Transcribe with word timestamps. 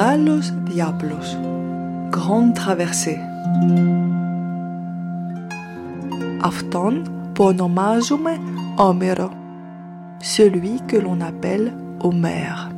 Μεγάλος 0.00 0.52
Diablos, 0.64 1.36
Grande 2.10 2.52
Traversée. 2.58 3.18
Αυτόν 6.42 7.02
που 7.34 7.44
ονομάζουμε 7.44 8.30
Homero, 8.76 9.28
celui 10.36 10.80
que 10.88 10.98
l'on 11.00 11.20
appelle 11.20 11.72
Homère. 12.00 12.70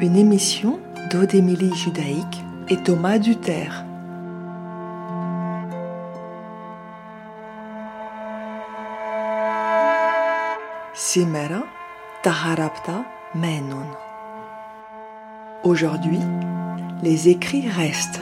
Une 0.00 0.16
émission 0.16 0.72
d'Odémilie 1.10 1.74
Judaïque 1.82 2.38
et 2.68 2.78
Thomas 2.86 3.18
Duterre. 3.18 3.76
Σήμερα 10.92 11.64
τα 12.22 12.30
χαραπτά 12.30 13.04
Aujourd'hui, 15.63 16.19
les 17.03 17.29
écrits 17.29 17.69
restent. 17.69 18.21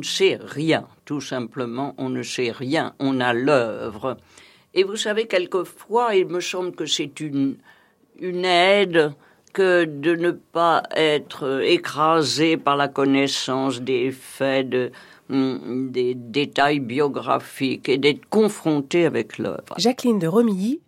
Ne 0.00 0.04
sait 0.04 0.38
rien, 0.40 0.86
tout 1.04 1.20
simplement, 1.20 1.94
on 1.96 2.08
ne 2.08 2.22
sait 2.22 2.50
rien, 2.50 2.94
on 2.98 3.20
a 3.20 3.32
l'œuvre. 3.32 4.16
Et 4.74 4.84
vous 4.84 4.96
savez, 4.96 5.26
quelquefois, 5.26 6.14
il 6.14 6.26
me 6.26 6.40
semble 6.40 6.72
que 6.72 6.86
c'est 6.86 7.20
une, 7.20 7.56
une 8.18 8.44
aide 8.44 9.12
que 9.52 9.84
de 9.84 10.14
ne 10.14 10.30
pas 10.30 10.82
être 10.94 11.62
écrasé 11.62 12.56
par 12.56 12.76
la 12.76 12.88
connaissance 12.88 13.80
des 13.80 14.10
faits, 14.12 14.92
hum, 15.28 15.90
des 15.90 16.14
détails 16.14 16.80
biographiques 16.80 17.88
et 17.88 17.98
d'être 17.98 18.26
confronté 18.28 19.06
avec 19.06 19.38
l'œuvre. 19.38 19.74
Jacqueline 19.76 20.18
de 20.18 20.28
Romilly 20.28 20.80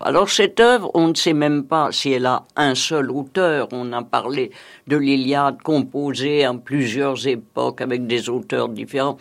Alors 0.00 0.30
cette 0.30 0.58
œuvre, 0.58 0.90
on 0.94 1.08
ne 1.08 1.14
sait 1.14 1.34
même 1.34 1.64
pas 1.64 1.92
si 1.92 2.12
elle 2.12 2.24
a 2.24 2.44
un 2.56 2.74
seul 2.74 3.10
auteur. 3.10 3.68
On 3.72 3.92
a 3.92 4.02
parlé 4.02 4.50
de 4.86 4.96
l'Iliade 4.96 5.60
composée 5.62 6.46
en 6.46 6.56
plusieurs 6.56 7.26
époques 7.26 7.82
avec 7.82 8.06
des 8.06 8.30
auteurs 8.30 8.70
différents. 8.70 9.18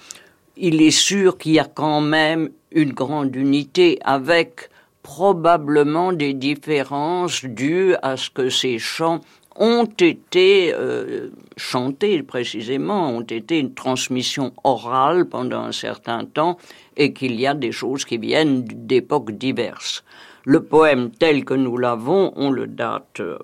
Il 0.55 0.81
est 0.81 0.91
sûr 0.91 1.37
qu'il 1.37 1.53
y 1.53 1.59
a 1.59 1.65
quand 1.65 1.99
même 1.99 2.51
une 2.71 2.93
grande 2.93 3.35
unité 3.35 3.99
avec 4.03 4.69
probablement 5.01 6.13
des 6.13 6.33
différences 6.33 7.43
dues 7.43 7.95
à 8.01 8.15
ce 8.15 8.29
que 8.29 8.49
ces 8.49 8.79
chants 8.79 9.19
ont 9.55 9.85
été 9.85 10.73
euh, 10.73 11.29
chantés 11.57 12.23
précisément, 12.23 13.09
ont 13.09 13.21
été 13.21 13.59
une 13.59 13.73
transmission 13.73 14.53
orale 14.63 15.25
pendant 15.25 15.61
un 15.61 15.71
certain 15.71 16.25
temps 16.25 16.57
et 16.97 17.13
qu'il 17.13 17.39
y 17.39 17.45
a 17.45 17.53
des 17.53 17.71
choses 17.71 18.05
qui 18.05 18.17
viennent 18.17 18.63
d'époques 18.63 19.31
diverses. 19.31 20.03
Le 20.45 20.61
poème 20.61 21.11
tel 21.11 21.45
que 21.45 21.53
nous 21.53 21.77
l'avons, 21.77 22.33
on 22.35 22.51
le 22.51 22.67
date 22.67 23.21
euh, 23.21 23.37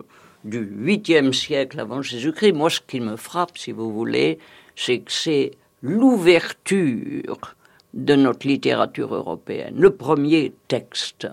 du 0.43 0.65
8e 0.65 1.31
siècle 1.31 1.79
avant 1.79 2.01
Jésus-Christ. 2.01 2.53
Moi, 2.53 2.69
ce 2.69 2.81
qui 2.85 2.99
me 2.99 3.15
frappe, 3.15 3.57
si 3.57 3.71
vous 3.71 3.93
voulez, 3.93 4.39
c'est 4.75 4.99
que 4.99 5.11
c'est 5.11 5.51
l'ouverture 5.81 7.55
de 7.93 8.15
notre 8.15 8.47
littérature 8.47 9.15
européenne, 9.15 9.75
le 9.77 9.91
premier 9.91 10.53
texte 10.67 11.27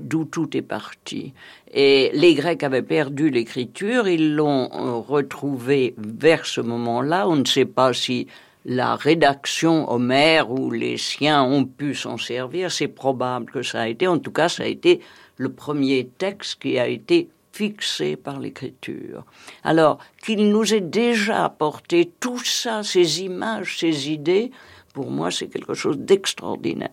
d'où 0.00 0.24
tout 0.24 0.56
est 0.56 0.62
parti. 0.62 1.32
Et 1.72 2.10
les 2.14 2.34
Grecs 2.34 2.62
avaient 2.62 2.82
perdu 2.82 3.30
l'écriture, 3.30 4.08
ils 4.08 4.34
l'ont 4.34 4.68
euh, 4.72 4.94
retrouvé 4.94 5.94
vers 5.96 6.46
ce 6.46 6.60
moment-là. 6.60 7.28
On 7.28 7.36
ne 7.36 7.44
sait 7.44 7.66
pas 7.66 7.92
si 7.92 8.26
la 8.64 8.96
rédaction 8.96 9.90
Homère 9.90 10.50
ou 10.50 10.70
les 10.70 10.98
siens 10.98 11.42
ont 11.42 11.64
pu 11.64 11.94
s'en 11.94 12.16
servir. 12.16 12.70
C'est 12.70 12.88
probable 12.88 13.50
que 13.50 13.62
ça 13.62 13.82
a 13.82 13.88
été. 13.88 14.06
En 14.06 14.18
tout 14.18 14.32
cas, 14.32 14.48
ça 14.48 14.64
a 14.64 14.66
été 14.66 15.00
le 15.36 15.50
premier 15.50 16.08
texte 16.18 16.60
qui 16.60 16.78
a 16.78 16.86
été 16.86 17.28
fixé 17.52 18.16
par 18.16 18.38
l'écriture. 18.38 19.24
Alors, 19.64 19.98
qu'il 20.22 20.50
nous 20.50 20.74
ait 20.74 20.80
déjà 20.80 21.44
apporté 21.44 22.12
tout 22.20 22.38
ça, 22.38 22.82
ces 22.82 23.22
images, 23.22 23.78
ces 23.78 24.10
idées, 24.10 24.50
pour 24.92 25.10
moi, 25.10 25.30
c'est 25.30 25.48
quelque 25.48 25.74
chose 25.74 25.98
d'extraordinaire. 25.98 26.90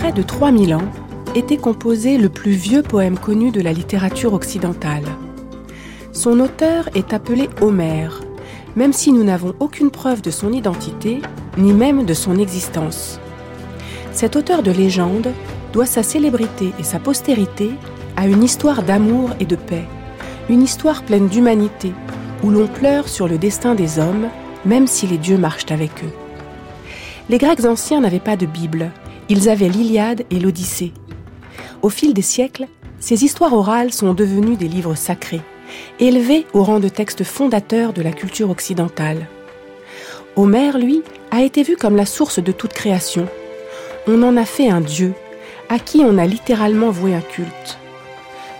Près 0.00 0.12
de 0.12 0.22
3000 0.22 0.74
ans, 0.74 0.90
était 1.34 1.58
composé 1.58 2.16
le 2.16 2.30
plus 2.30 2.52
vieux 2.52 2.82
poème 2.82 3.18
connu 3.18 3.50
de 3.50 3.60
la 3.60 3.74
littérature 3.74 4.32
occidentale. 4.32 5.04
Son 6.12 6.40
auteur 6.40 6.88
est 6.94 7.12
appelé 7.12 7.50
Homère, 7.60 8.22
même 8.76 8.94
si 8.94 9.12
nous 9.12 9.22
n'avons 9.22 9.52
aucune 9.60 9.90
preuve 9.90 10.22
de 10.22 10.30
son 10.30 10.54
identité, 10.54 11.20
ni 11.58 11.74
même 11.74 12.06
de 12.06 12.14
son 12.14 12.38
existence. 12.38 13.20
Cet 14.10 14.36
auteur 14.36 14.62
de 14.62 14.70
légende 14.70 15.28
doit 15.74 15.84
sa 15.84 16.02
célébrité 16.02 16.72
et 16.78 16.82
sa 16.82 16.98
postérité 16.98 17.70
à 18.16 18.26
une 18.26 18.42
histoire 18.42 18.82
d'amour 18.82 19.28
et 19.38 19.44
de 19.44 19.56
paix, 19.56 19.84
une 20.48 20.62
histoire 20.62 21.02
pleine 21.02 21.28
d'humanité, 21.28 21.92
où 22.42 22.48
l'on 22.48 22.68
pleure 22.68 23.06
sur 23.06 23.28
le 23.28 23.36
destin 23.36 23.74
des 23.74 23.98
hommes, 23.98 24.28
même 24.64 24.86
si 24.86 25.06
les 25.06 25.18
dieux 25.18 25.38
marchent 25.38 25.70
avec 25.70 25.90
eux. 26.04 26.12
Les 27.28 27.36
Grecs 27.36 27.66
anciens 27.66 28.00
n'avaient 28.00 28.18
pas 28.18 28.36
de 28.36 28.46
Bible, 28.46 28.90
ils 29.30 29.48
avaient 29.48 29.68
l'Iliade 29.68 30.24
et 30.30 30.40
l'Odyssée. 30.40 30.92
Au 31.82 31.88
fil 31.88 32.12
des 32.12 32.20
siècles, 32.20 32.66
ces 32.98 33.24
histoires 33.24 33.54
orales 33.54 33.92
sont 33.92 34.12
devenues 34.12 34.56
des 34.56 34.66
livres 34.66 34.96
sacrés, 34.96 35.40
élevés 36.00 36.46
au 36.52 36.64
rang 36.64 36.80
de 36.80 36.88
textes 36.88 37.22
fondateurs 37.22 37.92
de 37.92 38.02
la 38.02 38.10
culture 38.10 38.50
occidentale. 38.50 39.28
Homère, 40.34 40.78
lui, 40.78 41.02
a 41.30 41.42
été 41.42 41.62
vu 41.62 41.76
comme 41.76 41.94
la 41.94 42.06
source 42.06 42.40
de 42.42 42.50
toute 42.50 42.72
création. 42.72 43.28
On 44.08 44.20
en 44.24 44.36
a 44.36 44.44
fait 44.44 44.68
un 44.68 44.80
dieu, 44.80 45.14
à 45.68 45.78
qui 45.78 45.98
on 46.00 46.18
a 46.18 46.26
littéralement 46.26 46.90
voué 46.90 47.14
un 47.14 47.20
culte. 47.20 47.78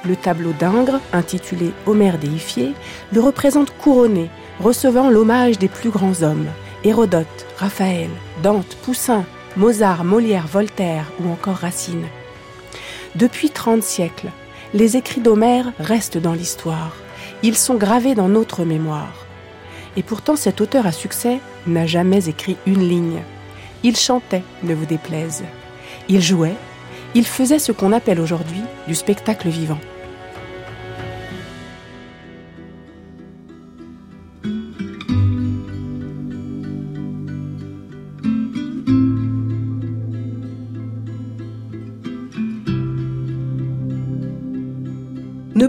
Le 0.04 0.14
tableau 0.14 0.52
d'Ingres, 0.52 1.00
intitulé 1.12 1.72
Homère 1.86 2.18
déifié, 2.18 2.72
le 3.12 3.20
représente 3.20 3.76
couronné, 3.76 4.30
recevant 4.60 5.10
l'hommage 5.10 5.58
des 5.58 5.68
plus 5.68 5.90
grands 5.90 6.22
hommes, 6.22 6.46
Hérodote, 6.84 7.46
Raphaël, 7.58 8.08
Dante, 8.42 8.76
Poussin, 8.82 9.24
Mozart, 9.56 10.04
Molière, 10.04 10.46
Voltaire 10.46 11.10
ou 11.20 11.30
encore 11.30 11.56
Racine. 11.56 12.06
Depuis 13.16 13.50
30 13.50 13.82
siècles, 13.82 14.28
les 14.74 14.96
écrits 14.96 15.20
d'Homère 15.20 15.72
restent 15.80 16.18
dans 16.18 16.34
l'histoire. 16.34 16.96
Ils 17.42 17.56
sont 17.56 17.74
gravés 17.74 18.14
dans 18.14 18.28
notre 18.28 18.64
mémoire. 18.64 19.26
Et 19.96 20.04
pourtant, 20.04 20.36
cet 20.36 20.60
auteur 20.60 20.86
à 20.86 20.92
succès 20.92 21.40
n'a 21.66 21.86
jamais 21.86 22.28
écrit 22.28 22.56
une 22.66 22.88
ligne. 22.88 23.22
Il 23.82 23.96
chantait, 23.96 24.44
ne 24.62 24.74
vous 24.74 24.86
déplaise. 24.86 25.42
Il 26.08 26.22
jouait, 26.22 26.54
il 27.16 27.26
faisait 27.26 27.58
ce 27.58 27.72
qu'on 27.72 27.92
appelle 27.92 28.20
aujourd'hui 28.20 28.62
du 28.86 28.94
spectacle 28.94 29.48
vivant. 29.48 29.80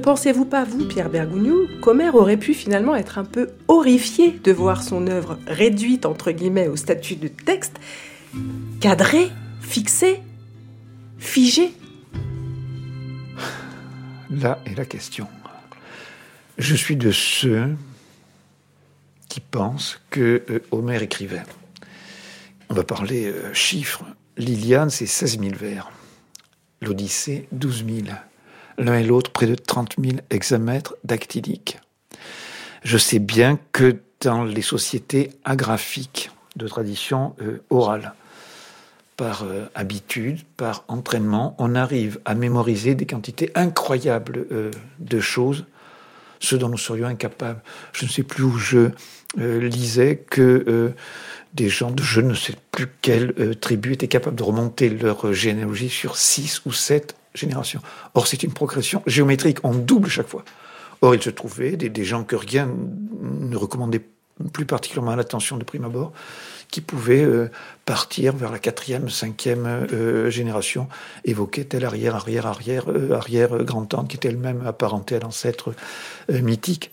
Pensez-vous 0.01 0.45
pas, 0.45 0.63
vous, 0.63 0.86
Pierre 0.86 1.09
Bergougnou, 1.09 1.68
qu'Homère 1.81 2.15
aurait 2.15 2.38
pu 2.38 2.53
finalement 2.53 2.95
être 2.95 3.18
un 3.18 3.24
peu 3.24 3.50
horrifié 3.68 4.31
de 4.44 4.51
voir 4.51 4.83
son 4.83 5.07
œuvre 5.07 5.38
réduite, 5.48 6.06
entre 6.06 6.31
guillemets, 6.31 6.68
au 6.68 6.75
statut 6.75 7.15
de 7.15 7.27
texte, 7.27 7.80
cadré, 8.80 9.30
fixé, 9.62 10.19
figé 11.18 11.71
Là 14.30 14.59
est 14.65 14.75
la 14.77 14.86
question. 14.86 15.27
Je 16.57 16.75
suis 16.75 16.95
de 16.95 17.12
ceux 17.12 17.75
qui 19.27 19.39
pensent 19.42 20.00
que 20.09 20.44
euh, 20.50 20.59
Homère 20.71 21.03
écrivait. 21.03 21.44
On 22.69 22.74
va 22.74 22.83
parler 22.83 23.27
euh, 23.27 23.53
chiffres. 23.53 24.06
L'Iliade, 24.38 24.89
c'est 24.89 25.06
16 25.06 25.39
000 25.39 25.51
vers. 25.56 25.92
L'Odyssée, 26.81 27.48
12 27.51 27.86
000 27.86 28.07
l'un 28.81 28.97
et 28.97 29.03
l'autre 29.03 29.31
près 29.31 29.47
de 29.47 29.55
30 29.55 29.95
000 30.03 30.17
hexamètres 30.29 30.95
dactyliques. 31.03 31.79
Je 32.83 32.97
sais 32.97 33.19
bien 33.19 33.59
que 33.71 33.99
dans 34.21 34.43
les 34.43 34.61
sociétés 34.61 35.31
agraphiques 35.45 36.31
de 36.55 36.67
tradition 36.67 37.35
orale. 37.69 38.13
Par 39.17 39.45
habitude, 39.75 40.39
par 40.57 40.83
entraînement, 40.87 41.55
on 41.59 41.75
arrive 41.75 42.19
à 42.25 42.33
mémoriser 42.33 42.95
des 42.95 43.05
quantités 43.05 43.51
incroyables 43.55 44.47
de 44.99 45.19
choses, 45.19 45.65
ce 46.39 46.55
dont 46.55 46.69
nous 46.69 46.77
serions 46.77 47.07
incapables. 47.07 47.61
Je 47.93 48.05
ne 48.05 48.09
sais 48.09 48.23
plus 48.23 48.43
où 48.43 48.57
je 48.57 48.89
lisais 49.37 50.17
que 50.17 50.93
des 51.53 51.69
gens 51.69 51.91
de 51.91 52.01
je 52.01 52.21
ne 52.21 52.33
sais 52.33 52.55
plus 52.71 52.87
quelle 53.01 53.33
euh, 53.39 53.53
tribu 53.53 53.93
étaient 53.93 54.07
capables 54.07 54.35
de 54.35 54.43
remonter 54.43 54.89
leur 54.89 55.33
généalogie 55.33 55.89
sur 55.89 56.17
six 56.17 56.61
ou 56.65 56.71
sept 56.71 57.15
Or, 58.13 58.27
c'est 58.27 58.43
une 58.43 58.53
progression 58.53 59.01
géométrique, 59.07 59.59
on 59.63 59.73
double 59.73 60.09
chaque 60.09 60.27
fois. 60.27 60.43
Or, 61.01 61.15
il 61.15 61.21
se 61.21 61.29
trouvait 61.29 61.77
des, 61.77 62.03
gens 62.03 62.23
que 62.23 62.35
rien 62.35 62.69
ne 63.21 63.55
recommandait 63.55 64.05
plus 64.53 64.65
particulièrement 64.65 65.11
à 65.11 65.15
l'attention 65.15 65.57
de 65.57 65.63
prime 65.63 65.85
abord, 65.85 66.13
qui 66.69 66.81
pouvaient 66.81 67.23
euh, 67.23 67.51
partir 67.85 68.35
vers 68.35 68.51
la 68.51 68.59
quatrième, 68.59 69.09
cinquième 69.09 69.65
euh, 69.65 70.29
génération, 70.29 70.87
évoquer 71.25 71.65
telle 71.65 71.85
arrière, 71.85 72.15
arrière, 72.15 72.47
arrière, 72.47 72.85
arrière 73.13 73.63
grand-tante 73.63 74.07
qui 74.07 74.15
était 74.15 74.29
elle-même 74.29 74.65
apparentée 74.65 75.15
à 75.15 75.19
l'ancêtre 75.19 75.73
mythique. 76.29 76.91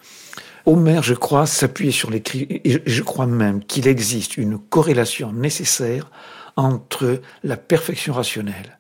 Homère, 0.66 1.02
je 1.02 1.14
crois, 1.14 1.46
s'appuyer 1.46 1.92
sur 1.92 2.10
l'écrit, 2.10 2.46
et 2.64 2.82
je 2.84 3.02
crois 3.02 3.26
même 3.26 3.64
qu'il 3.64 3.88
existe 3.88 4.36
une 4.36 4.58
corrélation 4.58 5.32
nécessaire 5.32 6.10
entre 6.56 7.22
la 7.42 7.56
perfection 7.56 8.12
rationnelle, 8.12 8.78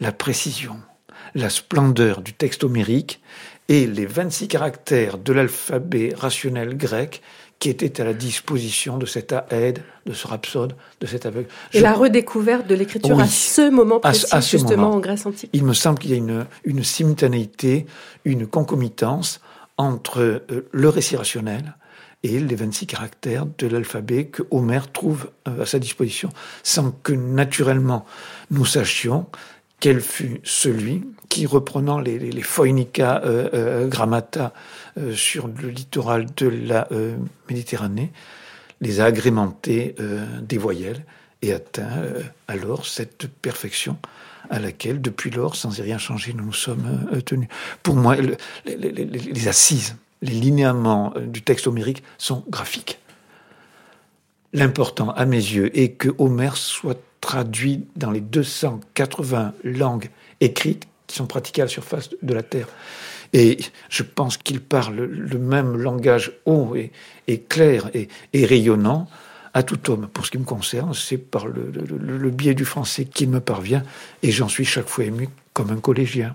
la 0.00 0.12
précision, 0.12 0.76
la 1.34 1.50
splendeur 1.50 2.22
du 2.22 2.32
texte 2.32 2.64
homérique 2.64 3.20
et 3.68 3.86
les 3.86 4.06
26 4.06 4.48
caractères 4.48 5.18
de 5.18 5.32
l'alphabet 5.32 6.12
rationnel 6.16 6.76
grec 6.76 7.22
qui 7.60 7.68
étaient 7.68 8.00
à 8.00 8.04
la 8.04 8.14
disposition 8.14 8.96
de 8.96 9.04
cet 9.04 9.32
aède, 9.50 9.82
de 10.06 10.14
ce 10.14 10.26
rhapsode, 10.26 10.74
de 11.00 11.06
cet 11.06 11.26
aveugle. 11.26 11.48
Et 11.74 11.80
la 11.80 11.92
redécouverte 11.92 12.66
de 12.66 12.74
l'écriture 12.74 13.20
à 13.20 13.26
ce 13.26 13.70
moment 13.70 14.00
précis, 14.00 14.26
justement, 14.40 14.92
en 14.92 14.98
Grèce 14.98 15.26
antique. 15.26 15.50
Il 15.52 15.64
me 15.64 15.74
semble 15.74 15.98
qu'il 15.98 16.10
y 16.10 16.14
a 16.14 16.16
une, 16.16 16.46
une 16.64 16.82
simultanéité, 16.82 17.86
une 18.24 18.46
concomitance 18.46 19.40
entre 19.76 20.20
euh, 20.20 20.68
le 20.72 20.88
récit 20.88 21.16
rationnel 21.16 21.74
et 22.22 22.38
les 22.40 22.54
26 22.54 22.86
caractères 22.86 23.46
de 23.58 23.66
l'alphabet 23.66 24.26
que 24.26 24.42
Homère 24.50 24.90
trouve 24.90 25.30
euh, 25.46 25.62
à 25.62 25.66
sa 25.66 25.78
disposition, 25.78 26.30
sans 26.62 26.90
que 26.90 27.12
naturellement 27.12 28.04
nous 28.50 28.66
sachions 28.66 29.26
quel 29.80 30.00
fut 30.00 30.40
celui 30.44 31.02
qui, 31.30 31.46
reprenant 31.46 31.98
les, 31.98 32.18
les, 32.18 32.42
Phoinica 32.42 33.22
euh, 33.24 33.88
grammata 33.88 34.52
sur 35.14 35.48
le 35.48 35.70
littoral 35.70 36.26
de 36.36 36.48
la 36.48 36.88
Méditerranée, 37.48 38.12
les 38.82 39.00
a 39.00 39.06
agrémentés 39.06 39.94
des 40.42 40.58
voyelles 40.58 41.04
et 41.42 41.52
atteint 41.52 42.02
alors 42.48 42.86
cette 42.86 43.28
perfection 43.28 43.96
à 44.50 44.58
laquelle, 44.58 45.00
depuis 45.00 45.30
lors, 45.30 45.56
sans 45.56 45.78
y 45.78 45.82
rien 45.82 45.98
changer, 45.98 46.32
nous 46.32 46.44
nous 46.44 46.52
sommes 46.52 47.08
euh, 47.12 47.20
tenus. 47.20 47.48
Pour 47.82 47.94
moi, 47.94 48.16
les, 48.66 49.48
assises, 49.48 49.96
les 50.22 50.32
linéaments 50.32 51.12
euh, 51.16 51.26
du 51.26 51.42
texte 51.42 51.66
homérique 51.66 52.02
sont 52.18 52.44
graphiques. 52.48 52.98
L'important, 54.52 55.10
à 55.10 55.24
mes 55.26 55.36
yeux, 55.36 55.76
est 55.78 55.92
que 55.92 56.08
Homère 56.18 56.56
soit 56.56 57.00
traduit 57.20 57.86
dans 57.96 58.10
les 58.10 58.20
280 58.20 59.54
langues 59.62 60.10
écrites 60.40 60.88
qui 61.10 61.16
sont 61.16 61.26
pratiquées 61.26 61.62
à 61.62 61.64
la 61.66 61.70
surface 61.70 62.10
de 62.22 62.34
la 62.34 62.42
Terre. 62.42 62.68
Et 63.32 63.58
je 63.88 64.02
pense 64.02 64.36
qu'il 64.36 64.60
parle 64.60 64.96
le 64.96 65.38
même 65.38 65.76
langage 65.76 66.32
haut 66.46 66.74
et, 66.74 67.38
clair 67.48 67.90
et 67.94 68.46
rayonnant 68.46 69.08
à 69.54 69.62
tout 69.62 69.90
homme. 69.90 70.08
Pour 70.12 70.26
ce 70.26 70.30
qui 70.30 70.38
me 70.38 70.44
concerne, 70.44 70.94
c'est 70.94 71.18
par 71.18 71.46
le, 71.46 72.30
biais 72.30 72.54
du 72.54 72.64
français 72.64 73.04
qu'il 73.04 73.28
me 73.30 73.40
parvient, 73.40 73.82
et 74.22 74.30
j'en 74.30 74.48
suis 74.48 74.64
chaque 74.64 74.88
fois 74.88 75.04
ému 75.04 75.28
comme 75.52 75.70
un 75.70 75.80
collégien. 75.80 76.34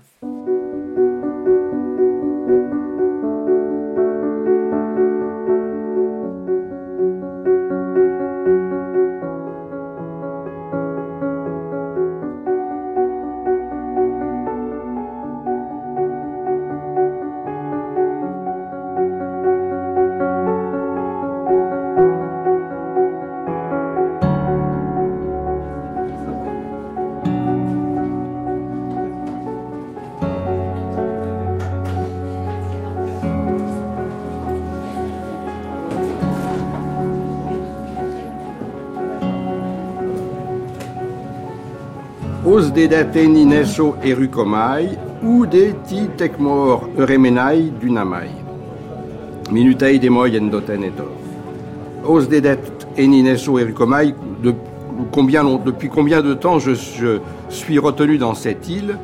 Os 42.76 42.82
dedate 42.82 43.26
nineso 43.26 43.96
erukomai, 44.04 44.98
ou 45.22 45.46
de 45.46 45.72
ti 45.88 46.10
tekmor 46.14 46.90
euremenai 46.98 47.72
dunamai. 47.80 48.28
Minutei 49.50 49.98
de 49.98 50.10
moi 50.10 50.36
endoten 50.36 50.84
etor. 50.84 51.10
Os 52.04 52.28
dedet 52.28 52.60
enineso 52.98 53.58
erukomai, 53.58 54.14
de, 54.42 54.54
combien, 55.10 55.42
depuis 55.64 55.88
combien 55.88 56.20
de 56.20 56.34
temps 56.34 56.58
je, 56.58 56.74
suis 57.48 57.78
retenu 57.78 58.18
dans 58.18 58.34
cette 58.34 58.68
île, 58.68 58.98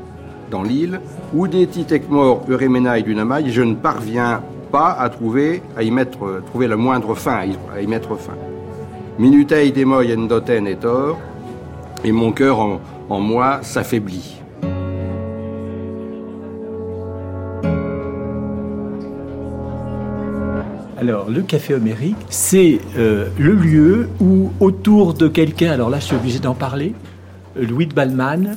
dans 0.51 0.63
l'île, 0.63 1.01
ou 1.33 1.49
des 1.49 1.67
tekmor 1.67 2.43
euremenai 2.51 3.03
dunamai, 3.03 3.49
je 3.49 3.63
ne 3.63 3.75
parviens 3.75 4.43
pas 4.71 4.93
à 4.93 5.09
trouver, 5.09 5.63
à 5.79 5.83
y 5.83 5.91
mettre, 5.91 6.43
trouver 6.45 6.69
la 6.69 6.77
moindre 6.77 7.15
fin, 7.15 7.37
à 7.75 7.81
y, 7.81 7.87
mettre 7.87 8.17
fin. 8.17 8.37
Minutei 9.19 9.73
de 9.73 9.85
moi 9.85 10.05
endoten 10.05 10.67
etor, 10.67 11.17
et 12.05 12.13
mon 12.13 12.33
cœur 12.33 12.59
en, 13.09 13.21
moi 13.21 13.61
s'affaiblit. 13.63 14.37
Alors, 20.99 21.29
le 21.29 21.43
café 21.43 21.75
homérique, 21.75 22.17
c'est 22.29 22.81
euh, 22.97 23.29
le 23.37 23.55
lieu 23.55 24.09
où, 24.21 24.53
autour 24.61 25.15
de 25.15 25.27
quelqu'un, 25.27 25.73
alors 25.73 25.91
là, 25.91 25.99
je 25.99 26.05
suis 26.05 26.17
obligé 26.17 26.39
d'en 26.39 26.55
parler, 26.55 26.95
Louis 27.57 27.87
de 27.87 27.93
Balman, 27.93 28.57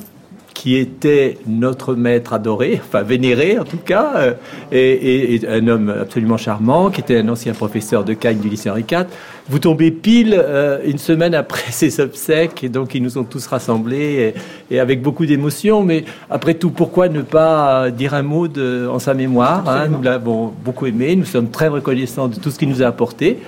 qui 0.56 0.74
était 0.76 1.36
notre 1.46 1.94
maître 1.94 2.32
adoré, 2.32 2.80
enfin 2.82 3.02
vénéré 3.02 3.58
en 3.58 3.64
tout 3.64 3.76
cas, 3.76 4.12
euh, 4.16 4.32
et, 4.72 5.38
un 5.46 5.68
homme 5.68 5.90
absolument 5.90 6.38
charmant, 6.38 6.88
qui 6.88 7.02
était 7.02 7.18
un 7.18 7.28
ancien 7.28 7.52
professeur 7.52 8.04
de 8.04 8.14
Cagnes 8.14 8.38
du 8.38 8.48
lycée 8.48 8.70
Henri 8.70 8.86
IV. 8.90 9.04
Vous 9.50 9.58
tombez 9.58 9.90
pile 9.90 10.34
euh, 10.34 10.78
une 10.86 10.96
semaine 10.96 11.34
après 11.34 11.64
ses 11.70 12.00
obsèques, 12.00 12.64
et 12.64 12.70
donc 12.70 12.94
ils 12.94 13.02
nous 13.02 13.18
ont 13.18 13.24
tous 13.24 13.46
rassemblés, 13.46 14.34
et, 14.70 14.80
avec 14.80 15.02
beaucoup 15.02 15.26
d'émotion. 15.26 15.82
Mais 15.82 16.06
après 16.30 16.54
tout, 16.54 16.70
pourquoi 16.70 17.10
ne 17.10 17.20
pas 17.20 17.90
dire 17.90 18.14
un 18.14 18.22
mot 18.22 18.48
de, 18.48 18.88
en 18.90 18.98
sa 18.98 19.12
mémoire 19.12 19.68
hein? 19.68 19.88
Nous 19.88 20.00
l'avons 20.00 20.54
beaucoup 20.64 20.86
aimé, 20.86 21.16
nous 21.16 21.26
sommes 21.26 21.50
très 21.50 21.68
reconnaissants 21.68 22.28
de 22.28 22.36
tout 22.36 22.50
ce 22.50 22.58
qu'il 22.58 22.70
nous 22.70 22.82
a 22.82 22.86
apporté. 22.86 23.40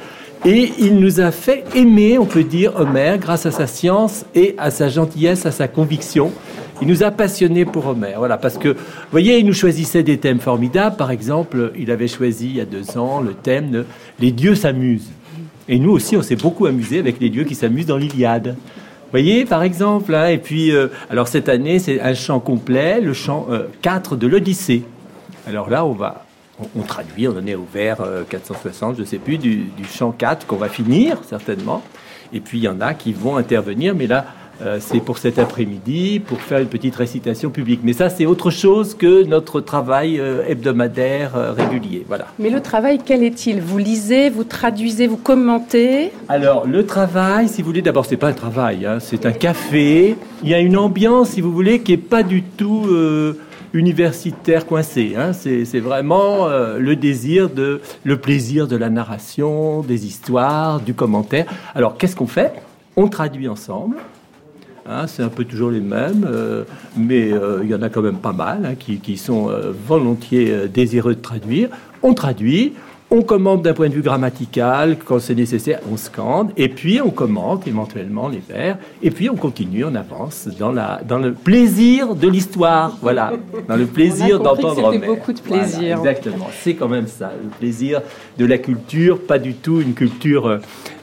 Et 0.44 0.72
il 0.78 0.96
nous 0.96 1.20
a 1.20 1.32
fait 1.32 1.64
aimer, 1.74 2.16
on 2.18 2.24
peut 2.24 2.44
dire, 2.44 2.76
Homère, 2.76 3.18
grâce 3.18 3.44
à 3.46 3.50
sa 3.50 3.66
science 3.66 4.24
et 4.34 4.54
à 4.56 4.70
sa 4.70 4.88
gentillesse, 4.88 5.46
à 5.46 5.50
sa 5.50 5.66
conviction. 5.66 6.32
Il 6.80 6.86
nous 6.86 7.02
a 7.02 7.10
passionnés 7.10 7.64
pour 7.64 7.86
Homère. 7.88 8.18
Voilà, 8.18 8.38
parce 8.38 8.56
que, 8.56 8.68
vous 8.68 8.76
voyez, 9.10 9.38
il 9.38 9.46
nous 9.46 9.52
choisissait 9.52 10.04
des 10.04 10.18
thèmes 10.18 10.38
formidables. 10.38 10.96
Par 10.96 11.10
exemple, 11.10 11.72
il 11.76 11.90
avait 11.90 12.06
choisi 12.06 12.46
il 12.46 12.56
y 12.56 12.60
a 12.60 12.64
deux 12.64 12.96
ans 12.96 13.20
le 13.20 13.34
thème 13.34 13.84
Les 14.20 14.30
dieux 14.30 14.54
s'amusent. 14.54 15.10
Et 15.68 15.78
nous 15.78 15.90
aussi, 15.90 16.16
on 16.16 16.22
s'est 16.22 16.36
beaucoup 16.36 16.66
amusé 16.66 17.00
avec 17.00 17.20
les 17.20 17.30
dieux 17.30 17.44
qui 17.44 17.56
s'amusent 17.56 17.86
dans 17.86 17.96
l'Iliade. 17.96 18.54
Vous 18.56 19.10
voyez, 19.10 19.44
par 19.44 19.62
exemple, 19.64 20.14
hein, 20.14 20.28
et 20.28 20.38
puis, 20.38 20.70
euh, 20.70 20.88
alors 21.10 21.28
cette 21.28 21.48
année, 21.48 21.78
c'est 21.78 22.00
un 22.00 22.14
chant 22.14 22.40
complet, 22.40 23.00
le 23.00 23.12
chant 23.12 23.48
4 23.82 24.12
euh, 24.12 24.16
de 24.16 24.26
l'Odyssée. 24.26 24.84
Alors 25.46 25.68
là, 25.68 25.84
on 25.84 25.92
va, 25.92 26.26
on, 26.76 26.82
traduit, 26.82 27.28
on 27.28 27.36
en 27.36 27.46
est 27.46 27.54
au 27.54 27.66
vers 27.72 27.98
460, 28.28 28.96
je 28.96 29.00
ne 29.00 29.06
sais 29.06 29.18
plus, 29.18 29.38
du, 29.38 29.64
du 29.76 29.84
chant 29.84 30.12
4 30.12 30.46
qu'on 30.46 30.56
va 30.56 30.68
finir, 30.68 31.18
certainement. 31.28 31.82
Et 32.32 32.40
puis, 32.40 32.58
il 32.58 32.64
y 32.64 32.68
en 32.68 32.80
a 32.80 32.94
qui 32.94 33.12
vont 33.12 33.36
intervenir, 33.36 33.94
mais 33.94 34.06
là, 34.06 34.26
euh, 34.60 34.78
c'est 34.80 34.98
pour 34.98 35.18
cet 35.18 35.38
après-midi, 35.38 36.18
pour 36.18 36.40
faire 36.40 36.58
une 36.58 36.66
petite 36.66 36.96
récitation 36.96 37.50
publique. 37.50 37.80
Mais 37.84 37.92
ça, 37.92 38.10
c'est 38.10 38.26
autre 38.26 38.50
chose 38.50 38.94
que 38.94 39.22
notre 39.24 39.60
travail 39.60 40.18
euh, 40.18 40.42
hebdomadaire 40.48 41.36
euh, 41.36 41.52
régulier. 41.52 42.04
Voilà. 42.08 42.26
Mais 42.40 42.50
le 42.50 42.60
travail, 42.60 42.98
quel 43.04 43.22
est-il? 43.22 43.60
Vous 43.60 43.78
lisez, 43.78 44.30
vous 44.30 44.42
traduisez, 44.42 45.06
vous 45.06 45.16
commentez? 45.16 46.10
Alors, 46.28 46.66
le 46.66 46.84
travail, 46.84 47.48
si 47.48 47.62
vous 47.62 47.68
voulez, 47.68 47.82
d'abord, 47.82 48.04
c'est 48.04 48.16
pas 48.16 48.28
un 48.28 48.32
travail, 48.32 48.84
hein, 48.84 48.98
c'est 48.98 49.26
un 49.26 49.32
café. 49.32 50.16
Il 50.42 50.48
y 50.48 50.54
a 50.54 50.58
une 50.58 50.76
ambiance, 50.76 51.30
si 51.30 51.40
vous 51.40 51.52
voulez, 51.52 51.80
qui 51.80 51.92
est 51.92 51.96
pas 51.96 52.24
du 52.24 52.42
tout 52.42 52.86
universitaire 53.72 54.66
coincé. 54.66 55.14
Hein. 55.16 55.32
C'est 55.32 55.80
vraiment 55.80 56.48
le 56.48 56.96
désir 56.96 57.50
de, 57.50 57.80
le 58.04 58.16
plaisir 58.16 58.66
de 58.66 58.76
la 58.76 58.90
narration, 58.90 59.82
des 59.82 60.06
histoires, 60.06 60.80
du 60.80 60.94
commentaire. 60.94 61.46
Alors, 61.74 61.96
qu'est-ce 61.96 62.16
qu'on 62.16 62.26
fait? 62.26 62.52
On 62.96 63.08
traduit 63.08 63.48
ensemble. 63.48 63.96
Hein, 64.90 65.06
c'est 65.06 65.22
un 65.22 65.28
peu 65.28 65.44
toujours 65.44 65.70
les 65.70 65.82
mêmes, 65.82 66.26
euh, 66.26 66.64
mais 66.96 67.30
euh, 67.30 67.60
il 67.62 67.68
y 67.68 67.74
en 67.74 67.82
a 67.82 67.90
quand 67.90 68.00
même 68.00 68.16
pas 68.16 68.32
mal 68.32 68.64
hein, 68.64 68.74
qui, 68.74 69.00
qui, 69.00 69.18
sont 69.18 69.50
euh, 69.50 69.70
volontiers 69.86 70.66
désireux 70.66 71.14
de 71.14 71.20
traduire. 71.20 71.68
On 72.02 72.14
traduit, 72.14 72.72
on 73.10 73.22
commente 73.22 73.62
d'un 73.62 73.72
point 73.72 73.88
de 73.88 73.94
vue 73.94 74.02
grammatical, 74.02 74.96
quand 75.02 75.18
c'est 75.18 75.34
nécessaire, 75.34 75.80
on 75.90 75.96
scande, 75.96 76.52
et 76.56 76.68
puis 76.68 77.00
on 77.00 77.10
commente 77.10 77.66
éventuellement 77.66 78.28
les 78.28 78.42
vers, 78.46 78.76
et 79.02 79.10
puis 79.10 79.30
on 79.30 79.36
continue, 79.36 79.84
on 79.84 79.94
avance 79.94 80.48
dans, 80.58 80.72
la, 80.72 81.00
dans 81.06 81.18
le 81.18 81.32
plaisir 81.32 82.14
de 82.14 82.28
l'histoire, 82.28 82.96
voilà, 83.00 83.32
dans 83.66 83.76
le 83.76 83.86
plaisir 83.86 84.40
d'entendre 84.40 84.92
C'était 84.92 85.06
beaucoup 85.06 85.32
de 85.32 85.40
plaisir. 85.40 85.98
exactement, 85.98 86.48
c'est 86.62 86.74
quand 86.74 86.88
même 86.88 87.06
ça, 87.06 87.32
le 87.42 87.48
plaisir 87.48 88.02
de 88.38 88.44
la 88.44 88.58
culture, 88.58 89.20
pas 89.20 89.38
du 89.38 89.54
tout 89.54 89.80
une 89.80 89.94
culture, 89.94 90.60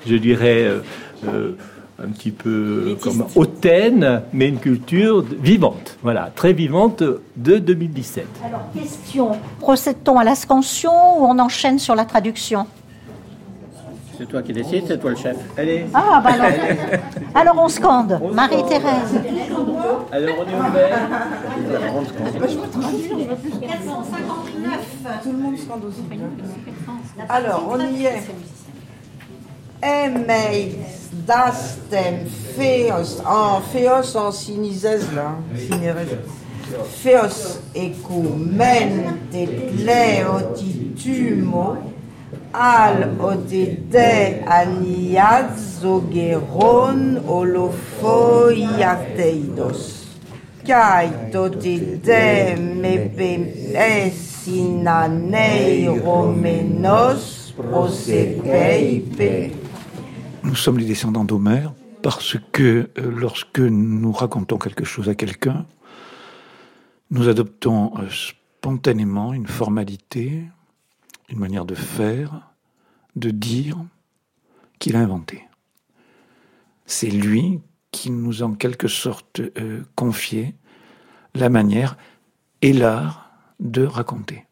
je 0.08 0.16
dirais... 0.16 0.70
Euh, 1.28 1.52
un 2.04 2.10
petit 2.10 2.32
peu 2.32 2.98
comme 3.02 3.26
hautaine, 3.36 4.22
mais 4.34 4.50
une 4.50 4.60
culture 4.60 5.22
vivante, 5.22 5.98
voilà, 6.04 6.30
très 6.36 6.54
vivante 6.54 7.04
de 7.36 7.58
2017. 7.58 8.28
Alors, 8.46 8.62
question, 8.74 9.32
procède-t-on 9.60 10.20
à 10.20 10.24
la 10.24 10.36
scansion 10.36 10.92
ou 10.92 11.26
on 11.26 11.40
enchaîne 11.40 11.80
sur 11.80 11.96
la 11.96 12.06
traduction? 12.06 12.68
C'est 14.18 14.28
toi 14.28 14.42
qui 14.42 14.54
décides, 14.54 14.86
c'est 14.88 14.98
toi 14.98 15.10
le 15.10 15.18
chef. 15.18 15.36
Allez. 15.58 15.86
Ah, 15.94 16.22
bah 16.24 16.32
alors, 16.34 16.48
alors 17.36 17.56
on 17.60 17.68
scande. 17.68 18.18
Marie-Thérèse. 18.34 19.20
Alors 20.12 20.36
on 20.40 20.50
est 20.50 20.70
ouvert. 20.70 21.00
Tout 25.22 25.32
le 25.32 25.38
monde 25.38 25.58
scande 25.58 25.86
aussi. 25.86 26.02
Alors, 27.28 27.70
on 27.70 27.80
y 27.80 28.06
est. 28.06 28.24
Dastem 31.24 32.26
feos, 32.56 33.20
en 33.20 33.62
feos 33.72 34.16
en 34.16 34.32
sinizez 34.32 35.12
là, 35.14 35.38
sinirez. 35.56 36.10
Feos 37.02 37.60
ecumentes 37.74 39.50
leotitumo, 39.80 41.78
al 42.52 43.16
odede 43.20 44.44
aniad 44.46 45.58
zogeron 45.80 47.22
holofoiateidos. 47.28 50.04
Kai 50.68 51.10
totide 51.32 52.58
mepe 52.58 53.54
esinanei 53.88 55.88
romenos 55.88 57.54
prosepeipe. 57.56 59.65
Nous 60.46 60.54
sommes 60.54 60.78
les 60.78 60.86
descendants 60.86 61.26
d'Homère 61.26 61.74
parce 62.04 62.38
que 62.52 62.92
euh, 63.00 63.12
lorsque 63.12 63.60
nous 63.60 64.12
racontons 64.12 64.60
quelque 64.60 64.86
chose 64.86 65.10
à 65.10 65.16
quelqu'un, 65.16 65.66
nous 67.10 67.28
adoptons 67.28 67.98
euh, 67.98 68.08
spontanément 68.12 69.34
une 69.34 69.48
formalité, 69.48 70.44
une 71.30 71.40
manière 71.40 71.66
de 71.66 71.74
faire, 71.74 72.52
de 73.16 73.32
dire 73.32 73.84
qu'il 74.78 74.96
a 74.96 75.00
inventé. 75.00 75.48
C'est 76.86 77.10
lui 77.10 77.60
qui 77.90 78.12
nous 78.12 78.44
en 78.44 78.54
quelque 78.54 78.88
sorte 78.88 79.42
euh, 79.58 79.82
confié 79.96 80.54
la 81.34 81.50
manière 81.50 81.98
et 82.62 82.72
l'art 82.72 83.32
de 83.60 83.84
raconter. 83.84 84.46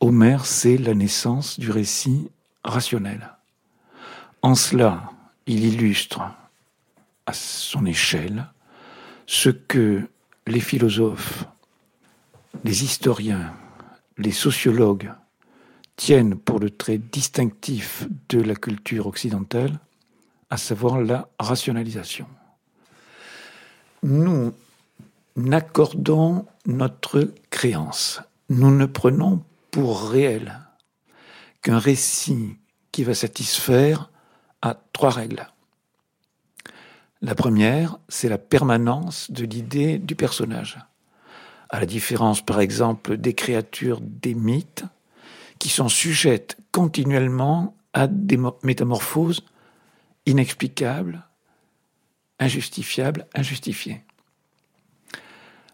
Homère, 0.00 0.44
c'est 0.44 0.76
la 0.76 0.92
naissance 0.92 1.58
du 1.58 1.70
récit 1.70 2.30
rationnel. 2.62 3.38
En 4.42 4.54
cela, 4.54 5.13
il 5.46 5.64
illustre 5.64 6.22
à 7.26 7.32
son 7.32 7.86
échelle 7.86 8.46
ce 9.26 9.50
que 9.50 10.08
les 10.46 10.60
philosophes, 10.60 11.44
les 12.64 12.84
historiens, 12.84 13.54
les 14.18 14.32
sociologues 14.32 15.12
tiennent 15.96 16.36
pour 16.36 16.60
le 16.60 16.70
trait 16.70 16.98
distinctif 16.98 18.06
de 18.28 18.40
la 18.40 18.54
culture 18.54 19.06
occidentale, 19.06 19.78
à 20.50 20.56
savoir 20.56 21.00
la 21.00 21.28
rationalisation. 21.38 22.26
Nous 24.02 24.52
n'accordons 25.36 26.46
notre 26.66 27.32
créance, 27.50 28.20
nous 28.50 28.70
ne 28.70 28.86
prenons 28.86 29.42
pour 29.70 30.10
réel 30.10 30.60
qu'un 31.62 31.78
récit 31.78 32.58
qui 32.92 33.02
va 33.04 33.14
satisfaire 33.14 34.10
à 34.64 34.80
trois 34.94 35.10
règles. 35.10 35.46
La 37.20 37.34
première, 37.34 37.98
c'est 38.08 38.30
la 38.30 38.38
permanence 38.38 39.30
de 39.30 39.44
l'idée 39.44 39.98
du 39.98 40.16
personnage. 40.16 40.78
À 41.68 41.80
la 41.80 41.86
différence, 41.86 42.40
par 42.40 42.60
exemple, 42.60 43.18
des 43.18 43.34
créatures 43.34 44.00
des 44.00 44.34
mythes, 44.34 44.84
qui 45.58 45.68
sont 45.68 45.88
sujettes 45.88 46.56
continuellement 46.72 47.76
à 47.92 48.06
des 48.06 48.38
métamorphoses 48.62 49.42
inexplicables, 50.26 51.22
injustifiables, 52.38 53.26
injustifiées. 53.34 54.02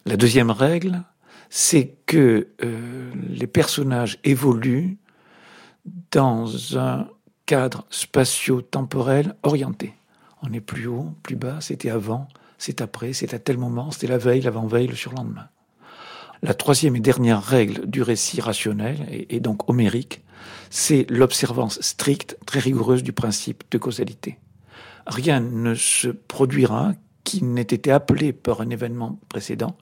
La 0.05 0.17
deuxième 0.17 0.51
règle, 0.51 1.03
c'est 1.49 1.95
que 2.05 2.49
euh, 2.63 3.11
les 3.29 3.47
personnages 3.47 4.19
évoluent 4.23 4.97
dans 6.11 6.77
un 6.77 7.07
cadre 7.51 7.83
spatio-temporel 7.89 9.35
orienté. 9.43 9.93
On 10.41 10.53
est 10.53 10.61
plus 10.61 10.87
haut, 10.87 11.11
plus 11.21 11.35
bas, 11.35 11.57
c'était 11.59 11.89
avant, 11.89 12.29
c'est 12.57 12.79
après, 12.79 13.11
c'est 13.11 13.33
à 13.33 13.39
tel 13.39 13.57
moment, 13.57 13.91
c'était 13.91 14.07
la 14.07 14.17
veille, 14.17 14.39
l'avant-veille, 14.39 14.87
le 14.87 14.95
surlendemain. 14.95 15.49
La 16.43 16.53
troisième 16.53 16.95
et 16.95 17.01
dernière 17.01 17.43
règle 17.43 17.87
du 17.87 18.03
récit 18.03 18.39
rationnel, 18.39 19.05
et, 19.29 19.41
donc 19.41 19.69
homérique, 19.69 20.21
c'est 20.69 21.05
l'observance 21.09 21.81
stricte, 21.81 22.37
très 22.45 22.61
rigoureuse 22.61 23.03
du 23.03 23.11
principe 23.11 23.65
de 23.69 23.77
causalité. 23.77 24.39
Rien 25.05 25.41
ne 25.41 25.75
se 25.75 26.07
produira 26.07 26.93
qui 27.25 27.43
n'ait 27.43 27.63
été 27.63 27.91
appelé 27.91 28.31
par 28.31 28.61
un 28.61 28.69
événement 28.69 29.19
précédent 29.27 29.75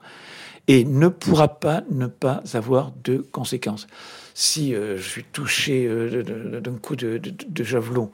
et 0.66 0.84
ne 0.84 1.06
pourra 1.06 1.60
pas 1.60 1.84
ne 1.88 2.08
pas 2.08 2.42
avoir 2.52 2.90
de 3.04 3.18
conséquences 3.18 3.86
si 4.40 4.74
euh, 4.74 4.96
je 4.96 5.06
suis 5.06 5.24
touché 5.24 5.86
euh, 5.86 6.60
d'un 6.62 6.78
coup 6.78 6.96
de, 6.96 7.20
javelot 7.62 8.10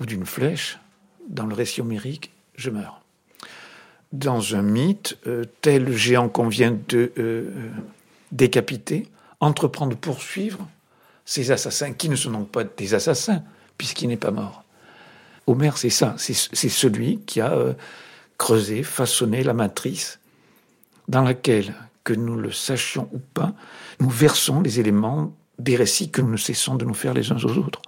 ou 0.00 0.06
d'une 0.06 0.24
flèche, 0.24 0.78
dans 1.28 1.46
le 1.46 1.54
récit 1.54 1.80
homérique, 1.80 2.30
je 2.54 2.70
meurs. 2.70 3.02
Dans 4.12 4.54
un 4.54 4.62
mythe, 4.62 5.18
euh, 5.26 5.44
tel 5.60 5.92
géant 5.92 6.28
qu'on 6.28 6.46
vient 6.46 6.78
de 6.88 7.12
décapiter 8.30 9.08
entreprend 9.40 9.88
de 9.88 9.96
poursuivre 9.96 10.64
ces 11.24 11.50
assassins, 11.50 11.92
qui 11.92 12.08
ne 12.08 12.14
sont 12.14 12.30
donc 12.30 12.50
pas 12.50 12.62
des 12.62 12.94
assassins, 12.94 13.42
puisqu'il 13.76 14.06
n'est 14.08 14.16
pas 14.16 14.30
mort. 14.30 14.62
Homère, 15.48 15.76
c'est 15.76 15.90
ça, 15.90 16.14
c'est 16.18 16.68
celui 16.68 17.18
qui 17.20 17.40
a 17.40 17.74
creusé, 18.36 18.84
façonné 18.84 19.42
la 19.42 19.54
matrice 19.54 20.20
dans 21.08 21.22
laquelle, 21.22 21.74
que 22.04 22.12
nous 22.14 22.36
le 22.36 22.52
sachions 22.52 23.08
ou 23.12 23.18
pas, 23.18 23.52
nous 24.00 24.08
versons 24.08 24.62
les 24.62 24.80
éléments 24.80 25.34
des 25.58 25.76
récits 25.76 26.10
que 26.10 26.22
nous 26.22 26.36
cessons 26.36 26.76
de 26.76 26.84
nous 26.84 26.94
faire 26.94 27.14
les 27.14 27.32
uns 27.32 27.36
aux 27.36 27.58
autres. 27.58 27.82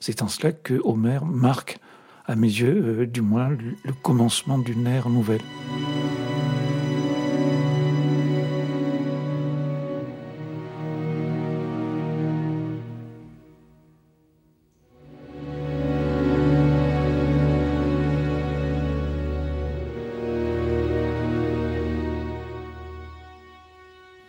C'est 0.00 0.22
en 0.22 0.28
cela 0.28 0.52
que 0.52 0.80
Homère 0.84 1.24
marque, 1.24 1.78
à 2.26 2.36
mes 2.36 2.48
yeux, 2.48 3.00
euh, 3.00 3.06
du 3.06 3.20
moins, 3.20 3.50
le 3.50 3.92
commencement 3.92 4.58
d'une 4.58 4.86
ère 4.86 5.08
nouvelle. 5.08 5.42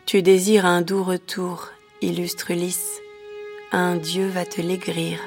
Tu 0.05 0.21
désires 0.21 0.65
un 0.65 0.81
doux 0.81 1.03
retour 1.03 1.74
illustre 2.05 2.53
lys, 2.53 3.01
un 3.71 3.95
dieu 3.95 4.27
va 4.27 4.45
te 4.45 4.61
l'aigrir. 4.61 5.17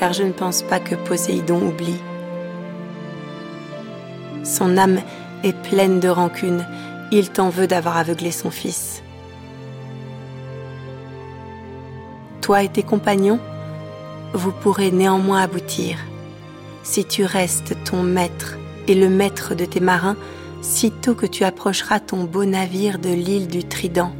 Car 0.00 0.14
je 0.14 0.22
ne 0.22 0.32
pense 0.32 0.62
pas 0.62 0.80
que 0.80 0.94
Poséidon 0.94 1.60
oublie. 1.60 2.00
Son 4.44 4.78
âme 4.78 5.00
est 5.44 5.56
pleine 5.68 6.00
de 6.00 6.08
rancune, 6.08 6.66
il 7.12 7.28
t'en 7.28 7.50
veut 7.50 7.66
d'avoir 7.66 7.98
aveuglé 7.98 8.30
son 8.30 8.50
fils. 8.50 9.02
Toi 12.40 12.62
et 12.62 12.68
tes 12.70 12.82
compagnons, 12.82 13.40
vous 14.32 14.52
pourrez 14.52 14.90
néanmoins 14.90 15.42
aboutir. 15.42 15.98
Si 16.82 17.04
tu 17.04 17.24
restes 17.26 17.76
ton 17.84 18.02
maître 18.02 18.56
et 18.86 18.94
le 18.94 19.10
maître 19.10 19.54
de 19.54 19.66
tes 19.66 19.80
marins, 19.80 20.16
sitôt 20.68 21.14
que 21.14 21.24
tu 21.24 21.44
approcheras 21.44 21.98
ton 21.98 22.24
beau 22.24 22.44
navire 22.44 22.98
de 22.98 23.08
l'île 23.08 23.48
du 23.48 23.64
Trident, 23.64 24.12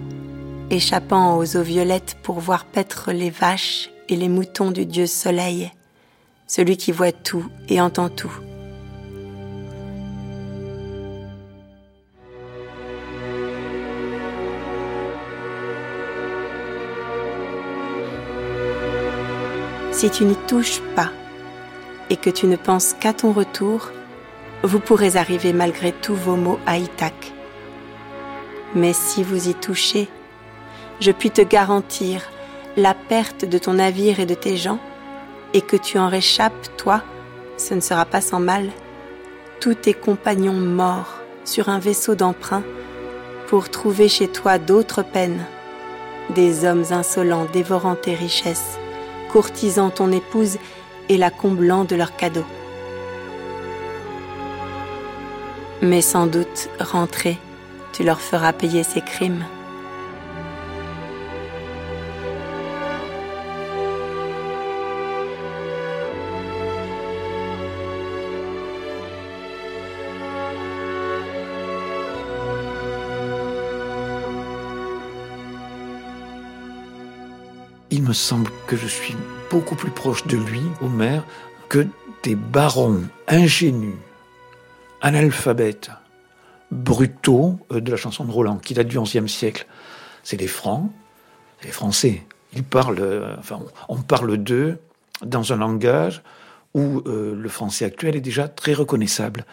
échappant 0.71 1.37
aux 1.37 1.57
eaux 1.57 1.62
violettes 1.62 2.17
pour 2.23 2.40
voir 2.40 2.64
paître 2.64 3.12
les 3.12 3.28
vaches 3.28 3.90
et 4.09 4.17
les 4.17 4.31
moutons 4.31 4.71
du 4.71 4.87
dieu 4.87 5.07
Soleil, 5.07 5.71
celui 6.47 6.78
qui 6.78 6.90
voit 6.90 7.12
tout 7.12 7.45
et 7.69 7.83
entend 7.83 8.09
tout. 8.09 8.33
Si 19.93 20.09
tu 20.11 20.25
n'y 20.25 20.37
touches 20.47 20.81
pas 20.97 21.11
et 22.09 22.17
que 22.17 22.31
tu 22.31 22.47
ne 22.47 22.57
penses 22.57 22.95
qu'à 22.95 23.12
ton 23.12 23.33
retour, 23.33 23.90
vous 24.62 24.81
pourrez 24.81 25.17
arriver 25.17 25.53
malgré 25.53 25.93
tous 25.93 26.15
vos 26.15 26.37
maux 26.37 26.59
à 26.67 26.79
Ithac. 26.79 27.33
Mais 28.75 28.93
si 28.93 29.23
vous 29.23 29.49
y 29.49 29.55
touchez, 29.55 30.09
je 31.00 31.12
puis 31.12 31.31
te 31.31 31.43
garantir 31.43 32.23
la 32.77 32.95
perte 32.95 33.45
de 33.45 33.59
ton 33.59 33.75
navire 33.75 34.21
et 34.21 34.27
de 34.27 34.35
tes 34.35 34.57
gens, 34.57 34.79
et 35.55 35.62
que 35.62 35.77
tu 35.77 35.99
en 35.99 36.09
réchappes, 36.09 36.77
toi, 36.77 37.03
ce 37.57 37.75
ne 37.75 37.81
sera 37.81 38.05
pas 38.05 38.21
sans 38.21 38.41
mal, 38.41 38.71
tous 39.61 39.75
tes 39.75 39.95
compagnons 39.95 40.53
morts 40.53 41.15
sur 41.45 41.69
un 41.69 41.79
vaisseau 41.79 42.15
d'emprunt, 42.15 42.62
pour 43.47 43.71
trouver 43.71 44.09
chez 44.09 44.29
toi 44.29 44.59
d'autres 44.59 45.03
peines, 45.03 45.45
des 46.35 46.65
hommes 46.67 46.85
insolents 46.91 47.47
dévorant 47.53 47.95
tes 47.95 48.15
richesses, 48.15 48.79
courtisant 49.33 49.91
ton 49.91 50.12
épouse 50.12 50.59
et 51.09 51.17
la 51.17 51.31
comblant 51.31 51.85
de 51.85 51.97
leurs 51.97 52.17
cadeaux. 52.17 52.45
Mais 55.81 56.03
sans 56.03 56.27
doute, 56.27 56.69
rentré, 56.81 57.39
tu 57.93 58.03
leur 58.03 58.21
feras 58.21 58.53
payer 58.53 58.83
ces 58.83 59.01
crimes. 59.01 59.45
Il 77.91 78.03
me 78.03 78.13
semble 78.13 78.51
que 78.67 78.77
je 78.77 78.87
suis 78.87 79.17
beaucoup 79.51 79.75
plus 79.75 79.91
proche 79.91 80.27
de 80.27 80.37
lui, 80.37 80.61
Homère, 80.83 81.25
que 81.69 81.87
des 82.23 82.35
barons 82.35 83.03
ingénus, 83.29 83.95
analphabètes, 85.00 85.90
brutaux 86.71 87.59
euh, 87.73 87.81
de 87.81 87.90
la 87.90 87.97
chanson 87.97 88.25
de 88.25 88.31
Roland, 88.31 88.57
qui 88.57 88.75
date 88.75 88.88
du 88.88 89.00
XIe 89.00 89.28
siècle. 89.28 89.67
C'est 90.23 90.37
des 90.37 90.49
Francs, 90.49 90.90
les 91.64 91.71
Français. 91.71 92.25
Ils 92.55 92.64
parlent, 92.64 92.99
euh, 93.00 93.37
on 93.88 94.02
parle 94.02 94.37
d'eux 94.37 94.78
dans 95.23 95.52
un 95.52 95.57
langage 95.57 96.23
où 96.75 97.02
euh, 97.07 97.35
le 97.35 97.49
français 97.49 97.85
actuel 97.85 98.17
est 98.17 98.21
déjà 98.21 98.47
très 98.49 98.75
reconnaissable. 98.75 99.45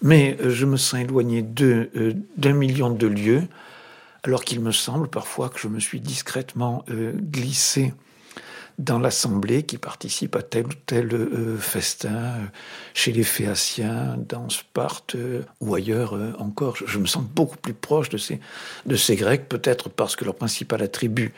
Mais 0.00 0.36
je 0.44 0.64
me 0.64 0.76
sens 0.76 1.00
éloigné 1.00 1.42
d'un 1.42 2.52
million 2.52 2.90
de 2.90 3.06
lieues, 3.06 3.42
alors 4.22 4.44
qu'il 4.44 4.60
me 4.60 4.70
semble 4.70 5.08
parfois 5.08 5.48
que 5.48 5.58
je 5.58 5.66
me 5.66 5.80
suis 5.80 5.98
discrètement 5.98 6.84
glissé 6.88 7.94
dans 8.78 9.00
l'Assemblée 9.00 9.64
qui 9.64 9.76
participe 9.76 10.36
à 10.36 10.42
tel 10.42 10.66
ou 10.66 10.72
tel 10.86 11.12
euh, 11.12 11.58
festin 11.58 12.14
euh, 12.14 12.44
chez 12.94 13.12
les 13.12 13.24
Phéaciens, 13.24 14.16
dans 14.16 14.48
Sparte 14.48 15.16
euh, 15.16 15.42
ou 15.60 15.74
ailleurs 15.74 16.16
encore. 16.38 16.76
Je, 16.76 16.98
me 16.98 17.06
sens 17.06 17.24
beaucoup 17.24 17.56
plus 17.56 17.74
proche 17.74 18.08
de 18.08 18.18
ces, 18.18 19.16
Grecs, 19.16 19.48
peut-être 19.48 19.88
parce 19.88 20.14
que 20.14 20.24
leur 20.24 20.36
principal 20.36 20.82
attribut 20.82 21.32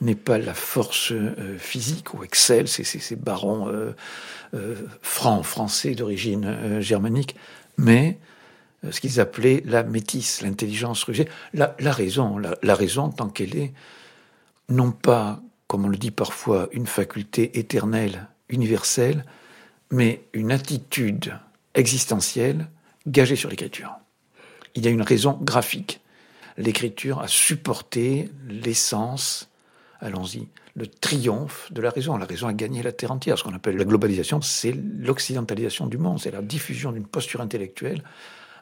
n'est 0.00 0.16
pas 0.16 0.38
la 0.38 0.54
force 0.54 1.12
physique 1.58 2.14
ou 2.14 2.24
excelle, 2.24 2.68
ces 2.68 3.16
barons 3.16 3.70
francs, 5.02 5.44
français 5.44 5.94
d'origine 5.94 6.80
germanique, 6.80 7.36
mais 7.76 8.18
ce 8.90 8.98
qu'ils 8.98 9.20
appelaient 9.20 9.62
la 9.66 9.82
métisse, 9.82 10.40
l'intelligence 10.40 11.04
rugée, 11.04 11.28
la, 11.52 11.74
raison, 11.92 12.38
la 12.38 12.74
raison 12.74 13.10
tant 13.10 13.28
qu'elle 13.28 13.56
est 13.56 13.74
non 14.70 14.90
pas 14.90 15.42
comme 15.70 15.84
on 15.84 15.88
le 15.88 15.96
dit 15.96 16.10
parfois, 16.10 16.68
une 16.72 16.88
faculté 16.88 17.60
éternelle, 17.60 18.26
universelle, 18.48 19.24
mais 19.92 20.24
une 20.32 20.50
attitude 20.50 21.38
existentielle 21.74 22.66
gagée 23.06 23.36
sur 23.36 23.48
l'écriture. 23.48 23.92
Il 24.74 24.84
y 24.84 24.88
a 24.88 24.90
une 24.90 25.00
raison 25.00 25.38
graphique. 25.40 26.00
L'écriture 26.58 27.20
a 27.20 27.28
supporté 27.28 28.32
l'essence, 28.48 29.48
allons-y, 30.00 30.48
le 30.74 30.88
triomphe 30.88 31.72
de 31.72 31.80
la 31.80 31.90
raison. 31.90 32.16
La 32.16 32.26
raison 32.26 32.48
a 32.48 32.52
gagné 32.52 32.82
la 32.82 32.90
terre 32.90 33.12
entière. 33.12 33.38
Ce 33.38 33.44
qu'on 33.44 33.54
appelle 33.54 33.76
la 33.76 33.84
globalisation, 33.84 34.40
c'est 34.40 34.74
l'occidentalisation 34.98 35.86
du 35.86 35.98
monde, 35.98 36.18
c'est 36.18 36.32
la 36.32 36.42
diffusion 36.42 36.90
d'une 36.90 37.06
posture 37.06 37.40
intellectuelle 37.40 38.02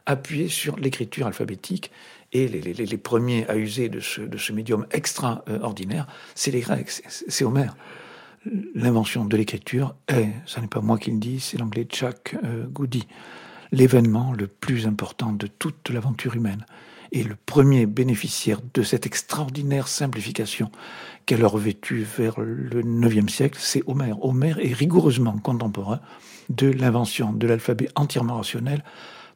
appuyée 0.05 0.49
sur 0.49 0.77
l'écriture 0.77 1.27
alphabétique 1.27 1.91
et 2.33 2.49
les, 2.49 2.99
premiers 2.99 3.47
à 3.49 3.57
user 3.57 3.89
de 3.89 4.01
ce, 4.01 4.53
médium 4.53 4.87
extraordinaire, 4.91 6.07
c'est 6.35 6.51
les 6.51 6.61
Grecs, 6.61 7.03
c'est 7.09 7.45
Homère. 7.45 7.75
L'invention 8.75 9.25
de 9.25 9.37
l'écriture 9.37 9.95
est, 10.09 10.29
ce 10.47 10.61
n'est 10.61 10.69
pas 10.69 10.81
moi 10.81 10.99
qui 10.99 11.11
le 11.11 11.19
dis, 11.19 11.41
c'est 11.41 11.59
l'anglais 11.59 11.85
Chuck 11.85 12.37
euh, 12.45 12.67
Goody, 12.67 13.07
l'événement 13.73 14.33
le 14.33 14.47
plus 14.47 14.87
important 14.87 15.33
de 15.33 15.47
toute 15.47 15.91
l'aventure 15.91 16.35
humaine. 16.35 16.65
Et 17.11 17.23
le 17.23 17.37
premier 17.37 17.87
bénéficiaire 17.87 18.61
de 18.75 18.83
cette 18.83 19.07
extraordinaire 19.07 19.89
simplification 19.89 20.71
qu'elle 21.25 21.43
a 21.43 21.49
revêtue 21.49 22.03
vers 22.03 22.39
le 22.39 22.83
IXe 23.11 23.33
siècle, 23.33 23.59
c'est 23.61 23.83
Homère. 23.87 24.23
Homère 24.23 24.59
est 24.59 24.75
rigoureusement 24.75 25.39
contemporain 25.39 26.01
de 26.51 26.71
l'invention 26.71 27.33
de 27.33 27.47
l'alphabet 27.47 27.89
entièrement 27.95 28.37
rationnel 28.37 28.85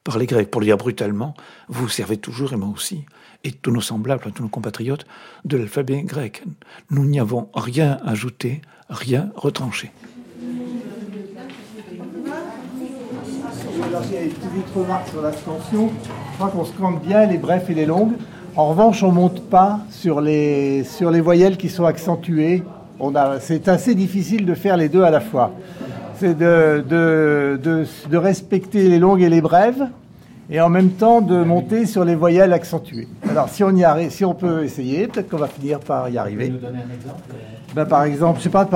par 0.04 0.18
les 0.18 0.26
Grecs. 0.26 0.50
Pour 0.50 0.60
le 0.60 0.66
dire 0.66 0.76
brutalement, 0.76 1.34
vous 1.68 1.88
servez 1.88 2.16
toujours, 2.16 2.52
et 2.52 2.56
moi 2.56 2.68
aussi, 2.74 3.04
et 3.44 3.52
tous 3.52 3.70
nos 3.70 3.80
semblables, 3.80 4.32
tous 4.34 4.42
nos 4.42 4.48
compatriotes, 4.48 5.06
de 5.44 5.56
l'alphabet 5.56 6.02
grec. 6.02 6.42
Nous 6.90 7.04
n'y 7.04 7.20
avons 7.20 7.48
rien 7.54 7.98
ajouté, 8.04 8.62
rien 8.88 9.30
retranché. 9.34 9.92
J'ai 14.10 14.24
une 14.24 14.30
petite 14.30 14.74
remarque 14.74 15.08
sur 15.08 15.22
la 15.22 15.32
scansion. 15.32 15.90
Je 16.32 16.36
crois 16.36 16.48
qu'on 16.48 16.64
scande 16.64 17.00
bien 17.02 17.26
les 17.26 17.38
brefs 17.38 17.68
et 17.70 17.74
les 17.74 17.86
longues. 17.86 18.14
En 18.56 18.68
revanche, 18.68 19.02
on 19.02 19.08
ne 19.08 19.16
monte 19.16 19.48
pas 19.48 19.80
sur 19.90 20.20
les, 20.20 20.84
sur 20.84 21.10
les 21.10 21.20
voyelles 21.20 21.56
qui 21.56 21.68
sont 21.68 21.84
accentuées. 21.84 22.62
C'est 23.40 23.68
assez 23.68 23.94
difficile 23.94 24.46
de 24.46 24.54
faire 24.54 24.76
les 24.76 24.88
deux 24.88 25.02
à 25.02 25.10
la 25.10 25.20
fois 25.20 25.52
c'est 26.22 26.38
de, 26.38 26.85
de, 27.58 28.16
respecter 28.16 28.88
les 28.88 29.00
longues 29.00 29.22
et 29.22 29.28
les 29.28 29.40
brèves, 29.40 29.88
et 30.48 30.61
en 30.61 30.68
même 30.68 30.90
temps 30.90 31.20
de 31.20 31.42
monter 31.42 31.85
sur 31.85 32.04
les 32.04 32.14
voyelles 32.14 32.52
accentuées. 32.52 33.08
Alors, 33.28 33.48
si 33.48 33.64
on 33.64 33.74
y 33.74 33.82
arrive, 33.82 34.11
si 34.11 34.24
on 34.24 34.35
peut 34.35 34.62
essayer, 34.62 35.08
peut-être 35.08 35.28
qu'on 35.28 35.38
va 35.38 35.48
finir 35.48 35.80
par 35.80 36.08
y 36.11 36.18
arriver. 36.18 36.48
Nous 36.48 36.58
donner 36.58 36.78
un 36.78 36.94
exemple 36.94 37.22
ben, 37.74 37.87
par 37.87 38.04
exemple, 38.04 38.38
je 38.38 38.44
sais 38.44 38.50
pas, 38.50 38.68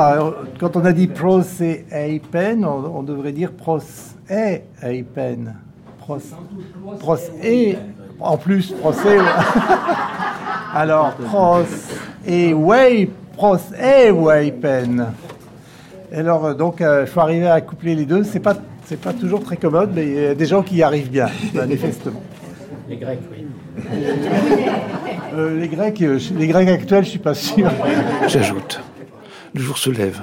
quand 0.58 0.74
on 0.74 0.84
a 0.84 0.92
dit 0.92 1.06
pros 1.06 1.42
et 1.60 2.22
pen, 2.32 2.64
on, 2.64 2.98
on, 2.98 3.02
devrait 3.02 3.32
dire 3.32 3.52
pros 3.52 3.78
et 4.28 5.02
pen. 5.14 5.54
Pros, 5.98 6.18
pros 6.98 7.16
et 7.44 7.76
en 8.18 8.38
plus 8.38 8.72
procès. 8.72 9.18
Alors 10.74 11.12
pros 11.12 11.66
et 12.26 12.54
way, 12.54 13.10
pros 13.36 13.58
et 13.78 14.10
way 14.10 14.50
pen. 16.10 16.18
Alors, 16.18 16.46
euh, 16.46 16.54
donc, 16.54 16.76
il 16.80 16.86
euh, 16.86 17.06
faut 17.06 17.20
arriver 17.20 17.48
à 17.48 17.60
coupler 17.60 17.94
les 17.94 18.04
deux. 18.04 18.24
C'est 18.24 18.40
pas, 18.40 18.56
c'est 18.84 19.00
pas 19.00 19.12
toujours 19.12 19.42
très 19.42 19.56
commode, 19.56 19.90
mais 19.94 20.06
il 20.06 20.14
y 20.14 20.26
a 20.26 20.34
des 20.34 20.46
gens 20.46 20.62
qui 20.62 20.76
y 20.76 20.82
arrivent 20.82 21.10
bien, 21.10 21.28
manifestement. 21.54 22.22
Les 22.88 22.96
Grecs, 22.96 23.20
oui. 23.30 23.46
Euh, 25.34 25.60
les 25.60 25.68
Grecs, 25.68 25.98
les 25.98 26.46
Grecs 26.46 26.68
actuels, 26.68 27.04
je 27.04 27.10
suis 27.10 27.18
pas 27.18 27.34
sûr. 27.34 27.70
J'ajoute, 28.28 28.80
le 29.54 29.60
jour 29.60 29.76
se 29.76 29.90
lève. 29.90 30.22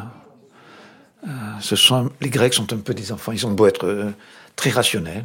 ce 1.60 1.76
sont, 1.76 2.10
les 2.22 2.30
Grecs 2.30 2.54
sont 2.54 2.72
un 2.74 2.78
peu 2.78 2.94
des 2.94 3.12
enfants. 3.12 3.32
Ils 3.32 3.46
ont 3.46 3.52
beau 3.52 3.68
être 3.68 4.14
très 4.56 4.70
rationnels, 4.70 5.24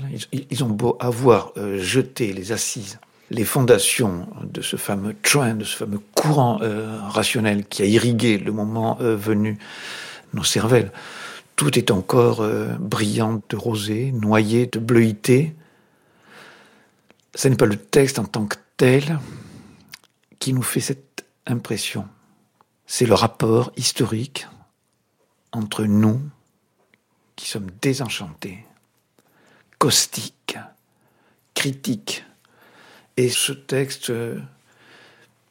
ils, 0.51 0.65
ont 0.65 0.69
beau 0.69 0.97
avoir 1.01 1.53
jeté 1.77 2.33
les 2.33 2.53
assises 2.53 2.99
les 3.31 3.45
fondations 3.45 4.27
de 4.43 4.63
ce 4.63 4.77
fameux 4.77 5.15
train, 5.23 5.53
de 5.53 5.65
ce 5.65 5.77
fameux 5.77 6.01
courant 6.15 6.61
rationnel 7.09 7.67
qui 7.67 7.83
a 7.83 7.85
irrigué 7.85 8.39
le 8.39 8.53
moment 8.53 8.97
venu 9.01 9.59
nos 10.33 10.45
cervelles. 10.45 10.93
Tout 11.57 11.79
est 11.79 11.91
encore 11.91 12.41
euh, 12.41 12.75
brillant 12.79 13.43
de 13.49 13.57
rosée, 13.57 14.13
noyé 14.13 14.67
de 14.67 14.79
bleuité. 14.79 15.55
Ce 17.35 17.49
n'est 17.49 17.57
pas 17.57 17.67
le 17.67 17.77
texte 17.77 18.19
en 18.19 18.25
tant 18.25 18.47
que 18.47 18.57
tel 18.77 19.19
qui 20.39 20.53
nous 20.53 20.63
fait 20.63 20.81
cette 20.81 21.25
impression. 21.47 22.07
C'est 22.87 23.07
le 23.07 23.15
rapport 23.15 23.73
historique 23.77 24.47
entre 25.53 25.85
nous, 25.85 26.21
qui 27.37 27.49
sommes 27.49 27.71
désenchantés, 27.83 28.65
caustiques, 29.79 30.59
critiques, 31.55 32.25
et 33.17 33.29
ce 33.29 33.53
texte 33.53 34.11
euh, 34.11 34.41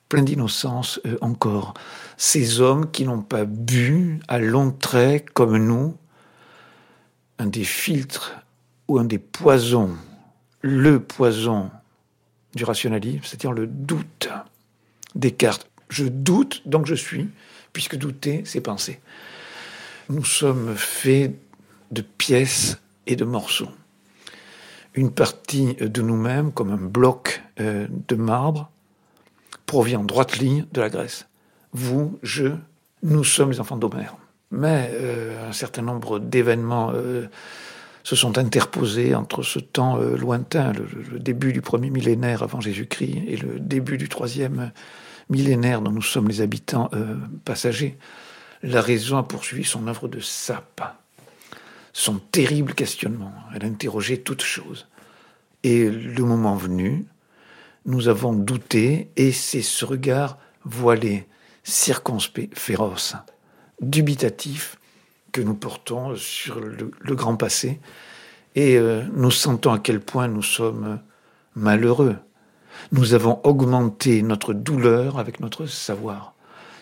plein 0.09 0.23
d'innocence 0.23 0.99
euh, 1.05 1.17
encore. 1.21 1.73
Ces 2.17 2.59
hommes 2.59 2.89
qui 2.91 3.05
n'ont 3.05 3.21
pas 3.21 3.45
bu 3.45 4.19
à 4.27 4.39
longs 4.39 4.71
traits 4.71 5.29
comme 5.29 5.57
nous 5.57 5.95
un 7.39 7.45
des 7.45 7.63
filtres 7.63 8.41
ou 8.87 8.99
un 8.99 9.05
des 9.05 9.19
poisons, 9.19 9.95
le 10.61 10.99
poison 10.99 11.69
du 12.55 12.63
rationalisme, 12.63 13.21
c'est-à-dire 13.23 13.51
le 13.51 13.67
doute. 13.67 14.29
Descartes, 15.15 15.69
je 15.89 16.05
doute, 16.05 16.63
donc 16.65 16.85
je 16.85 16.95
suis, 16.95 17.29
puisque 17.73 17.95
douter, 17.95 18.43
c'est 18.45 18.61
penser. 18.61 18.99
Nous 20.09 20.25
sommes 20.25 20.75
faits 20.75 21.35
de 21.91 22.01
pièces 22.01 22.79
et 23.05 23.15
de 23.15 23.25
morceaux. 23.25 23.69
Une 24.95 25.11
partie 25.11 25.75
de 25.75 26.01
nous-mêmes, 26.01 26.51
comme 26.51 26.71
un 26.71 26.77
bloc 26.77 27.43
euh, 27.59 27.87
de 28.07 28.15
marbre, 28.15 28.71
provient 29.65 29.99
en 29.99 30.03
droite 30.03 30.37
ligne 30.37 30.65
de 30.71 30.81
la 30.81 30.89
Grèce. 30.89 31.26
Vous, 31.77 32.17
je, 32.23 32.47
nous 33.03 33.23
sommes 33.23 33.51
les 33.51 33.59
enfants 33.59 33.77
d'Homère. 33.77 34.15
Mais 34.49 34.89
euh, 34.93 35.49
un 35.49 35.51
certain 35.51 35.81
nombre 35.81 36.19
d'événements 36.19 36.91
euh, 36.93 37.27
se 38.03 38.15
sont 38.15 38.37
interposés 38.37 39.13
entre 39.13 39.43
ce 39.43 39.59
temps 39.59 39.97
lointain, 39.97 40.71
le, 40.71 41.19
début 41.19 41.53
du 41.53 41.61
premier 41.61 41.89
millénaire 41.89 42.41
avant 42.41 42.61
Jésus-Christ, 42.61 43.23
et 43.27 43.35
le 43.35 43.59
début 43.59 43.97
du 43.97 44.07
troisième 44.07 44.71
millénaire 45.29 45.81
dont 45.81 45.91
nous 45.91 46.01
sommes 46.01 46.29
les 46.29 46.39
habitants 46.39 46.89
passagers. 47.43 47.97
La 48.63 48.81
raison 48.81 49.17
a 49.17 49.23
poursuivi 49.23 49.65
son 49.65 49.87
œuvre 49.87 50.07
de 50.07 50.21
sape 50.21 50.81
son 51.97 52.19
terrible 52.19 52.75
questionnement. 52.75 53.33
Elle 53.55 53.65
a 53.65 53.67
interrogé 53.67 54.19
toutes 54.19 54.43
choses. 54.43 54.85
Et 55.63 55.89
le 55.89 56.23
moment 56.23 56.55
venu, 56.55 57.07
nous 57.87 58.07
avons 58.07 58.33
douté, 58.33 59.09
et 59.15 59.31
c'est 59.31 59.63
ce 59.63 59.83
regard 59.83 60.37
voilé, 60.63 61.27
circonspect, 61.67 62.57
féroce, 62.57 63.15
dubitatif, 63.81 64.77
que 65.33 65.41
nous 65.41 65.53
portons 65.53 66.15
sur 66.15 66.61
le, 66.61 67.15
grand 67.15 67.35
passé, 67.35 67.79
et 68.55 68.77
euh, 68.77 69.03
nous 69.13 69.31
sentons 69.31 69.73
à 69.73 69.79
quel 69.79 69.99
point 69.99 70.27
nous 70.27 70.41
sommes 70.41 70.99
malheureux. 71.55 72.15
Nous 72.91 73.13
avons 73.13 73.41
augmenté 73.43 74.21
notre 74.21 74.53
douleur 74.53 75.19
avec 75.19 75.41
notre 75.41 75.65
savoir. 75.65 76.33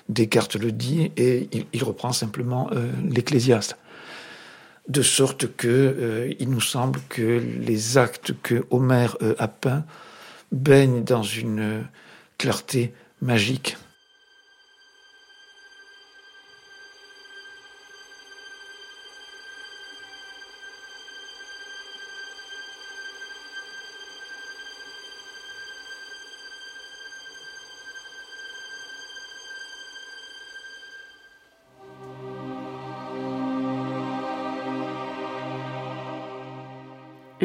Descartes 0.07 0.55
le 0.55 0.71
dit, 0.71 1.11
et 1.17 1.49
il, 1.73 1.83
reprend 1.83 2.13
simplement 2.13 2.69
euh, 2.71 2.91
l'Ecclésiaste 3.09 3.77
de 4.87 5.01
sorte 5.01 5.55
que 5.55 5.67
euh, 5.67 6.33
il 6.37 6.51
nous 6.51 6.61
semble 6.61 6.99
que 7.09 7.41
les 7.59 7.97
actes 7.97 8.35
que 8.43 8.65
Homère 8.69 9.17
a 9.39 9.47
peints 9.47 9.83
baignent 10.51 11.03
dans 11.03 11.23
une 11.23 11.85
clarté 12.37 12.93
magique. 13.19 13.77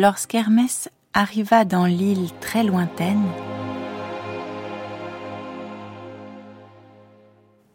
lorsqu'Hermès 0.01 0.89
arriva 1.13 1.67
dans 1.67 1.85
l'île 1.85 2.31
très 2.41 2.65
lointaine, 2.65 3.27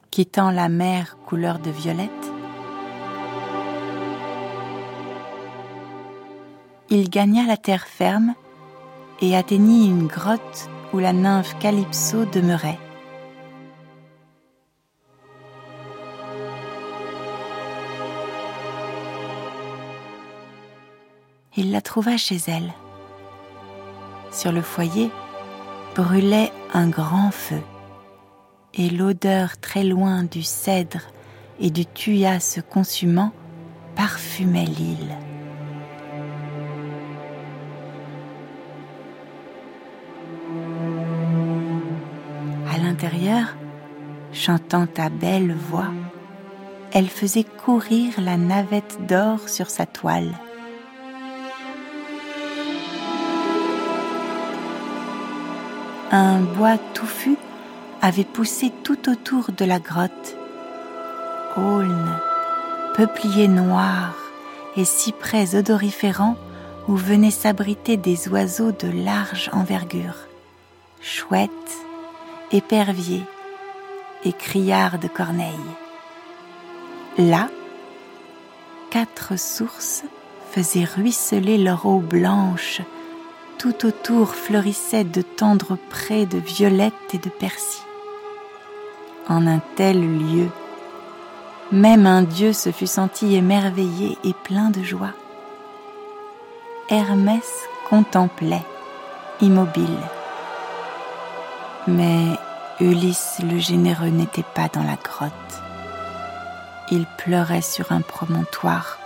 quittant 0.09 0.49
la 0.49 0.67
mer 0.67 1.17
couleur 1.27 1.59
de 1.59 1.69
violette, 1.69 2.09
il 6.89 7.11
gagna 7.11 7.45
la 7.45 7.57
terre 7.57 7.85
ferme 7.85 8.33
et 9.21 9.37
atteignit 9.37 9.87
une 9.87 10.07
grotte 10.07 10.69
où 10.93 10.97
la 10.97 11.13
nymphe 11.13 11.55
Calypso 11.59 12.25
demeurait. 12.25 12.79
Il 21.57 21.71
la 21.71 21.81
trouva 21.81 22.17
chez 22.17 22.37
elle. 22.47 22.73
Sur 24.31 24.51
le 24.51 24.61
foyer 24.61 25.09
brûlait 25.95 26.51
un 26.73 26.87
grand 26.89 27.31
feu, 27.31 27.61
et 28.73 28.89
l'odeur 28.89 29.57
très 29.57 29.83
loin 29.83 30.23
du 30.23 30.43
cèdre 30.43 31.01
et 31.59 31.69
du 31.69 31.85
thuya 31.85 32.39
se 32.39 32.59
consumant 32.59 33.31
parfumait 33.95 34.65
l'île. 34.65 35.15
À 42.69 42.77
l'intérieur, 42.77 43.55
chantant 44.33 44.87
à 44.97 45.09
belle 45.09 45.53
voix, 45.53 45.93
elle 46.91 47.07
faisait 47.07 47.45
courir 47.45 48.13
la 48.19 48.35
navette 48.35 48.97
d'or 49.07 49.47
sur 49.47 49.69
sa 49.69 49.85
toile. 49.85 50.33
Un 56.15 56.39
bois 56.39 56.77
touffu 56.93 57.35
avait 58.01 58.23
poussé 58.23 58.71
tout 58.83 59.09
autour 59.09 59.51
de 59.51 59.65
la 59.65 59.79
grotte. 59.79 60.37
Aulnes, 61.57 62.17
peupliers 62.95 63.49
noirs 63.49 64.15
et 64.77 64.85
cyprès 64.85 65.55
odoriférants 65.55 66.37
où 66.87 66.95
venaient 66.95 67.31
s'abriter 67.31 67.97
des 67.97 68.29
oiseaux 68.29 68.71
de 68.71 68.87
large 68.87 69.49
envergure, 69.51 70.15
chouettes, 71.01 71.51
éperviers 72.51 73.23
et 74.23 74.31
criards 74.31 74.99
de 74.99 75.07
corneilles. 75.07 75.73
Là, 77.17 77.49
quatre 78.89 79.37
sources 79.37 80.03
faisaient 80.51 80.85
ruisseler 80.85 81.57
leur 81.57 81.85
eau 81.85 81.99
blanche 81.99 82.81
tout 83.65 83.87
autour 83.87 84.35
fleurissaient 84.35 85.03
de 85.03 85.23
tendres 85.23 85.75
prés 85.89 86.27
de 86.27 86.37
violettes 86.37 86.93
et 87.13 87.17
de 87.17 87.29
persil. 87.29 87.83
En 89.27 89.47
un 89.47 89.59
tel 89.75 89.99
lieu, 90.01 90.49
même 91.71 92.05
un 92.05 92.21
dieu 92.21 92.53
se 92.53 92.71
fût 92.71 92.85
senti 92.85 93.33
émerveillé 93.33 94.19
et 94.23 94.33
plein 94.43 94.69
de 94.69 94.83
joie. 94.83 95.13
Hermès 96.89 97.43
contemplait, 97.89 98.61
immobile. 99.41 99.97
Mais 101.87 102.37
Ulysse 102.79 103.39
le 103.41 103.57
généreux 103.57 104.09
n'était 104.09 104.45
pas 104.53 104.67
dans 104.71 104.83
la 104.83 104.97
grotte. 105.03 105.31
Il 106.91 107.07
pleurait 107.17 107.63
sur 107.63 107.91
un 107.91 108.01
promontoire 108.01 108.99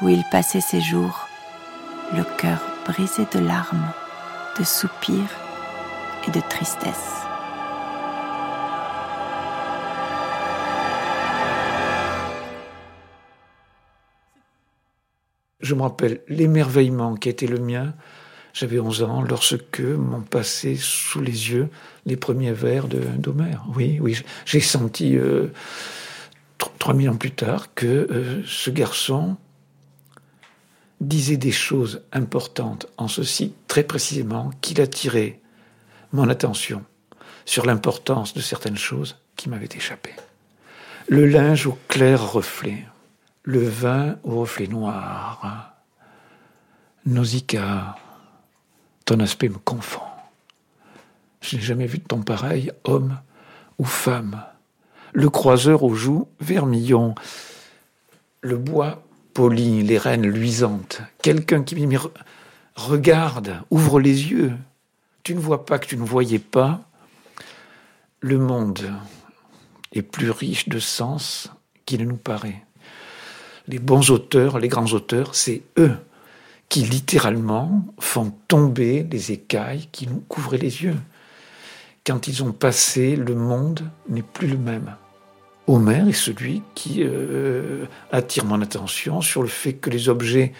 où 0.00 0.08
il 0.08 0.22
passait 0.30 0.60
ses 0.60 0.80
jours, 0.80 1.26
le 2.14 2.22
cœur 2.22 2.75
brisé 2.86 3.26
de 3.34 3.40
larmes, 3.40 3.92
de 4.58 4.64
soupirs 4.64 5.34
et 6.26 6.30
de 6.30 6.40
tristesse. 6.48 7.14
Je 15.60 15.74
me 15.74 15.82
rappelle 15.82 16.20
l'émerveillement 16.28 17.16
qui 17.16 17.28
était 17.28 17.48
le 17.48 17.58
mien. 17.58 17.94
J'avais 18.54 18.78
11 18.78 19.02
ans 19.02 19.22
lorsque 19.22 19.80
m'ont 19.80 20.22
passé 20.22 20.76
sous 20.76 21.20
les 21.20 21.50
yeux 21.50 21.68
les 22.06 22.16
premiers 22.16 22.52
vers 22.52 22.86
d'Homère. 22.86 23.64
Oui, 23.74 23.98
oui, 24.00 24.16
j'ai 24.44 24.60
senti 24.60 25.16
euh, 25.16 25.48
3000 26.78 27.10
ans 27.10 27.16
plus 27.16 27.32
tard 27.32 27.74
que 27.74 27.86
euh, 27.86 28.42
ce 28.46 28.70
garçon 28.70 29.36
disait 31.00 31.36
des 31.36 31.52
choses 31.52 32.02
importantes 32.12 32.86
en 32.96 33.08
ceci 33.08 33.54
très 33.68 33.82
précisément 33.82 34.50
qu'il 34.60 34.80
attirait 34.80 35.40
mon 36.12 36.28
attention 36.28 36.84
sur 37.44 37.66
l'importance 37.66 38.34
de 38.34 38.40
certaines 38.40 38.76
choses 38.76 39.16
qui 39.36 39.48
m'avaient 39.48 39.68
échappé. 39.74 40.14
Le 41.08 41.26
linge 41.26 41.66
au 41.66 41.78
clair 41.88 42.32
reflet, 42.32 42.86
le 43.42 43.66
vin 43.66 44.16
au 44.24 44.40
reflet 44.40 44.66
noir. 44.66 45.74
Nausicaa, 47.04 47.96
ton 49.04 49.20
aspect 49.20 49.48
me 49.48 49.58
confond. 49.58 50.00
Je 51.40 51.56
n'ai 51.56 51.62
jamais 51.62 51.86
vu 51.86 51.98
de 51.98 52.04
ton 52.04 52.22
pareil, 52.22 52.72
homme 52.84 53.20
ou 53.78 53.84
femme. 53.84 54.42
Le 55.12 55.30
croiseur 55.30 55.84
aux 55.84 55.94
joues 55.94 56.26
vermillon, 56.40 57.14
le 58.40 58.56
bois 58.56 59.05
les 59.44 59.98
rênes 59.98 60.26
luisantes, 60.26 61.02
quelqu'un 61.22 61.62
qui 61.62 61.86
me 61.86 61.98
regarde, 62.74 63.60
ouvre 63.70 64.00
les 64.00 64.30
yeux. 64.30 64.52
Tu 65.22 65.34
ne 65.34 65.40
vois 65.40 65.66
pas 65.66 65.78
que 65.78 65.86
tu 65.86 65.96
ne 65.96 66.04
voyais 66.04 66.38
pas. 66.38 66.80
le 68.20 68.38
monde 68.38 68.80
est 69.92 70.02
plus 70.02 70.30
riche 70.30 70.68
de 70.68 70.80
sens 70.80 71.50
qu'il 71.84 72.00
ne 72.00 72.06
nous 72.06 72.16
paraît. 72.16 72.64
Les 73.68 73.78
bons 73.78 74.10
auteurs, 74.10 74.58
les 74.58 74.68
grands 74.68 74.92
auteurs, 74.92 75.34
c'est 75.34 75.62
eux 75.78 75.96
qui 76.68 76.80
littéralement 76.80 77.84
font 78.00 78.32
tomber 78.48 79.06
les 79.10 79.30
écailles 79.30 79.88
qui 79.92 80.08
nous 80.08 80.24
couvraient 80.28 80.58
les 80.58 80.82
yeux. 80.82 80.96
Quand 82.04 82.26
ils 82.26 82.42
ont 82.42 82.52
passé, 82.52 83.14
le 83.14 83.34
monde 83.34 83.88
n'est 84.08 84.22
plus 84.22 84.48
le 84.48 84.58
même. 84.58 84.96
Homère 85.66 86.06
est 86.08 86.12
celui 86.12 86.62
qui 86.74 87.02
euh, 87.02 87.86
attire 88.12 88.44
mon 88.44 88.62
attention 88.62 89.20
sur 89.20 89.42
le 89.42 89.48
fait 89.48 89.72
que 89.72 89.90
les 89.90 90.08
objets 90.08 90.52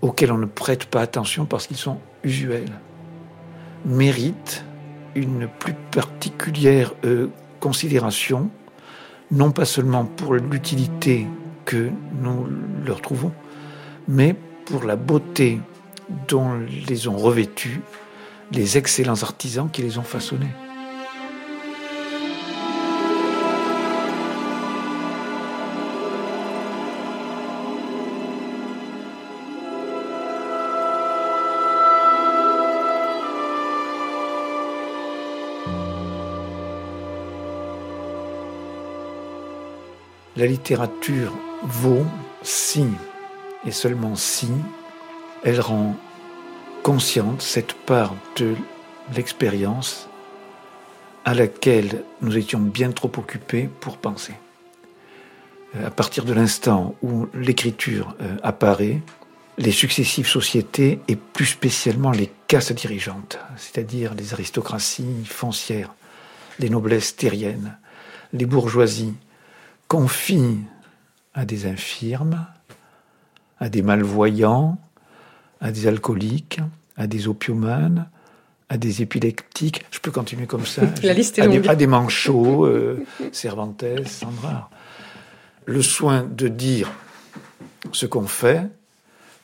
auxquels 0.00 0.32
on 0.32 0.38
ne 0.38 0.46
prête 0.46 0.86
pas 0.86 1.02
attention 1.02 1.44
parce 1.44 1.66
qu'ils 1.66 1.76
sont 1.76 1.98
usuels 2.24 2.72
méritent 3.84 4.64
une 5.14 5.48
plus 5.58 5.74
particulière 5.90 6.94
euh, 7.04 7.28
considération, 7.60 8.50
non 9.30 9.52
pas 9.52 9.66
seulement 9.66 10.06
pour 10.06 10.34
l'utilité 10.34 11.26
que 11.66 11.90
nous 12.20 12.46
leur 12.84 13.02
trouvons, 13.02 13.32
mais 14.08 14.34
pour 14.64 14.84
la 14.84 14.96
beauté 14.96 15.60
dont 16.28 16.58
les 16.88 17.08
ont 17.08 17.16
revêtus 17.16 17.80
les 18.50 18.78
excellents 18.78 19.22
artisans 19.22 19.68
qui 19.70 19.82
les 19.82 19.98
ont 19.98 20.02
façonnés. 20.02 20.50
La 40.42 40.48
littérature 40.48 41.32
vaut 41.62 42.04
si, 42.42 42.84
et 43.64 43.70
seulement 43.70 44.16
si, 44.16 44.48
elle 45.44 45.60
rend 45.60 45.94
consciente 46.82 47.40
cette 47.40 47.74
part 47.74 48.16
de 48.34 48.56
l'expérience 49.14 50.08
à 51.24 51.34
laquelle 51.34 52.02
nous 52.22 52.36
étions 52.36 52.58
bien 52.58 52.90
trop 52.90 53.12
occupés 53.18 53.70
pour 53.78 53.98
penser. 53.98 54.32
À 55.80 55.92
partir 55.92 56.24
de 56.24 56.32
l'instant 56.32 56.96
où 57.02 57.28
l'écriture 57.34 58.16
euh, 58.20 58.36
apparaît, 58.42 59.00
les 59.58 59.70
successives 59.70 60.26
sociétés, 60.26 60.98
et 61.06 61.14
plus 61.14 61.46
spécialement 61.46 62.10
les 62.10 62.32
castes 62.48 62.72
dirigeantes, 62.72 63.38
c'est-à-dire 63.56 64.12
les 64.14 64.34
aristocraties 64.34 65.24
foncières, 65.24 65.94
les 66.58 66.68
noblesses 66.68 67.14
terriennes, 67.14 67.78
les 68.32 68.46
bourgeoisies, 68.46 69.14
confie 69.92 70.56
à 71.34 71.44
des 71.44 71.66
infirmes, 71.66 72.46
à 73.60 73.68
des 73.68 73.82
malvoyants, 73.82 74.78
à 75.60 75.70
des 75.70 75.86
alcooliques, 75.86 76.60
à 76.96 77.06
des 77.06 77.28
opiomanes, 77.28 78.08
à 78.70 78.78
des 78.78 79.02
épileptiques. 79.02 79.84
Je 79.90 79.98
peux 79.98 80.10
continuer 80.10 80.46
comme 80.46 80.64
ça. 80.64 80.80
La 81.02 81.12
liste 81.12 81.38
est 81.38 81.42
à. 81.42 81.46
Des, 81.46 81.68
à 81.68 81.74
des 81.74 81.86
manchots, 81.86 82.64
euh, 82.64 83.04
Cervantes, 83.32 83.84
Sandra. 84.06 84.70
Le 85.66 85.82
soin 85.82 86.22
de 86.22 86.48
dire 86.48 86.90
ce 87.92 88.06
qu'on 88.06 88.26
fait, 88.26 88.62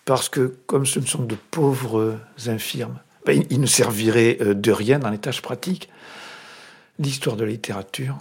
parce 0.07 0.31
que 0.31 0.57
comme 0.65 0.87
ce 0.87 0.99
ne 0.99 1.05
sont 1.05 1.25
de 1.25 1.37
pauvres 1.51 2.19
infirmes, 2.47 3.01
ben, 3.27 3.45
ils 3.51 3.61
ne 3.61 3.67
serviraient 3.67 4.39
euh, 4.41 4.55
de 4.55 4.73
rien 4.73 4.99
dans 4.99 5.11
les 5.11 5.19
tâches 5.19 5.43
pratiques. 5.43 5.91
L'histoire 6.99 7.37
de 7.37 7.45
la 7.45 7.51
littérature, 7.51 8.17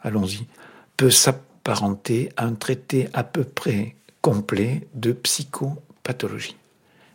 allons-y, 0.00 0.46
peut 0.96 1.10
s'appeler 1.10 1.51
parenté 1.64 2.30
à 2.36 2.46
un 2.46 2.54
traité 2.54 3.08
à 3.12 3.24
peu 3.24 3.44
près 3.44 3.96
complet 4.20 4.86
de 4.94 5.12
psychopathologie. 5.12 6.56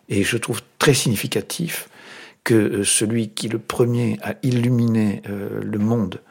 Et 0.10 0.24
je 0.24 0.38
trouve 0.38 0.62
très 0.80 0.94
significatif 0.94 1.90
que 2.44 2.54
euh, 2.54 2.84
celui 2.84 3.30
qui 3.30 3.50
le 3.50 3.60
premier 3.60 4.18
a 4.24 4.36
illuminé 4.42 5.22
euh, 5.30 5.62
le 5.62 5.80
monde, 5.80 6.22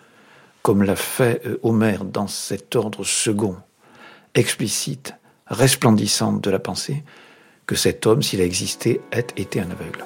comme 0.62 0.83
l'a 0.83 0.96
fait 0.96 1.42
euh, 1.46 1.59
Homère 1.62 2.05
dans 2.05 2.26
cet 2.26 2.74
ordre 2.74 3.05
second, 3.05 3.57
explicite, 4.35 5.14
resplendissant 5.46 6.33
de 6.33 6.50
la 6.50 6.59
pensée, 6.59 7.05
que 7.66 7.74
cet 7.74 8.07
homme, 8.07 8.22
s'il 8.22 8.40
a 8.40 8.44
existé, 8.44 9.00
ait 9.12 9.26
été 9.37 9.61
un 9.61 9.70
aveugle. 9.70 10.05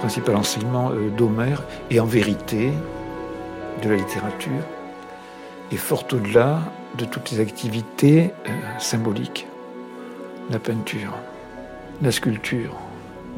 Principal 0.00 0.34
enseignement 0.36 0.92
euh, 0.92 1.10
d'Homère 1.10 1.62
est 1.90 2.00
en 2.00 2.06
vérité 2.06 2.72
de 3.82 3.90
la 3.90 3.96
littérature 3.96 4.64
et 5.70 5.76
fort 5.76 6.04
au-delà 6.10 6.60
de 6.96 7.04
toutes 7.04 7.30
les 7.30 7.38
activités 7.38 8.32
euh, 8.48 8.50
symboliques. 8.78 9.46
La 10.48 10.58
peinture, 10.58 11.12
la 12.00 12.10
sculpture, 12.10 12.74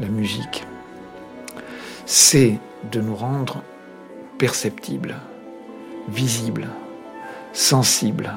la 0.01 0.07
musique. 0.07 0.65
C'est 2.07 2.61
de 2.93 3.01
nous 3.01 3.17
rendre 3.17 3.63
perceptibles, 4.39 5.17
visibles, 6.09 6.69
sensibles, 7.53 8.35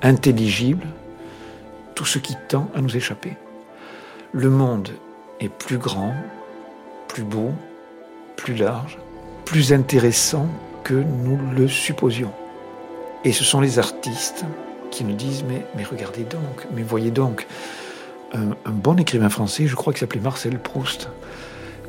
intelligibles, 0.00 0.86
tout 1.94 2.06
ce 2.06 2.18
qui 2.18 2.36
tend 2.48 2.70
à 2.74 2.80
nous 2.80 2.96
échapper. 2.96 3.36
Le 4.32 4.48
monde 4.48 4.88
est 5.40 5.50
plus 5.50 5.76
grand, 5.76 6.14
plus 7.12 7.24
beau, 7.24 7.50
plus 8.36 8.54
large, 8.54 8.96
plus 9.44 9.74
intéressant 9.74 10.48
que 10.82 10.94
nous 10.94 11.38
le 11.54 11.68
supposions. 11.68 12.32
Et 13.24 13.32
ce 13.32 13.44
sont 13.44 13.60
les 13.60 13.78
artistes 13.78 14.46
qui 14.90 15.04
nous 15.04 15.14
disent 15.14 15.44
mais, 15.46 15.84
regardez 15.84 16.24
donc, 16.24 16.66
mais 16.74 16.82
voyez 16.82 17.10
donc. 17.10 17.46
Un, 18.32 18.54
bon 18.70 18.96
écrivain 18.98 19.28
français, 19.28 19.66
je 19.66 19.76
crois 19.76 19.92
qu'il 19.92 20.00
s'appelait 20.00 20.22
Marcel 20.22 20.58
Proust, 20.58 21.10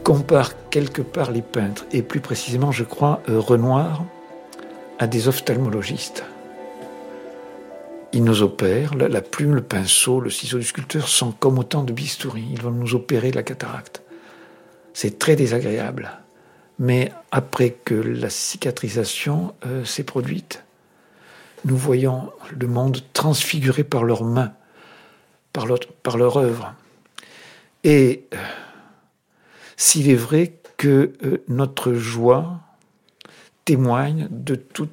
compare 0.04 0.52
quelque 0.70 1.02
part 1.02 1.32
les 1.32 1.42
peintres, 1.42 1.86
et 1.94 2.02
plus 2.02 2.20
précisément, 2.20 2.74
je 2.74 2.84
crois, 2.84 3.22
euh, 3.30 3.40
Renoir, 3.40 4.04
à 5.00 5.08
des 5.08 5.30
ophtalmologistes. 5.30 6.26
Ils 8.12 8.26
nous 8.26 8.42
opèrent, 8.42 8.94
la, 8.96 9.08
la 9.08 9.22
plume, 9.22 9.56
le 9.56 9.64
pinceau, 9.64 10.20
le 10.20 10.30
ciseau 10.30 10.58
du 10.58 10.66
sculpteur 10.66 11.08
sont 11.08 11.32
comme 11.32 11.60
autant 11.60 11.84
de 11.84 11.94
bistouris. 11.94 12.46
Ils 12.52 12.62
vont 12.62 12.72
nous 12.72 12.94
opérer 12.94 13.32
la 13.32 13.42
cataracte. 13.42 14.03
C'est 14.94 15.20
très 15.20 15.36
désagréable. 15.36 16.12
Mais 16.80 17.12
après 17.32 17.72
que 17.72 17.94
la 17.94 18.30
cicatrisation 18.30 19.56
euh, 19.66 19.86
s'est 19.86 20.04
produite, 20.04 20.64
nous 21.66 21.78
voyons 21.78 22.32
le 22.52 22.68
monde 22.68 23.00
transfiguré 23.14 23.84
par 23.84 24.04
leurs 24.04 24.24
mains, 24.24 24.54
par 25.54 25.66
leur, 25.66 26.38
œuvre. 26.38 26.74
Et 27.84 28.26
euh, 28.34 28.38
s'il 29.78 30.10
est 30.10 30.16
vrai 30.16 30.60
que 30.78 31.14
euh, 31.24 31.44
notre 31.48 31.94
joie 31.94 32.60
témoigne 33.66 34.28
de 34.30 34.56
tout 34.56 34.90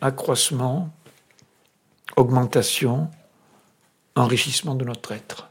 accroissement, 0.00 0.90
augmentation, 2.16 3.10
enrichissement 4.14 4.74
de 4.74 4.84
notre 4.84 5.12
être, 5.12 5.50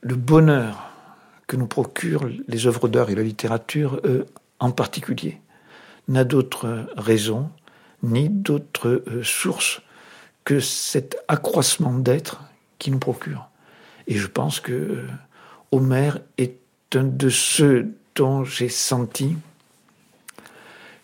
le 0.00 0.16
bonheur 0.16 0.91
que 1.52 1.56
nous 1.58 1.66
procurent 1.66 2.30
les 2.48 2.66
œuvres 2.66 2.88
d'art 2.88 3.10
et 3.10 3.14
la 3.14 3.22
littérature 3.22 4.00
euh, 4.06 4.24
en 4.58 4.70
particulier 4.70 5.38
n'a 6.08 6.24
d'autre 6.24 6.86
raison 6.96 7.50
ni 8.02 8.30
d'autre 8.30 9.02
euh, 9.06 9.22
source 9.22 9.82
que 10.46 10.60
cet 10.60 11.18
accroissement 11.28 11.92
d'être 11.92 12.42
qui 12.78 12.90
nous 12.90 12.98
procure. 12.98 13.50
Et 14.06 14.16
je 14.16 14.26
pense 14.28 14.60
que 14.60 14.72
euh, 14.72 15.06
Homère 15.72 16.20
est 16.38 16.56
un 16.94 17.04
de 17.04 17.28
ceux 17.28 17.92
dont 18.14 18.44
j'ai 18.44 18.70
senti 18.70 19.36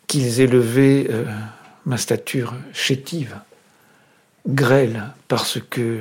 qu'ils 0.06 0.40
élevaient 0.40 1.08
euh, 1.10 1.26
ma 1.84 1.98
stature 1.98 2.54
chétive, 2.72 3.36
grêle, 4.46 5.12
parce 5.28 5.58
que 5.60 6.00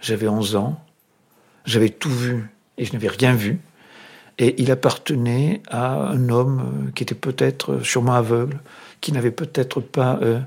j'avais 0.00 0.26
11 0.26 0.56
ans, 0.56 0.84
j'avais 1.64 1.90
tout 1.90 2.10
vu 2.10 2.50
et 2.76 2.84
je 2.84 2.92
n'avais 2.92 3.06
rien 3.06 3.36
vu, 3.36 3.60
et 4.38 4.60
il 4.60 4.70
appartenait 4.70 5.62
à 5.68 6.08
un 6.08 6.28
homme 6.28 6.90
qui 6.94 7.02
était 7.02 7.14
peut-être 7.14 7.80
sûrement 7.80 8.14
aveugle, 8.14 8.60
qui 9.00 9.12
n'avait 9.12 9.30
peut-être 9.30 9.80
pas 9.80 10.18
euh, 10.22 10.40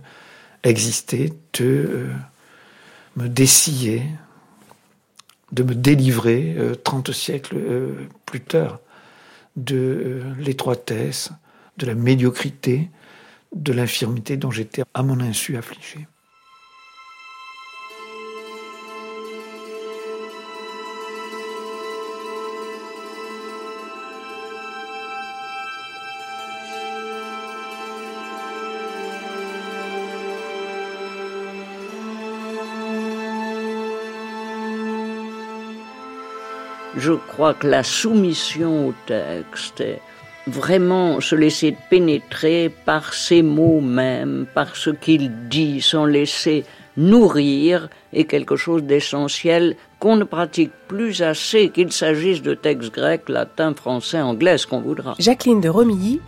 existé, 0.63 1.33
de 1.53 1.65
euh, 1.65 2.13
me 3.15 3.27
dessiller, 3.29 4.03
de 5.51 5.63
me 5.63 5.75
délivrer 5.75 6.55
euh, 6.57 6.75
30 6.75 7.11
siècles 7.11 7.55
euh, 7.57 8.07
plus 8.25 8.41
tard 8.41 8.79
de 9.55 9.75
euh, 9.75 10.33
l'étroitesse, 10.39 11.31
de 11.77 11.85
la 11.85 11.95
médiocrité, 11.95 12.89
de 13.55 13.73
l'infirmité 13.73 14.37
dont 14.37 14.51
j'étais 14.51 14.83
à 14.93 15.03
mon 15.03 15.19
insu 15.19 15.57
affligé. 15.57 16.07
Je 36.97 37.13
crois 37.13 37.53
que 37.53 37.67
la 37.67 37.83
soumission 37.83 38.87
au 38.87 38.93
texte, 39.05 39.83
vraiment 40.47 41.21
se 41.21 41.35
laisser 41.35 41.75
pénétrer 41.89 42.71
par 42.85 43.13
ses 43.13 43.43
mots 43.43 43.81
mêmes, 43.81 44.47
par 44.55 44.75
ce 44.75 44.89
qu'il 44.89 45.47
dit, 45.47 45.79
sans 45.81 46.05
laisser 46.05 46.63
nourrir, 46.95 47.89
est 48.13 48.23
quelque 48.23 48.55
chose 48.55 48.81
d'essentiel 48.81 49.75
qu'on 49.99 50.15
ne 50.15 50.23
pratique 50.23 50.71
plus 50.87 51.21
assez, 51.21 51.69
qu'il 51.69 51.91
s'agisse 51.91 52.41
de 52.41 52.55
textes 52.55 52.93
grecs, 52.93 53.29
latins, 53.29 53.75
français, 53.75 54.19
anglais, 54.19 54.57
ce 54.57 54.65
qu'on 54.65 54.81
voudra. 54.81 55.13
Jacqueline 55.19 55.61
de 55.61 55.69
Romilly, 55.69 56.19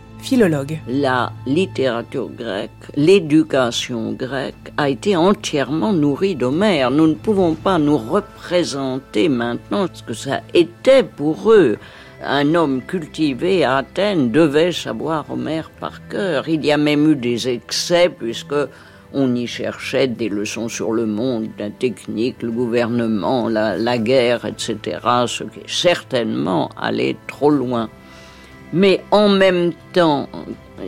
La 0.86 1.32
littérature 1.44 2.28
grecque, 2.28 2.70
l'éducation 2.94 4.12
grecque 4.12 4.72
a 4.76 4.88
été 4.88 5.16
entièrement 5.16 5.92
nourrie 5.92 6.36
d'Homère. 6.36 6.92
Nous 6.92 7.08
ne 7.08 7.14
pouvons 7.14 7.54
pas 7.54 7.78
nous 7.78 7.96
représenter 7.96 9.28
maintenant 9.28 9.86
ce 9.92 10.02
que 10.04 10.14
ça 10.14 10.42
était 10.54 11.02
pour 11.02 11.50
eux. 11.50 11.78
Un 12.22 12.54
homme 12.54 12.82
cultivé 12.82 13.64
à 13.64 13.78
Athènes 13.78 14.30
devait 14.30 14.72
savoir 14.72 15.24
Homère 15.30 15.70
par 15.80 16.06
cœur. 16.08 16.48
Il 16.48 16.64
y 16.64 16.70
a 16.70 16.76
même 16.76 17.10
eu 17.10 17.16
des 17.16 17.48
excès 17.48 18.08
puisque 18.08 18.54
on 19.12 19.34
y 19.34 19.46
cherchait 19.46 20.06
des 20.06 20.28
leçons 20.28 20.68
sur 20.68 20.92
le 20.92 21.06
monde, 21.06 21.48
la 21.58 21.70
technique, 21.70 22.42
le 22.42 22.52
gouvernement, 22.52 23.48
la, 23.48 23.76
la 23.76 23.98
guerre, 23.98 24.44
etc. 24.44 24.98
Ce 25.26 25.42
qui 25.44 25.60
est 25.60 25.68
certainement 25.68 26.70
allé 26.76 27.16
trop 27.26 27.50
loin. 27.50 27.88
Mais 28.72 29.02
en 29.10 29.28
même 29.28 29.72
temps, 29.92 30.28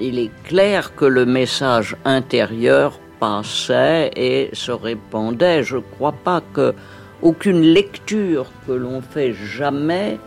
il 0.00 0.18
est 0.18 0.30
clair 0.44 0.94
que 0.94 1.04
le 1.04 1.26
message 1.26 1.96
intérieur 2.04 3.00
passait 3.18 4.10
et 4.16 4.50
se 4.52 4.72
répandait. 4.72 5.62
Je 5.64 5.76
ne 5.76 5.82
crois 5.96 6.12
pas 6.12 6.42
que 6.52 6.74
aucune 7.22 7.62
lecture 7.62 8.46
que 8.66 8.72
l'on 8.72 9.00
fait 9.00 9.32
jamais 9.32 10.18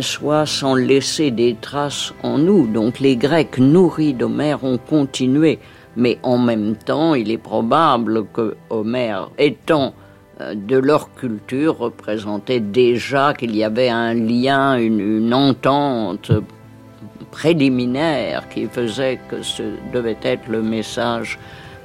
soit 0.00 0.46
sans 0.46 0.74
laisser 0.74 1.30
des 1.30 1.56
traces 1.60 2.14
en 2.22 2.38
nous. 2.38 2.66
Donc 2.66 3.00
les 3.00 3.16
Grecs 3.16 3.58
nourris 3.58 4.14
d'Homère 4.14 4.64
ont 4.64 4.78
continué. 4.78 5.58
Mais 5.96 6.18
en 6.22 6.38
même 6.38 6.76
temps, 6.76 7.14
il 7.14 7.30
est 7.30 7.38
probable 7.38 8.24
que 8.32 8.56
Homère, 8.70 9.30
étant 9.36 9.94
euh, 10.40 10.54
de 10.54 10.76
leur 10.78 11.12
culture, 11.14 11.76
représentait 11.76 12.60
déjà 12.60 13.34
qu'il 13.34 13.54
y 13.54 13.62
avait 13.62 13.90
un 13.90 14.14
lien, 14.14 14.78
une, 14.78 15.00
une 15.00 15.34
entente 15.34 16.32
préliminaire 17.32 18.48
qui 18.48 18.66
faisait 18.66 19.18
que 19.28 19.42
ce 19.42 19.64
devait 19.92 20.18
être 20.22 20.46
le 20.46 20.62
message 20.62 21.38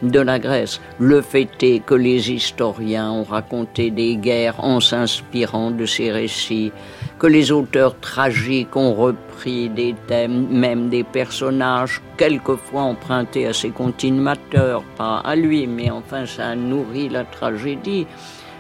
de 0.03 0.19
la 0.19 0.37
Grèce. 0.37 0.79
Le 0.99 1.21
fait 1.21 1.49
est 1.63 1.79
que 1.83 1.95
les 1.95 2.31
historiens 2.31 3.09
ont 3.09 3.23
raconté 3.23 3.89
des 3.89 4.15
guerres 4.15 4.63
en 4.63 4.79
s'inspirant 4.79 5.71
de 5.71 5.85
ces 5.85 6.11
récits, 6.11 6.71
que 7.17 7.25
les 7.25 7.51
auteurs 7.51 7.99
tragiques 7.99 8.75
ont 8.75 8.93
repris 8.93 9.69
des 9.69 9.95
thèmes, 10.07 10.47
même 10.49 10.89
des 10.89 11.03
personnages, 11.03 12.01
quelquefois 12.15 12.83
empruntés 12.83 13.47
à 13.47 13.53
ses 13.53 13.71
continuateurs, 13.71 14.83
pas 14.97 15.17
à 15.25 15.35
lui, 15.35 15.65
mais 15.65 15.89
enfin 15.89 16.27
ça 16.27 16.49
a 16.49 16.55
nourri 16.55 17.09
la 17.09 17.23
tragédie, 17.23 18.05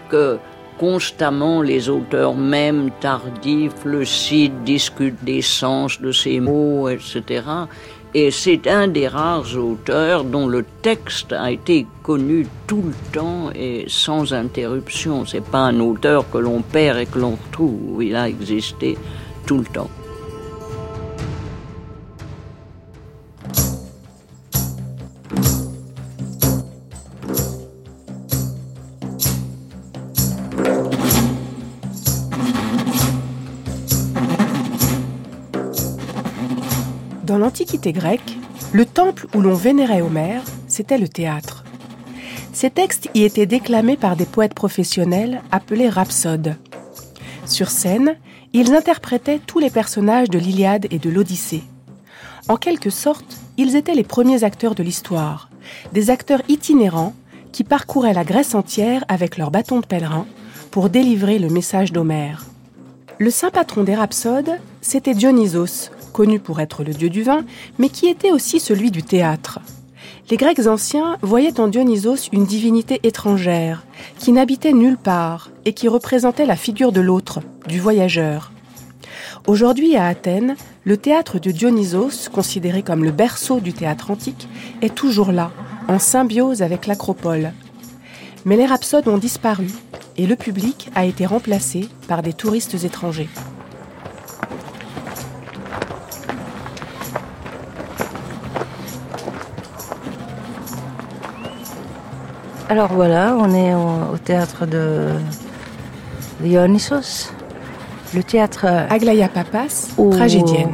que 0.09 0.39
constamment 0.77 1.61
les 1.61 1.89
auteurs 1.89 2.35
même 2.35 2.91
tardifs 2.99 3.83
le 3.85 4.05
citent, 4.05 4.63
discutent 4.63 5.23
des 5.23 5.41
sens 5.41 5.99
de 6.01 6.11
ces 6.11 6.39
mots, 6.39 6.89
etc. 6.89 7.43
Et 8.13 8.31
c'est 8.31 8.67
un 8.67 8.87
des 8.87 9.07
rares 9.07 9.55
auteurs 9.57 10.23
dont 10.23 10.47
le 10.47 10.65
texte 10.81 11.33
a 11.33 11.51
été 11.51 11.85
connu 12.03 12.47
tout 12.65 12.83
le 12.83 13.11
temps 13.11 13.51
et 13.53 13.85
sans 13.87 14.33
interruption. 14.33 15.25
C'est 15.25 15.43
pas 15.43 15.59
un 15.59 15.79
auteur 15.79 16.29
que 16.31 16.37
l'on 16.37 16.61
perd 16.61 16.99
et 16.99 17.05
que 17.05 17.19
l'on 17.19 17.37
retrouve. 17.45 18.03
Il 18.03 18.15
a 18.15 18.27
existé 18.29 18.97
tout 19.45 19.57
le 19.57 19.65
temps. 19.65 19.89
l'Antiquité 37.57 37.91
grecque, 37.91 38.37
le 38.71 38.85
temple 38.85 39.25
où 39.33 39.41
l'on 39.41 39.55
vénérait 39.55 40.03
Homère, 40.03 40.43
c'était 40.67 40.99
le 40.99 41.07
théâtre. 41.07 41.63
Ces 42.53 42.69
textes 42.69 43.09
y 43.15 43.23
étaient 43.23 43.47
déclamés 43.47 43.97
par 43.97 44.15
des 44.15 44.25
poètes 44.25 44.53
professionnels 44.53 45.41
appelés 45.49 45.89
rhapsodes. 45.89 46.55
Sur 47.47 47.71
scène, 47.71 48.15
ils 48.53 48.75
interprétaient 48.75 49.39
tous 49.39 49.57
les 49.57 49.71
personnages 49.71 50.29
de 50.29 50.37
l'Iliade 50.37 50.85
et 50.91 50.99
de 50.99 51.09
l'Odyssée. 51.09 51.63
En 52.47 52.57
quelque 52.57 52.91
sorte, 52.91 53.39
ils 53.57 53.75
étaient 53.75 53.95
les 53.95 54.03
premiers 54.03 54.43
acteurs 54.43 54.75
de 54.75 54.83
l'histoire, 54.83 55.49
des 55.93 56.11
acteurs 56.11 56.43
itinérants 56.49 57.15
qui 57.53 57.63
parcouraient 57.63 58.13
la 58.13 58.23
Grèce 58.23 58.53
entière 58.53 59.03
avec 59.07 59.35
leurs 59.35 59.49
bâtons 59.49 59.79
de 59.79 59.87
pèlerin 59.87 60.27
pour 60.69 60.91
délivrer 60.91 61.39
le 61.39 61.49
message 61.49 61.91
d'Homère. 61.91 62.45
Le 63.17 63.31
saint 63.31 63.49
patron 63.49 63.83
des 63.83 63.95
rhapsodes, 63.95 64.59
c'était 64.79 65.15
Dionysos, 65.15 65.89
connu 66.17 66.39
pour 66.39 66.59
être 66.59 66.83
le 66.83 66.93
dieu 66.93 67.11
du 67.11 67.21
vin, 67.21 67.45
mais 67.77 67.89
qui 67.89 68.07
était 68.07 68.31
aussi 68.31 68.59
celui 68.59 68.89
du 68.89 69.03
théâtre. 69.03 69.59
Les 70.31 70.37
Grecs 70.37 70.65
anciens 70.65 71.17
voyaient 71.21 71.59
en 71.59 71.67
Dionysos 71.67 72.29
une 72.31 72.47
divinité 72.47 72.99
étrangère, 73.03 73.85
qui 74.17 74.31
n'habitait 74.31 74.73
nulle 74.73 74.97
part 74.97 75.51
et 75.65 75.73
qui 75.73 75.87
représentait 75.87 76.47
la 76.47 76.55
figure 76.55 76.91
de 76.91 77.01
l'autre, 77.01 77.41
du 77.67 77.79
voyageur. 77.79 78.51
Aujourd'hui 79.45 79.95
à 79.95 80.07
Athènes, 80.07 80.55
le 80.85 80.97
théâtre 80.97 81.37
de 81.37 81.51
Dionysos, 81.51 82.29
considéré 82.33 82.81
comme 82.81 83.03
le 83.03 83.11
berceau 83.11 83.59
du 83.59 83.73
théâtre 83.73 84.09
antique, 84.09 84.49
est 84.81 84.95
toujours 84.95 85.31
là, 85.31 85.51
en 85.87 85.99
symbiose 85.99 86.63
avec 86.63 86.87
l'acropole. 86.87 87.53
Mais 88.43 88.57
les 88.57 88.65
rhapsodes 88.65 89.07
ont 89.07 89.19
disparu 89.19 89.67
et 90.17 90.25
le 90.25 90.35
public 90.35 90.89
a 90.95 91.05
été 91.05 91.27
remplacé 91.27 91.87
par 92.07 92.23
des 92.23 92.33
touristes 92.33 92.83
étrangers. 92.83 93.29
Alors 102.69 102.91
voilà, 102.91 103.33
on 103.39 103.53
est 103.53 103.73
au, 103.73 104.13
au 104.13 104.17
théâtre 104.17 104.65
de 104.65 105.11
Dionysos, 106.41 107.31
le 108.13 108.21
théâtre 108.23 108.65
Aglaya 108.89 109.29
Papas, 109.29 109.93
où 109.97 110.09
tragédienne. 110.09 110.71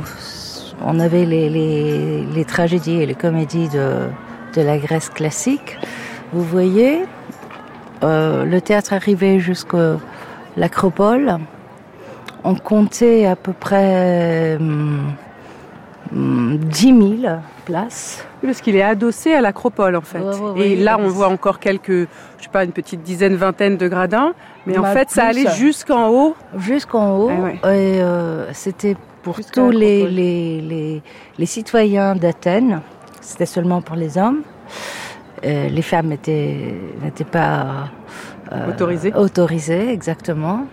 On 0.83 0.99
avait 0.99 1.23
les, 1.25 1.49
les, 1.51 2.25
les 2.25 2.45
tragédies 2.45 3.01
et 3.01 3.05
les 3.05 3.13
comédies 3.13 3.69
de, 3.69 4.07
de 4.55 4.61
la 4.61 4.79
Grèce 4.79 5.09
classique. 5.09 5.77
Vous 6.33 6.43
voyez, 6.43 7.05
euh, 8.03 8.43
le 8.43 8.59
théâtre 8.59 8.93
arrivait 8.93 9.39
jusqu'à 9.39 9.97
l'acropole. 10.57 11.37
On 12.43 12.55
comptait 12.55 13.27
à 13.27 13.35
peu 13.35 13.53
près 13.53 14.57
hum, 14.59 14.67
hum, 14.67 15.13
10 16.13 17.19
000 17.21 17.33
places. 17.65 18.25
Parce 18.43 18.61
qu'il 18.61 18.75
est 18.75 18.81
adossé 18.83 19.33
à 19.33 19.41
l'acropole 19.41 19.95
en 19.95 20.01
fait. 20.01 20.19
Ouais, 20.19 20.35
ouais, 20.51 20.69
et 20.71 20.75
là, 20.75 20.97
on 20.99 21.07
voit 21.07 21.29
encore 21.29 21.59
quelques, 21.59 21.89
je 21.91 22.43
sais 22.43 22.49
pas, 22.51 22.63
une 22.63 22.71
petite 22.71 23.01
dizaine, 23.01 23.35
vingtaine 23.35 23.77
de 23.77 23.87
gradins. 23.87 24.33
Mais 24.65 24.77
en 24.77 24.83
fait, 24.83 25.09
ça 25.09 25.25
allait 25.25 25.49
jusqu'en 25.55 26.09
haut. 26.09 26.35
Jusqu'en 26.57 27.17
haut. 27.17 27.31
Ah. 27.63 27.75
Et 27.75 28.01
euh, 28.01 28.51
c'était 28.53 28.95
pour 29.23 29.37
tous 29.39 29.69
les, 29.71 30.07
les, 30.07 30.61
les, 30.61 31.01
les 31.37 31.45
citoyens 31.45 32.15
d'Athènes. 32.15 32.81
C'était 33.21 33.45
seulement 33.45 33.81
pour 33.81 33.95
les 33.95 34.17
hommes. 34.17 34.41
Euh, 35.45 35.67
les 35.69 35.81
femmes 35.81 36.11
étaient- 36.11 36.73
n'étaient 37.03 37.23
pas 37.25 37.89
euh, 38.51 38.69
Autorisées. 38.69 39.13
autorisées, 39.13 39.89
exactement. 39.91 40.65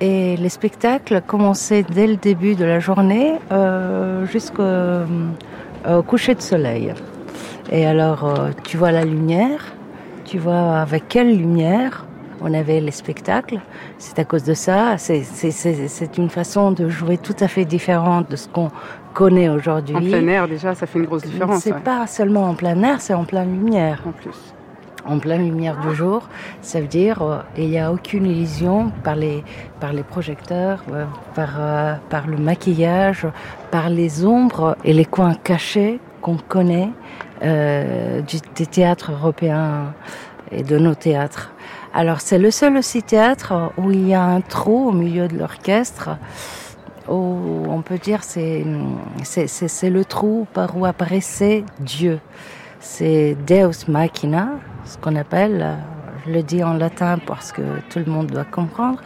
Et 0.00 0.36
les 0.36 0.48
spectacles 0.48 1.20
commençaient 1.26 1.82
dès 1.82 2.06
le 2.06 2.16
début 2.16 2.54
de 2.54 2.64
la 2.64 2.80
journée 2.80 3.34
euh, 3.52 4.24
jusqu'au 4.24 4.62
euh, 4.62 6.02
coucher 6.06 6.34
de 6.34 6.40
soleil. 6.40 6.94
Et 7.70 7.86
alors, 7.86 8.24
euh, 8.24 8.50
tu 8.64 8.78
vois 8.78 8.92
la 8.92 9.04
lumière, 9.04 9.74
tu 10.24 10.38
vois 10.38 10.78
avec 10.78 11.08
quelle 11.08 11.36
lumière 11.36 12.06
on 12.40 12.54
avait 12.54 12.80
les 12.80 12.90
spectacles. 12.90 13.60
C'est 13.98 14.18
à 14.18 14.24
cause 14.24 14.44
de 14.44 14.54
ça. 14.54 14.96
C'est 14.96 16.16
une 16.16 16.30
façon 16.30 16.72
de 16.72 16.88
jouer 16.88 17.18
tout 17.18 17.36
à 17.40 17.48
fait 17.48 17.66
différente 17.66 18.30
de 18.30 18.36
ce 18.36 18.48
qu'on 18.48 18.70
connaît 19.12 19.50
aujourd'hui. 19.50 19.96
En 19.96 20.00
plein 20.00 20.26
air, 20.28 20.48
déjà, 20.48 20.74
ça 20.74 20.86
fait 20.86 20.98
une 20.98 21.04
grosse 21.04 21.24
différence. 21.24 21.60
C'est 21.60 21.74
ouais. 21.74 21.80
pas 21.80 22.06
seulement 22.06 22.44
en 22.44 22.54
plein 22.54 22.82
air, 22.82 23.02
c'est 23.02 23.12
en 23.12 23.24
pleine 23.24 23.52
lumière. 23.52 24.02
En 24.06 24.12
plus. 24.12 24.54
En 25.06 25.18
pleine 25.18 25.44
lumière 25.44 25.80
du 25.80 25.94
jour, 25.94 26.28
ça 26.60 26.80
veut 26.80 26.86
dire 26.86 27.22
euh, 27.22 27.38
il 27.56 27.70
n'y 27.70 27.78
a 27.78 27.92
aucune 27.92 28.26
illusion 28.26 28.92
par 29.02 29.16
les 29.16 29.42
par 29.80 29.92
les 29.92 30.02
projecteurs, 30.02 30.82
euh, 30.92 31.04
par 31.34 31.50
euh, 31.58 31.94
par 32.10 32.26
le 32.26 32.36
maquillage, 32.36 33.26
par 33.70 33.88
les 33.88 34.24
ombres 34.24 34.76
et 34.84 34.92
les 34.92 35.06
coins 35.06 35.34
cachés 35.34 36.00
qu'on 36.20 36.36
connaît 36.36 36.90
euh, 37.42 38.20
du, 38.20 38.36
des 38.54 38.66
théâtres 38.66 39.12
européens 39.12 39.94
et 40.52 40.62
de 40.62 40.78
nos 40.78 40.94
théâtres. 40.94 41.52
Alors 41.94 42.20
c'est 42.20 42.38
le 42.38 42.50
seul 42.50 42.76
aussi 42.76 43.02
théâtre 43.02 43.72
où 43.78 43.90
il 43.90 44.08
y 44.08 44.14
a 44.14 44.22
un 44.22 44.42
trou 44.42 44.88
au 44.88 44.92
milieu 44.92 45.26
de 45.28 45.38
l'orchestre 45.38 46.10
où 47.08 47.64
on 47.68 47.82
peut 47.82 47.98
dire 47.98 48.22
c'est 48.22 48.64
c'est 49.24 49.90
le 49.90 50.04
trou 50.04 50.46
par 50.52 50.76
où 50.76 50.84
apparaissait 50.84 51.64
Dieu. 51.80 52.20
C'est 52.80 53.36
Deus 53.46 53.86
machina, 53.88 54.52
ce 54.86 54.96
qu'on 54.96 55.14
appelle. 55.14 55.76
Je 56.26 56.32
le 56.32 56.42
dis 56.42 56.64
en 56.64 56.72
latin 56.72 57.18
parce 57.26 57.52
que 57.52 57.62
tout 57.90 57.98
le 57.98 58.10
monde 58.10 58.28
doit 58.28 58.44
comprendre. 58.44 59.00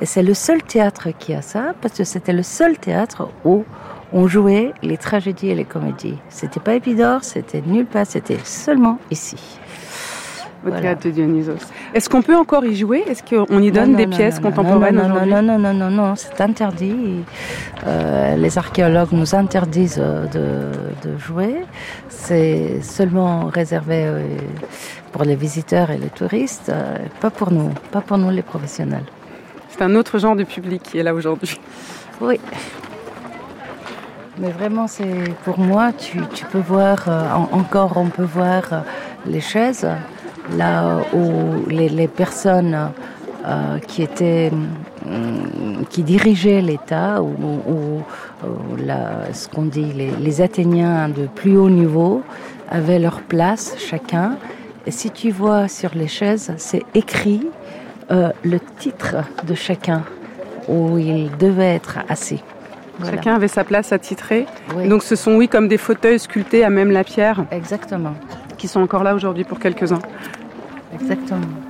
Et 0.00 0.06
c'est 0.06 0.22
le 0.22 0.32
seul 0.32 0.62
théâtre 0.62 1.08
qui 1.18 1.34
a 1.34 1.42
ça 1.42 1.74
parce 1.80 1.98
que 1.98 2.04
c'était 2.04 2.32
le 2.32 2.44
seul 2.44 2.78
théâtre 2.78 3.28
où 3.44 3.64
on 4.12 4.28
jouait 4.28 4.72
les 4.82 4.96
tragédies 4.96 5.48
et 5.48 5.54
les 5.56 5.64
comédies. 5.64 6.18
C'était 6.28 6.60
pas 6.60 6.74
Épidore, 6.74 7.24
c'était 7.24 7.62
nulle 7.62 7.86
part, 7.86 8.06
c'était 8.06 8.38
seulement 8.44 8.98
ici 9.10 9.36
au 10.66 10.70
théâtre 10.70 11.04
de 11.04 11.10
Dionysos. 11.10 11.66
Est-ce 11.94 12.08
qu'on 12.08 12.22
peut 12.22 12.36
encore 12.36 12.64
y 12.64 12.74
jouer? 12.74 13.04
Est-ce 13.06 13.22
qu'on 13.22 13.60
y 13.60 13.70
donne 13.70 13.94
des 13.94 14.06
pièces 14.06 14.40
contemporaines 14.40 14.98
aujourd'hui? 14.98 15.32
Non, 15.32 15.42
non, 15.42 15.58
non, 15.58 15.74
non, 15.74 15.90
non, 15.90 16.16
c'est 16.16 16.40
interdit. 16.40 17.24
Euh, 17.86 18.36
les 18.36 18.58
archéologues 18.58 19.12
nous 19.12 19.34
interdisent 19.34 20.00
euh, 20.00 20.26
de, 20.26 21.18
jouer. 21.18 21.56
C'est 22.08 22.80
seulement 22.82 23.46
réservé 23.46 24.04
euh, 24.04 24.36
pour 25.12 25.24
les 25.24 25.36
visiteurs 25.36 25.90
et 25.90 25.98
les 25.98 26.08
touristes, 26.08 26.72
pas 27.20 27.30
pour 27.30 27.50
nous, 27.50 27.70
pas 27.90 28.00
pour 28.00 28.18
nous 28.18 28.30
les 28.30 28.42
professionnels. 28.42 29.04
C'est 29.70 29.82
un 29.82 29.94
autre 29.94 30.18
genre 30.18 30.36
de 30.36 30.44
public 30.44 30.82
qui 30.82 30.98
est 30.98 31.02
là 31.02 31.14
aujourd'hui. 31.14 31.58
Oui. 32.20 32.38
Mais 34.38 34.50
vraiment, 34.50 34.86
c'est 34.86 35.34
pour 35.44 35.58
moi, 35.58 35.92
tu, 35.92 36.20
tu 36.34 36.44
peux 36.44 36.58
voir, 36.58 37.08
encore 37.52 37.96
on 37.96 38.06
peut 38.06 38.24
voir 38.24 38.84
les 39.26 39.40
chaises 39.40 39.88
là 40.56 40.98
où 41.12 41.68
les, 41.68 42.08
personnes 42.08 42.90
euh, 43.46 43.78
qui 43.86 44.02
étaient 44.02 44.50
mm, 44.50 45.84
qui 45.90 46.02
dirigeaient 46.02 46.60
l'État 46.60 47.22
ou, 47.22 48.02
ce 49.32 49.48
qu'on 49.48 49.64
dit 49.64 49.92
les, 49.92 50.40
Athéniens 50.40 51.08
de 51.08 51.26
plus 51.26 51.56
haut 51.56 51.70
niveau 51.70 52.22
avaient 52.70 52.98
leur 52.98 53.22
place 53.22 53.74
chacun. 53.78 54.36
Et 54.86 54.90
si 54.90 55.10
tu 55.10 55.30
vois 55.30 55.68
sur 55.68 55.90
les 55.94 56.08
chaises, 56.08 56.52
c'est 56.58 56.82
écrit 56.94 57.46
euh, 58.10 58.30
le 58.44 58.60
titre 58.78 59.16
de 59.44 59.54
chacun 59.54 60.02
où 60.68 60.98
il 60.98 61.30
devait 61.38 61.74
être 61.74 61.98
assis. 62.08 62.42
Chacun 63.04 63.34
avait 63.34 63.48
sa 63.48 63.64
place 63.64 63.92
à 63.92 63.98
titrer. 63.98 64.46
Donc 64.88 65.02
ce 65.02 65.16
sont, 65.16 65.34
oui, 65.34 65.48
comme 65.48 65.68
des 65.68 65.76
fauteuils 65.76 66.18
sculptés 66.18 66.64
à 66.64 66.70
même 66.70 66.90
la 66.90 67.04
pierre. 67.04 67.44
Exactement 67.50 68.14
qui 68.56 68.68
sont 68.68 68.80
encore 68.80 69.02
là 69.02 69.14
aujourd'hui 69.14 69.44
pour 69.44 69.58
quelques-uns. 69.58 70.00
Exactement. 70.94 71.65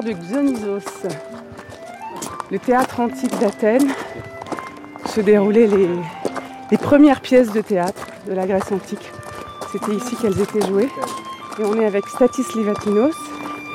De 0.00 0.12
Dionysos. 0.12 1.06
Le 2.50 2.58
théâtre 2.58 3.00
antique 3.00 3.38
d'Athènes 3.38 3.92
se 5.06 5.20
déroulaient 5.20 5.66
les, 5.66 5.88
les 6.70 6.78
premières 6.78 7.20
pièces 7.20 7.52
de 7.52 7.60
théâtre 7.60 8.06
de 8.26 8.32
la 8.32 8.46
Grèce 8.46 8.72
antique. 8.72 9.12
C'était 9.70 9.94
ici 9.94 10.16
qu'elles 10.16 10.40
étaient 10.40 10.66
jouées. 10.66 10.88
Et 11.58 11.64
on 11.64 11.78
est 11.78 11.84
avec 11.84 12.06
Statis 12.06 12.44
Livatinos, 12.54 13.14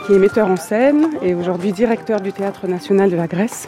qui 0.06 0.14
est 0.14 0.20
metteur 0.20 0.48
en 0.48 0.58
scène 0.58 1.10
et 1.22 1.36
aujourd'hui 1.36 1.72
directeur 1.72 2.20
du 2.20 2.34
Théâtre 2.34 2.68
national 2.68 3.12
de 3.12 3.16
la 3.16 3.28
Grèce, 3.28 3.68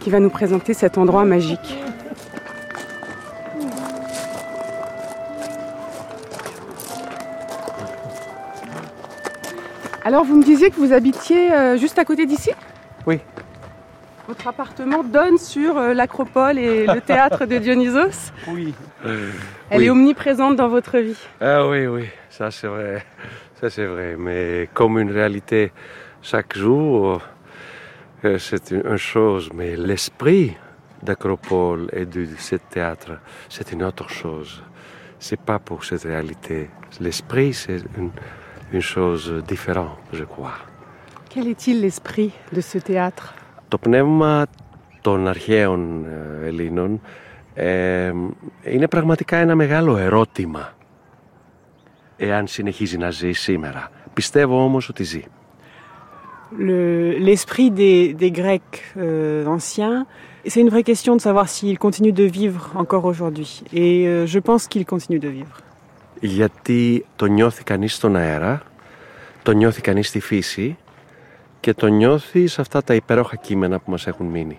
qui 0.00 0.10
va 0.10 0.20
nous 0.20 0.30
présenter 0.30 0.74
cet 0.74 0.98
endroit 0.98 1.24
magique. 1.24 1.78
Alors, 10.10 10.24
vous 10.24 10.36
me 10.36 10.42
disiez 10.42 10.70
que 10.70 10.74
vous 10.74 10.92
habitiez 10.92 11.52
euh, 11.52 11.76
juste 11.76 11.96
à 12.00 12.04
côté 12.04 12.26
d'ici? 12.26 12.50
Oui. 13.06 13.20
Votre 14.26 14.48
appartement 14.48 15.04
donne 15.04 15.38
sur 15.38 15.78
euh, 15.78 15.94
l'acropole 15.94 16.58
et 16.58 16.84
le 16.84 17.00
théâtre 17.10 17.46
de 17.46 17.58
Dionysos? 17.58 18.32
Oui. 18.48 18.74
Elle 19.70 19.84
est 19.84 19.88
omniprésente 19.88 20.56
dans 20.56 20.66
votre 20.66 20.98
vie 20.98 21.16
Ah 21.40 21.64
oui, 21.68 21.86
oui, 21.86 22.06
ça 22.28 22.50
c'est 22.50 22.66
vrai. 22.66 23.04
Ça 23.60 23.70
c'est 23.70 23.86
vrai. 23.86 24.16
Mais 24.18 24.68
comme 24.74 24.98
une 24.98 25.12
réalité 25.12 25.70
chaque 26.22 26.58
jour, 26.58 27.22
euh, 28.24 28.36
c'est 28.40 28.72
une 28.72 28.96
chose. 28.96 29.48
Mais 29.54 29.76
l'esprit 29.76 30.56
d'acropole 31.04 31.88
et 31.92 32.04
de 32.04 32.26
ce 32.36 32.56
théâtre, 32.56 33.12
c'est 33.48 33.70
une 33.70 33.84
autre 33.84 34.10
chose. 34.10 34.60
C'est 35.20 35.40
pas 35.40 35.60
pour 35.60 35.84
cette 35.84 36.02
réalité. 36.02 36.68
L'esprit, 36.98 37.54
c'est 37.54 37.80
une 37.96 38.10
une 38.71 38.81
chose 38.81 39.43
différente, 39.47 39.99
je 40.11 40.23
crois. 40.23 40.57
Quel 41.29 41.47
est-il 41.47 41.81
l'esprit 41.81 42.31
de 42.51 42.61
ce 42.61 42.77
théâtre 42.77 43.33
Το 43.67 43.77
πνεύμα 43.77 44.45
των 45.01 45.27
αρχαίων 45.27 46.05
Ελλήνων 46.43 47.01
ε, 47.53 48.11
είναι 48.63 48.87
πραγματικά 48.87 49.37
ένα 49.37 49.55
μεγάλο 49.55 49.97
ερώτημα 49.97 50.73
εάν 52.17 52.47
συνεχίζει 52.47 52.97
να 52.97 53.09
ζει 53.09 53.31
σήμερα. 53.31 53.89
Πιστεύω 54.13 54.63
όμως 54.63 54.89
ότι 54.89 55.03
ζει. 55.03 55.23
L'esprit 57.27 57.69
des, 57.71 58.13
des, 58.13 58.31
Grecs 58.31 58.77
euh, 58.97 59.45
anciens, 59.45 60.05
c'est 60.45 60.61
une 60.61 60.69
vraie 60.69 60.87
question 60.91 61.15
de 61.15 61.21
savoir 61.21 61.49
s'il 61.49 61.77
continue 61.77 62.13
de 62.13 62.23
vivre 62.23 62.71
encore 62.75 63.05
aujourd'hui. 63.05 63.63
Et 63.73 64.07
euh, 64.07 64.25
je 64.25 64.39
pense 64.39 64.67
qu'il 64.67 64.85
continue 64.85 65.19
de 65.19 65.27
vivre. 65.27 65.55
Γιατί 66.20 67.06
το 67.16 67.26
νιώθει 67.26 67.64
κανείς 67.64 67.94
στον 67.94 68.16
αέρα, 68.16 68.62
το 69.42 69.52
νιώθει 69.52 69.80
κανείς 69.80 70.08
στη 70.08 70.20
φύση 70.20 70.76
και 71.60 71.74
το 71.74 71.86
νιώθει 71.86 72.46
σε 72.46 72.60
αυτά 72.60 72.82
τα 72.82 72.94
υπέροχα 72.94 73.36
κείμενα 73.36 73.78
που 73.78 73.90
μας 73.90 74.06
έχουν 74.06 74.26
μείνει. 74.26 74.58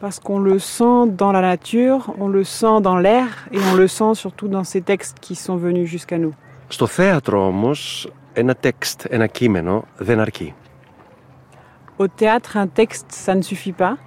Parce 0.00 0.18
qu'on 0.24 0.40
le 0.52 0.58
sent 0.58 1.00
dans 1.22 1.32
la 1.32 1.40
nature, 1.40 2.00
on 2.24 2.28
le 2.28 2.44
sent 2.60 2.76
dans 2.88 2.98
l'air 3.04 3.28
et 3.54 3.58
on 3.70 3.74
le 3.82 3.86
sent 3.98 4.12
surtout 4.22 4.48
dans 4.48 4.64
ces 4.72 4.82
textes 4.90 5.16
qui 5.24 5.34
sont 5.34 5.56
venus 5.56 5.88
jusqu'à 5.88 6.18
nous. 6.18 6.34
Στο 6.68 6.86
θέατρο 6.86 7.46
όμως 7.46 8.08
ένα 8.32 8.54
τέξτ, 8.54 9.04
ένα 9.08 9.26
κείμενο 9.26 9.84
δεν 9.96 10.20
αρκεί. 10.20 10.54
Au 11.96 12.06
théâtre, 12.08 12.56
un 12.56 12.66
texte, 12.66 13.06
ça 13.26 13.34
ne 13.34 13.42
suffit 13.42 13.72
pas. 13.72 13.98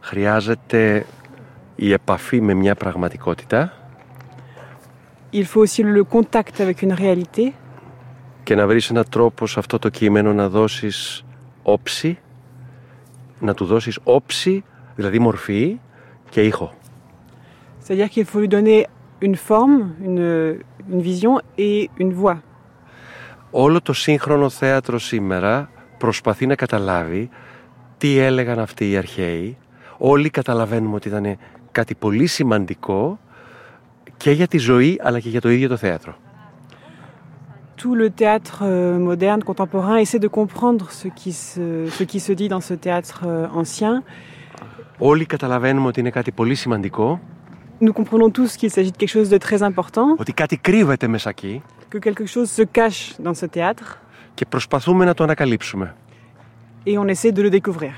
Χρειάζεται 0.00 1.06
η 1.76 1.92
επαφή 1.92 2.40
με 2.40 2.54
μια 2.54 2.74
πραγματικότητα 2.74 3.79
Il 5.32 5.44
faut 5.44 5.60
aussi 5.60 5.82
le 5.82 6.04
contact 6.04 6.60
avec 6.60 6.82
une 6.82 6.92
réalité. 6.92 7.54
Και 8.42 8.54
να 8.54 8.66
βρεις 8.66 8.90
έναν 8.90 9.04
τρόπο 9.08 9.46
σε 9.46 9.58
αυτό 9.58 9.78
το 9.78 9.88
κείμενο 9.88 10.32
να 10.32 10.48
δώσεις 10.48 11.24
όψη, 11.62 12.18
να 13.40 13.54
του 13.54 13.64
δώσεις 13.64 13.98
όψη, 14.02 14.64
δηλαδή 14.94 15.18
μορφή 15.18 15.80
και 16.28 16.42
ήχο. 16.42 16.72
C'est-à-dire 17.84 18.08
qu'il 18.08 18.24
faut 18.24 18.40
lui 18.40 18.48
donner 18.48 18.86
une 19.20 19.36
forme, 19.48 19.94
une, 20.08 20.58
une 20.92 21.02
vision 21.02 21.40
et 21.58 21.88
une 21.98 22.12
voix. 22.12 22.38
Όλο 23.50 23.80
το 23.80 23.92
σύγχρονο 23.92 24.48
θέατρο 24.48 24.98
σήμερα 24.98 25.70
προσπαθεί 25.98 26.46
να 26.46 26.54
καταλάβει 26.54 27.28
τι 27.98 28.18
έλεγαν 28.18 28.58
αυτοί 28.58 28.90
οι 28.90 28.96
αρχαίοι. 28.96 29.56
Όλοι 29.98 30.30
καταλαβαίνουμε 30.30 30.94
ότι 30.94 31.08
ήταν 31.08 31.38
κάτι 31.72 31.94
πολύ 31.94 32.26
σημαντικό 32.26 33.18
και 34.22 34.30
για 34.30 34.46
τη 34.46 34.58
ζωή 34.58 35.00
αλλά 35.02 35.20
και 35.20 35.28
για 35.28 35.40
το 35.40 35.50
ίδιο 35.50 35.68
το 35.68 35.76
θέατρο. 35.76 36.14
Tout 37.82 37.96
le 38.04 38.08
théâtre 38.20 38.56
euh, 38.62 38.98
moderne, 39.10 39.42
contemporain, 39.50 39.96
essaie 40.04 40.22
de 40.26 40.30
comprendre 40.40 40.84
ce 41.00 41.08
qui 41.20 41.32
se, 41.44 41.64
ce 41.98 42.02
qui 42.10 42.20
se 42.26 42.32
dit 42.40 42.48
dans 42.54 42.64
ce 42.68 42.74
théâtre 42.84 43.18
euh, 43.24 43.60
ancien. 43.62 44.02
Όλοι 44.98 45.26
καταλαβαίνουμε 45.26 45.86
ότι 45.86 46.00
είναι 46.00 46.10
κάτι 46.10 46.32
πολύ 46.32 46.54
σημαντικό. 46.54 47.20
Nous 47.80 47.92
comprenons 47.92 48.30
tous 48.30 48.56
qu'il 48.56 48.70
s'agit 48.70 48.92
de 48.92 48.96
quelque 48.96 49.14
chose 49.18 49.30
de 49.30 49.38
très 49.38 49.62
important. 49.62 50.16
Ότι 50.16 50.32
κάτι 50.32 50.56
κρύβεται 50.56 51.06
μέσα 51.06 51.28
εκεί. 51.28 51.62
Que 51.92 51.98
quelque 51.98 52.26
chose 52.26 52.50
se 52.56 52.64
cache 52.78 53.22
dans 53.22 53.34
ce 53.34 53.46
théâtre. 53.46 53.98
Και 54.34 54.46
προσπαθούμε 54.46 55.04
να 55.04 55.14
το 55.14 55.24
ανακαλύψουμε. 55.24 55.94
Et 56.86 56.98
on 56.98 57.06
essaie 57.06 57.32
de 57.32 57.42
le 57.42 57.60
découvrir. 57.60 57.92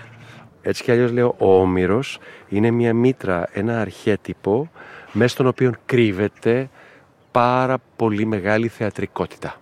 Έτσι 0.62 0.82
κι 0.82 0.90
αλλιώς 0.90 1.12
λέω, 1.12 1.34
ο 1.38 1.60
Όμηρος 1.60 2.18
είναι 2.48 2.70
μια 2.70 2.94
μήτρα, 2.94 3.48
ένα 3.52 3.80
αρχέτυπο 3.80 4.70
μέσα 5.12 5.28
στον 5.28 5.46
οποίο 5.46 5.72
κρύβεται 5.86 6.68
πάρα 7.30 7.76
πολύ 7.96 8.24
μεγάλη 8.24 8.68
θεατρικότητα. 8.68 9.56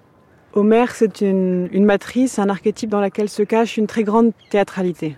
Homère, 0.52 0.90
c'est 1.00 1.20
une, 1.20 1.68
une 1.78 1.84
matrice, 1.84 2.38
un 2.44 2.48
archétype 2.48 2.90
dans 2.90 3.04
laquelle 3.06 3.28
se 3.28 3.44
cache 3.44 3.76
une 3.76 3.86
très 3.86 4.04
grande 4.10 4.32
théâtralité. 4.48 5.16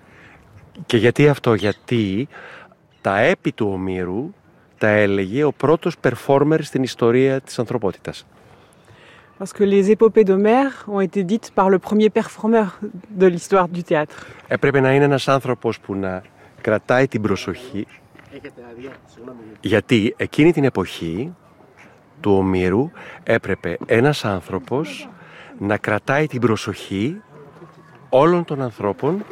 Και 0.86 0.96
γιατί 0.96 1.28
αυτό, 1.28 1.54
γιατί 1.54 2.28
τα 3.00 3.18
έπι 3.18 3.52
του 3.52 3.68
Ομήρου 3.72 4.34
τα 4.78 4.88
έλεγε 4.88 5.44
ο 5.44 5.52
πρώτος 5.52 5.96
performer 6.02 6.58
στην 6.60 6.82
ιστορία 6.82 7.40
της 7.40 7.58
ανθρωπότητας. 7.58 8.26
Parce 9.38 9.52
que 9.58 9.64
les 9.64 9.90
épopées 9.90 10.24
d'Homère 10.28 10.74
ont 10.86 11.00
été 11.00 11.24
dites 11.24 11.50
par 11.58 11.68
le 11.68 11.78
premier 11.78 12.10
performeur 12.10 12.78
de 13.20 13.26
l'histoire 13.26 13.68
du 13.68 13.82
théâtre. 13.82 14.26
Έπρεπε 14.48 14.80
να 14.80 14.92
είναι 14.92 15.04
ένας 15.04 15.28
άνθρωπος 15.28 15.80
που 15.80 15.94
να 15.94 16.22
κρατάει 16.60 17.08
την 17.08 17.22
προσοχή 17.22 17.86
γιατί 19.60 20.14
εκείνη 20.16 20.52
την 20.52 20.64
εποχή 20.64 21.34
του 22.20 22.32
Ομήρου 22.32 22.90
έπρεπε 23.22 23.78
ένας 23.86 24.24
άνθρωπος 24.24 25.08
να 25.58 25.76
κρατάει 25.76 26.26
την 26.26 26.40
προσοχή 26.40 27.20
όλων 28.08 28.44
των 28.44 28.62
ανθρώπων 28.62 29.24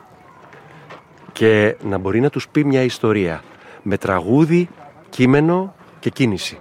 και 1.33 1.77
να 1.83 1.99
μπορεί 1.99 2.21
να 2.21 2.31
τους 2.31 2.49
πει 2.49 2.65
μια 2.65 2.83
ιστορία 2.83 3.43
με 3.83 3.97
τραγούδι, 3.97 4.69
κείμενο 5.09 5.75
και 6.01 6.11
κίνηση. 6.11 6.59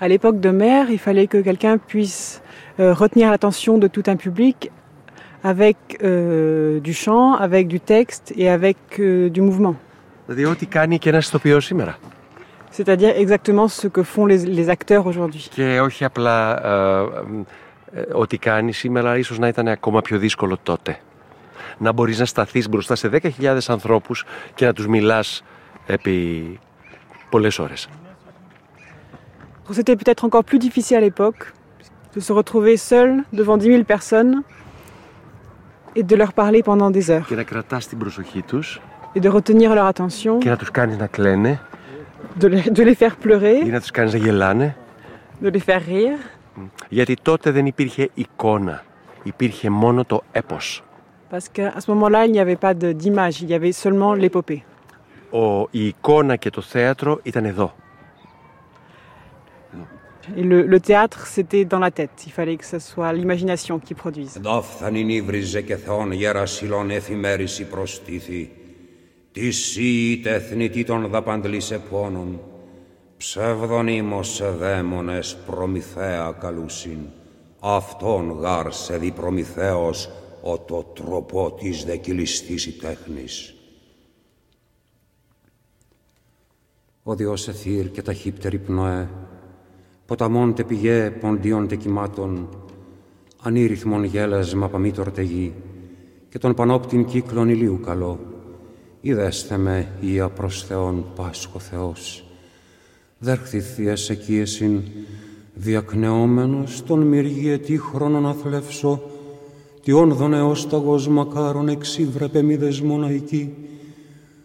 À 0.00 0.06
l'époque 0.06 0.38
d'Homère, 0.38 0.90
il 0.90 1.00
fallait 1.06 1.26
que 1.26 1.40
quelqu'un 1.48 1.76
puisse 1.76 2.40
euh, 2.78 2.94
retenir 2.94 3.26
l'attention 3.32 3.78
de 3.78 3.88
tout 3.88 4.04
un 4.06 4.14
public 4.14 4.70
avec 5.42 5.76
euh, 6.02 6.78
du 6.80 6.94
chant, 6.94 7.34
avec 7.34 7.66
du 7.66 7.80
texte 7.80 8.32
et 8.36 8.48
avec 8.48 8.78
euh, 9.00 9.28
du 9.28 9.40
mouvement. 9.40 9.76
Δηλαδή 10.28 10.44
ό,τι 10.44 10.66
κάνει 10.66 10.98
και 10.98 11.08
ένας 11.08 11.26
ηθοποιός 11.26 11.64
σήμερα. 11.64 11.96
C'est-à-dire 12.70 13.14
exactement 13.16 13.66
ce 13.68 13.86
que 13.88 14.02
font 14.02 14.26
les, 14.26 14.44
les 14.44 14.68
acteurs 14.68 15.06
aujourd'hui. 15.06 15.40
Και 15.50 15.80
όχι 15.80 16.04
απλά 16.04 16.66
ε, 16.66 18.00
ε, 18.00 18.06
ό,τι 18.12 18.38
κάνει 18.38 18.72
σήμερα, 18.72 19.18
ίσως 19.18 19.38
να 19.38 19.48
ήταν 19.48 19.68
ακόμα 19.68 20.00
πιο 20.00 20.18
δύσκολο 20.18 20.58
τότε. 20.62 20.98
Να 21.78 21.92
μπορείς 21.92 22.18
να 22.18 22.24
σταθείς 22.24 22.68
μπροστά 22.68 22.94
σε 22.94 23.10
10.000 23.12 23.58
ανθρώπους 23.66 24.24
και 24.54 24.66
να 24.66 24.72
τους 24.72 24.86
μιλάς 24.86 25.44
επί 25.86 26.58
πολλές 27.30 27.58
ώρες. 27.58 27.88
C'était 29.70 29.96
peut-être 29.96 30.24
encore 30.28 30.44
plus 30.50 30.60
difficile 30.66 30.96
à 30.96 31.04
l'époque 31.08 31.42
de 32.14 32.20
se 32.20 32.32
retrouver 32.32 32.76
seul 32.90 33.10
devant 33.32 33.56
10 33.58 33.64
000 33.64 33.84
personnes 33.84 34.42
et 35.94 36.02
de 36.02 36.16
leur 36.16 36.32
parler 36.32 36.62
pendant 36.62 36.90
des 36.90 37.10
heures 37.10 37.26
Και 37.26 37.34
να 37.34 37.42
κρατάς 37.42 37.86
την 37.86 37.98
προσοχή 37.98 38.42
τους 38.42 38.80
et 39.14 39.20
de 39.20 39.28
retenir 39.28 39.74
leur 39.74 39.86
attention. 39.86 40.38
De 42.36 42.48
les, 42.48 42.62
de 42.70 42.82
les 42.82 42.94
faire 42.94 43.16
pleurer. 43.16 43.64
De 45.40 45.48
les 45.48 45.60
faire 45.60 45.84
rire. 45.84 46.18
Parce 51.30 51.48
qu'à 51.48 51.80
ce 51.80 51.90
moment-là, 51.90 52.26
il 52.26 52.32
n'y 52.32 52.40
avait 52.40 52.56
pas 52.56 52.74
d'image, 52.74 53.42
il 53.42 53.48
y 53.50 53.54
avait 53.54 53.72
seulement 53.72 54.14
l'épopée. 54.14 54.64
Et 60.36 60.42
le, 60.42 60.62
le 60.62 60.80
théâtre, 60.80 61.26
c'était 61.26 61.64
dans 61.64 61.78
la 61.78 61.90
tête. 61.90 62.10
Il 62.26 62.32
fallait 62.32 62.56
que 62.56 62.64
ce 62.64 62.78
soit 62.78 63.12
l'imagination 63.12 63.78
qui 63.78 63.94
produise. 63.94 64.40
Τι 69.38 69.50
σύ 69.50 70.20
τεθνητή 70.22 70.84
των 70.84 71.08
δαπαντλήσε 71.08 71.82
πόνων. 71.90 72.40
Ψεύδον 73.16 73.88
ήμος 73.88 74.34
σε 74.34 74.48
δαίμονες 74.48 75.36
προμηθέα 75.46 76.36
καλούσιν. 76.40 76.98
Αυτόν 77.60 78.30
γάρ 78.30 78.72
σε 78.72 78.96
δι 78.96 79.10
προμηθέος 79.10 80.10
ο 80.42 80.58
το 80.58 80.92
τροπό 80.94 81.52
της 81.52 81.84
δεκυλιστής 81.84 82.66
η 82.66 82.72
τέχνης. 82.72 83.54
Ο 87.02 87.14
Διός 87.14 87.48
εθύρ 87.48 87.90
και 87.90 88.02
ταχύπτερη 88.02 88.58
πνοέ, 88.58 89.08
ποταμών 90.06 90.54
τε 90.54 90.64
πηγέ 90.64 91.10
ποντίων 91.10 91.68
τε 91.68 91.76
κυμάτων, 91.76 92.48
ανήρυθμον 93.42 94.04
γέλασμα 94.04 94.68
παμήτωρ 94.68 95.10
τε 95.10 95.22
γη, 95.22 95.54
και 96.28 96.38
τον 96.38 96.54
πανόπτην 96.54 97.04
κύκλων 97.04 97.48
ηλίου 97.48 97.80
καλό. 97.80 98.37
Είδεστε 99.08 99.56
με, 99.56 99.88
Ία 100.00 100.28
προς 100.28 100.64
Θεόν 100.64 101.04
Πάσχο 101.16 101.58
Θεός. 101.58 102.24
Δέρχθη 103.18 103.60
θείες 103.60 104.10
εκείεσιν, 104.10 104.82
διακνεόμενος 105.54 106.82
τον 106.84 107.00
μυριετή 107.00 107.78
χρόνον 107.78 108.26
αθλεύσω, 108.26 109.02
τι 109.82 109.92
όνδον 109.92 110.32
έωσταγος 110.34 111.08
μακάρον 111.08 111.68
εξύβρεπε 111.68 112.42
μη 112.42 112.56
δεσμοναϊκή, 112.56 113.54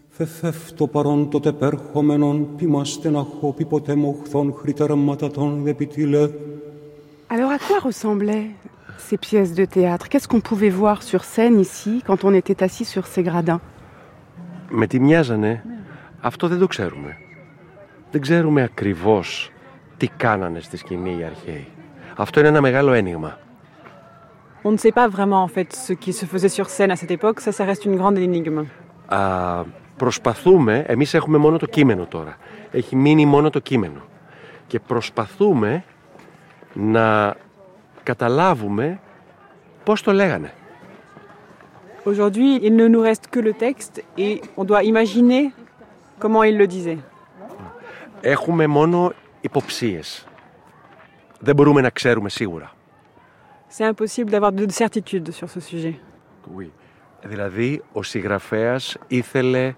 Φεφεύτο 0.09 0.87
παρόν 0.87 1.29
τότε 1.29 1.51
πέρχομενον, 1.51 2.47
πίμαστε 2.57 3.09
να 3.09 3.19
χώπη 3.39 3.65
ποτέ 3.65 3.95
μοχθών 3.95 4.53
χρητέρματα 4.57 5.31
των 5.31 5.63
δεπιτήλε. 5.63 6.29
Alors 7.29 7.51
à 7.51 7.59
quoi 7.67 7.79
ressemblaient 7.89 8.49
ces 9.07 9.17
pièces 9.17 9.53
de 9.53 9.65
théâtre; 9.65 10.07
Qu'est-ce 10.09 10.27
qu'on 10.27 10.45
pouvait 10.51 10.75
voir 10.81 10.97
sur 11.03 11.21
scène 11.23 11.59
ici 11.59 12.01
quand 12.07 12.23
on 12.23 12.33
était 12.33 12.63
assis 12.63 12.85
sur 12.85 13.05
ces 13.07 13.23
gradins; 13.23 13.61
Με 14.75 14.87
τι 14.87 14.99
μοιάζανε, 14.99 15.63
αυτό 16.21 16.47
δεν 16.47 16.59
το 16.59 16.67
ξέρουμε. 16.67 17.17
Δεν 18.11 18.21
ξέρουμε 18.21 18.61
ακριβώς 18.61 19.51
τι 19.97 20.07
κάνανε 20.07 20.59
στη 20.59 20.77
σκηνή 20.77 21.17
οι 21.19 21.23
αρχαίοι. 21.23 21.67
Αυτό 22.15 22.39
είναι 22.39 22.49
ένα 22.49 22.61
μεγάλο 22.61 22.93
ένιγμα. 22.93 23.37
On 24.63 24.71
ne 24.71 24.77
sait 24.77 24.93
pas 24.93 25.07
vraiment 25.09 25.41
en 25.47 25.51
fait 25.55 25.69
ce 25.87 25.93
qui 25.93 26.13
se 26.13 26.25
faisait 26.25 26.53
sur 26.59 26.67
scène 26.69 26.91
à 26.91 26.95
cette 26.95 27.11
époque, 27.11 27.39
ça, 27.41 27.51
ça 27.51 27.65
reste 27.65 27.85
une 27.85 27.97
grande 27.97 28.17
énigme. 28.17 28.65
Α, 29.05 29.63
προσπαθούμε, 29.97 30.83
εμείς 30.87 31.13
έχουμε 31.13 31.37
μόνο 31.37 31.57
το 31.57 31.65
κείμενο 31.65 32.05
τώρα. 32.05 32.37
Έχει 32.71 32.95
μείνει 32.95 33.25
μόνο 33.25 33.49
το 33.49 33.59
κείμενο. 33.59 34.01
Και 34.67 34.79
προσπαθούμε 34.79 35.83
να 36.73 37.35
καταλάβουμε 38.03 38.99
πώς 39.83 40.01
το 40.01 40.13
λέγανε. 40.13 40.53
Aujourd'hui, 42.04 42.58
il 42.62 42.74
ne 42.76 42.86
nous 42.88 43.00
reste 43.00 43.26
que 43.28 43.40
le 43.40 43.52
texte 43.52 44.04
et 44.16 44.40
on 44.56 44.64
doit 44.64 44.82
imaginer 44.82 45.52
comment 46.18 46.42
il 46.42 46.56
le 46.56 46.66
disait. 46.66 46.98
Έχουμε 48.20 48.66
μόνο 48.66 49.12
υποψίες. 49.40 50.26
Δεν 51.40 51.54
μπορούμε 51.54 51.80
να 51.80 51.90
ξέρουμε 51.90 52.28
σίγουρα. 52.28 52.72
C'est 53.70 53.84
impossible 53.84 54.30
d'avoir 54.30 54.52
de 54.52 54.66
certitude 54.66 55.30
sur 55.30 55.48
ce 55.48 55.60
sujet. 55.60 55.94
Oui. 56.56 56.72
Δηλαδή, 57.22 57.82
ο 57.92 58.02
συγγραφέας 58.02 58.96
ήθελε 59.06 59.74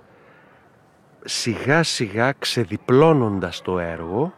σιγά 1.24 1.82
σιγά 1.82 2.32
ξεδιπλώνοντας 2.32 3.62
το 3.62 3.78
έργο 3.78 4.32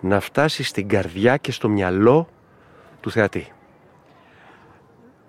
να 0.00 0.20
φτάσει 0.20 0.62
στην 0.62 0.88
καρδιά 0.88 1.36
και 1.36 1.52
στο 1.52 1.68
μυαλό 1.68 2.28
του 3.00 3.10
θεατή. 3.10 3.52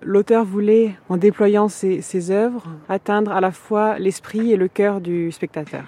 L'auteur 0.03 0.43
voulait, 0.45 0.95
en 1.09 1.17
déployant 1.17 1.67
ses, 1.67 2.01
ses 2.01 2.31
œuvres, 2.31 2.63
atteindre 2.89 3.31
à 3.31 3.39
la 3.39 3.51
fois 3.51 3.99
l'esprit 3.99 4.51
et 4.51 4.57
le 4.57 4.67
cœur 4.67 4.99
du 5.01 5.31
spectateur. 5.31 5.83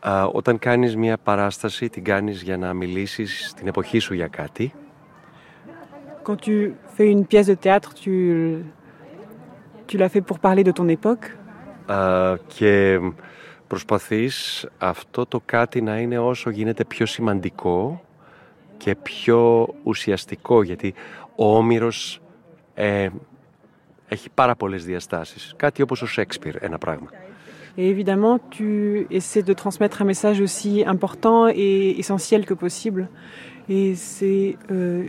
Α, 0.00 0.24
όταν 0.32 0.58
κάνεις 0.58 0.96
μια 0.96 1.18
παράσταση, 1.18 1.88
την 1.88 2.04
κάνεις 2.04 2.42
για 2.42 2.56
να 2.56 2.72
μιλήσεις 2.72 3.48
στην 3.48 3.66
εποχή 3.66 3.98
σου 3.98 4.14
για 4.14 4.26
κάτι 4.26 4.72
Quand 6.24 6.40
tu 6.40 6.72
fais 6.96 7.10
une 7.10 7.26
pièce 7.26 7.48
de 7.48 7.54
théâtre, 7.54 7.92
tu, 7.92 8.14
tu 9.86 9.98
l'as 9.98 10.08
fait 10.08 10.22
pour 10.22 10.38
parler 10.38 10.64
de 10.64 10.70
ton 10.70 10.88
époque; 10.88 11.36
Α, 11.86 12.36
και 12.46 12.98
προσπαθείς 13.66 14.66
αυτό 14.78 15.26
το 15.26 15.40
κάτι 15.44 15.80
να 15.80 15.98
είναι 15.98 16.18
όσο 16.18 16.50
γίνεται 16.50 16.84
πιο 16.84 17.06
σημαντικό 17.06 18.02
και 18.76 18.94
πιο 18.94 19.68
ουσιαστικό 19.82 20.62
γιατί 20.62 20.94
ο 21.36 21.56
Όμηρος 21.56 22.20
ε, 22.73 23.09
έχει 24.07 24.29
πάρα 24.33 24.55
πολλές 24.55 24.85
διαστάσεις. 24.85 25.53
Κάτι 25.57 25.81
όπως 25.81 26.01
ο 26.01 26.05
Σέξπιρ, 26.05 26.63
ένα 26.63 26.77
πράγμα. 26.77 27.09
Et 27.77 27.87
évidemment, 27.87 28.35
tu 28.57 28.69
essaies 29.09 29.43
de 29.51 29.53
transmettre 29.53 30.01
un 30.01 30.05
message 30.13 30.39
aussi 30.41 30.83
important 30.95 31.47
et 31.47 31.97
essentiel 32.01 32.41
que 32.49 32.55
possible. 32.65 33.01
Et 33.69 33.95
c'est 33.95 34.57
euh, 34.71 35.03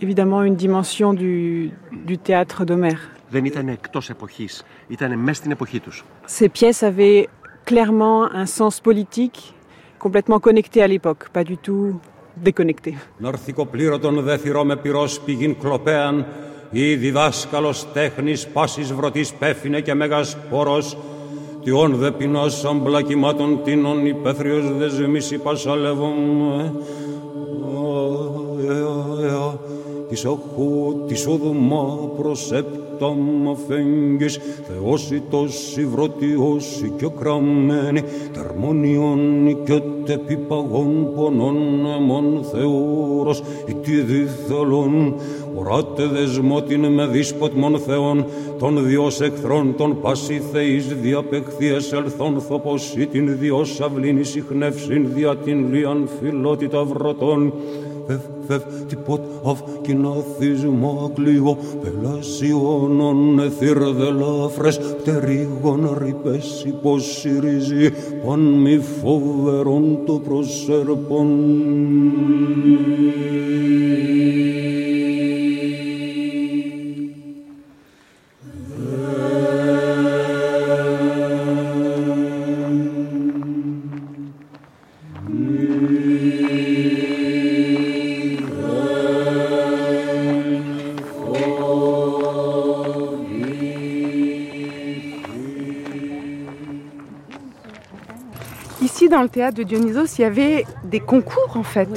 évidemment 0.00 0.42
une 0.42 0.56
dimension 0.66 1.12
du, 1.12 1.72
du 2.10 2.16
théâtre 2.18 2.64
d'Homère. 2.64 3.10
Δεν 3.28 3.44
ήταν 3.44 3.68
εκτός 3.68 4.10
εποχής, 4.10 4.64
ήταν 4.88 5.18
μέσα 5.18 5.34
στην 5.34 5.50
εποχή 5.50 5.80
τους. 5.80 6.04
Ces 6.26 6.48
pièces 6.48 6.82
avaient 6.82 7.28
clairement 7.64 8.32
un 8.32 8.46
sens 8.46 8.80
politique 8.80 9.54
complètement 9.98 10.40
connecté 10.40 10.82
à 10.82 10.86
l'époque, 10.86 11.28
pas 11.32 11.44
du 11.44 11.56
tout 11.56 12.00
déconnecté. 12.36 12.94
ή 16.71 16.95
διδάσκαλος 16.95 17.85
τέχνης 17.93 18.47
πάσης 18.47 18.93
βρωτής 18.93 19.33
πέφυνε 19.33 19.81
και 19.81 19.93
μέγας 19.93 20.37
πόρος, 20.49 20.97
τιών 21.63 21.95
δε 21.95 22.11
πεινάσαν 22.11 22.75
αμπλακημάτων 22.75 23.59
τίνων 23.63 24.05
υπαίθριος 24.05 24.77
δε 24.77 24.89
ζημίσει 24.89 25.39
Τη 30.07 30.15
Της 30.15 30.25
οχού 30.25 31.05
της 31.07 31.27
οδωμά 31.27 32.11
προσέπταμα 32.17 33.55
φέγγις, 33.67 34.39
θεώσιτος 34.67 35.77
η 35.77 35.85
βρωτιός 35.85 36.81
η 36.81 36.93
και 36.97 37.07
κραμμένη, 37.19 38.03
τερμόνιον 38.33 39.57
και 39.63 39.81
τεπιπαγών 40.05 41.13
πονών 41.15 41.85
εμών 41.85 42.45
η 43.67 43.73
τι 43.73 44.01
διθελών, 44.01 45.15
Οράτε 45.55 46.05
δεσμότην 46.05 46.85
με 46.85 47.07
δίσποτμον 47.07 47.79
Θεών 47.79 48.25
των 48.59 48.85
διός 48.85 49.21
εχθρών 49.21 49.75
των 49.77 50.01
πάση 50.01 50.41
θεής 50.51 50.87
διαπεχθείας 51.01 51.93
ελθόν 51.93 52.41
θοπός 52.41 52.95
ή 52.97 53.05
την 53.05 53.37
διός 53.39 53.81
αυλήν 53.81 54.25
συχνεύσιν 54.25 55.13
δια 55.13 55.37
την 55.37 55.73
λίαν 55.73 56.09
φιλότητα 56.19 56.83
βρωτών 56.83 57.53
Φευ, 58.07 58.21
φευ, 58.47 58.61
τυπότ 58.87 59.21
αυ 59.45 59.61
κοιναθισμό 59.81 61.11
κλίγο 61.15 61.57
πελασιώνων 61.81 63.39
εθύρδελαφρες 63.39 64.79
πτερίγων 64.79 65.97
ρηπές 65.97 66.63
υποσυρίζει 66.67 67.91
παν 68.25 68.39
μη 68.39 68.79
φοβερών 69.01 69.99
το 70.05 70.13
προσέρπον. 70.13 71.27
Théâtre 99.31 99.57
de 99.57 99.63
Dionysos, 99.63 100.17
il 100.17 100.21
y 100.21 100.25
avait 100.25 100.65
des 100.83 100.99
concours 100.99 101.53
en 101.55 101.63
fait. 101.63 101.87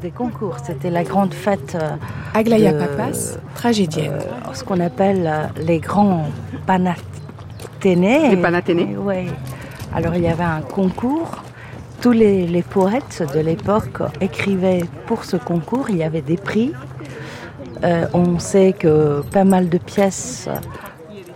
Des 0.00 0.10
concours, 0.10 0.56
c'était 0.64 0.90
la 0.90 1.04
grande 1.04 1.34
fête. 1.34 1.74
euh, 1.80 1.90
Aglaya 2.34 2.72
de- 2.72 2.78
Papas, 2.78 3.38
tragédienne. 3.54 4.12
euh, 4.14 4.54
ce 4.54 4.64
qu'on 4.64 4.80
appelle 4.80 5.26
euh, 5.26 5.46
les 5.62 5.78
grands 5.78 6.24
panathénées. 6.66 8.30
Les 8.30 8.36
panathénées. 8.36 8.96
Oui. 8.98 9.26
Alors 9.94 10.14
il 10.14 10.22
y 10.22 10.28
avait 10.28 10.44
un 10.44 10.60
concours. 10.62 11.42
Tous 12.00 12.12
les, 12.12 12.46
les 12.46 12.62
poètes 12.62 13.22
de 13.34 13.40
l'époque 13.40 13.98
écrivaient 14.22 14.84
pour 15.06 15.24
ce 15.24 15.36
concours. 15.36 15.90
Il 15.90 15.96
y 15.98 16.02
avait 16.02 16.22
des 16.22 16.36
prix. 16.38 16.72
Euh, 17.84 18.06
on 18.14 18.38
sait 18.38 18.72
que 18.78 19.22
pas 19.32 19.44
mal 19.44 19.68
de 19.68 19.76
pièces 19.78 20.48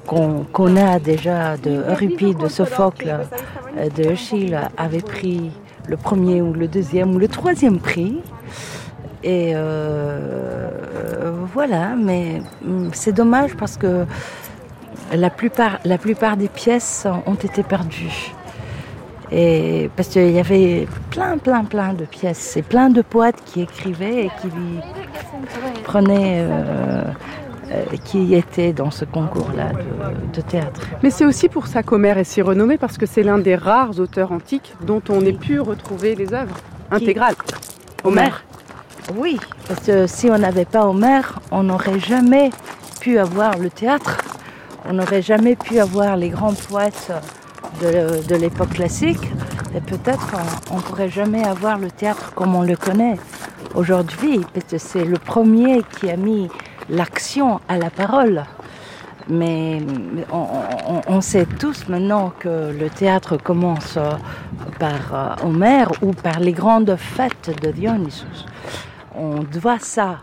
qu'on 0.07 0.77
a 0.77 0.99
déjà 0.99 1.57
de 1.59 1.83
Euripide, 1.91 2.39
de 2.39 2.49
Sophocle, 2.49 3.27
de 3.75 4.03
Eschyle 4.05 4.59
avaient 4.77 5.01
pris 5.01 5.51
le 5.89 5.97
premier 5.97 6.43
ou 6.43 6.53
le 6.53 6.68
deuxième 6.68 7.14
ou 7.14 7.18
le 7.18 7.29
troisième 7.29 7.79
prix. 7.79 8.20
Et 9.22 9.53
euh, 9.55 10.68
voilà, 11.53 11.95
mais 11.97 12.43
hum, 12.66 12.91
c'est 12.93 13.12
dommage 13.12 13.55
parce 13.57 13.77
que 13.77 14.05
la 15.12 15.31
plupart, 15.31 15.79
la 15.85 15.99
plupart 15.99 16.37
des 16.37 16.49
pièces 16.49 17.07
ont 17.27 17.35
été 17.35 17.62
perdues. 17.62 18.33
Et 19.33 19.91
parce 19.97 20.11
qu'il 20.11 20.31
y 20.31 20.39
avait 20.39 20.87
plein, 21.11 21.39
plein, 21.39 21.64
plein 21.64 21.95
de 21.95 22.05
pièces 22.05 22.57
et 22.57 22.62
plein 22.62 22.91
de 22.91 23.03
poètes 23.03 23.43
qui 23.47 23.62
écrivaient 23.62 24.27
et 24.27 24.31
qui 24.41 24.49
prenaient, 25.83 26.41
euh, 26.41 26.51
euh, 26.51 27.03
qui 28.05 28.35
étaient 28.35 28.73
dans 28.73 28.91
ce 28.91 29.05
concours-là 29.05 29.73
de, 29.73 30.37
de 30.37 30.41
théâtre. 30.41 30.81
Mais 31.03 31.11
c'est 31.11 31.25
aussi 31.25 31.49
pour 31.49 31.67
ça 31.67 31.83
qu'Homère 31.83 32.19
est 32.19 32.25
si 32.25 32.43
renommé 32.43 32.79
parce 32.79 32.99
que 32.99 33.07
c'est 33.07 33.23
l'un 33.23 33.39
des 33.39 33.57
rares 33.57 33.99
auteurs 33.99 34.33
antiques 34.33 34.75
dont 34.83 35.03
on 35.09 35.21
ait 35.23 35.33
pu 35.33 35.61
retrouver 35.61 36.15
les 36.15 36.33
œuvres 36.33 36.57
intégrales. 36.91 37.35
Homère. 38.05 38.45
Oui, 39.17 39.39
parce 39.69 39.81
que 39.81 40.07
si 40.07 40.31
on 40.31 40.39
n'avait 40.39 40.65
pas 40.65 40.87
Homère, 40.87 41.41
on 41.51 41.65
n'aurait 41.65 42.01
jamais 42.01 42.51
pu 43.01 43.19
avoir 43.19 43.59
le 43.59 43.71
théâtre. 43.71 44.19
On 44.89 44.95
n'aurait 44.95 45.23
jamais 45.23 45.57
pu 45.57 45.79
avoir 45.79 46.17
les 46.17 46.29
grands 46.31 46.55
poètes 46.55 47.12
de, 47.81 48.27
de 48.27 48.35
l'époque 48.37 48.71
classique. 48.71 49.31
Et 49.77 49.81
peut-être 49.81 50.35
on 50.71 50.77
ne 50.77 50.81
pourrait 50.81 51.11
jamais 51.11 51.45
avoir 51.45 51.79
le 51.79 51.91
théâtre 51.91 52.33
comme 52.35 52.55
on 52.55 52.62
le 52.62 52.77
connaît 52.77 53.17
aujourd'hui, 53.75 54.41
parce 54.55 54.67
que 54.67 54.79
c'est 54.79 55.05
le 55.05 55.19
premier 55.19 55.83
qui 55.99 56.11
a 56.11 56.17
mis 56.17 56.49
l'action 56.89 57.61
à 57.68 57.78
la 57.78 57.91
parole. 57.91 58.45
Mais 59.28 59.80
on, 60.30 61.20
sait 61.22 61.47
tous 61.47 61.89
maintenant 61.89 62.30
que 62.39 62.72
le 62.78 62.91
théâtre 62.91 63.39
commence 63.39 63.97
euh, 63.97 64.11
par 64.78 65.14
euh, 65.43 65.47
Homère 65.47 65.91
ou 66.03 66.12
par 66.12 66.41
les 66.41 66.53
grandes 66.53 66.95
fêtes 66.97 67.51
de 67.62 67.70
Dionysos. 67.70 68.45
On 69.14 69.37
doit 69.37 69.78
ça. 69.78 70.18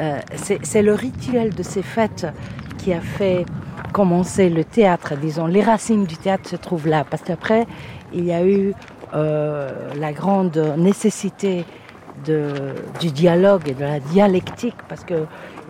euh, 0.00 0.18
c'est 0.34 0.82
le 0.82 0.94
rituel 0.94 1.54
de 1.54 1.62
ces 1.62 1.82
fêtes 1.82 2.26
qui 2.78 2.92
a 2.92 3.00
fait 3.00 3.46
commencer 3.92 4.50
le 4.50 4.64
théâtre, 4.64 5.14
disons. 5.16 5.46
Les 5.46 5.62
racines 5.62 6.04
du 6.04 6.16
théâtre 6.16 6.48
se 6.48 6.56
trouvent 6.56 6.88
là, 6.88 7.04
parce 7.08 7.22
qu'après, 7.22 7.68
il 8.12 8.24
y 8.24 8.32
a 8.32 8.44
eu 8.44 8.74
la 9.12 10.12
grande 10.12 10.74
nécessité 10.76 11.64
du 12.24 13.10
dialogue 13.10 13.68
et 13.68 13.74
de 13.74 13.84
la 13.84 14.00
dialectique, 14.00 14.76
parce 14.88 15.02
que 15.04 15.24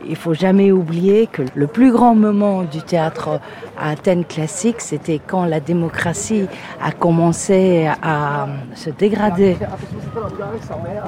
il 0.07 0.17
faut 0.17 0.35
jamais 0.35 0.73
oublier 0.73 1.27
que 1.27 1.43
le 1.55 1.67
plus 1.67 1.93
grand 1.93 2.15
moment 2.15 2.63
du 2.63 2.83
théâtre 2.83 3.41
à 3.79 3.91
Athènes 3.91 4.25
classique, 4.25 4.81
c'était 4.81 5.21
quand 5.25 5.45
la 5.45 5.61
démocratie 5.61 6.47
a 6.83 6.93
commencé 6.93 7.89
à 8.03 8.49
se 8.75 8.91
dégrader. 8.91 9.57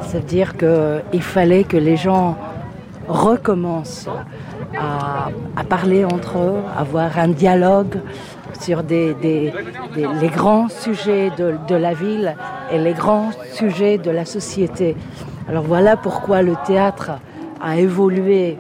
C'est-à-dire 0.03 0.57
qu'il 0.57 1.23
fallait 1.23 1.65
que 1.65 1.77
les 1.77 1.97
gens 1.97 2.37
recommencent 3.09 4.09
à, 4.79 5.31
à 5.57 5.65
parler 5.65 6.05
entre 6.05 6.39
eux, 6.39 6.59
avoir 6.77 7.19
un 7.19 7.29
dialogue 7.29 8.01
sur 8.61 8.83
les 8.83 9.53
grands 10.35 10.69
sujets 10.69 11.31
de 11.37 11.75
la 11.75 11.95
ville 11.95 12.37
et 12.71 12.79
les 12.79 12.93
grands 12.93 13.31
sujets 13.53 13.99
de 13.99 14.11
la 14.11 14.25
société. 14.25 14.97
Alors 15.49 15.65
voilà 15.65 15.97
pourquoi 15.97 16.43
le 16.43 16.55
théâtre 16.67 17.13
a 17.61 17.79
évolué 17.79 18.59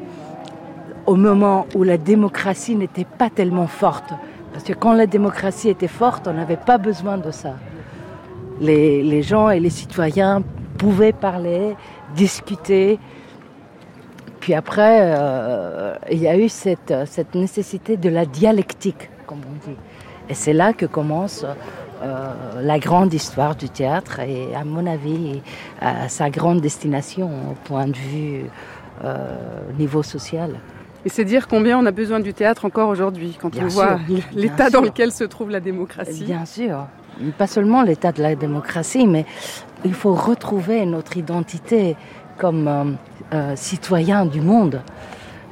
au 1.10 1.16
moment 1.16 1.66
où 1.74 1.82
la 1.82 1.98
démocratie 1.98 2.76
n'était 2.76 3.04
pas 3.04 3.30
tellement 3.30 3.66
forte. 3.66 4.12
Parce 4.52 4.62
que 4.62 4.72
quand 4.72 4.92
la 4.92 5.08
démocratie 5.08 5.68
était 5.68 5.88
forte, 5.88 6.28
on 6.28 6.34
n'avait 6.34 6.56
pas 6.56 6.78
besoin 6.78 7.18
de 7.18 7.32
ça. 7.32 7.54
Les, 8.60 9.20
gens 9.20 9.50
et 9.50 9.58
les 9.58 9.70
citoyens 9.70 10.44
pouvaient 10.78 11.12
parler, 11.12 11.74
discuter. 12.14 13.00
Puis 14.38 14.54
après, 14.54 15.00
euh, 15.00 15.96
il 16.12 16.18
y 16.18 16.28
a 16.28 16.38
eu 16.38 16.48
cette, 16.48 16.94
nécessité 17.34 17.96
de 17.96 18.08
la 18.08 18.24
dialectique, 18.24 19.10
comme 19.26 19.40
on 19.40 19.68
dit. 19.68 19.76
Et 20.28 20.34
c'est 20.34 20.52
là 20.52 20.72
que 20.72 20.86
commence 20.86 21.44
euh, 22.04 22.62
la 22.62 22.78
grande 22.78 23.12
histoire 23.12 23.56
du 23.56 23.68
théâtre 23.68 24.20
et, 24.20 24.54
à 24.54 24.62
mon 24.62 24.86
avis, 24.86 25.42
euh, 25.82 26.06
sa 26.06 26.30
grande 26.30 26.60
destination 26.60 27.28
au 27.50 27.54
point 27.64 27.88
de 27.88 27.96
vue 27.96 28.44
niveau 29.78 30.02
social. 30.02 30.60
Et 31.04 31.08
c'est 31.08 31.24
dire 31.24 31.48
combien 31.48 31.78
on 31.78 31.86
a 31.86 31.90
besoin 31.92 32.20
du 32.20 32.34
théâtre 32.34 32.64
encore 32.64 32.88
aujourd'hui, 32.88 33.36
quand 33.40 33.50
Bien 33.50 33.64
on 33.64 33.68
voit 33.68 33.98
l'état 34.34 34.70
dans 34.70 34.82
lequel 34.82 35.12
se 35.12 35.24
trouve 35.24 35.50
la 35.50 35.60
démocratie. 35.60 36.24
Bien 36.24 36.44
sûr. 36.44 36.86
Pas 37.38 37.46
seulement 37.46 37.82
l'état 37.82 38.12
de 38.12 38.22
la 38.22 38.34
démocratie, 38.34 39.06
mais 39.06 39.24
il 39.84 39.94
faut 39.94 40.14
retrouver 40.14 40.84
notre 40.86 41.16
identité 41.16 41.96
comme 42.38 42.68
euh, 42.68 42.84
euh, 43.34 43.56
citoyen 43.56 44.26
du 44.26 44.40
monde. 44.40 44.82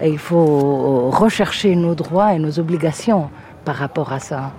Et 0.00 0.10
il 0.10 0.18
faut 0.18 1.10
rechercher 1.10 1.74
nos 1.74 1.94
droits 1.94 2.34
et 2.34 2.38
nos 2.38 2.58
obligations 2.58 3.30
par 3.64 3.76
rapport 3.76 4.12
à 4.12 4.20
ça. 4.20 4.52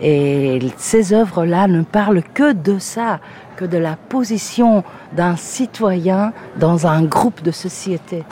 Et 0.00 0.58
ces 0.76 1.12
œuvres-là 1.12 1.66
ne 1.66 1.82
parlent 1.82 2.22
que 2.22 2.52
de 2.52 2.78
ça, 2.78 3.20
que 3.56 3.64
de 3.64 3.76
la 3.78 3.96
position 3.96 4.84
d'un 5.12 5.36
citoyen 5.36 6.32
dans 6.58 6.86
un 6.86 7.02
groupe 7.02 7.42
de 7.42 7.50
société, 7.50 8.24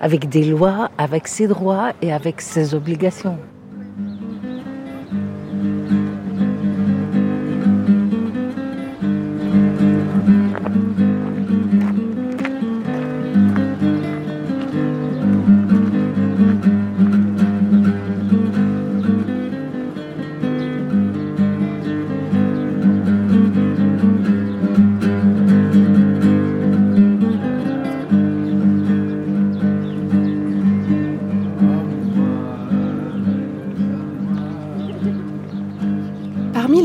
avec 0.00 0.28
des 0.28 0.44
lois, 0.44 0.90
avec 0.98 1.28
ses 1.28 1.46
droits 1.46 1.92
et 2.02 2.12
avec 2.12 2.40
ses 2.40 2.74
obligations. 2.74 3.38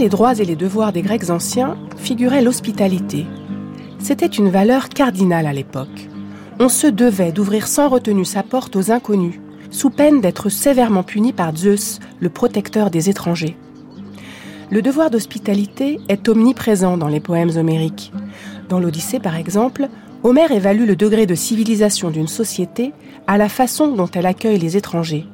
Les 0.01 0.09
droits 0.09 0.33
et 0.33 0.45
les 0.45 0.55
devoirs 0.55 0.91
des 0.91 1.03
Grecs 1.03 1.29
anciens 1.29 1.77
figurait 1.95 2.41
l'hospitalité. 2.41 3.27
C'était 3.99 4.25
une 4.25 4.49
valeur 4.49 4.89
cardinale 4.89 5.45
à 5.45 5.53
l'époque. 5.53 6.09
On 6.59 6.69
se 6.69 6.87
devait 6.87 7.31
d'ouvrir 7.31 7.67
sans 7.67 7.87
retenue 7.87 8.25
sa 8.25 8.41
porte 8.41 8.75
aux 8.75 8.89
inconnus, 8.89 9.39
sous 9.69 9.91
peine 9.91 10.19
d'être 10.19 10.49
sévèrement 10.49 11.03
puni 11.03 11.33
par 11.33 11.55
Zeus, 11.55 11.99
le 12.19 12.29
protecteur 12.29 12.89
des 12.89 13.11
étrangers. 13.11 13.55
Le 14.71 14.81
devoir 14.81 15.11
d'hospitalité 15.11 15.99
est 16.09 16.27
omniprésent 16.27 16.97
dans 16.97 17.07
les 17.07 17.19
poèmes 17.19 17.55
homériques. 17.55 18.11
Dans 18.69 18.79
l'Odyssée, 18.79 19.19
par 19.19 19.35
exemple, 19.35 19.87
Homère 20.23 20.51
évalue 20.51 20.87
le 20.87 20.95
degré 20.95 21.27
de 21.27 21.35
civilisation 21.35 22.09
d'une 22.09 22.27
société 22.27 22.91
à 23.27 23.37
la 23.37 23.49
façon 23.49 23.89
dont 23.89 24.09
elle 24.11 24.25
accueille 24.25 24.57
les 24.57 24.77
étrangers. 24.77 25.27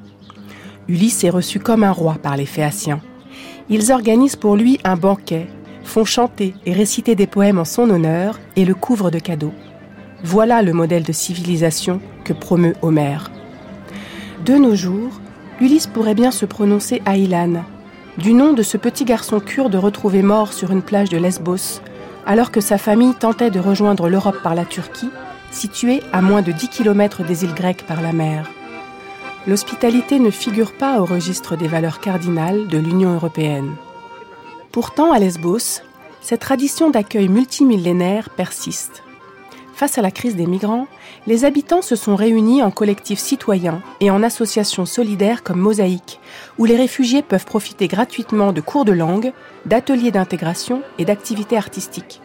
Ulysse 0.89 1.23
est 1.23 1.29
reçu 1.29 1.61
comme 1.61 1.85
un 1.85 1.91
roi 1.93 2.17
par 2.21 2.35
les 2.35 2.45
Phéaciens. 2.45 2.99
Ils 3.69 3.91
organisent 3.91 4.37
pour 4.37 4.55
lui 4.55 4.79
un 4.85 4.95
banquet, 4.95 5.47
font 5.83 6.05
chanter 6.05 6.53
et 6.65 6.73
réciter 6.73 7.15
des 7.15 7.27
poèmes 7.27 7.59
en 7.59 7.65
son 7.65 7.89
honneur 7.89 8.39
et 8.55 8.63
le 8.63 8.73
couvrent 8.73 9.11
de 9.11 9.19
cadeaux. 9.19 9.53
Voilà 10.23 10.61
le 10.61 10.73
modèle 10.73 11.03
de 11.03 11.11
civilisation 11.11 11.99
que 12.23 12.33
promeut 12.33 12.75
Homère. 12.81 13.29
De 14.45 14.55
nos 14.55 14.75
jours, 14.75 15.19
Ulysse 15.59 15.87
pourrait 15.87 16.15
bien 16.15 16.31
se 16.31 16.45
prononcer 16.45 17.01
Aïlan, 17.05 17.63
du 18.17 18.33
nom 18.33 18.53
de 18.53 18.63
ce 18.63 18.77
petit 18.77 19.05
garçon 19.05 19.39
kurde 19.39 19.75
retrouvé 19.75 20.21
mort 20.21 20.53
sur 20.53 20.71
une 20.71 20.81
plage 20.81 21.09
de 21.09 21.17
Lesbos, 21.17 21.81
alors 22.25 22.51
que 22.51 22.61
sa 22.61 22.77
famille 22.77 23.15
tentait 23.15 23.51
de 23.51 23.59
rejoindre 23.59 24.09
l'Europe 24.09 24.41
par 24.41 24.55
la 24.55 24.65
Turquie, 24.65 25.09
située 25.51 26.01
à 26.13 26.21
moins 26.21 26.41
de 26.41 26.51
10 26.51 26.69
km 26.69 27.23
des 27.23 27.43
îles 27.43 27.53
grecques 27.53 27.85
par 27.85 28.01
la 28.01 28.13
mer. 28.13 28.49
L'hospitalité 29.45 30.19
ne 30.19 30.31
figure 30.31 30.73
pas 30.73 30.99
au 30.99 31.05
registre 31.05 31.55
des 31.55 31.67
valeurs 31.67 31.99
cardinales 31.99 32.67
de 32.67 32.77
l'Union 32.77 33.13
européenne. 33.13 33.75
Pourtant, 34.71 35.11
à 35.11 35.19
Lesbos, 35.19 35.81
cette 36.21 36.41
tradition 36.41 36.89
d'accueil 36.89 37.29
multimillénaire 37.29 38.29
persiste. 38.29 39.03
Face 39.73 39.97
à 39.97 40.01
la 40.01 40.11
crise 40.11 40.35
des 40.35 40.47
migrants, 40.47 40.87
les 41.27 41.45
habitants 41.45 41.83
se 41.83 41.95
sont 41.95 42.15
réunis 42.15 42.63
en 42.63 42.71
collectifs 42.71 43.19
citoyens 43.19 43.83
et 43.99 44.09
en 44.09 44.23
associations 44.23 44.87
solidaires 44.87 45.43
comme 45.43 45.59
Mosaïque, 45.59 46.19
où 46.57 46.65
les 46.65 46.75
réfugiés 46.75 47.21
peuvent 47.21 47.45
profiter 47.45 47.87
gratuitement 47.87 48.53
de 48.53 48.61
cours 48.61 48.85
de 48.85 48.91
langue, 48.91 49.33
d'ateliers 49.67 50.11
d'intégration 50.11 50.81
et 50.97 51.05
d'activités 51.05 51.57
artistiques. 51.57 52.21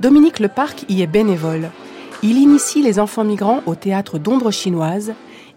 Dominique 0.00 0.40
Leparc 0.40 0.86
y 0.88 1.02
est 1.02 1.06
bénévole. 1.06 1.70
Il 2.22 2.38
initie 2.38 2.82
les 2.82 2.98
enfants 2.98 3.24
migrants 3.24 3.60
au 3.66 3.74
théâtre 3.74 4.18
d'ombre 4.18 4.50
chinoise 4.50 5.12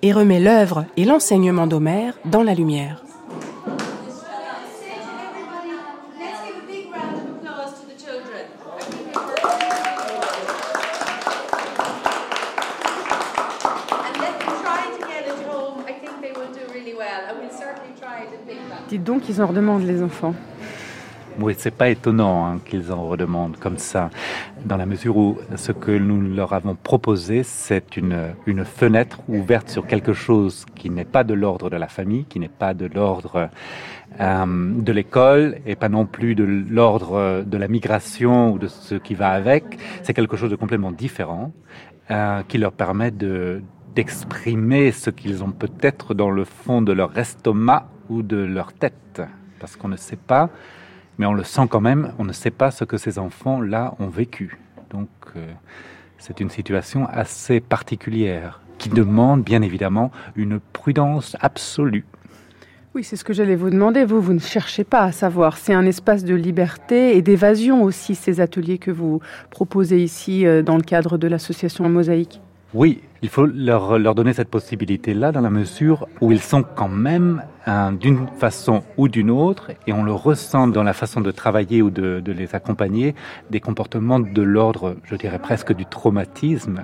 et 0.06 0.14
remet 0.14 0.40
l'œuvre 0.40 0.86
et 0.98 1.04
l'enseignement 1.04 1.66
d'Homère 1.66 2.14
dans 2.26 2.44
la 2.44 2.54
lumière. 2.54 3.02
Dites 18.88 19.04
donc 19.04 19.24
qu'ils 19.24 19.42
en 19.42 19.48
redemandent 19.48 19.88
les 19.88 20.04
enfants. 20.04 20.36
Oui, 21.38 21.54
c'est 21.58 21.76
pas 21.76 21.90
étonnant 21.90 22.46
hein, 22.46 22.60
qu'ils 22.64 22.94
en 22.94 23.08
redemandent 23.08 23.58
comme 23.58 23.78
ça, 23.78 24.10
dans 24.64 24.78
la 24.78 24.86
mesure 24.86 25.18
où 25.18 25.38
ce 25.58 25.74
que 25.74 25.92
nous 25.92 26.22
leur 26.22 26.54
avons 26.54 26.76
proposé, 26.76 27.44
c'est 27.44 27.98
une, 27.98 28.34
une 28.46 28.64
fenêtre 28.64 29.20
ouverte 29.28 29.70
sur 29.70 29.86
quelque 29.86 30.14
chose 30.14 30.66
qui 30.76 30.90
n'est 30.90 31.04
pas 31.04 31.26
de 31.26 31.34
l'ordre 31.34 31.70
de 31.70 31.76
la 31.76 31.88
famille, 31.90 32.24
qui 32.24 32.40
n'est 32.40 32.48
pas 32.48 32.74
de 32.74 32.86
l'ordre 32.86 33.50
euh, 34.22 34.46
de 34.46 34.92
l'école 34.94 35.58
et 35.66 35.76
pas 35.76 35.90
non 35.90 36.06
plus 36.06 36.36
de 36.36 36.46
l'ordre 36.46 37.44
de 37.46 37.58
la 37.58 37.68
migration 37.68 38.54
ou 38.54 38.58
de 38.58 38.68
ce 38.68 38.96
qui 38.96 39.14
va 39.14 39.32
avec. 39.32 39.78
C'est 40.04 40.14
quelque 40.14 40.38
chose 40.38 40.52
de 40.52 40.56
complètement 40.56 40.94
différent 40.94 41.52
euh, 42.12 42.44
qui 42.48 42.58
leur 42.58 42.72
permet 42.72 43.12
de 43.12 43.62
d'exprimer 43.94 44.92
ce 44.92 45.10
qu'ils 45.10 45.42
ont 45.44 45.52
peut-être 45.52 46.14
dans 46.14 46.30
le 46.30 46.44
fond 46.44 46.82
de 46.82 46.92
leur 46.92 47.18
estomac 47.18 47.88
ou 48.10 48.24
de 48.24 48.38
leur 48.38 48.74
tête, 48.74 49.22
parce 49.60 49.78
qu'on 49.78 49.88
ne 49.88 49.96
sait 49.96 50.18
pas, 50.18 50.50
mais 51.18 51.26
on 51.26 51.34
le 51.34 51.44
sent 51.44 51.68
quand 51.70 51.82
même, 51.82 52.14
on 52.20 52.24
ne 52.24 52.34
sait 52.34 52.52
pas 52.52 52.72
ce 52.72 52.84
que 52.84 52.98
ces 52.98 53.20
enfants-là 53.20 53.96
ont 54.00 54.08
vécu. 54.08 54.60
Donc 54.90 55.10
euh, 55.36 55.46
c'est 56.18 56.40
une 56.40 56.50
situation 56.50 57.08
assez 57.08 57.60
particulière 57.60 58.62
qui 58.78 58.90
demande 58.90 59.44
bien 59.44 59.62
évidemment 59.62 60.12
une 60.36 60.60
prudence 60.60 61.36
absolue. 61.40 62.06
Oui, 62.94 63.04
c'est 63.04 63.18
ce 63.18 63.26
que 63.26 63.34
j'allais 63.34 63.56
vous 63.56 63.70
demander. 63.70 64.06
Vous, 64.06 64.22
vous 64.22 64.34
ne 64.34 64.40
cherchez 64.40 64.86
pas 64.86 65.02
à 65.02 65.12
savoir. 65.12 65.58
C'est 65.58 65.74
un 65.74 65.86
espace 65.86 66.24
de 66.24 66.34
liberté 66.34 67.18
et 67.18 67.22
d'évasion 67.22 67.84
aussi, 67.84 68.16
ces 68.16 68.40
ateliers 68.40 68.78
que 68.78 68.92
vous 68.92 69.20
proposez 69.50 70.02
ici 70.02 70.46
euh, 70.46 70.62
dans 70.62 70.78
le 70.78 70.82
cadre 70.82 71.18
de 71.18 71.28
l'association 71.28 71.90
Mosaïque. 71.90 72.40
Oui, 72.74 73.02
il 73.22 73.30
faut 73.30 73.46
leur, 73.46 73.98
leur 73.98 74.16
donner 74.16 74.34
cette 74.34 74.50
possibilité-là 74.50 75.32
dans 75.32 75.42
la 75.42 75.50
mesure 75.50 76.08
où 76.22 76.32
ils 76.32 76.42
sont 76.42 76.64
quand 76.64 76.90
même 76.90 77.44
hein, 77.66 77.92
d'une 77.92 78.28
façon 78.38 78.84
ou 78.98 79.08
d'une 79.08 79.32
autre, 79.32 79.72
et 79.88 79.94
on 79.94 80.04
le 80.04 80.14
ressent 80.14 80.68
dans 80.68 80.84
la 80.84 80.94
façon 80.94 81.22
de 81.22 81.32
travailler 81.32 81.82
ou 81.82 81.90
de, 81.90 82.20
de 82.20 82.32
les 82.32 82.56
accompagner, 82.56 83.16
des 83.50 83.60
comportements 83.60 84.20
de 84.20 84.42
l'ordre, 84.42 84.98
je 85.04 85.16
dirais 85.16 85.40
presque 85.40 85.74
du 85.74 85.86
traumatisme, 85.86 86.82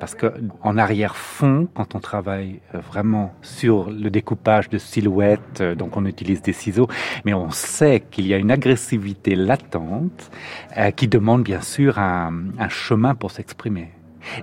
parce 0.00 0.14
que 0.14 0.32
en 0.62 0.78
arrière-fond, 0.78 1.68
quand 1.74 1.94
on 1.94 2.00
travaille 2.00 2.60
euh, 2.74 2.78
vraiment 2.78 3.34
sur 3.42 3.90
le 3.90 4.10
découpage 4.10 4.68
de 4.68 4.78
silhouettes, 4.78 5.60
euh, 5.60 5.74
donc 5.74 5.96
on 5.96 6.06
utilise 6.06 6.42
des 6.42 6.52
ciseaux, 6.52 6.88
mais 7.24 7.34
on 7.34 7.50
sait 7.50 8.02
qu'il 8.10 8.26
y 8.26 8.34
a 8.34 8.38
une 8.38 8.50
agressivité 8.50 9.34
latente 9.34 10.30
euh, 10.78 10.90
qui 10.90 11.08
demande 11.08 11.42
bien 11.42 11.60
sûr 11.60 11.98
un, 11.98 12.32
un 12.58 12.68
chemin 12.68 13.14
pour 13.14 13.30
s'exprimer. 13.30 13.90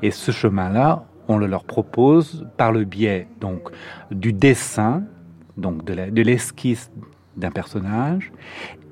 Et 0.01 0.11
ce 0.11 0.31
chemin-là, 0.31 1.05
on 1.29 1.37
le 1.37 1.47
leur 1.47 1.63
propose 1.63 2.45
par 2.57 2.73
le 2.73 2.83
biais 2.83 3.27
donc 3.39 3.69
du 4.11 4.33
dessin, 4.33 5.03
donc 5.55 5.85
de 5.85 6.21
l'esquisse 6.21 6.91
d'un 7.37 7.51
personnage, 7.51 8.33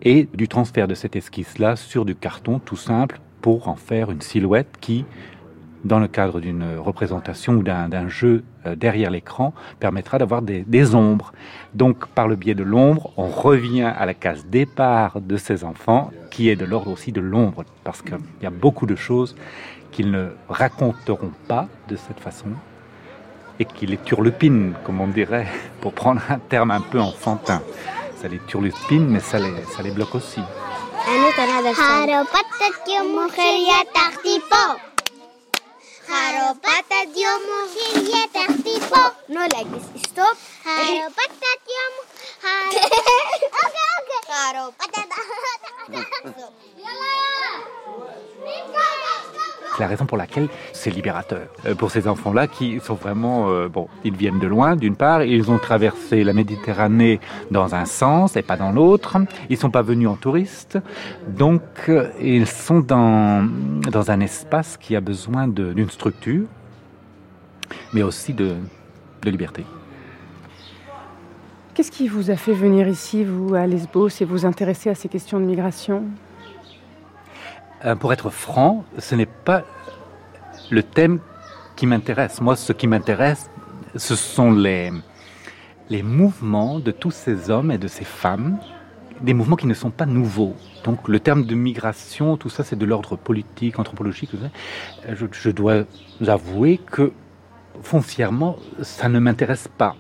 et 0.03 0.29
du 0.33 0.47
transfert 0.47 0.88
de 0.88 0.93
cette 0.93 1.15
esquisse-là 1.15 1.75
sur 1.75 2.05
du 2.05 2.15
carton 2.15 2.59
tout 2.59 2.77
simple 2.77 3.19
pour 3.41 3.67
en 3.67 3.75
faire 3.75 4.11
une 4.11 4.21
silhouette 4.21 4.77
qui, 4.79 5.05
dans 5.83 5.99
le 5.99 6.07
cadre 6.07 6.39
d'une 6.39 6.77
représentation 6.77 7.53
ou 7.53 7.63
d'un 7.63 8.07
jeu 8.07 8.43
euh, 8.65 8.75
derrière 8.75 9.09
l'écran, 9.09 9.53
permettra 9.79 10.17
d'avoir 10.17 10.41
des, 10.41 10.61
des, 10.61 10.95
ombres. 10.95 11.33
Donc, 11.73 12.07
par 12.07 12.27
le 12.27 12.35
biais 12.35 12.55
de 12.55 12.63
l'ombre, 12.63 13.11
on 13.17 13.27
revient 13.27 13.83
à 13.83 14.05
la 14.05 14.13
case 14.13 14.45
départ 14.45 15.21
de 15.21 15.38
ces 15.38 15.63
enfants, 15.63 16.11
qui 16.29 16.49
est 16.49 16.55
de 16.55 16.65
l'ordre 16.65 16.91
aussi 16.91 17.11
de 17.11 17.21
l'ombre, 17.21 17.63
parce 17.83 18.01
qu'il 18.01 18.17
y 18.41 18.45
a 18.45 18.51
beaucoup 18.51 18.85
de 18.85 18.95
choses 18.95 19.35
qu'ils 19.97 20.11
ne 20.11 20.27
raconteront 20.47 21.33
pas 21.47 21.65
de 21.87 21.95
cette 21.95 22.19
façon 22.19 22.49
et 23.59 23.65
qui 23.65 23.87
les 23.87 23.97
turlupinent, 23.97 24.75
comme 24.83 25.01
on 25.01 25.07
dirait, 25.07 25.47
pour 25.81 25.93
prendre 25.93 26.21
un 26.29 26.37
terme 26.37 26.69
un 26.69 26.81
peu 26.81 27.01
enfantin. 27.01 27.63
Ça 28.21 28.27
les 28.27 28.37
turlupine, 28.37 29.07
mais 29.07 29.19
ça 29.19 29.39
les, 29.39 29.55
ça 29.75 29.81
les 29.81 29.89
bloque 29.89 30.13
aussi. 30.13 30.41
C'est 49.78 49.84
la 49.84 49.89
raison 49.89 50.07
pour 50.07 50.17
laquelle 50.17 50.49
c'est 50.73 50.89
libérateur. 50.89 51.47
Euh, 51.67 51.75
pour 51.75 51.91
ces 51.91 52.07
enfants-là 52.07 52.47
qui 52.47 52.80
sont 52.80 52.95
vraiment... 52.95 53.51
Euh, 53.51 53.67
bon, 53.67 53.88
ils 54.03 54.15
viennent 54.15 54.39
de 54.39 54.47
loin, 54.47 54.75
d'une 54.75 54.95
part, 54.95 55.21
ils 55.21 55.51
ont 55.51 55.59
traversé 55.59 56.23
la 56.23 56.34
Méditerranée 56.34 57.19
dans 57.51 57.75
un 57.75 57.86
sens 57.86 58.36
et 58.36 58.41
pas 58.41 58.57
dans 58.57 58.71
l'autre. 58.71 59.17
Ils 59.49 59.57
sont 59.57 59.69
pas 59.69 59.84
venus 59.84 60.07
en 60.07 60.15
touristes. 60.15 60.80
Donc, 61.28 61.61
euh, 61.89 62.09
ils 62.19 62.47
sont 62.47 62.80
dans, 62.80 63.47
dans 63.91 64.09
un 64.09 64.19
espace 64.19 64.78
qui 64.78 64.95
a 64.95 64.99
besoin 64.99 65.47
d'une 65.47 65.91
structure, 65.91 66.47
mais 67.93 68.01
aussi 68.01 68.34
de, 68.34 68.55
de 69.21 69.30
liberté. 69.30 69.63
Qu'est-ce 71.78 71.91
qui 71.91 72.07
vous 72.07 72.32
a 72.32 72.36
fait 72.36 72.53
venir 72.53 72.88
ici, 72.88 73.23
vous, 73.23 73.53
à 73.53 73.67
Lesbos, 73.67 74.09
et 74.19 74.25
vous 74.25 74.47
intéresser 74.47 74.89
à 74.89 74.95
ces 74.95 75.09
questions 75.09 75.39
de 75.39 75.45
migration? 75.45 76.05
Euh, 77.86 77.95
pour 77.95 78.11
être 78.11 78.32
franc, 78.32 78.84
ce 78.97 79.13
n'est 79.13 79.28
pas 79.28 79.61
le 80.71 80.82
thème 80.82 81.19
qui 81.75 81.86
m'intéresse. 81.86 82.41
Moi, 82.41 82.55
ce 82.55 82.73
qui 82.73 82.88
m'intéresse, 82.88 83.51
ce 83.95 84.15
sont 84.15 84.51
les, 84.51 84.91
les 85.91 86.01
mouvements 86.01 86.80
de 86.80 86.89
tous 86.89 87.11
ces 87.11 87.51
hommes 87.51 87.69
et 87.69 87.78
de 87.78 87.88
ces 87.88 88.05
femmes, 88.05 88.57
des 89.21 89.36
mouvements 89.36 89.55
qui 89.55 89.67
ne 89.67 89.75
sont 89.75 89.91
pas 89.91 90.07
nouveaux. 90.07 90.55
Donc 90.84 91.07
le 91.07 91.19
terme 91.19 91.45
de 91.45 91.53
migration, 91.53 92.38
tout 92.38 92.49
ça, 92.49 92.63
c'est 92.63 92.75
de 92.75 92.86
l'ordre 92.86 93.15
politique, 93.17 93.78
anthropologique. 93.78 94.32
Je, 95.07 95.28
je 95.32 95.49
dois 95.51 95.84
avouer 96.25 96.80
que 96.80 97.13
foncièrement, 97.84 98.55
ça 98.82 99.09
ne 99.09 99.19
m'intéresse 99.19 99.67
pas. 99.78 99.95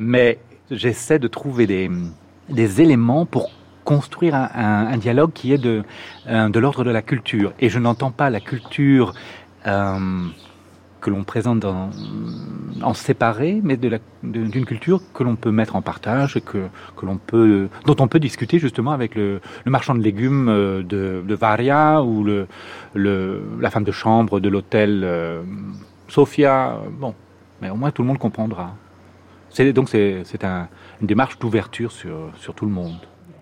Mais 0.00 0.38
j'essaie 0.70 1.18
de 1.18 1.28
trouver 1.28 1.66
des, 1.66 2.80
éléments 2.80 3.26
pour 3.26 3.50
construire 3.84 4.34
un, 4.34 4.96
dialogue 4.98 5.32
qui 5.32 5.52
est 5.52 5.58
de, 5.58 5.82
euh, 6.26 6.48
de 6.48 6.58
l'ordre 6.58 6.84
de 6.84 6.90
la 6.90 7.02
culture. 7.02 7.52
Et 7.58 7.68
je 7.70 7.78
n'entends 7.78 8.10
pas 8.10 8.28
la 8.28 8.40
culture 8.40 9.14
euh, 9.66 10.26
que 11.00 11.10
l'on 11.10 11.24
présente 11.24 11.64
en 11.64 12.94
séparé, 12.94 13.60
mais 13.62 13.78
d'une 14.22 14.66
culture 14.66 15.00
que 15.14 15.22
l'on 15.22 15.36
peut 15.36 15.50
mettre 15.50 15.74
en 15.76 15.80
partage, 15.80 16.40
que, 16.44 16.66
que 16.96 17.06
peut, 17.26 17.68
dont 17.86 17.96
on 18.00 18.08
peut 18.08 18.20
discuter 18.20 18.58
justement 18.58 18.90
avec 18.90 19.14
le, 19.14 19.40
marchand 19.64 19.94
de 19.94 20.02
légumes 20.02 20.48
euh, 20.48 20.82
de, 20.82 21.34
Varia 21.34 22.02
ou 22.02 22.24
le, 22.24 22.46
la 22.94 23.70
femme 23.70 23.84
de 23.84 23.92
chambre 23.92 24.40
de 24.40 24.48
l'hôtel 24.50 25.06
Sofia. 26.08 26.78
Bon, 26.98 27.14
mais 27.62 27.70
au 27.70 27.76
moins 27.76 27.90
tout 27.90 28.02
le 28.02 28.08
monde 28.08 28.18
comprendra. 28.18 28.74
Donc 29.72 29.88
c'est 29.88 30.44
un, 30.44 30.68
une 31.00 31.06
démarche 31.06 31.38
d'ouverture 31.38 31.92
sur, 31.92 32.30
sur 32.38 32.54
tout 32.54 32.66
le 32.66 32.72
monde. 32.72 32.98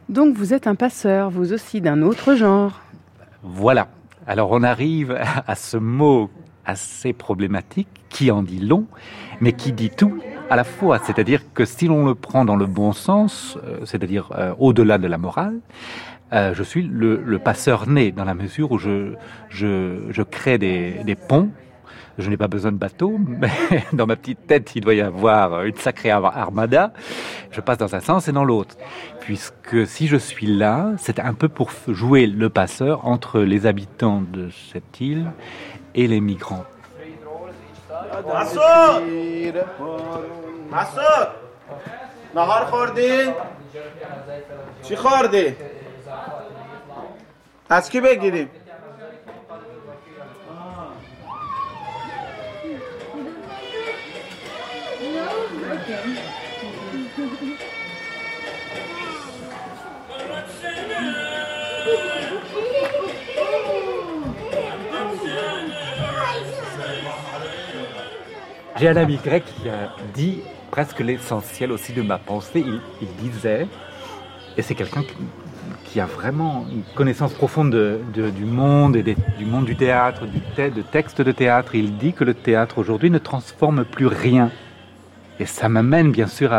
Donc 0.09 0.37
vous 0.37 0.55
êtes 0.55 0.67
un 0.67 0.75
passeur, 0.75 1.31
vous 1.31 1.53
aussi, 1.53 1.81
d'un 1.81 2.03
autre 2.03 2.35
genre. 2.35 2.81
Voilà. 3.43 3.89
Alors 4.27 4.51
on 4.53 4.63
arrive 4.63 5.17
à 5.47 5.55
ce 5.55 5.77
mot 5.77 6.31
assez 6.65 7.13
problématique 7.13 7.89
qui 8.09 8.31
en 8.31 8.43
dit 8.43 8.59
long, 8.59 8.87
mais 9.41 9.53
qui 9.53 9.73
dit 9.73 9.91
tout 9.91 10.19
à 10.51 10.57
la 10.57 10.65
fois. 10.65 10.99
C'est-à-dire 10.99 11.43
que 11.55 11.65
si 11.65 11.87
l'on 11.87 12.07
le 12.07 12.15
prend 12.15 12.45
dans 12.45 12.57
le 12.57 12.67
bon 12.67 12.93
sens, 12.93 13.59
euh, 13.65 13.81
c'est-à-dire 13.85 14.33
euh, 14.37 14.55
au-delà 14.59 14.99
de 14.99 15.07
la 15.07 15.19
morale, 15.19 15.61
euh, 16.33 16.55
je 16.55 16.63
suis 16.63 16.83
le, 16.83 17.23
le, 17.25 17.39
passeur 17.39 17.89
né 17.89 18.11
dans 18.11 18.25
la 18.25 18.35
mesure 18.35 18.73
où 18.73 18.79
je, 18.79 19.15
je, 19.49 19.99
je 20.11 20.23
crée 20.23 20.59
des, 20.59 21.01
des 21.05 21.15
ponts 21.15 21.51
je 22.19 22.31
n'ai 22.31 22.37
pas 22.37 22.49
besoin 22.49 22.73
de 22.73 22.77
bateau, 22.77 23.19
mais 23.19 23.51
dans 23.93 24.07
ma 24.07 24.17
petite 24.17 24.47
tête, 24.47 24.75
il 24.75 24.83
doit 24.83 24.95
y 24.95 25.01
avoir 25.01 25.65
une 25.65 25.77
sacrée 25.77 26.11
armada. 26.11 26.93
Je 27.51 27.61
passe 27.61 27.79
dans 27.79 27.95
un 27.95 28.01
sens 28.01 28.29
et 28.29 28.33
dans 28.33 28.45
l'autre. 28.45 28.77
Puisque 29.21 29.87
si 29.87 30.07
je 30.07 30.17
suis 30.17 30.47
là, 30.47 30.93
c'est 30.99 31.21
un 31.21 31.35
peu 31.35 31.49
pour 31.49 31.71
jouer 31.89 32.27
le 32.27 32.49
passeur 32.49 33.07
entre 33.07 33.41
les 33.41 33.67
habitants 33.67 34.23
de 34.23 34.49
cette 34.73 35.01
île 35.01 35.31
et 35.95 36.07
les 36.07 36.21
migrants. 36.21 36.65
J'ai 68.79 68.89
un 68.89 68.97
ami 68.97 69.19
grec 69.23 69.45
qui 69.45 69.69
a 69.69 69.95
dit 70.15 70.41
presque 70.71 71.01
l'essentiel 71.01 71.73
aussi 71.73 71.93
de 71.93 72.03
ma 72.03 72.19
pensée. 72.19 72.65
Il, 73.01 73.09
disait, 73.23 73.67
et 74.57 74.63
c'est 74.63 74.75
quelqu'un 74.75 75.03
qui, 75.85 75.99
a 75.99 76.05
vraiment 76.05 76.67
une 76.71 76.83
connaissance 76.95 77.33
profonde 77.33 77.71
de, 77.71 78.01
de, 78.13 78.29
du 78.29 78.45
monde 78.45 78.97
et 78.97 79.03
du 79.03 79.47
monde 79.47 79.65
du 79.65 79.77
théâtre, 79.77 80.27
du 80.27 80.41
de 80.59 80.83
textes 80.83 81.23
de 81.23 81.33
théâtre. 81.33 81.75
Il 81.75 81.97
dit 81.97 82.13
que 82.13 82.23
le 82.23 82.35
théâtre 82.35 82.77
aujourd'hui 82.77 83.11
ne 83.11 83.17
transforme 83.17 83.87
plus 83.87 84.07
rien. 84.07 84.51
Et 85.41 85.47
ça 85.47 85.71
m'amène 85.71 86.13
bien 86.13 86.27
sûr 86.27 86.55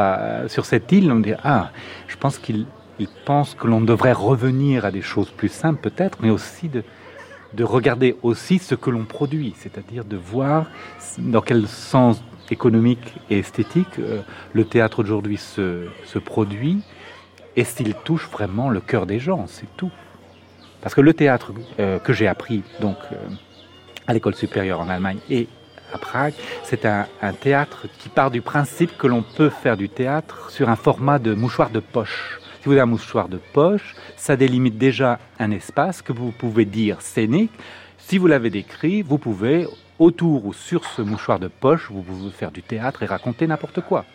sur 0.47 0.65
cette 0.65 0.91
île, 0.91 1.11
on 1.11 1.19
dit 1.19 1.33
ah, 1.43 1.69
je 2.07 2.15
pense 2.17 2.39
qu'il 2.39 2.65
il 2.99 3.07
pense 3.25 3.53
que 3.53 3.67
l'on 3.67 3.81
devrait 3.81 4.11
revenir 4.11 4.85
à 4.85 4.89
des 4.91 5.03
choses 5.03 5.29
plus 5.29 5.49
simples 5.49 5.81
peut-être, 5.87 6.17
mais 6.21 6.31
aussi 6.31 6.67
de, 6.67 6.83
de 7.53 7.63
regarder 7.63 8.15
aussi 8.23 8.59
ce 8.59 8.75
que 8.75 8.89
l'on 8.89 9.05
produit, 9.05 9.53
c'est-à-dire 9.57 10.05
de 10.05 10.17
voir 10.17 10.67
dans 11.17 11.41
quel 11.41 11.67
sens 11.67 12.21
économique 12.51 13.13
et 13.29 13.39
esthétique 13.39 13.99
euh, 13.99 14.21
le 14.53 14.65
théâtre 14.65 15.01
aujourd'hui 15.01 15.37
se, 15.37 15.87
se 16.05 16.19
produit 16.19 16.81
et 17.55 17.63
s'il 17.63 17.93
touche 17.93 18.29
vraiment 18.29 18.69
le 18.69 18.79
cœur 18.79 19.05
des 19.05 19.19
gens, 19.19 19.45
c'est 19.47 19.67
tout. 19.75 19.91
Parce 20.81 20.93
que 20.93 21.01
le 21.01 21.13
théâtre 21.13 21.51
euh, 21.79 21.99
que 21.99 22.13
j'ai 22.13 22.27
appris 22.27 22.63
donc 22.79 22.97
euh, 23.11 23.15
à 24.05 24.13
l'école 24.13 24.35
supérieure 24.35 24.79
en 24.79 24.89
Allemagne 24.89 25.19
et 25.29 25.47
à 25.93 25.97
Prague, 25.97 26.33
c'est 26.63 26.85
un, 26.85 27.07
un 27.21 27.33
théâtre 27.33 27.87
qui 27.97 28.09
part 28.09 28.29
du 28.29 28.41
principe 28.41 28.97
que 28.97 29.07
l'on 29.07 29.23
peut 29.23 29.49
faire 29.49 29.77
du 29.77 29.89
théâtre 29.89 30.49
sur 30.51 30.69
un 30.69 30.75
format 30.75 31.17
de 31.17 31.33
mouchoir 31.33 31.69
de 31.69 31.79
poche 31.79 32.39
avez 32.71 32.81
un 32.81 32.85
mouchoir 32.85 33.29
de 33.29 33.37
poche, 33.37 33.95
ça 34.15 34.35
délimite 34.35 34.77
déjà 34.77 35.19
un 35.39 35.51
espace 35.51 36.01
que 36.01 36.13
vous 36.13 36.31
pouvez 36.31 36.65
dire 36.65 37.01
scénique. 37.01 37.51
Si 37.97 38.17
vous 38.17 38.27
l'avez 38.27 38.49
décrit, 38.49 39.01
vous 39.01 39.17
pouvez, 39.17 39.67
autour 39.99 40.45
ou 40.45 40.53
sur 40.53 40.85
ce 40.85 41.01
mouchoir 41.01 41.39
de 41.39 41.47
poche, 41.47 41.89
vous 41.91 42.01
pouvez 42.01 42.31
faire 42.31 42.51
du 42.51 42.63
théâtre 42.63 43.03
et 43.03 43.05
raconter 43.05 43.47
n'importe 43.47 43.81
quoi. 43.81 44.05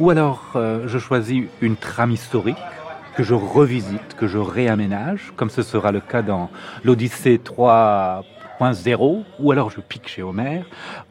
Ou 0.00 0.10
alors, 0.10 0.52
euh, 0.54 0.86
je 0.86 0.98
choisis 0.98 1.44
une 1.60 1.76
trame 1.76 2.12
historique 2.12 2.56
que 3.16 3.24
je 3.24 3.34
revisite, 3.34 4.14
que 4.16 4.28
je 4.28 4.38
réaménage, 4.38 5.32
comme 5.34 5.50
ce 5.50 5.62
sera 5.62 5.90
le 5.90 6.00
cas 6.00 6.22
dans 6.22 6.50
l'Odyssée 6.84 7.38
3.0, 7.38 9.24
ou 9.40 9.50
alors 9.50 9.70
je 9.70 9.80
pique 9.80 10.06
chez 10.06 10.22
Homère, 10.22 10.66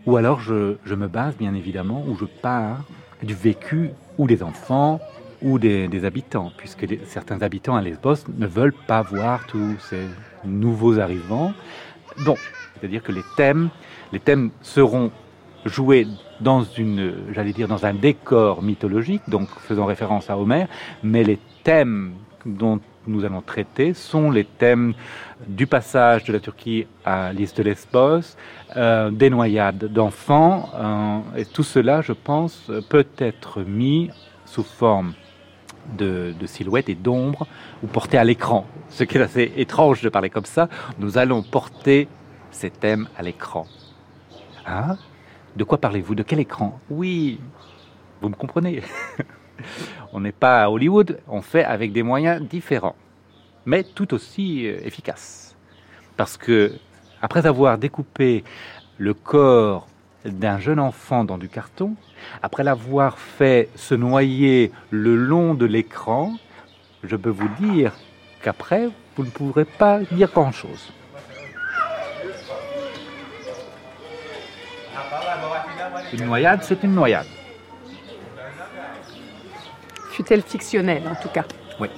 ou 0.06 0.16
alors 0.16 0.40
je, 0.40 0.78
je 0.86 0.96
me 0.96 1.10
base 1.10 1.36
bien 1.36 1.54
évidemment, 1.54 2.06
où 2.08 2.16
je 2.16 2.24
pars 2.24 2.86
du 3.24 3.34
vécu 3.34 3.92
ou 4.18 4.26
des 4.26 4.42
enfants 4.42 5.02
ou 5.42 5.60
des, 5.60 6.06
habitants, 6.06 6.52
puisque 6.58 6.86
certains 7.06 7.42
habitants 7.42 7.76
à 7.76 7.82
Lesbos 7.82 8.26
ne 8.38 8.48
veulent 8.48 8.74
pas 8.74 9.02
voir 9.02 9.46
tous 9.48 9.76
ces 9.80 10.08
nouveaux 10.46 11.00
arrivants. 11.00 11.54
Bon, 12.26 12.36
c'est-à-dire 12.76 13.04
que 13.04 13.12
les 13.12 13.24
thèmes, 13.36 13.70
les 14.12 14.20
thèmes 14.20 14.52
seront 14.62 15.12
joués 15.66 16.08
dans 16.40 16.64
une, 16.64 17.14
j'allais 17.34 17.54
dire, 17.54 17.68
dans 17.68 17.86
un 17.86 17.94
décor 17.94 18.62
mythologique, 18.62 19.22
donc 19.28 19.50
faisant 19.60 19.86
référence 19.86 20.30
à 20.30 20.38
Homère, 20.38 20.68
mais 21.04 21.24
les 21.24 21.40
thèmes 21.64 22.14
dont 22.46 22.80
nous 23.06 23.24
allons 23.26 23.42
traiter 23.42 23.94
sont 23.94 24.32
les 24.32 24.44
thèmes 24.44 24.94
du 25.48 25.66
passage 25.66 26.26
de 26.26 26.34
la 26.34 26.40
Turquie 26.40 26.88
à 27.06 27.32
l'île 27.32 27.50
de 27.56 27.64
Lesbos, 27.64 28.36
euh, 28.76 29.12
des 29.12 29.30
noyades 29.30 29.86
d'enfants, 29.92 30.70
euh, 30.76 31.40
et 31.40 31.46
tout 31.46 31.64
cela, 31.64 32.02
je 32.02 32.14
pense, 32.14 32.70
peut 32.90 33.08
être 33.18 33.62
mis 33.62 34.10
sous 34.46 34.64
forme 34.64 35.14
de, 35.96 36.34
de 36.38 36.48
silhouettes 36.48 36.90
et 36.90 36.96
d'ombres 36.96 37.48
ou 37.84 37.88
portés 37.88 38.18
à 38.18 38.24
l'écran. 38.24 38.66
Ce 38.90 39.04
qui 39.04 39.18
est 39.18 39.22
assez 39.22 39.54
étrange 39.58 40.02
de 40.02 40.10
parler 40.10 40.30
comme 40.30 40.46
ça, 40.46 40.70
nous 41.00 41.18
allons 41.18 41.44
porter 41.44 42.08
ces 42.52 42.70
thèmes 42.70 43.08
à 43.18 43.24
l'écran. 43.24 43.66
Hein? 44.66 44.98
De 45.56 45.64
quoi 45.64 45.78
parlez-vous? 45.78 46.16
De 46.16 46.24
quel 46.24 46.40
écran? 46.40 46.80
Oui, 46.90 47.40
vous 48.22 48.30
me 48.30 48.36
comprenez. 48.36 48.82
on 50.14 50.20
n'est 50.20 50.32
pas 50.32 50.64
à 50.64 50.70
Hollywood, 50.70 51.20
on 51.28 51.42
fait 51.42 51.64
avec 51.64 51.92
des 51.92 52.04
moyens 52.04 52.42
différents, 52.42 52.96
mais 53.66 53.84
tout 53.84 54.14
aussi 54.14 54.68
euh, 54.68 54.80
efficaces. 54.84 55.56
Parce 56.16 56.38
que, 56.38 56.74
après 57.22 57.46
avoir 57.46 57.78
découpé 57.78 58.44
le 58.98 59.14
corps 59.14 59.88
d'un 60.28 60.60
jeune 60.60 60.80
enfant 60.80 61.24
dans 61.24 61.38
du 61.38 61.50
carton, 61.50 61.96
après 62.44 62.64
l'avoir 62.64 63.18
fait 63.18 63.70
se 63.76 63.96
noyer 63.96 64.72
le 64.92 65.16
long 65.16 65.54
de 65.54 65.66
l'écran, 65.66 66.34
je 67.04 67.16
peux 67.16 67.30
vous 67.30 67.50
dire 67.60 67.94
qu'après, 68.42 68.90
vous 69.16 69.24
ne 69.24 69.30
pourrez 69.30 69.66
pas 69.66 70.00
dire 70.12 70.30
grand-chose. 70.32 70.92
Une 76.14 76.26
noyade, 76.26 76.64
c'est 76.64 76.84
une 76.84 76.94
noyade. 76.94 77.28
Fut-elle 80.12 80.42
fictionnelle, 80.42 81.04
en 81.08 81.16
tout 81.22 81.30
cas 81.30 81.44
Oui. 81.80 81.90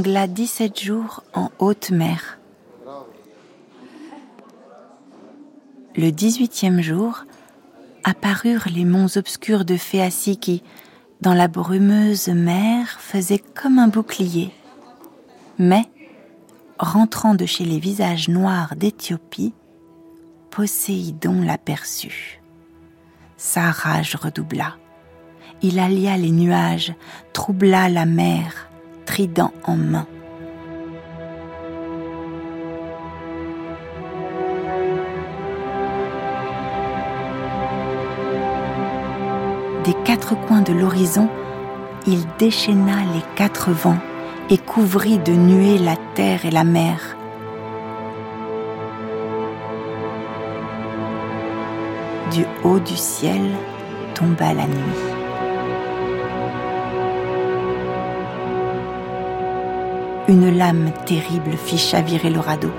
Cingla 0.00 0.26
17 0.26 0.80
jours 0.80 1.22
en 1.34 1.50
haute 1.58 1.90
mer. 1.90 2.38
Le 5.94 6.10
18e 6.10 6.80
jour, 6.80 7.24
apparurent 8.02 8.68
les 8.74 8.86
monts 8.86 9.18
obscurs 9.18 9.66
de 9.66 9.76
Phéacie 9.76 10.38
qui, 10.38 10.62
dans 11.20 11.34
la 11.34 11.48
brumeuse 11.48 12.28
mer, 12.28 12.98
faisaient 12.98 13.42
comme 13.54 13.78
un 13.78 13.88
bouclier. 13.88 14.54
Mais, 15.58 15.84
rentrant 16.78 17.34
de 17.34 17.44
chez 17.44 17.66
les 17.66 17.78
visages 17.78 18.28
noirs 18.28 18.76
d'Éthiopie, 18.76 19.52
Poséidon 20.50 21.42
l'aperçut. 21.42 22.40
Sa 23.36 23.70
rage 23.70 24.14
redoubla. 24.14 24.78
Il 25.60 25.78
allia 25.78 26.16
les 26.16 26.30
nuages, 26.30 26.94
troubla 27.34 27.90
la 27.90 28.06
mer, 28.06 28.69
trident 29.10 29.50
en 29.64 29.74
main. 29.74 30.06
Des 39.84 39.94
quatre 40.04 40.36
coins 40.46 40.60
de 40.60 40.72
l'horizon, 40.72 41.28
il 42.06 42.24
déchaîna 42.38 42.98
les 43.12 43.24
quatre 43.34 43.72
vents 43.72 43.98
et 44.48 44.58
couvrit 44.58 45.18
de 45.18 45.32
nuées 45.32 45.78
la 45.78 45.96
terre 46.14 46.46
et 46.46 46.52
la 46.52 46.62
mer. 46.62 47.16
Du 52.32 52.44
haut 52.62 52.78
du 52.78 52.96
ciel 52.96 53.42
tomba 54.14 54.54
la 54.54 54.68
nuit. 54.68 55.19
Une 60.30 60.56
lame 60.56 60.92
terrible 61.06 61.56
fit 61.56 61.76
chavirer 61.76 62.30
le 62.30 62.38
radeau. 62.38 62.70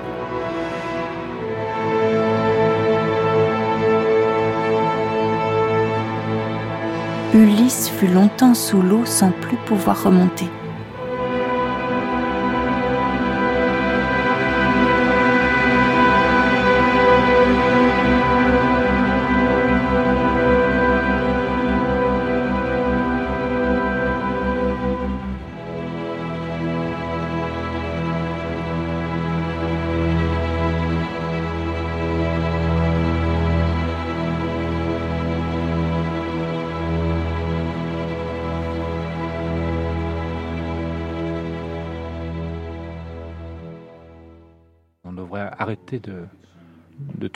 Ulysse 7.33 7.89
fut 7.89 8.07
longtemps 8.07 8.53
sous 8.53 8.81
l'eau 8.81 9.05
sans 9.05 9.31
plus 9.31 9.57
pouvoir 9.57 10.01
remonter. 10.01 10.47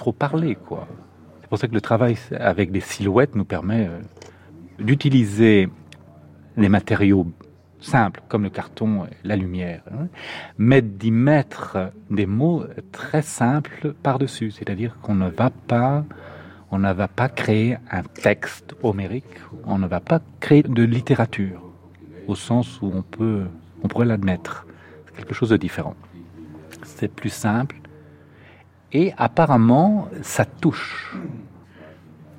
Trop 0.06 0.12
parler, 0.12 0.54
quoi. 0.54 0.88
C'est 1.42 1.50
pour 1.50 1.58
ça 1.58 1.68
que 1.68 1.74
le 1.74 1.82
travail 1.82 2.16
avec 2.40 2.72
des 2.72 2.80
silhouettes 2.80 3.34
nous 3.34 3.44
permet 3.44 3.88
euh, 3.88 4.00
d'utiliser 4.78 5.68
les 6.58 6.70
matériaux 6.70 7.26
simples 7.80 8.22
comme 8.28 8.44
le 8.44 8.52
carton, 8.52 9.08
la 9.24 9.36
lumière, 9.36 9.82
hein, 9.92 10.08
mais 10.60 10.84
d'y 10.84 11.10
mettre 11.10 11.92
des 12.12 12.28
mots 12.28 12.66
très 12.92 13.24
simples 13.24 13.96
par-dessus. 14.04 14.52
C'est-à-dire 14.52 14.96
qu'on 15.02 15.16
ne 15.16 15.28
va 15.28 15.50
pas, 15.50 16.06
on 16.70 16.78
ne 16.78 16.94
va 16.94 17.08
pas 17.08 17.28
créer 17.28 17.78
un 17.90 18.04
texte 18.04 18.76
homérique, 18.84 19.40
on 19.66 19.80
ne 19.80 19.88
va 19.88 20.02
pas 20.02 20.22
créer 20.40 20.62
de 20.62 20.84
littérature 20.84 21.64
au 22.28 22.36
sens 22.36 22.80
où 22.84 22.92
on 22.94 23.02
peut, 23.02 23.46
on 23.84 23.88
pourrait 23.88 24.06
l'admettre. 24.06 24.68
C'est 25.08 25.16
quelque 25.16 25.34
chose 25.34 25.50
de 25.50 25.58
différent. 25.58 25.96
C'est 26.84 27.12
plus 27.12 27.34
simple, 27.34 27.78
et 28.94 29.14
apparemment, 29.18 30.10
ça 30.22 30.46
touche. 30.46 31.16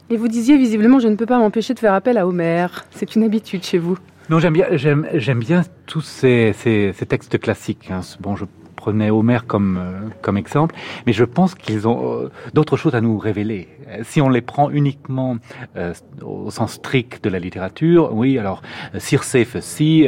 Et 0.09 0.16
vous 0.16 0.28
disiez 0.28 0.57
visiblement, 0.57 1.01
je 1.01 1.09
ne 1.09 1.16
peux 1.16 1.26
pas 1.26 1.38
m'empêcher 1.38 1.74
de 1.74 1.78
faire 1.78 1.94
appel 1.94 2.16
à 2.16 2.26
Homère. 2.26 2.84
C'est 2.90 3.16
une 3.16 3.24
habitude 3.24 3.64
chez 3.64 3.78
vous. 3.78 3.99
Non, 4.30 4.38
j'aime 4.38 4.55
bien, 4.55 4.66
j'aime, 4.72 5.07
j'aime 5.14 5.40
bien 5.40 5.62
tous 5.86 6.01
ces, 6.01 6.53
ces, 6.53 6.92
ces 6.92 7.07
textes 7.07 7.38
classiques. 7.38 7.90
Hein. 7.90 8.01
Bon, 8.20 8.36
je 8.36 8.44
prenais 8.87 9.11
Homère 9.11 9.47
comme, 9.49 9.78
euh, 9.78 10.09
comme 10.22 10.37
exemple, 10.37 10.76
mais 11.07 11.12
je 11.12 11.24
pense 11.24 11.57
qu'ils 11.57 11.89
ont 11.89 12.01
euh, 12.05 12.30
d'autres 12.55 12.76
choses 12.76 12.95
à 12.95 13.01
nous 13.01 13.18
révéler. 13.18 13.66
Si 14.03 14.20
on 14.20 14.28
les 14.28 14.43
prend 14.43 14.70
uniquement 14.70 15.37
euh, 15.76 15.93
au 16.22 16.51
sens 16.53 16.74
strict 16.74 17.24
de 17.24 17.28
la 17.28 17.41
littérature, 17.41 18.11
oui, 18.12 18.39
alors 18.39 18.62
Circé 18.99 19.45
fait 19.45 19.61
si, 19.61 20.07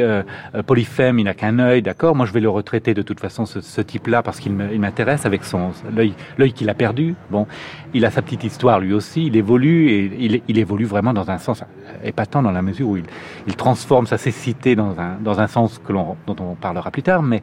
Polyphème, 0.65 1.19
il 1.19 1.25
n'a 1.25 1.33
qu'un 1.33 1.59
œil, 1.59 1.81
d'accord, 1.81 2.15
moi 2.15 2.25
je 2.25 2.31
vais 2.31 2.39
le 2.39 2.49
retraiter 2.49 2.93
de 2.93 3.01
toute 3.01 3.19
façon, 3.19 3.45
ce, 3.45 3.59
ce 3.59 3.81
type-là, 3.81 4.21
parce 4.23 4.39
qu'il 4.39 4.53
m'intéresse 4.53 5.25
avec 5.25 5.43
son 5.43 5.71
l'œil, 5.93 6.13
l'œil 6.37 6.53
qu'il 6.53 6.69
a 6.69 6.73
perdu. 6.73 7.15
Bon, 7.31 7.47
il 7.93 8.05
a 8.05 8.11
sa 8.11 8.21
petite 8.21 8.43
histoire 8.45 8.79
lui 8.79 8.93
aussi, 8.93 9.25
il 9.25 9.35
évolue, 9.35 9.89
et 9.89 10.11
il, 10.19 10.41
il 10.47 10.57
évolue 10.57 10.85
vraiment 10.85 11.13
dans 11.13 11.29
un 11.31 11.37
sens 11.37 11.63
épatant 12.03 12.41
dans 12.41 12.51
la 12.51 12.61
mesure 12.61 12.89
où 12.89 12.97
il, 12.97 13.05
il 13.47 13.55
transforme 13.55 14.07
sa 14.07 14.17
cécité 14.17 14.75
dans 14.75 14.99
un, 14.99 15.17
dans 15.21 15.39
un 15.39 15.47
sens 15.47 15.79
que 15.83 15.93
l'on, 15.93 16.15
dont 16.27 16.35
on 16.39 16.55
parlera 16.55 16.91
plus 16.91 17.03
tard, 17.03 17.23
mais 17.23 17.41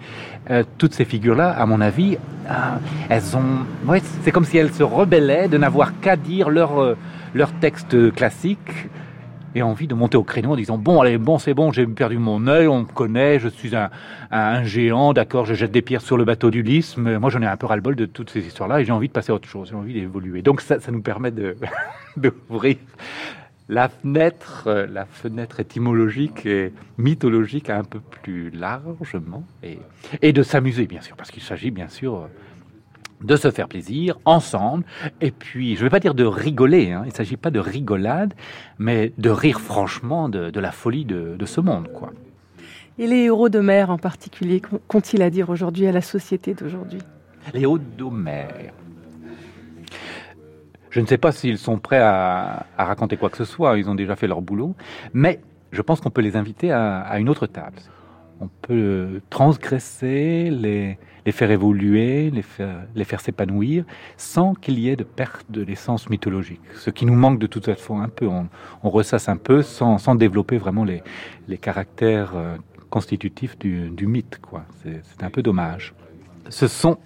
toutes 0.78 0.94
ces 0.94 1.04
figures 1.04 1.34
là 1.34 1.50
à 1.50 1.66
mon 1.66 1.80
avis, 1.80 2.18
euh, 2.48 2.52
elles 3.08 3.36
ont. 3.36 3.64
Ouais, 3.86 4.02
c'est 4.22 4.30
comme 4.30 4.44
si 4.44 4.58
elles 4.58 4.72
se 4.72 4.82
rebellaient 4.82 5.48
de 5.48 5.58
n'avoir 5.58 5.98
qu'à 6.00 6.16
dire 6.16 6.50
leur, 6.50 6.80
euh, 6.80 6.96
leur 7.34 7.52
texte 7.52 8.12
classique 8.12 8.88
et 9.54 9.62
envie 9.62 9.86
de 9.86 9.94
monter 9.94 10.16
au 10.16 10.22
créneau 10.22 10.52
en 10.52 10.56
disant 10.56 10.76
bon 10.76 11.00
allez 11.00 11.16
bon 11.16 11.38
c'est 11.38 11.54
bon 11.54 11.72
j'ai 11.72 11.86
perdu 11.86 12.18
mon 12.18 12.46
œil 12.46 12.68
on 12.68 12.80
me 12.80 12.84
connaît 12.84 13.38
je 13.38 13.48
suis 13.48 13.74
un, 13.74 13.88
un 14.30 14.62
géant 14.64 15.14
d'accord 15.14 15.46
je 15.46 15.54
jette 15.54 15.72
des 15.72 15.80
pierres 15.80 16.02
sur 16.02 16.18
le 16.18 16.26
bateau 16.26 16.50
d'Ulysse 16.50 16.98
mais 16.98 17.18
moi 17.18 17.30
j'en 17.30 17.40
ai 17.40 17.46
un 17.46 17.56
peu 17.56 17.64
ras 17.64 17.76
le 17.76 17.80
bol 17.80 17.96
de 17.96 18.04
toutes 18.04 18.28
ces 18.28 18.40
histoires 18.40 18.68
là 18.68 18.82
et 18.82 18.84
j'ai 18.84 18.92
envie 18.92 19.08
de 19.08 19.14
passer 19.14 19.32
à 19.32 19.34
autre 19.34 19.48
chose 19.48 19.70
j'ai 19.70 19.74
envie 19.74 19.94
d'évoluer 19.94 20.42
donc 20.42 20.60
ça, 20.60 20.78
ça 20.78 20.92
nous 20.92 21.00
permet 21.00 21.30
de 21.30 21.56
d'ouvrir 22.18 22.76
la 23.68 23.88
fenêtre, 23.88 24.64
euh, 24.66 24.86
la 24.86 25.04
fenêtre 25.04 25.60
étymologique 25.60 26.46
et 26.46 26.72
mythologique 26.98 27.70
un 27.70 27.84
peu 27.84 28.00
plus 28.00 28.50
largement 28.50 29.44
et, 29.62 29.78
et 30.22 30.32
de 30.32 30.42
s'amuser, 30.42 30.86
bien 30.86 31.00
sûr, 31.00 31.16
parce 31.16 31.30
qu'il 31.30 31.42
s'agit, 31.42 31.70
bien 31.70 31.88
sûr, 31.88 32.28
de 33.22 33.36
se 33.36 33.50
faire 33.50 33.68
plaisir 33.68 34.18
ensemble. 34.24 34.84
Et 35.20 35.30
puis, 35.30 35.74
je 35.74 35.80
ne 35.80 35.86
vais 35.86 35.90
pas 35.90 36.00
dire 36.00 36.14
de 36.14 36.24
rigoler, 36.24 36.92
hein, 36.92 37.02
il 37.04 37.08
ne 37.08 37.14
s'agit 37.14 37.36
pas 37.36 37.50
de 37.50 37.58
rigolade, 37.58 38.34
mais 38.78 39.12
de 39.18 39.30
rire 39.30 39.60
franchement 39.60 40.28
de, 40.28 40.50
de 40.50 40.60
la 40.60 40.72
folie 40.72 41.04
de, 41.04 41.36
de, 41.36 41.46
ce 41.46 41.60
monde, 41.60 41.88
quoi. 41.92 42.12
Et 42.98 43.06
les 43.06 43.24
héros 43.24 43.50
de 43.50 43.60
mer 43.60 43.90
en 43.90 43.98
particulier, 43.98 44.62
qu'ont-ils 44.88 45.22
à 45.22 45.28
dire 45.28 45.50
aujourd'hui 45.50 45.86
à 45.86 45.92
la 45.92 46.00
société 46.00 46.54
d'aujourd'hui? 46.54 47.00
Les 47.52 47.60
héros 47.60 47.78
d'Homère. 47.78 48.72
Je 50.90 51.00
ne 51.00 51.06
sais 51.06 51.18
pas 51.18 51.32
s'ils 51.32 51.58
sont 51.58 51.78
prêts 51.78 52.00
à, 52.00 52.66
raconter 52.78 53.16
quoi 53.16 53.30
que 53.30 53.36
ce 53.36 53.44
soit, 53.44 53.78
ils 53.78 53.88
ont 53.88 53.94
déjà 53.94 54.16
fait 54.16 54.26
leur 54.26 54.42
boulot, 54.42 54.74
mais 55.12 55.40
je 55.72 55.82
pense 55.82 56.00
qu'on 56.00 56.10
peut 56.10 56.22
les 56.22 56.36
inviter 56.36 56.72
à, 56.72 57.18
une 57.18 57.28
autre 57.28 57.46
table. 57.46 57.76
On 58.40 58.48
peut 58.48 59.20
transgresser, 59.30 60.50
les, 60.50 60.98
faire 61.32 61.50
évoluer, 61.50 62.30
les 62.30 62.42
faire, 63.04 63.20
s'épanouir, 63.20 63.84
sans 64.16 64.54
qu'il 64.54 64.78
y 64.78 64.90
ait 64.90 64.96
de 64.96 65.04
perte 65.04 65.50
de 65.50 65.62
l'essence 65.62 66.10
mythologique. 66.10 66.60
Ce 66.74 66.90
qui 66.90 67.06
nous 67.06 67.14
manque 67.14 67.38
de 67.38 67.46
toute 67.46 67.64
façon 67.64 68.00
un 68.00 68.08
peu, 68.08 68.26
on, 68.26 68.90
ressasse 68.90 69.28
un 69.28 69.38
peu 69.38 69.62
sans, 69.62 70.14
développer 70.14 70.58
vraiment 70.58 70.84
les, 70.84 71.02
caractères 71.58 72.32
euh, 72.36 72.56
constitutifs 72.90 73.58
du, 73.58 73.88
du 73.90 74.06
mythe. 74.06 74.38
C'est 74.82 75.24
un 75.24 75.30
peu 75.30 75.42
dommage. 75.42 75.94
Ce 76.50 76.68
sont 76.68 76.98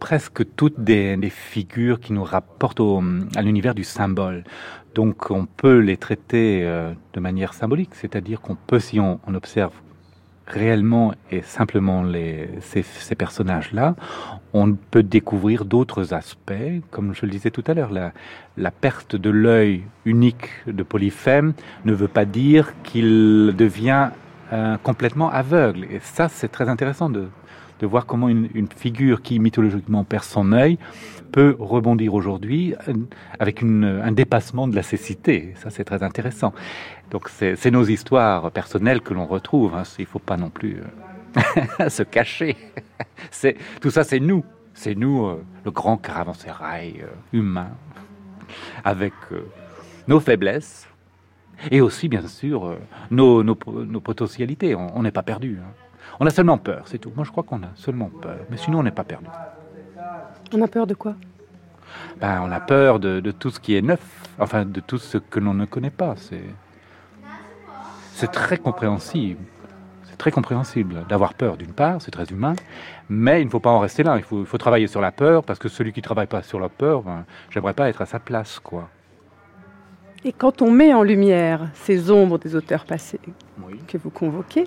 presque 0.00 0.42
toutes 0.56 0.80
des, 0.80 1.16
figures 1.30 2.00
qui 2.00 2.12
nous 2.12 2.24
rapportent 2.24 2.80
au, 2.80 3.00
à 3.36 3.42
l'univers 3.42 3.74
du 3.74 3.84
symbole. 3.84 4.42
Donc 4.94 5.30
on 5.30 5.46
peut 5.46 5.78
les 5.78 5.96
traiter 5.96 6.62
euh, 6.64 6.92
de 7.12 7.20
manière 7.20 7.54
symbolique, 7.54 7.94
c'est-à-dire 7.94 8.40
qu'on 8.40 8.56
peut, 8.56 8.80
si 8.80 8.98
on, 8.98 9.20
observe 9.32 9.72
réellement 10.48 11.14
et 11.30 11.42
simplement 11.42 12.02
les, 12.02 12.48
ces, 12.60 12.82
ces 12.82 13.14
personnages-là, 13.14 13.94
on 14.52 14.72
peut 14.72 15.04
découvrir 15.04 15.64
d'autres 15.64 16.12
aspects, 16.12 16.82
comme 16.90 17.14
je 17.14 17.24
le 17.24 17.30
disais 17.30 17.52
tout 17.52 17.62
à 17.68 17.74
l'heure, 17.74 17.92
la, 17.92 18.12
la 18.56 18.72
perte 18.72 19.14
de 19.14 19.30
l'œil 19.30 19.84
unique 20.04 20.48
de 20.66 20.82
Polyphème 20.82 21.52
ne 21.84 21.92
veut 21.92 22.08
pas 22.08 22.24
dire 22.24 22.72
qu'il 22.82 23.54
devient 23.56 24.10
euh, 24.52 24.76
complètement 24.82 25.30
aveugle. 25.30 25.84
Et 25.84 26.00
ça, 26.00 26.28
c'est 26.28 26.48
très 26.48 26.68
intéressant 26.68 27.08
de, 27.08 27.28
de 27.80 27.86
voir 27.86 28.06
comment 28.06 28.28
une, 28.28 28.68
figure 28.76 29.22
qui 29.22 29.38
mythologiquement 29.38 30.04
perd 30.04 30.24
son 30.24 30.52
œil 30.52 30.78
peut 31.32 31.56
rebondir 31.58 32.14
aujourd'hui 32.14 32.74
euh, 32.88 32.94
avec 33.38 33.62
une, 33.62 33.84
un 33.84 34.12
dépassement 34.12 34.68
de 34.68 34.76
la 34.76 34.82
cécité. 34.82 35.54
Ça, 35.56 35.70
c'est 35.70 35.84
très 35.84 36.02
intéressant. 36.02 36.52
Donc, 37.10 37.28
c'est 37.28 37.70
nos 37.70 37.84
histoires 37.84 38.50
personnelles 38.50 39.00
que 39.00 39.14
l'on 39.14 39.26
retrouve. 39.26 39.74
Hein. 39.74 39.82
Il 39.98 40.02
ne 40.02 40.06
faut 40.06 40.18
pas 40.18 40.36
non 40.36 40.50
plus 40.50 40.80
euh, 41.80 41.88
se 41.88 42.02
cacher. 42.02 42.56
tout 43.80 43.90
ça, 43.90 44.04
c'est 44.04 44.20
nous. 44.20 44.44
C'est 44.74 44.94
nous, 44.94 45.26
euh, 45.26 45.44
le 45.64 45.70
grand 45.70 45.96
caravansérail 45.96 47.02
euh, 47.02 47.38
humain, 47.38 47.70
avec 48.84 49.12
euh, 49.32 49.44
nos 50.08 50.20
faiblesses 50.20 50.88
et 51.70 51.80
aussi, 51.80 52.08
bien 52.08 52.26
sûr, 52.26 52.66
euh, 52.66 52.78
nos, 53.10 53.54
potentialités. 54.00 54.74
On 54.74 55.02
n'est 55.02 55.10
pas 55.10 55.22
perdu. 55.22 55.58
Hein. 55.60 55.72
On 56.22 56.26
a 56.26 56.30
seulement 56.30 56.58
peur, 56.58 56.82
c'est 56.84 56.98
tout. 56.98 57.10
Moi, 57.16 57.24
je 57.24 57.30
crois 57.30 57.42
qu'on 57.42 57.62
a 57.62 57.70
seulement 57.74 58.10
peur. 58.10 58.36
Mais 58.50 58.58
sinon, 58.58 58.80
on 58.80 58.82
n'est 58.82 58.90
pas 58.90 59.04
perdu. 59.04 59.26
On 60.52 60.60
a 60.60 60.68
peur 60.68 60.86
de 60.86 60.92
quoi? 60.92 61.14
Ben, 62.20 62.42
On 62.42 62.52
a 62.52 62.60
peur 62.60 63.00
de, 63.00 63.20
de, 63.20 63.30
tout 63.30 63.50
ce 63.50 63.58
qui 63.58 63.74
est 63.74 63.80
neuf, 63.80 64.00
enfin, 64.38 64.66
de 64.66 64.80
tout 64.80 64.98
ce 64.98 65.16
que 65.16 65.40
l'on 65.40 65.54
ne 65.54 65.64
connaît 65.64 65.90
pas. 65.90 66.14
C'est 68.12 68.30
très 68.30 68.58
compréhensible. 68.58 69.40
C'est 70.04 70.18
très 70.18 70.30
compréhensible 70.30 71.06
d'avoir 71.08 71.32
peur, 71.32 71.56
d'une 71.56 71.72
part, 71.72 72.02
c'est 72.02 72.10
très 72.10 72.26
humain, 72.26 72.54
mais 73.08 73.40
il 73.40 73.46
ne 73.46 73.50
faut 73.50 73.60
pas 73.60 73.70
en 73.70 73.78
rester 73.78 74.02
là. 74.02 74.18
Il 74.18 74.22
faut, 74.22 74.40
il 74.40 74.46
faut, 74.46 74.58
travailler 74.58 74.88
sur 74.88 75.00
la 75.00 75.12
peur, 75.12 75.42
parce 75.42 75.58
que 75.58 75.70
celui 75.70 75.94
qui 75.94 76.00
ne 76.00 76.04
travaille 76.04 76.26
pas 76.26 76.42
sur 76.42 76.60
la 76.60 76.68
peur, 76.68 77.02
ben, 77.02 77.24
j'aimerais 77.48 77.72
pas 77.72 77.88
être 77.88 78.02
à 78.02 78.06
sa 78.06 78.18
place, 78.18 78.58
quoi. 78.58 78.90
Et 80.22 80.34
quand 80.34 80.60
on 80.60 80.70
met 80.70 80.92
en 80.92 81.02
lumière 81.02 81.70
ces 81.72 82.10
ombres 82.10 82.38
des 82.38 82.54
auteurs 82.54 82.84
passés 82.84 83.20
oui. 83.66 83.80
que 83.88 83.96
vous 83.96 84.10
convoquez, 84.10 84.66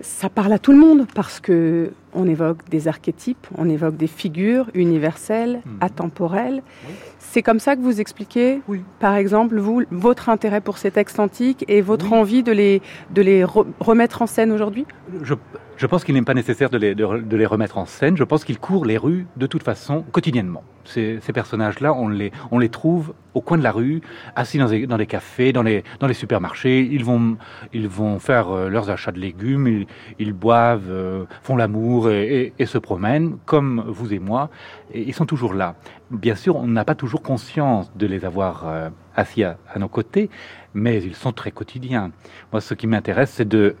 ça 0.00 0.28
parle 0.28 0.52
à 0.52 0.58
tout 0.58 0.72
le 0.72 0.78
monde 0.78 1.06
parce 1.14 1.40
que 1.40 1.90
on 2.14 2.26
évoque 2.26 2.68
des 2.70 2.88
archétypes, 2.88 3.46
on 3.56 3.68
évoque 3.68 3.96
des 3.96 4.06
figures 4.06 4.66
universelles, 4.74 5.60
mmh. 5.64 5.70
atemporelles. 5.80 6.62
Oui. 6.86 6.94
C'est 7.18 7.42
comme 7.42 7.58
ça 7.58 7.76
que 7.76 7.82
vous 7.82 8.00
expliquez, 8.00 8.62
oui. 8.68 8.82
par 9.00 9.14
exemple, 9.14 9.58
vous, 9.58 9.82
votre 9.90 10.28
intérêt 10.28 10.60
pour 10.60 10.78
ces 10.78 10.90
textes 10.90 11.20
antiques 11.20 11.64
et 11.68 11.80
votre 11.82 12.12
oui. 12.12 12.18
envie 12.18 12.42
de 12.42 12.52
les, 12.52 12.80
de 13.10 13.22
les 13.22 13.44
re 13.44 13.66
remettre 13.80 14.22
en 14.22 14.26
scène 14.26 14.50
aujourd'hui? 14.52 14.86
Je, 15.22 15.34
je, 15.76 15.86
pense 15.86 16.04
qu'il 16.04 16.14
n'est 16.14 16.22
pas 16.22 16.34
nécessaire 16.34 16.70
de 16.70 16.78
les, 16.78 16.94
de, 16.94 17.04
de 17.18 17.36
les, 17.36 17.46
remettre 17.46 17.76
en 17.78 17.86
scène. 17.86 18.16
Je 18.16 18.24
pense 18.24 18.44
qu'ils 18.44 18.58
courent 18.58 18.86
les 18.86 18.96
rues 18.96 19.26
de 19.36 19.46
toute 19.46 19.62
façon 19.62 20.04
quotidiennement. 20.10 20.62
Ces, 20.84 21.18
ces 21.20 21.34
personnages-là, 21.34 21.92
on 21.92 22.08
les, 22.08 22.32
on 22.50 22.58
les 22.58 22.70
trouve 22.70 23.12
au 23.34 23.42
coin 23.42 23.58
de 23.58 23.62
la 23.62 23.72
rue, 23.72 24.00
assis 24.36 24.58
dans 24.58 24.68
des, 24.68 24.86
dans 24.86 24.96
des 24.96 25.06
cafés, 25.06 25.52
dans 25.52 25.62
les, 25.62 25.84
dans 26.00 26.06
les 26.06 26.14
supermarchés. 26.14 26.80
Ils 26.80 27.04
vont, 27.04 27.36
ils 27.74 27.88
vont 27.88 28.18
faire 28.18 28.50
euh, 28.50 28.68
leurs 28.70 28.88
achats 28.88 29.12
de 29.12 29.18
légumes, 29.18 29.66
ils, 29.66 29.86
ils 30.18 30.32
boivent, 30.32 30.90
euh, 30.90 31.24
font 31.42 31.56
l'amour 31.56 31.97
et, 32.06 32.52
se 32.64 32.78
promènent, 32.78 33.38
comme 33.44 33.84
vous 33.86 34.12
et 34.12 34.18
moi. 34.18 34.50
Et 34.92 35.02
ils 35.02 35.14
sont 35.14 35.26
toujours 35.26 35.54
là. 35.54 35.74
Bien 36.10 36.34
sûr, 36.34 36.56
on 36.56 36.66
n'a 36.66 36.84
pas 36.84 36.94
toujours 36.94 37.22
conscience 37.22 37.90
de 37.96 38.06
les 38.06 38.24
avoir 38.24 38.66
euh, 38.66 38.90
assis 39.16 39.42
à, 39.44 39.56
nos 39.76 39.88
côtés, 39.88 40.30
mais 40.74 41.02
ils 41.02 41.14
sont 41.14 41.32
très 41.32 41.50
quotidiens. 41.50 42.12
Moi, 42.52 42.60
ce 42.60 42.74
qui 42.74 42.86
m'intéresse, 42.86 43.30
c'est 43.30 43.48
de 43.48 43.76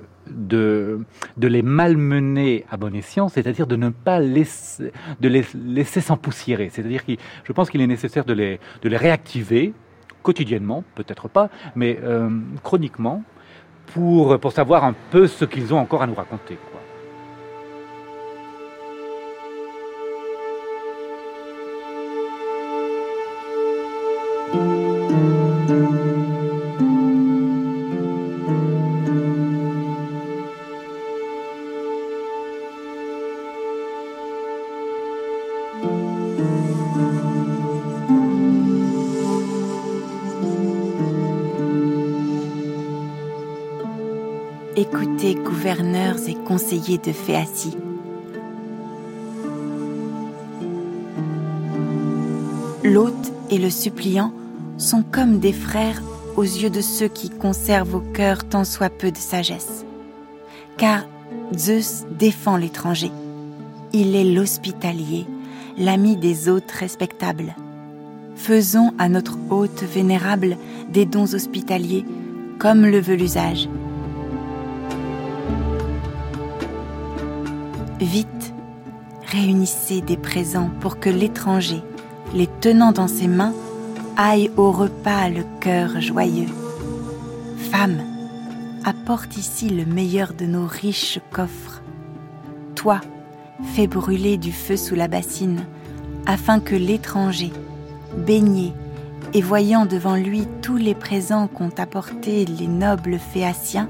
les 1.40 1.62
malmener 1.62 2.64
à 2.70 2.76
bon 2.76 2.94
escient, 2.94 3.28
c'est-à-dire 3.28 3.66
de 3.66 3.76
ne 3.76 3.90
pas 3.90 4.20
les 4.20 4.46
laisser 5.20 6.00
s'empoussiérer. 6.00 6.70
C'est-à-dire 6.70 7.06
que 7.06 7.12
je 7.44 7.52
pense 7.52 7.70
qu'il 7.70 7.80
est 7.80 7.86
nécessaire 7.86 8.24
de 8.24 8.32
les, 8.32 8.58
réactiver 8.84 9.72
quotidiennement, 10.22 10.84
peut-être 10.94 11.28
pas, 11.28 11.48
mais 11.74 11.98
euh, 12.02 12.28
chroniquement, 12.62 13.22
pour, 13.94 14.52
savoir 14.52 14.84
un 14.84 14.94
peu 15.10 15.26
ce 15.26 15.44
qu'ils 15.44 15.72
ont 15.72 15.78
encore 15.78 16.02
à 16.02 16.06
nous 16.06 16.14
raconter. 16.14 16.58
Conseillers 46.58 46.98
de. 46.98 47.12
L'hôte 52.82 53.32
et 53.48 53.58
le 53.58 53.70
suppliant 53.70 54.32
sont 54.76 55.04
comme 55.04 55.38
des 55.38 55.52
frères 55.52 56.02
aux 56.36 56.42
yeux 56.42 56.70
de 56.70 56.80
ceux 56.80 57.06
qui 57.06 57.30
conservent 57.30 57.94
au 57.94 58.00
cœur 58.00 58.42
tant 58.42 58.64
soit 58.64 58.90
peu 58.90 59.12
de 59.12 59.16
sagesse. 59.16 59.84
Car 60.76 61.04
Zeus 61.56 62.04
défend 62.18 62.56
l'étranger. 62.56 63.12
Il 63.92 64.16
est 64.16 64.24
l'hospitalier, 64.24 65.26
l'ami 65.76 66.16
des 66.16 66.48
hôtes 66.48 66.72
respectables. 66.72 67.54
Faisons 68.34 68.92
à 68.98 69.08
notre 69.08 69.38
hôte 69.50 69.84
vénérable 69.84 70.56
des 70.92 71.06
dons 71.06 71.32
hospitaliers, 71.34 72.04
comme 72.58 72.84
le 72.84 72.98
veut 72.98 73.14
l'usage. 73.14 73.68
Vite, 78.00 78.54
réunissez 79.26 80.02
des 80.02 80.16
présents 80.16 80.70
pour 80.80 81.00
que 81.00 81.10
l'étranger, 81.10 81.82
les 82.32 82.46
tenant 82.46 82.92
dans 82.92 83.08
ses 83.08 83.26
mains, 83.26 83.54
aille 84.16 84.52
au 84.56 84.70
repas 84.70 85.28
le 85.28 85.42
cœur 85.58 86.00
joyeux. 86.00 86.46
Femme, 87.72 88.00
apporte 88.84 89.36
ici 89.36 89.68
le 89.68 89.84
meilleur 89.84 90.32
de 90.32 90.46
nos 90.46 90.64
riches 90.64 91.18
coffres. 91.32 91.82
Toi, 92.76 93.00
fais 93.74 93.88
brûler 93.88 94.36
du 94.36 94.52
feu 94.52 94.76
sous 94.76 94.94
la 94.94 95.08
bassine, 95.08 95.64
afin 96.24 96.60
que 96.60 96.76
l'étranger, 96.76 97.50
baigné 98.16 98.72
et 99.34 99.42
voyant 99.42 99.86
devant 99.86 100.14
lui 100.14 100.46
tous 100.62 100.76
les 100.76 100.94
présents 100.94 101.48
qu'ont 101.48 101.72
apportés 101.76 102.44
les 102.44 102.68
nobles 102.68 103.18
phéaciens, 103.18 103.88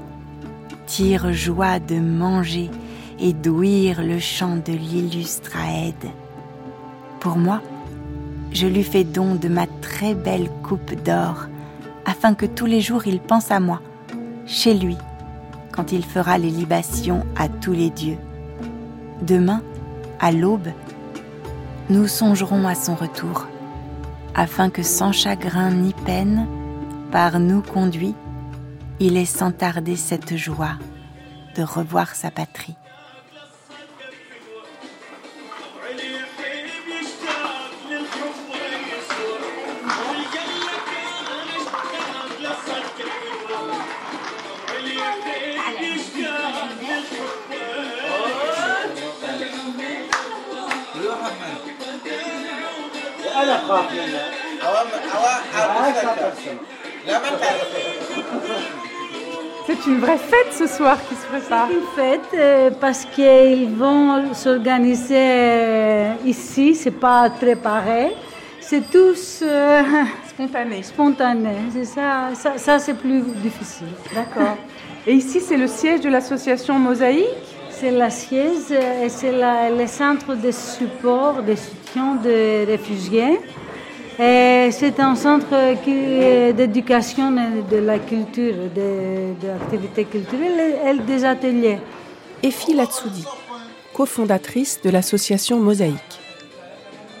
tire 0.87 1.31
joie 1.31 1.79
de 1.79 1.99
manger 1.99 2.71
et 3.21 3.33
d'ouïr 3.33 4.01
le 4.01 4.19
chant 4.19 4.55
de 4.55 4.71
l'illustre 4.71 5.55
Aède. 5.57 6.09
Pour 7.19 7.37
moi, 7.37 7.61
je 8.51 8.67
lui 8.67 8.83
fais 8.83 9.03
don 9.03 9.35
de 9.35 9.47
ma 9.47 9.67
très 9.81 10.15
belle 10.15 10.49
coupe 10.63 10.93
d'or, 11.03 11.47
afin 12.05 12.33
que 12.33 12.45
tous 12.45 12.65
les 12.65 12.81
jours 12.81 13.05
il 13.05 13.19
pense 13.19 13.51
à 13.51 13.59
moi, 13.59 13.81
chez 14.45 14.73
lui, 14.73 14.97
quand 15.71 15.91
il 15.91 16.03
fera 16.03 16.37
les 16.37 16.49
libations 16.49 17.25
à 17.35 17.47
tous 17.47 17.73
les 17.73 17.89
dieux. 17.89 18.17
Demain, 19.21 19.61
à 20.19 20.31
l'aube, 20.31 20.69
nous 21.89 22.07
songerons 22.07 22.67
à 22.67 22.75
son 22.75 22.95
retour, 22.95 23.47
afin 24.33 24.69
que 24.69 24.83
sans 24.83 25.11
chagrin 25.11 25.71
ni 25.71 25.93
peine, 26.05 26.47
par 27.11 27.39
nous 27.39 27.61
conduit, 27.61 28.15
il 28.99 29.17
ait 29.17 29.25
sans 29.25 29.51
tarder 29.51 29.95
cette 29.95 30.35
joie 30.35 30.77
de 31.55 31.63
revoir 31.63 32.15
sa 32.15 32.31
patrie. 32.31 32.78
انا 53.68 53.68
اخاف 53.68 53.92
منه 53.92 54.44
C'est 59.66 59.86
une 59.86 59.98
vraie 59.98 60.18
fête 60.32 60.52
ce 60.52 60.66
soir 60.66 60.96
qui 61.06 61.14
se 61.14 61.26
prépare. 61.26 61.68
C'est 61.68 61.74
une 61.74 61.88
fête 62.00 62.30
euh, 62.34 62.70
parce 62.80 63.04
qu'ils 63.06 63.68
vont 63.70 64.32
s'organiser 64.34 65.28
euh, 65.30 66.12
ici, 66.24 66.74
c'est 66.74 66.98
pas 67.08 67.28
préparé. 67.30 68.14
C'est 68.60 68.90
tous 68.90 69.42
euh, 69.42 69.82
spontané. 70.28 70.82
Spontané, 70.82 71.56
c'est 71.74 71.84
ça. 71.96 72.30
Ça, 72.34 72.50
ça 72.56 72.78
c'est 72.78 72.94
plus 72.94 73.22
difficile. 73.46 73.92
D'accord. 74.14 74.56
Et 75.06 75.12
ici, 75.12 75.40
c'est 75.40 75.58
le 75.58 75.66
siège 75.66 76.00
de 76.00 76.08
l'association 76.08 76.78
Mosaïque 76.78 77.46
C'est 77.70 77.90
la 77.90 78.10
siège 78.10 78.70
et 79.04 79.08
c'est 79.08 79.32
le 79.80 79.86
centre 79.86 80.34
de 80.34 80.50
support, 80.50 81.42
de 81.42 81.54
soutien 81.54 81.77
des 82.23 82.65
réfugiés. 82.65 83.39
C'est 84.17 84.99
un 84.99 85.15
centre 85.15 85.55
d'éducation 86.53 87.31
de 87.31 87.77
la 87.77 87.99
culture, 87.99 88.55
de, 88.75 89.33
de 89.41 89.47
l'activité 89.47 90.05
culturelle 90.05 90.75
et 90.85 90.99
des 90.99 91.25
ateliers. 91.25 91.79
Effie 92.43 92.73
Latsoudi, 92.73 93.25
cofondatrice 93.93 94.81
de 94.81 94.89
l'association 94.89 95.59
Mosaïque. 95.59 96.19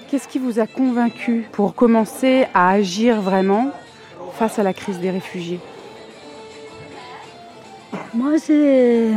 Qu'est-ce 0.09 0.27
qui 0.27 0.39
vous 0.39 0.59
a 0.59 0.67
convaincu 0.67 1.45
pour 1.51 1.75
commencer 1.75 2.45
à 2.53 2.71
agir 2.71 3.21
vraiment 3.21 3.71
face 4.33 4.59
à 4.59 4.63
la 4.63 4.73
crise 4.73 4.99
des 4.99 5.11
réfugiés? 5.11 5.59
Moi, 8.13 8.33
je, 8.37 9.13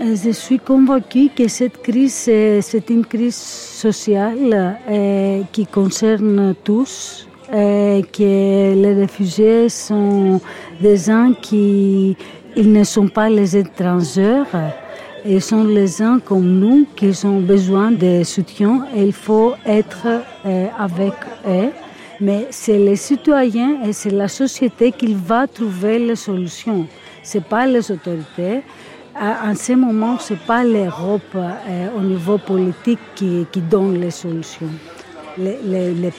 je, 0.00 0.30
suis 0.30 0.58
convaincue 0.58 1.30
que 1.34 1.48
cette 1.48 1.82
crise, 1.82 2.14
c'est 2.60 2.90
une 2.90 3.04
crise 3.04 3.36
sociale 3.36 4.78
euh, 4.88 5.42
qui 5.52 5.66
concerne 5.66 6.54
tous, 6.64 7.26
que 7.50 8.74
les 8.74 8.94
réfugiés 8.94 9.68
sont 9.68 10.40
des 10.80 10.96
gens 10.96 11.32
qui 11.40 12.16
ils 12.56 12.72
ne 12.72 12.84
sont 12.84 13.08
pas 13.08 13.28
les 13.28 13.56
étrangers, 13.56 14.42
ils 15.24 15.40
sont 15.40 15.64
les 15.64 15.86
gens 15.86 16.18
comme 16.24 16.58
nous 16.58 16.86
qui 16.96 17.12
ont 17.24 17.40
besoin 17.40 17.90
de 17.90 18.22
soutien 18.24 18.86
et 18.94 19.04
il 19.04 19.12
faut 19.12 19.54
être 19.66 20.06
avec 20.78 21.14
eux. 21.46 21.70
Mais 22.20 22.46
c'est 22.50 22.78
les 22.78 22.96
citoyens 22.96 23.82
et 23.84 23.92
c'est 23.92 24.10
la 24.10 24.28
société 24.28 24.92
qui 24.92 25.12
va 25.14 25.46
trouver 25.46 25.98
les 25.98 26.14
solutions. 26.14 26.86
C'est 27.22 27.44
pas 27.44 27.66
les 27.66 27.90
autorités. 27.90 28.62
En 29.20 29.54
ce 29.54 29.72
moment, 29.74 30.16
c'est 30.18 30.38
pas 30.38 30.64
l'Europe 30.64 31.22
euh, 31.34 31.88
au 31.96 32.00
niveau 32.00 32.38
politique 32.38 32.98
qui, 33.14 33.46
donne 33.70 34.00
les 34.00 34.10
solutions. 34.10 34.70
Les, 35.36 35.58
les, 35.64 36.10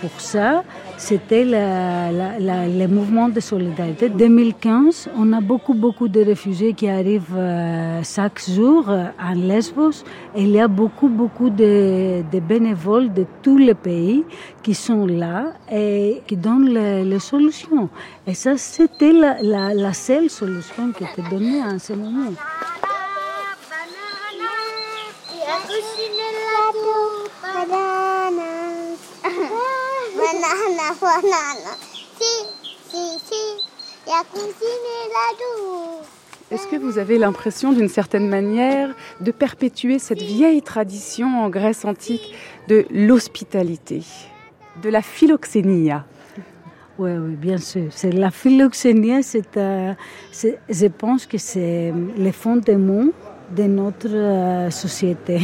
pour 0.00 0.20
ça, 0.20 0.64
c'était 0.98 1.44
le 1.44 2.86
mouvement 2.88 3.28
de 3.28 3.40
solidarité. 3.40 4.08
2015, 4.08 5.10
on 5.16 5.32
a 5.32 5.40
beaucoup, 5.40 5.74
beaucoup 5.74 6.08
de 6.08 6.20
réfugiés 6.20 6.74
qui 6.74 6.88
arrivent 6.88 7.36
euh, 7.36 8.02
chaque 8.02 8.42
jour 8.44 8.90
euh, 8.90 9.04
à 9.18 9.34
Lesbos. 9.34 10.04
Il 10.36 10.50
y 10.50 10.60
a 10.60 10.66
beaucoup, 10.66 11.08
beaucoup 11.08 11.50
de, 11.50 12.22
bénévoles 12.40 13.12
de 13.12 13.24
tous 13.42 13.58
les 13.58 13.74
pays 13.74 14.24
qui 14.62 14.74
sont 14.74 15.06
là 15.06 15.52
et 15.72 16.20
qui 16.26 16.36
donnent 16.36 16.68
les, 16.68 17.18
solutions. 17.20 17.88
Et 18.26 18.34
ça, 18.34 18.56
c'était 18.56 19.12
la, 19.12 19.92
seule 19.92 20.28
solution 20.28 20.92
qui 20.92 21.04
était 21.04 21.28
donnée 21.30 21.62
en 21.62 21.78
ce 21.78 21.92
moment. 21.92 22.32
Banana, 30.68 30.94
banana. 31.00 31.76
Si, 32.18 32.46
si, 32.88 33.18
si, 33.24 33.66
la 34.06 34.22
cousine 34.30 34.52
est 34.52 35.08
là 35.12 35.46
Est-ce 36.50 36.66
que 36.66 36.76
vous 36.76 36.98
avez 36.98 37.18
l'impression, 37.18 37.72
d'une 37.72 37.88
certaine 37.88 38.28
manière, 38.28 38.94
de 39.20 39.30
perpétuer 39.30 39.98
cette 39.98 40.22
vieille 40.22 40.62
tradition 40.62 41.42
en 41.42 41.48
Grèce 41.48 41.84
antique 41.84 42.34
de 42.68 42.86
l'hospitalité, 42.90 44.02
de 44.82 44.88
la 44.88 45.02
philoxénia 45.02 46.04
oui, 46.98 47.12
oui, 47.12 47.36
bien 47.36 47.58
sûr. 47.58 47.84
C'est 47.90 48.10
la 48.10 48.32
philoxénie, 48.32 49.22
c'est, 49.22 49.56
euh, 49.56 49.94
je 50.32 50.86
pense 50.88 51.26
que 51.26 51.38
c'est 51.38 51.94
le 52.18 52.32
fondement 52.32 53.10
de 53.56 53.64
notre 53.64 54.70
société, 54.70 55.40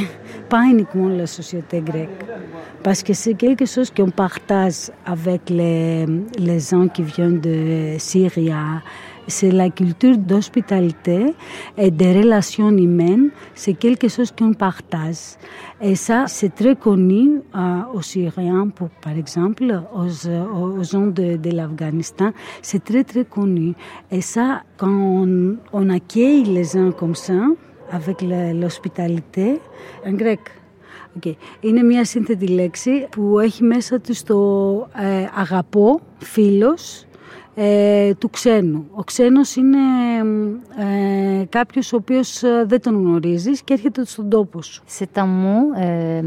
pas 0.48 0.64
uniquement 0.64 1.09
la 1.09 1.26
société 1.26 1.81
grecque. 1.81 2.24
Parce 2.82 3.02
que 3.02 3.14
c'est 3.14 3.35
quelque 3.35 3.64
chose 3.64 3.90
qu'on 3.90 4.10
partage 4.10 4.90
avec 5.06 5.48
les, 5.48 6.05
les 6.39 6.60
gens 6.60 6.86
qui 6.89 7.02
viennent 7.02 7.40
de 7.40 7.94
Syrie. 7.98 8.52
C'est 9.26 9.52
la 9.52 9.70
culture 9.70 10.18
d'hospitalité 10.18 11.35
et 11.78 11.90
des 11.90 12.12
relations 12.20 12.68
humaines. 12.68 13.31
C'est 13.55 13.72
quelque 13.72 14.09
chose 14.09 14.31
qu'on 14.31 14.52
partage. 14.52 15.39
Et 15.81 15.94
ça, 15.94 16.26
c'est 16.26 16.55
très 16.55 16.76
connu 16.76 17.40
euh, 17.56 17.81
aux 17.94 18.02
Syriens, 18.02 18.68
pour, 18.68 18.90
par 18.90 19.16
exemple, 19.16 19.64
aux, 19.94 20.28
aux 20.28 20.82
gens 20.82 21.06
de, 21.06 21.36
de 21.39 21.51
l'Afghanistan. 21.52 22.32
C'est 22.60 22.85
très, 22.85 23.02
très 23.02 23.24
connu. 23.24 23.72
Et 24.10 24.20
ça, 24.20 24.60
quand 24.76 24.90
on, 24.90 25.56
on 25.72 25.89
accueille 25.89 26.44
les 26.44 26.64
gens 26.64 26.93
comme 26.93 27.14
ça, 27.14 27.47
avec 27.90 28.23
l'hospitalité, 28.61 29.61
en 30.06 30.16
grec. 30.16 30.40
Okay. 31.19 31.35
Είναι 31.61 31.82
μια 31.82 32.05
σύνθετη 32.05 32.47
λέξη 32.47 33.06
που 33.11 33.39
έχει 33.39 33.62
μέσα 33.62 34.01
του 34.01 34.15
το 34.27 34.77
ε, 35.02 35.27
αγαπώ, 35.35 36.01
φίλος, 36.19 37.06
ε, 37.55 38.15
του 38.15 38.31
ξένου. 38.31 38.86
Ο 38.94 39.02
ξένος 39.02 39.56
είναι 39.56 39.78
ε, 41.40 41.44
κάποιος 41.44 41.93
ο 41.93 41.97
οποίος 41.97 42.43
δεν 42.66 42.81
τον 42.81 42.94
γνωρίζεις 42.94 43.62
και 43.62 43.73
έρχεται 43.73 44.05
στον 44.05 44.28
τόπο 44.28 44.62
σου. 44.62 44.82
C'est 44.98 45.19
un 45.19 45.27
mot 45.27 45.78
euh, 45.78 46.23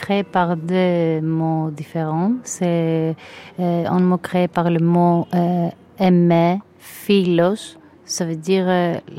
créé 0.00 0.22
par 0.32 0.56
deux 0.56 1.20
mots 1.38 1.70
différents. 1.80 2.32
C'est 2.42 3.14
euh, 3.58 3.96
un 3.96 4.02
mot 4.08 4.20
créé 4.28 4.48
par 4.48 4.70
le 4.70 4.80
mot 4.94 5.26
euh, 5.34 6.06
aimer, 6.08 6.52
philos, 6.78 7.62
ça 8.14 8.24
veut 8.28 8.40
dire 8.50 8.66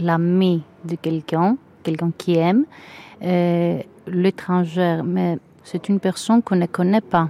l'ami 0.08 0.64
de 0.88 0.96
quelqu'un, 0.96 1.58
quelqu'un 1.84 2.12
qui 2.18 2.38
aime. 2.38 2.66
Euh, 3.24 3.80
l'étranger, 4.08 5.02
mais 5.04 5.38
c'est 5.64 5.90
une 5.90 6.00
personne 6.00 6.42
qu'on 6.42 6.56
ne 6.56 6.66
connaît 6.66 7.02
pas. 7.02 7.30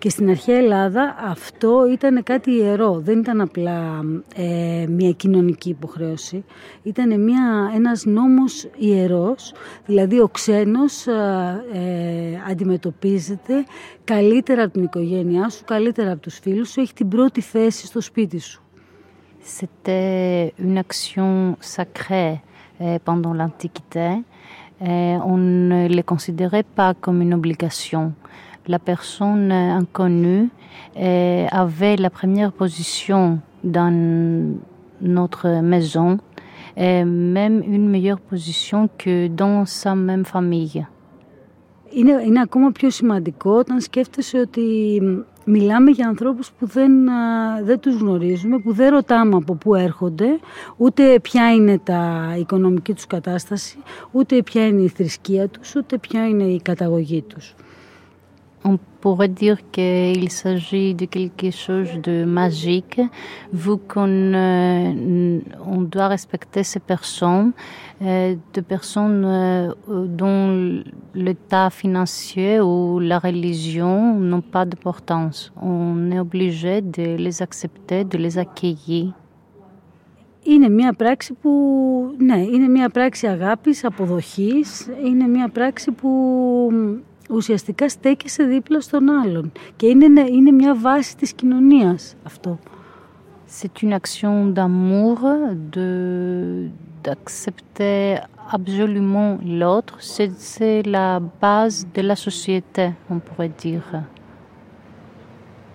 Και 0.00 0.08
στην 0.08 0.30
αρχαία 0.30 0.56
Ελλάδα 0.56 1.16
αυτό 1.30 1.86
ήταν 1.92 2.22
κάτι 2.22 2.50
ιερό, 2.50 3.00
δεν 3.04 3.18
ήταν 3.18 3.40
απλά 3.40 4.04
ε, 4.34 4.86
μια 4.88 5.10
κοινωνική 5.10 5.68
υποχρέωση, 5.68 6.44
ήταν 6.82 7.20
μια, 7.20 7.72
ένας 7.74 8.04
νόμος 8.04 8.68
ιερός, 8.78 9.54
δηλαδή 9.86 10.20
ο 10.20 10.28
ξένος 10.28 11.06
ε, 11.06 11.64
ε, 11.72 12.50
αντιμετωπίζεται 12.50 13.64
καλύτερα 14.04 14.62
από 14.62 14.72
την 14.72 14.82
οικογένειά 14.82 15.48
σου, 15.48 15.64
καλύτερα 15.64 16.12
από 16.12 16.20
τους 16.20 16.38
φίλους 16.38 16.70
σου, 16.70 16.80
έχει 16.80 16.94
την 16.94 17.08
πρώτη 17.08 17.40
θέση 17.40 17.86
στο 17.86 18.00
σπίτι 18.00 18.38
σου. 18.38 18.62
C'était 19.41 20.53
une 20.57 20.77
action 20.77 21.55
sacrée 21.59 22.41
euh, 22.81 22.97
pendant 23.03 23.33
l'Antiquité. 23.33 24.09
Euh, 24.81 25.17
on 25.23 25.37
ne 25.37 25.87
les 25.87 26.03
considérait 26.03 26.63
pas 26.63 26.93
comme 26.93 27.21
une 27.21 27.33
obligation. 27.33 28.13
La 28.67 28.79
personne 28.79 29.51
inconnue 29.51 30.49
euh, 30.97 31.45
avait 31.51 31.95
la 31.95 32.09
première 32.09 32.51
position 32.51 33.39
dans 33.63 33.93
notre 35.01 35.61
maison, 35.61 36.17
et 36.75 37.03
même 37.05 37.61
une 37.65 37.87
meilleure 37.87 38.19
position 38.19 38.89
que 38.97 39.27
dans 39.27 39.65
sa 39.65 39.95
même 39.95 40.25
famille. 40.25 40.85
Είναι, 41.89 42.21
είναι 42.25 42.41
ακόμα 42.41 42.71
πιο 42.71 42.89
σημαντικό 42.89 43.51
όταν 43.51 43.79
σκέφτεσαι 43.79 44.39
ότι 44.39 45.01
μιλάμε 45.44 45.90
για 45.90 46.08
ανθρώπους 46.08 46.50
που 46.58 46.66
δεν, 46.66 46.92
δεν 47.62 47.80
τους 47.80 47.96
γνωρίζουμε, 47.96 48.58
που 48.58 48.72
δεν 48.72 48.90
ρωτάμε 48.90 49.36
από 49.36 49.54
πού 49.54 49.74
έρχονται, 49.74 50.38
ούτε 50.76 51.20
ποια 51.20 51.54
είναι 51.54 51.78
τα 51.78 52.34
οικονομική 52.38 52.92
τους 52.92 53.06
κατάσταση, 53.06 53.78
ούτε 54.10 54.42
ποια 54.42 54.66
είναι 54.66 54.82
η 54.82 54.88
θρησκεία 54.88 55.48
τους, 55.48 55.74
ούτε 55.74 55.98
ποια 55.98 56.28
είναι 56.28 56.44
η 56.44 56.60
καταγωγή 56.60 57.22
τους. 57.22 57.54
On 58.67 58.79
pourrait 58.99 59.27
dire 59.27 59.59
qu'il 59.71 60.31
s'agit 60.31 60.95
de 60.95 61.05
quelque 61.05 61.51
chose 61.51 61.91
de 62.01 62.25
magique, 62.25 62.99
vu 63.53 63.77
qu'on 63.87 64.33
euh, 64.33 65.39
on 65.67 65.81
doit 65.81 66.07
respecter 66.07 66.63
ces 66.63 66.79
personnes, 66.79 67.51
euh, 68.01 68.33
de 68.55 68.61
personnes 68.61 69.23
euh, 69.23 69.71
dont 69.87 70.83
l'état 71.13 71.69
financier 71.69 72.59
ou 72.59 72.97
la 72.97 73.19
religion 73.19 74.15
n'ont 74.15 74.41
pas 74.41 74.65
d'importance. 74.65 75.53
On 75.61 76.09
est 76.09 76.19
obligé 76.19 76.81
de 76.81 77.15
les 77.17 77.43
accepter, 77.43 78.03
de 78.03 78.17
les 78.17 78.39
accueillir. 78.39 79.13
Είναι 80.47 80.69
μια 80.69 80.93
πράξη 80.93 81.33
που, 81.33 81.51
ναι, 82.17 82.37
είναι 82.37 82.67
μια 82.67 82.89
πράξη 82.89 83.27
αγάπης, 83.27 83.83
αποδοχής, 83.83 84.89
είναι 85.05 85.27
μια 85.27 85.49
πράξη 85.49 85.91
που 85.91 86.09
ουσιαστικά 87.30 87.88
στέκεσαι 87.88 88.44
δίπλα 88.44 88.80
στον 88.80 89.08
άλλον. 89.10 89.52
Και 89.76 89.86
είναι, 89.86 90.20
είναι 90.30 90.50
μια 90.50 90.74
βάση 90.74 91.16
της 91.16 91.32
κοινωνίας 91.32 92.16
αυτό. 92.22 92.58
C'est 93.62 93.82
une 93.82 93.92
action 93.92 94.46
d'amour, 94.56 95.18
de, 95.74 96.70
d'accepter 97.02 98.20
absolument 98.56 99.38
l'autre. 99.44 99.96
C'est, 99.98 100.30
c'est 100.38 100.82
la 100.86 101.20
base 101.40 101.86
de 101.94 102.02
la 102.02 102.14
société, 102.14 102.92
on 103.10 103.18
pourrait 103.18 103.54
dire. 103.66 103.86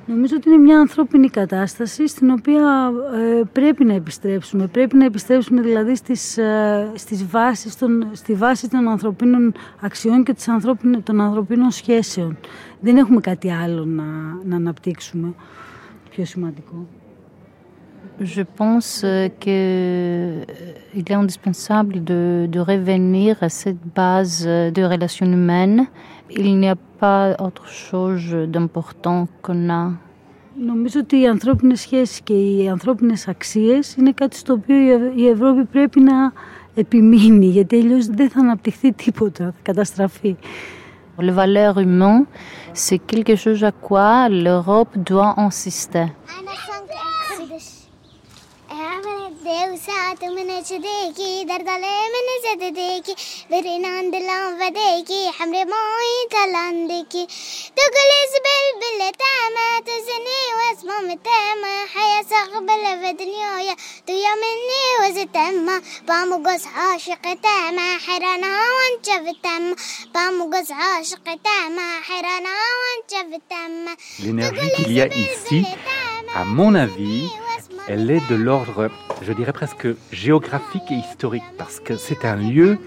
Νομίζω 0.08 0.36
ότι 0.36 0.50
είναι 0.50 0.58
μια 0.58 0.80
ανθρώπινη 0.80 1.30
κατάσταση 1.30 2.08
στην 2.08 2.30
οποία 2.30 2.92
ε, 3.14 3.42
πρέπει 3.52 3.86
να 3.86 3.94
επιστρέψουμε. 3.94 4.68
Πρέπει 4.68 4.98
να 4.98 5.06
επιστρέψουμε 5.06 5.62
δηλαδή 5.62 5.96
στις, 5.96 6.38
ε, 6.38 6.92
στις 6.96 7.26
βάσεις 7.26 7.78
των, 7.78 8.10
στη 8.12 8.34
βάση 8.34 8.70
των 8.70 8.88
ανθρωπίνων 8.88 9.54
αξιών 9.82 10.24
και 10.24 10.34
της 10.34 10.48
ανθρώπινων, 10.48 11.04
των 11.04 11.22
ανθρωπίνων 11.22 11.72
σχέσεων. 11.72 12.38
Δεν 12.80 12.98
έχουμε 12.98 13.22
κάτι 13.22 13.52
άλλο 13.52 13.86
να, 13.86 14.04
να 14.44 14.56
αναπτύξουμε 14.56 15.34
πιο 16.10 16.26
σημαντικό. 16.26 16.88
Je 18.38 18.44
pense 18.44 19.04
qu'il 19.40 20.46
est 21.12 21.16
indispensable 21.24 22.02
de, 22.02 22.48
de, 22.50 22.60
revenir 22.62 23.36
à 23.42 23.50
cette 23.50 23.84
base 23.94 24.44
de 24.78 24.82
relations 24.94 25.30
humaines. 25.38 25.88
Il 26.31 26.59
n'y 26.59 26.69
a 26.69 26.77
pas 26.99 27.35
autre 27.47 27.67
chose 27.67 28.29
d'important 28.53 29.27
qu'on 29.43 29.69
a 29.71 29.93
Νομίζω 30.67 31.01
ότι 31.01 31.21
οι 31.21 31.27
ανθρώπινες 31.27 31.81
σχέσεις 31.81 32.21
και 32.21 32.33
οι 32.33 32.69
ανθρώπινες 32.69 33.29
αξίες 33.29 33.95
είναι 33.95 34.13
κάτι 34.13 34.37
στο 34.37 34.53
οποίο 34.53 35.13
η 35.15 35.29
Ευρώπη 35.29 35.65
πρέπει 35.65 36.01
να 36.01 36.33
επιμείνει, 36.75 37.47
γιατί 37.47 37.77
αλλιώ 37.77 37.99
δεν 38.11 38.31
θα 38.31 38.41
αναπτυχθεί 38.41 38.93
τίποτα, 38.93 39.45
θα 39.45 39.55
καταστραφεί. 39.63 40.37
Les 41.19 41.33
valeurs 41.33 41.77
humaines, 41.77 42.25
c'est 42.73 43.01
quelque 43.11 43.37
chose 43.37 43.63
à 43.63 43.73
quoi 43.87 44.29
l'Europe 44.31 44.93
doit 45.11 45.35
insister. 45.37 46.07
देवसात 49.45 50.25
من 50.25 50.65
شديكي 50.65 51.45
درضلي 51.45 51.99
من 52.15 52.27
زدديكي 52.45 53.15
برينان 53.51 54.11
دلان 54.11 54.59
فديكي 54.59 55.31
حمري 55.39 55.65
موي 55.65 56.15
تلانديكي 56.31 57.27
تقلز 57.77 58.33
بالبل 58.45 59.13
تاما 59.23 59.81
تزني 59.87 60.43
واسمه 60.59 61.01
متاما 61.01 61.87
حيا 61.95 62.23
سقبل 62.23 62.83
فدنيويا 63.03 63.77
دويا 64.09 64.35
مني 64.43 64.85
وزتما 65.01 65.83
بامو 66.09 66.37
قص 66.49 66.67
عاشق 66.67 67.23
تاما 67.23 67.99
حرانا 67.99 68.59
وانشف 68.77 69.37
تاما 69.43 69.77
بامو 70.15 70.51
قص 70.51 70.71
عاشق 70.71 71.25
تاما 71.25 72.01
حرانا 72.03 72.55
وانشف 72.81 73.41
تاما 73.51 73.97
L'énergie 74.25 74.71
qu'il 74.77 74.93
y 74.93 75.01
a 75.01 75.07
ici, 75.07 75.65
à 76.35 76.45
mon 76.45 76.75
avis, 76.75 77.29
elle 77.89 78.11
est 78.11 78.25
de 78.31 78.35
l'ordre, 78.35 78.91
je 79.23 79.33
dirais 79.36 79.54
presque 79.54 79.88
géographique 80.12 80.90
et 80.92 80.96
historique, 80.96 81.44
parce 81.58 81.80
que 81.80 81.96
c'est 81.96 82.26
un 82.26 82.36
lieu 82.36 82.78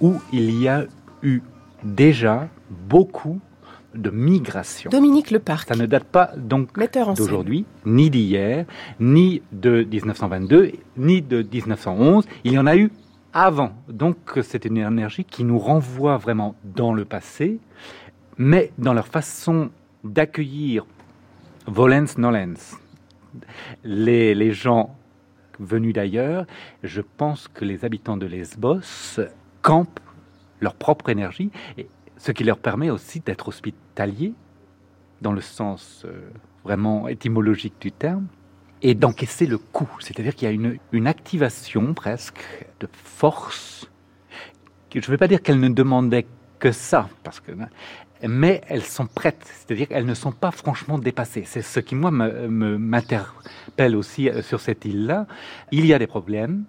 où 0.00 0.20
il 0.32 0.60
y 0.60 0.68
a 0.68 0.84
eu 1.22 1.42
déjà 1.82 2.48
beaucoup 2.70 3.40
de 3.94 4.10
migration. 4.10 4.90
Dominique 4.90 5.30
Leparc. 5.30 5.68
Ça 5.68 5.76
ne 5.76 5.86
date 5.86 6.04
pas 6.04 6.32
donc 6.36 6.70
d'aujourd'hui, 7.16 7.64
ni 7.86 8.10
d'hier, 8.10 8.66
ni 9.00 9.42
de 9.52 9.84
1922, 9.84 10.72
ni 10.96 11.22
de 11.22 11.42
1911. 11.42 12.26
Il 12.44 12.52
y 12.52 12.58
en 12.58 12.66
a 12.66 12.76
eu 12.76 12.90
avant. 13.32 13.72
Donc 13.88 14.16
c'est 14.42 14.64
une 14.64 14.78
énergie 14.78 15.24
qui 15.24 15.44
nous 15.44 15.58
renvoie 15.58 16.16
vraiment 16.16 16.54
dans 16.64 16.92
le 16.92 17.04
passé, 17.04 17.58
mais 18.36 18.72
dans 18.78 18.94
leur 18.94 19.06
façon 19.06 19.70
d'accueillir 20.02 20.84
volens 21.66 22.18
nolens, 22.18 22.76
les, 23.84 24.34
les 24.34 24.52
gens 24.52 24.94
venus 25.60 25.94
d'ailleurs, 25.94 26.46
je 26.82 27.00
pense 27.00 27.48
que 27.48 27.64
les 27.64 27.84
habitants 27.84 28.16
de 28.16 28.26
Lesbos 28.26 29.20
campent 29.62 30.00
leur 30.60 30.74
propre 30.74 31.10
énergie, 31.10 31.50
ce 32.16 32.32
qui 32.32 32.44
leur 32.44 32.58
permet 32.58 32.90
aussi 32.90 33.20
d'être 33.20 33.48
hospitaliers, 33.48 34.34
dans 35.20 35.32
le 35.32 35.40
sens 35.40 36.02
euh, 36.04 36.30
vraiment 36.64 37.08
étymologique 37.08 37.74
du 37.80 37.92
terme, 37.92 38.26
et 38.82 38.94
d'encaisser 38.94 39.46
le 39.46 39.58
coup. 39.58 39.88
C'est-à-dire 40.00 40.34
qu'il 40.34 40.46
y 40.46 40.50
a 40.50 40.54
une, 40.54 40.78
une, 40.92 41.06
activation 41.06 41.94
presque 41.94 42.44
de 42.80 42.88
force. 42.92 43.90
Je 44.94 44.98
ne 44.98 45.06
veux 45.06 45.16
pas 45.16 45.28
dire 45.28 45.42
qu'elle 45.42 45.60
ne 45.60 45.68
demandait 45.68 46.26
que 46.58 46.70
ça, 46.70 47.08
parce 47.22 47.40
que 47.40 47.52
mais 48.28 48.60
elles 48.68 48.82
sont 48.84 49.06
prêtes, 49.06 49.44
c'est-à-dire 49.44 49.88
qu'elles 49.88 50.06
ne 50.06 50.14
sont 50.14 50.32
pas 50.32 50.50
franchement 50.50 50.98
dépassées. 50.98 51.44
C'est 51.46 51.62
ce 51.62 51.80
qui, 51.80 51.94
moi, 51.94 52.10
m'interpelle 52.10 53.96
aussi 53.96 54.28
euh, 54.28 54.42
sur 54.42 54.60
cette 54.60 54.84
île-là. 54.84 55.26
Il 55.72 55.86
y 55.86 55.94
a 55.94 55.98
des 55.98 56.06
problèmes, 56.06 56.64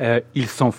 euh, 0.00 0.20
ils 0.34 0.48
sont 0.48 0.72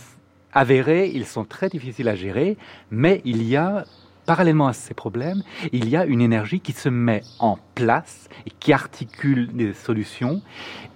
avérés, 0.54 1.12
ils 1.14 1.26
sont 1.26 1.46
très 1.46 1.70
difficiles 1.70 2.08
à 2.08 2.16
gérer, 2.16 2.58
mais 2.92 3.22
il 3.26 3.44
y 3.44 3.56
a, 3.56 3.86
parallèlement 4.26 4.68
à 4.68 4.74
ces 4.74 4.94
problèmes, 4.94 5.44
il 5.72 5.90
y 5.90 5.96
a 5.96 6.06
une 6.06 6.22
énergie 6.22 6.60
qui 6.60 6.72
se 6.72 6.90
met 6.90 7.22
en 7.40 7.58
place 7.76 8.30
et 8.46 8.52
qui 8.60 8.74
articule 8.74 9.48
des 9.54 9.74
solutions 9.74 10.42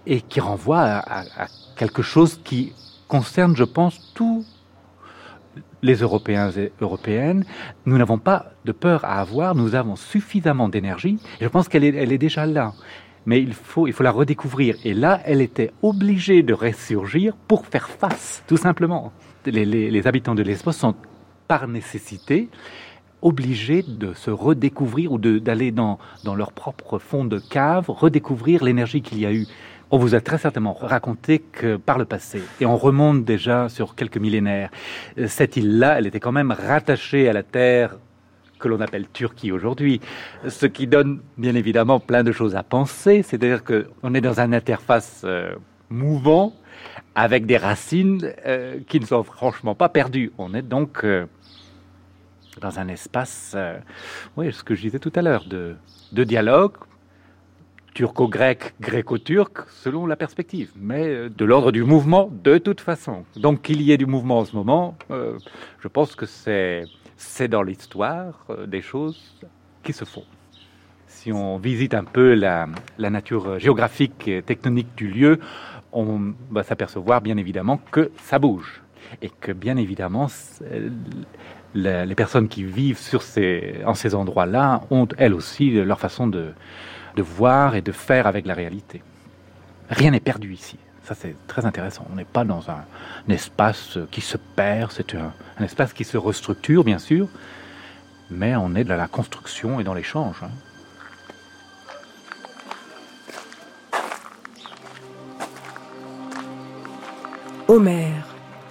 et 0.06 0.22
qui 0.22 0.40
renvoie 0.40 0.82
à, 0.82 1.00
à, 1.00 1.44
à 1.44 1.48
quelque 1.76 2.02
chose 2.02 2.40
qui 2.44 2.74
concerne, 3.08 3.56
je 3.56 3.64
pense, 3.64 4.14
tout 4.14 4.46
les 5.84 5.98
Européens 5.98 6.50
et 6.52 6.72
Européennes, 6.82 7.46
nous 7.86 7.98
n'avons 7.98 8.18
pas 8.18 8.48
de 8.66 8.72
peur 8.72 9.06
à 9.06 9.20
avoir, 9.20 9.54
nous 9.54 9.76
avons 9.76 9.96
suffisamment 9.96 10.70
d'énergie, 10.70 11.20
je 11.40 11.48
pense 11.48 11.68
qu'elle 11.68 11.84
est, 11.84 12.18
déjà 12.18 12.46
là. 12.46 12.74
Mais 13.26 13.42
il 13.42 13.54
faut, 13.54 13.88
la 14.00 14.12
redécouvrir. 14.12 14.76
Et 14.84 14.94
là, 14.94 15.22
elle 15.26 15.42
était 15.42 15.72
obligée 15.82 16.42
de 16.42 16.54
ressurgir 16.54 17.36
pour 17.48 17.66
faire 17.66 17.90
face, 17.90 18.44
tout 18.48 18.58
simplement. 18.58 19.12
Les 19.46 20.08
habitants 20.08 20.36
de 20.36 20.42
Lesbos 20.42 20.72
sont, 20.72 20.96
par 21.48 21.68
nécessité, 21.68 22.50
obligés 23.22 23.84
de 23.88 24.14
se 24.14 24.32
redécouvrir 24.32 25.14
ou 25.14 25.18
d'aller 25.18 25.72
dans, 25.72 25.98
dans 26.26 26.36
leur 26.36 26.52
propre 26.52 27.00
fond 27.00 27.24
de 27.24 27.40
cave, 27.40 27.86
redécouvrir 27.88 28.64
l'énergie 28.64 29.02
qu'il 29.02 29.20
y 29.20 29.26
a 29.26 29.34
eu 29.34 29.48
on 29.94 29.98
vous 29.98 30.16
a 30.16 30.22
très 30.22 30.40
certainement 30.40 30.74
raconté 30.74 31.38
que 31.38 31.78
par 31.78 32.00
le 32.00 32.06
passé, 32.06 32.42
et 32.60 32.66
on 32.66 32.78
remonte 32.78 33.26
déjà 33.26 33.70
sur 33.70 33.94
quelques 33.94 34.18
millénaires, 34.18 34.72
cette 35.28 35.56
île-là, 35.56 36.00
elle 36.00 36.08
était 36.08 36.20
quand 36.20 36.32
même 36.32 36.50
rattachée 36.52 37.30
à 37.30 37.34
la 37.34 37.44
terre 37.44 37.98
que 38.58 38.68
l'on 38.68 38.82
appelle 38.82 39.08
Turquie 39.08 39.52
aujourd'hui, 39.52 40.02
ce 40.48 40.66
qui 40.66 40.88
donne 40.88 41.22
bien 41.38 41.54
évidemment 41.54 42.00
plein 42.00 42.24
de 42.24 42.32
choses 42.32 42.56
à 42.56 42.64
penser, 42.64 43.22
c'est-à-dire 43.22 43.64
qu'on 43.64 44.16
est 44.16 44.22
dans 44.22 44.40
un 44.40 44.52
interface 44.52 45.22
euh, 45.26 45.54
mouvant 45.92 46.56
avec 47.14 47.46
des 47.46 47.58
racines 47.58 48.34
euh, 48.48 48.80
qui 48.88 49.00
ne 49.00 49.06
sont 49.06 49.24
franchement 49.24 49.76
pas 49.76 49.90
perdues. 49.90 50.32
On 50.40 50.56
est 50.56 50.64
donc 50.64 51.04
euh, 51.04 51.28
dans 52.62 52.80
un 52.80 52.88
espace, 52.88 53.52
euh, 53.56 53.78
oui, 54.38 54.52
ce 54.54 54.64
que 54.64 54.74
je 54.74 54.82
disais 54.82 54.98
tout 54.98 55.14
à 55.16 55.22
l'heure, 55.22 55.46
de 55.46 55.78
dialogue, 56.24 56.78
turco-grec, 57.94 58.74
gréco-turc, 58.82 59.70
selon 59.70 60.06
la 60.06 60.16
perspective, 60.16 60.72
mais 60.76 61.08
euh, 61.08 61.30
de 61.30 61.46
l'ordre 61.46 61.72
du 61.72 61.84
mouvement 61.84 62.30
de 62.44 62.58
toute 62.58 62.82
façon. 62.82 63.24
Donc 63.36 63.62
qu'il 63.62 63.82
y 63.82 63.92
ait 63.92 63.98
du 63.98 64.06
mouvement 64.06 64.40
en 64.40 64.46
ce 64.46 64.56
moment, 64.56 64.98
euh, 65.12 65.38
je 65.80 65.88
pense 65.88 66.16
que 66.16 66.26
c'est 66.26 67.48
dans 67.48 67.62
l'histoire 67.62 68.46
euh, 68.50 68.66
des 68.66 68.82
choses 68.82 69.36
qui 69.84 69.94
se 69.94 70.06
font. 70.06 70.26
Si 71.08 71.32
on 71.32 71.58
visite 71.58 71.94
un 71.94 72.04
peu 72.04 72.34
la, 72.34 72.68
nature 72.98 73.60
géographique 73.60 74.28
et 74.28 74.42
tectonique 74.42 74.96
du 74.98 75.08
lieu, 75.08 75.40
on 75.92 76.34
va 76.52 76.64
s'apercevoir 76.64 77.22
bien 77.22 77.38
évidemment 77.38 77.80
que 77.92 78.12
ça 78.18 78.40
bouge 78.40 78.82
et 79.22 79.30
que 79.30 79.52
bien 79.52 79.78
évidemment 79.78 80.28
les 81.76 82.16
personnes 82.16 82.48
qui 82.48 82.64
vivent 82.64 82.98
sur 82.98 83.22
ces, 83.22 83.82
en 83.86 83.94
ces 83.94 84.16
endroits-là 84.16 84.82
ont 84.90 85.08
elles 85.18 85.34
aussi 85.34 85.72
leur 85.72 86.00
façon 86.00 86.28
de, 86.28 86.54
de 87.16 87.22
voir 87.22 87.76
et 87.76 87.82
de 87.82 87.92
faire 87.92 88.28
avec 88.28 88.46
la 88.46 88.54
réalité. 88.54 89.02
Rien 89.90 90.12
n'est 90.12 90.20
perdu 90.20 90.54
ici. 90.54 90.78
Ça, 91.04 91.16
c'est 91.16 91.36
très 91.48 91.66
intéressant. 91.66 92.08
On 92.12 92.16
n'est 92.16 92.24
pas 92.24 92.46
dans 92.46 92.70
un, 92.70 92.86
espace 93.30 93.98
qui 94.10 94.22
se 94.22 94.38
perd, 94.38 94.92
c'est 94.92 95.16
un, 95.16 95.34
un, 95.60 95.64
espace 95.64 95.94
qui 95.94 96.06
se 96.06 96.18
restructure, 96.18 96.84
bien 96.84 97.00
sûr, 97.00 97.28
mais 98.30 98.56
on 98.56 98.74
est 98.76 98.86
dans 98.86 98.96
la 98.96 99.08
construction 99.08 99.80
et 99.80 99.84
dans 99.84 99.94
l'échange. 99.94 100.38
Hein. 100.44 100.50
Homère, 107.68 108.28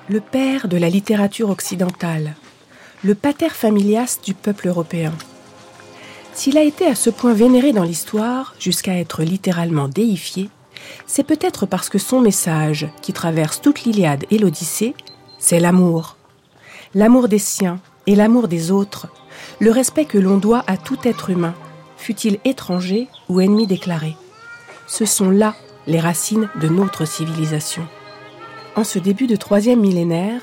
le 0.09 0.20
père 0.20 0.69
de 0.69 0.77
la 0.77 0.89
littérature 0.89 1.51
occidentale, 1.51 2.35
le 3.05 3.14
pater 3.14 3.48
familias 3.48 4.19
du 4.24 4.35
peuple 4.35 4.69
européen. 4.69 5.12
S'il 6.35 6.57
a 6.57 6.63
été 6.63 6.87
à 6.87 6.95
ce 6.95 7.11
point 7.11 7.35
vénéré 7.35 7.73
dans 7.73 7.85
l'histoire, 7.85 8.55
jusqu'à 8.59 8.99
être 8.99 9.23
littéralement 9.23 9.89
déifié, 9.89 10.49
c'est 11.07 11.25
peut-être 11.25 11.67
parce 11.67 11.91
que 11.91 11.99
son 11.99 12.21
message, 12.21 12.89
qui 13.03 13.13
traverse 13.13 13.61
toute 13.61 13.85
l'Iliade 13.85 14.25
et 14.31 14.39
l'Odyssée, 14.39 14.95
c'est 15.39 15.61
l'amour. 15.61 16.17
L'amour 16.95 17.29
des 17.29 17.39
siens 17.39 17.81
et 18.07 18.15
l'amour 18.15 18.49
des 18.49 18.71
autres, 18.71 19.09
le 19.61 19.71
respect 19.71 20.07
que 20.07 20.19
l'on 20.19 20.39
doit 20.39 20.65
à 20.67 20.77
tout 20.77 20.99
être 21.05 21.31
humain, 21.31 21.55
fût-il 21.99 22.39
étranger 22.45 23.09
ou 23.29 23.41
ennemi 23.41 23.67
déclaré. 23.67 24.17
Ce 24.87 25.05
sont 25.05 25.31
là 25.31 25.55
les 25.87 26.01
racines 26.01 26.49
de 26.61 26.69
notre 26.69 27.05
civilisation. 27.05 27.87
En 28.75 28.85
ce 28.85 28.99
début 28.99 29.27
de 29.27 29.37
troisième 29.37 29.81
millénaire, 29.81 30.41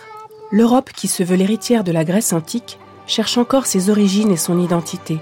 l'Europe 0.52 0.92
qui 0.96 1.08
se 1.08 1.24
veut 1.24 1.36
l'héritière 1.36 1.84
de 1.84 1.92
la 1.92 2.06
Grèce 2.06 2.32
antique 2.32 2.78
cherche 3.08 3.40
encore 3.40 3.66
ses 3.66 3.90
origines 3.90 4.32
et 4.32 4.38
son 4.38 4.60
identité 4.60 5.20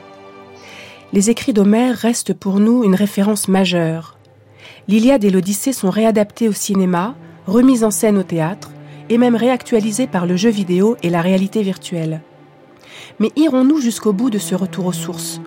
les 1.13 1.29
écrits 1.29 1.53
d'Homère 1.53 1.95
restent 1.95 2.34
pour 2.34 2.59
nous 2.59 2.84
une 2.84 2.95
référence 2.95 3.47
majeure. 3.47 4.17
L'Iliade 4.88 5.23
et 5.23 5.29
l'Odyssée 5.29 5.73
sont 5.73 5.89
réadaptés 5.89 6.49
au 6.49 6.53
cinéma, 6.53 7.15
remises 7.45 7.84
en 7.84 7.91
scène 7.91 8.17
au 8.17 8.23
théâtre, 8.23 8.71
et 9.09 9.17
même 9.17 9.35
réactualisées 9.35 10.07
par 10.07 10.25
le 10.25 10.35
jeu 10.35 10.49
vidéo 10.49 10.97
et 11.03 11.09
la 11.09 11.21
réalité 11.21 11.61
virtuelle. 11.61 12.21
Mais 13.19 13.31
irons-nous 13.35 13.79
jusqu'au 13.79 14.11
bout 14.11 14.29
de 14.29 14.38
ce 14.38 14.53
retour 14.53 14.85
aux 14.85 14.93
sources? 14.93 15.39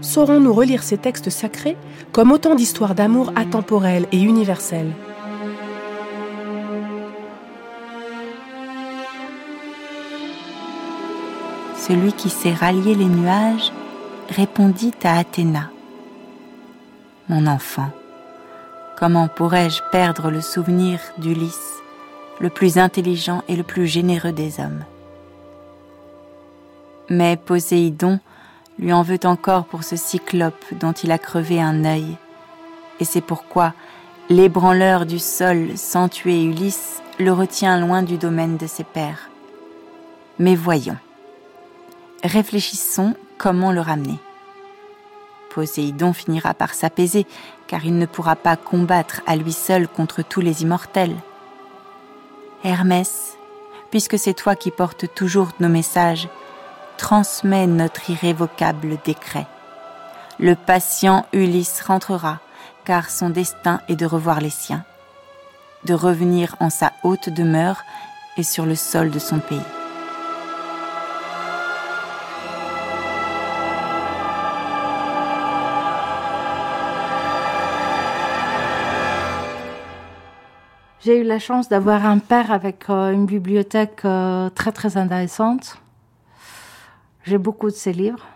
Sauront 0.00 0.40
nous 0.40 0.52
relire 0.52 0.82
ces 0.82 0.98
textes 0.98 1.30
sacrés 1.30 1.76
comme 2.12 2.32
autant 2.32 2.54
d'histoires 2.54 2.94
d'amour 2.94 3.32
atemporelles 3.36 4.06
et 4.12 4.20
universelles? 4.20 4.92
Celui 11.76 12.12
qui 12.12 12.28
sait 12.30 12.52
rallier 12.52 12.94
les 12.94 13.06
nuages 13.06 13.72
répondit 14.28 14.92
à 15.04 15.18
Athéna. 15.18 15.70
Mon 17.28 17.46
enfant, 17.46 17.90
comment 18.96 19.28
pourrais-je 19.28 19.82
perdre 19.90 20.30
le 20.30 20.40
souvenir 20.40 21.00
d'Ulysse, 21.18 21.82
le 22.40 22.50
plus 22.50 22.78
intelligent 22.78 23.42
et 23.48 23.56
le 23.56 23.62
plus 23.62 23.86
généreux 23.86 24.32
des 24.32 24.60
hommes? 24.60 24.84
Mais 27.08 27.36
Poséidon 27.36 28.20
lui 28.78 28.92
en 28.92 29.02
veut 29.02 29.20
encore 29.24 29.64
pour 29.64 29.82
ce 29.82 29.96
cyclope 29.96 30.64
dont 30.72 30.92
il 30.92 31.10
a 31.10 31.18
crevé 31.18 31.60
un 31.60 31.84
œil, 31.84 32.16
et 33.00 33.04
c'est 33.04 33.22
pourquoi 33.22 33.72
l'ébranleur 34.28 35.06
du 35.06 35.18
sol 35.18 35.76
sans 35.76 36.08
tuer 36.08 36.44
Ulysse 36.44 37.02
le 37.18 37.32
retient 37.32 37.80
loin 37.80 38.02
du 38.02 38.18
domaine 38.18 38.56
de 38.56 38.66
ses 38.66 38.84
pères. 38.84 39.30
Mais 40.38 40.54
voyons, 40.54 40.98
réfléchissons 42.22 43.14
comment 43.38 43.72
le 43.72 43.80
ramener. 43.80 44.18
Poséidon 45.54 46.12
finira 46.12 46.54
par 46.54 46.74
s'apaiser, 46.74 47.26
car 47.66 47.84
il 47.84 47.96
ne 47.96 48.06
pourra 48.06 48.36
pas 48.36 48.56
combattre 48.56 49.22
à 49.26 49.36
lui 49.36 49.52
seul 49.52 49.88
contre 49.88 50.22
tous 50.22 50.40
les 50.40 50.62
immortels. 50.62 51.16
Hermès, 52.64 53.38
puisque 53.90 54.18
c'est 54.18 54.34
toi 54.34 54.54
qui 54.54 54.70
portes 54.70 55.14
toujours 55.14 55.48
nos 55.60 55.68
messages, 55.68 56.28
transmets 56.96 57.66
notre 57.66 58.10
irrévocable 58.10 58.98
décret. 59.04 59.46
Le 60.38 60.54
patient 60.54 61.26
Ulysse 61.32 61.80
rentrera, 61.80 62.40
car 62.84 63.10
son 63.10 63.30
destin 63.30 63.80
est 63.88 63.96
de 63.96 64.06
revoir 64.06 64.40
les 64.40 64.50
siens, 64.50 64.84
de 65.84 65.94
revenir 65.94 66.56
en 66.60 66.70
sa 66.70 66.92
haute 67.02 67.28
demeure 67.28 67.82
et 68.36 68.42
sur 68.42 68.66
le 68.66 68.74
sol 68.74 69.10
de 69.10 69.18
son 69.18 69.38
pays. 69.38 69.77
J'ai 81.08 81.20
eu 81.20 81.24
la 81.24 81.38
chance 81.38 81.70
d'avoir 81.70 82.04
un 82.04 82.18
père 82.18 82.52
avec 82.52 82.90
euh, 82.90 83.12
une 83.12 83.24
bibliothèque 83.24 84.00
euh, 84.04 84.50
très 84.50 84.72
très 84.72 84.98
intéressante. 84.98 85.78
J'ai 87.24 87.38
beaucoup 87.38 87.70
de 87.70 87.74
ses 87.74 87.94
livres, 87.94 88.26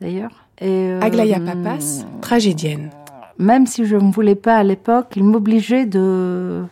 d'ailleurs. 0.00 0.44
Euh, 0.60 1.00
Aglaya 1.02 1.38
Papas, 1.38 2.04
tragédienne. 2.20 2.90
Même 3.38 3.68
si 3.68 3.86
je 3.86 3.94
ne 3.94 4.10
voulais 4.10 4.34
pas 4.34 4.56
à 4.56 4.64
l'époque, 4.64 5.12
il 5.14 5.22
m'obligeait 5.22 5.86
de, 5.86 6.64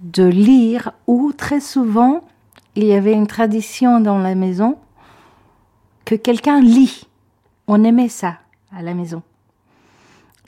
de 0.00 0.24
lire 0.24 0.90
ou 1.06 1.32
très 1.32 1.60
souvent, 1.60 2.22
il 2.74 2.86
y 2.86 2.92
avait 2.92 3.12
une 3.12 3.28
tradition 3.28 4.00
dans 4.00 4.18
la 4.18 4.34
maison 4.34 4.78
que 6.04 6.16
quelqu'un 6.16 6.60
lit. 6.60 7.06
On 7.68 7.84
aimait 7.84 8.08
ça 8.08 8.38
à 8.76 8.82
la 8.82 8.94
maison. 8.94 9.22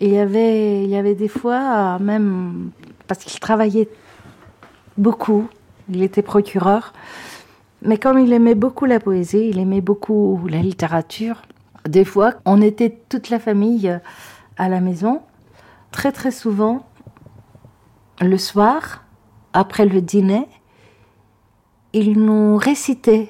Et 0.01 0.09
il 0.09 0.15
y 0.15 0.19
avait, 0.19 0.83
il 0.83 0.91
y 0.91 0.97
avait 0.97 1.15
des 1.15 1.29
fois, 1.29 2.01
même 2.01 2.73
parce 3.07 3.23
qu'il 3.23 3.39
travaillait 3.39 3.89
beaucoup, 4.97 5.49
il 5.89 6.03
était 6.03 6.23
procureur, 6.23 6.93
mais 7.83 7.99
comme 7.99 8.19
il 8.19 8.33
aimait 8.33 8.55
beaucoup 8.55 8.87
la 8.87 9.01
poésie, 9.01 9.49
il 9.51 9.59
aimait 9.59 9.81
beaucoup 9.81 10.41
la 10.49 10.61
littérature, 10.61 11.43
des 11.89 12.05
fois, 12.05 12.35
on 12.47 12.63
était 12.63 12.99
toute 13.09 13.29
la 13.29 13.39
famille 13.39 14.01
à 14.57 14.69
la 14.69 14.81
maison, 14.81 15.21
très 15.91 16.13
très 16.13 16.31
souvent, 16.31 16.87
le 18.21 18.39
soir, 18.39 19.05
après 19.53 19.87
le 19.87 20.01
dîner, 20.01 20.47
il 21.93 22.19
nous 22.19 22.57
récitait, 22.57 23.29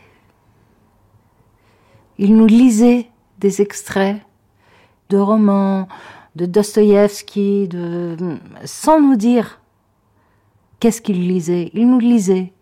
il 2.18 2.36
nous 2.36 2.46
lisait 2.46 3.08
des 3.38 3.60
extraits 3.60 4.22
de 5.10 5.18
romans, 5.18 5.88
de 6.36 6.46
Dostoïevski, 6.46 7.68
de... 7.68 8.16
sans 8.64 9.00
nous 9.00 9.16
dire 9.16 9.60
qu'est-ce 10.84 11.00
qu'il 11.00 11.26
lisait? 11.26 11.70
Il 11.72 11.88
nous 11.88 11.98
lisait. 11.98 12.52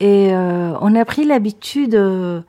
Et 0.00 0.34
euh, 0.34 0.74
on 0.82 0.94
a 0.94 1.06
pris 1.06 1.24
l'habitude, 1.24 1.94
euh, 1.94 2.42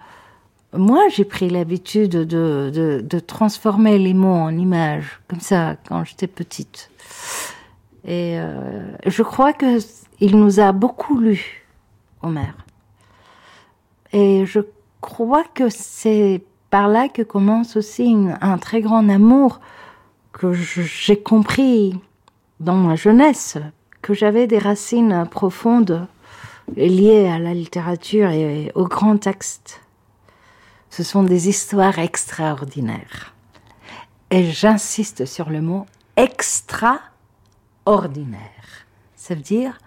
moi 0.73 1.07
j'ai 1.07 1.23
pris 1.23 1.49
l'habitude 1.49 2.11
de, 2.11 3.19
transformer 3.25 3.97
les 3.97 4.13
mots 4.13 4.27
en 4.27 4.57
images, 4.57 5.21
comme 5.29 5.39
ça, 5.39 5.77
quand 5.87 6.03
j'étais 6.03 6.27
petite. 6.27 6.91
Et 8.03 8.37
euh, 8.41 8.91
je 9.05 9.23
crois 9.23 9.53
que 9.53 9.77
il 10.19 10.37
nous 10.37 10.59
a 10.59 10.73
beaucoup 10.73 11.17
lu, 11.17 11.65
Homer. 12.21 12.51
Et 14.11 14.45
je 14.45 14.59
crois 14.99 15.45
que 15.45 15.69
c'est 15.69 16.43
par 16.69 16.89
là 16.89 17.07
que 17.07 17.21
commence 17.21 17.77
aussi 17.77 18.17
un 18.41 18.57
très 18.57 18.81
grand 18.81 19.07
amour 19.07 19.61
que 20.33 20.51
j'ai 20.51 21.21
compris 21.21 21.97
dans 22.59 22.75
ma 22.75 22.97
jeunesse, 22.97 23.57
que 24.01 24.13
j'avais 24.13 24.47
des 24.47 24.57
racines 24.57 25.27
profondes 25.29 26.07
liées 26.75 27.27
à 27.27 27.39
la 27.39 27.53
littérature 27.53 28.29
et 28.29 28.71
au 28.75 28.85
grand 28.85 29.17
texte. 29.17 29.81
Ce 30.89 31.03
sont 31.03 31.23
des 31.23 31.49
histoires 31.49 31.99
extraordinaires. 31.99 33.33
Et 34.29 34.51
j'insiste 34.51 35.25
sur 35.25 35.49
le 35.49 35.61
mot 35.61 35.85
extraordinaire. 36.15 38.39
Ça 39.15 39.35
veut 39.35 39.41
dire 39.41 39.77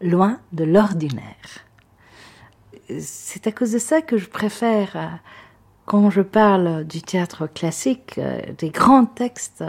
loin 0.00 0.38
de 0.52 0.64
l'ordinaire. 0.64 1.64
C'est 3.00 3.46
à 3.46 3.52
cause 3.52 3.72
de 3.72 3.78
ça 3.78 4.02
que 4.02 4.18
je 4.18 4.28
préfère, 4.28 5.20
quand 5.86 6.10
je 6.10 6.20
parle 6.20 6.84
du 6.84 7.02
théâtre 7.02 7.46
classique, 7.46 8.20
des 8.58 8.70
grands 8.70 9.06
textes 9.06 9.64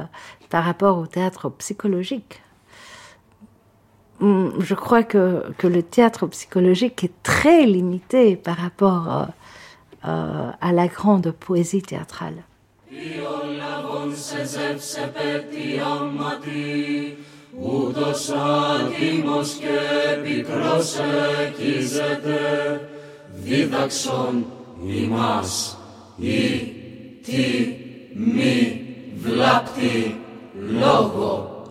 par 0.50 0.64
rapport 0.64 0.98
au 0.98 1.08
théâtre 1.08 1.50
psychologique 1.50 2.42
je 4.21 4.75
crois 4.75 5.03
que, 5.03 5.45
que, 5.57 5.67
le 5.67 5.83
théâtre 5.83 6.27
psychologique 6.27 7.05
est 7.05 7.23
très 7.23 7.65
limité 7.65 8.37
par 8.37 8.57
rapport 8.57 9.05
euh, 9.11 9.25
euh, 10.07 10.51
à 10.61 10.73
la 10.73 10.89
grande 10.89 11.31
poésie 11.33 11.83
théâtrale. 11.83 12.45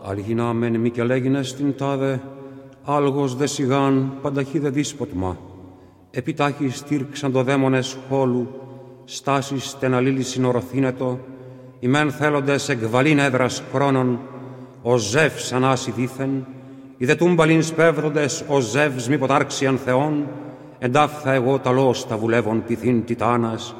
Αλγινάμεν 0.10 0.76
μη 0.78 0.90
και 0.91 1.04
λέγινες 1.04 1.56
την 1.56 1.78
τάδε, 1.78 2.22
Άλγος 2.85 3.36
δε 3.36 3.47
σιγάν 3.47 4.12
πανταχύ 4.23 4.59
δε 4.59 4.70
δύσποτμα. 4.70 5.39
Επιτάχει 6.11 6.69
στήρξαν 6.69 7.32
το 7.32 7.43
δαίμονες 7.43 7.97
χόλου, 8.09 8.48
στάσεις 9.05 9.69
στεναλίλης 9.69 10.28
συνοροθήνετο, 10.28 11.19
ημέν 11.81 12.11
θέλοντες 12.11 12.69
εκβαλήν 12.69 13.19
έδρας 13.19 13.62
χρόνων, 13.73 14.20
ο 14.82 14.97
ζεύς 14.97 15.52
ανάσι 15.52 15.90
δήθεν, 15.90 16.47
οι 16.97 17.05
δε 17.05 17.15
τούμπαλιν 17.15 17.62
σπέβδοντες 17.62 18.44
ο 18.48 18.61
ζεύς 18.61 19.09
μη 19.09 19.19
ποτάρξιαν 19.19 19.78
θεών, 19.78 20.28
εντάφθα 20.78 21.32
εγώ 21.32 21.59
ταλός 21.59 22.06
τα 22.06 22.16
βουλεύων 22.16 22.65
πυθύν 22.66 23.05
τιτάνας, 23.05 23.74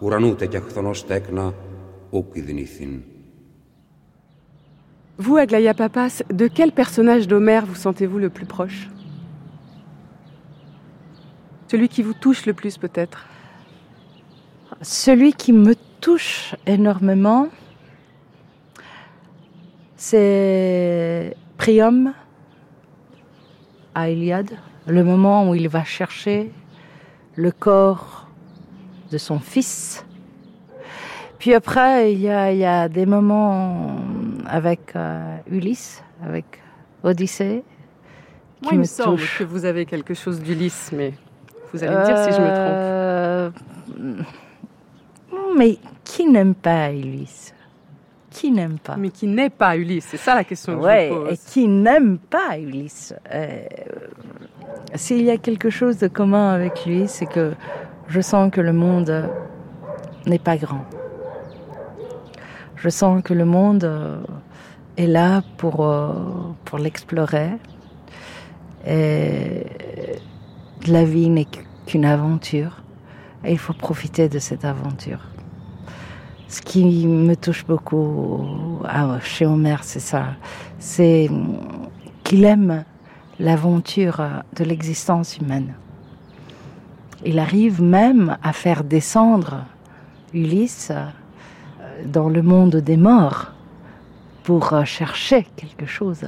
ουρανούτε 0.00 0.46
και 0.46 0.58
χθονός 0.58 1.06
τέκνα, 1.06 1.54
ούκ 2.10 2.34
ιδνήθην. 2.36 3.02
Vous, 5.20 5.36
Aglaya 5.36 5.74
Papas, 5.74 6.22
de 6.30 6.46
quel 6.46 6.70
personnage 6.70 7.26
d'Homère 7.26 7.66
vous 7.66 7.74
sentez-vous 7.74 8.20
le 8.20 8.30
plus 8.30 8.46
proche? 8.46 8.88
Celui 11.66 11.88
qui 11.88 12.02
vous 12.02 12.14
touche 12.14 12.46
le 12.46 12.52
plus 12.52 12.78
peut-être? 12.78 13.26
Celui 14.80 15.32
qui 15.32 15.52
me 15.52 15.74
touche 16.00 16.54
énormément, 16.68 17.48
c'est 19.96 21.36
Priam 21.56 22.14
à 23.96 24.10
Iliade, 24.10 24.52
le 24.86 25.02
moment 25.02 25.50
où 25.50 25.56
il 25.56 25.68
va 25.68 25.82
chercher 25.82 26.52
le 27.34 27.50
corps 27.50 28.28
de 29.10 29.18
son 29.18 29.40
fils. 29.40 30.06
Puis 31.40 31.54
après, 31.54 32.12
il 32.12 32.20
y 32.20 32.28
a, 32.28 32.52
il 32.52 32.58
y 32.58 32.64
a 32.64 32.88
des 32.88 33.04
moments 33.04 33.96
avec 34.48 34.96
euh, 34.96 35.36
Ulysse, 35.50 36.02
avec 36.24 36.44
Odyssée. 37.02 37.62
Moi, 38.62 38.72
il 38.72 38.78
me, 38.80 38.84
semble 38.84 39.20
que 39.38 39.44
vous 39.44 39.64
avez 39.64 39.86
quelque 39.86 40.14
chose 40.14 40.40
d'Ulysse, 40.40 40.90
mais 40.92 41.14
vous 41.72 41.84
allez 41.84 41.94
me 41.94 42.04
dire 42.04 42.18
si 42.18 42.32
je 42.32 42.40
me 42.40 42.46
trompe. 42.46 42.58
Euh, 42.58 43.50
mais 45.56 45.78
qui 46.02 46.26
n'aime 46.26 46.54
pas 46.54 46.90
Ulysse? 46.92 47.54
Qui 48.30 48.50
n'aime 48.50 48.78
pas? 48.78 48.96
Mais 48.96 49.10
qui 49.10 49.26
n'est 49.26 49.50
pas 49.50 49.76
Ulysse, 49.76 50.06
c'est 50.10 50.16
ça 50.16 50.34
la 50.34 50.44
question 50.44 50.78
que 50.78 50.84
ouais, 50.84 51.08
je 51.08 51.14
vous 51.14 51.24
pose. 51.24 51.32
et 51.32 51.36
qui 51.36 51.68
n'aime 51.68 52.18
pas 52.18 52.58
Ulysse? 52.58 53.14
Euh, 53.32 53.62
S'il 54.94 55.22
y 55.22 55.30
a 55.30 55.36
quelque 55.36 55.70
chose 55.70 55.98
de 55.98 56.08
commun 56.08 56.52
avec 56.52 56.84
lui, 56.84 57.06
c'est 57.06 57.26
que 57.26 57.52
je 58.08 58.20
sens 58.20 58.50
que 58.50 58.60
le 58.60 58.72
monde 58.72 59.30
n'est 60.26 60.38
pas 60.38 60.56
grand. 60.56 60.84
Je 62.80 62.88
sens 62.90 63.22
que 63.24 63.34
le 63.34 63.44
monde 63.44 63.82
euh, 63.82 64.20
est 64.96 65.08
là 65.08 65.42
pour, 65.56 65.84
euh, 65.84 66.12
pour 66.64 66.78
l'explorer. 66.78 67.50
Et 68.86 69.66
la 70.86 71.04
vie 71.04 71.28
n'est 71.28 71.48
qu'une 71.86 72.04
aventure. 72.04 72.82
Et 73.44 73.50
il 73.50 73.58
faut 73.58 73.72
profiter 73.72 74.28
de 74.28 74.38
cette 74.38 74.64
aventure. 74.64 75.20
Ce 76.46 76.62
qui 76.62 77.06
me 77.06 77.34
touche 77.34 77.66
beaucoup 77.66 78.46
chez 79.22 79.44
Homer, 79.44 79.76
c'est 79.82 80.00
ça. 80.00 80.28
C'est 80.78 81.28
qu'il 82.22 82.44
aime 82.44 82.84
l'aventure 83.40 84.22
de 84.56 84.64
l'existence 84.64 85.36
humaine. 85.36 85.74
Il 87.24 87.38
arrive 87.38 87.82
même 87.82 88.36
à 88.42 88.52
faire 88.52 88.84
descendre 88.84 89.64
Ulysse 90.32 90.92
dans 92.04 92.28
le 92.28 92.42
monde 92.42 92.76
des 92.76 92.96
morts 92.96 93.52
pour 94.44 94.74
chercher 94.84 95.46
quelque 95.56 95.86
chose. 95.86 96.24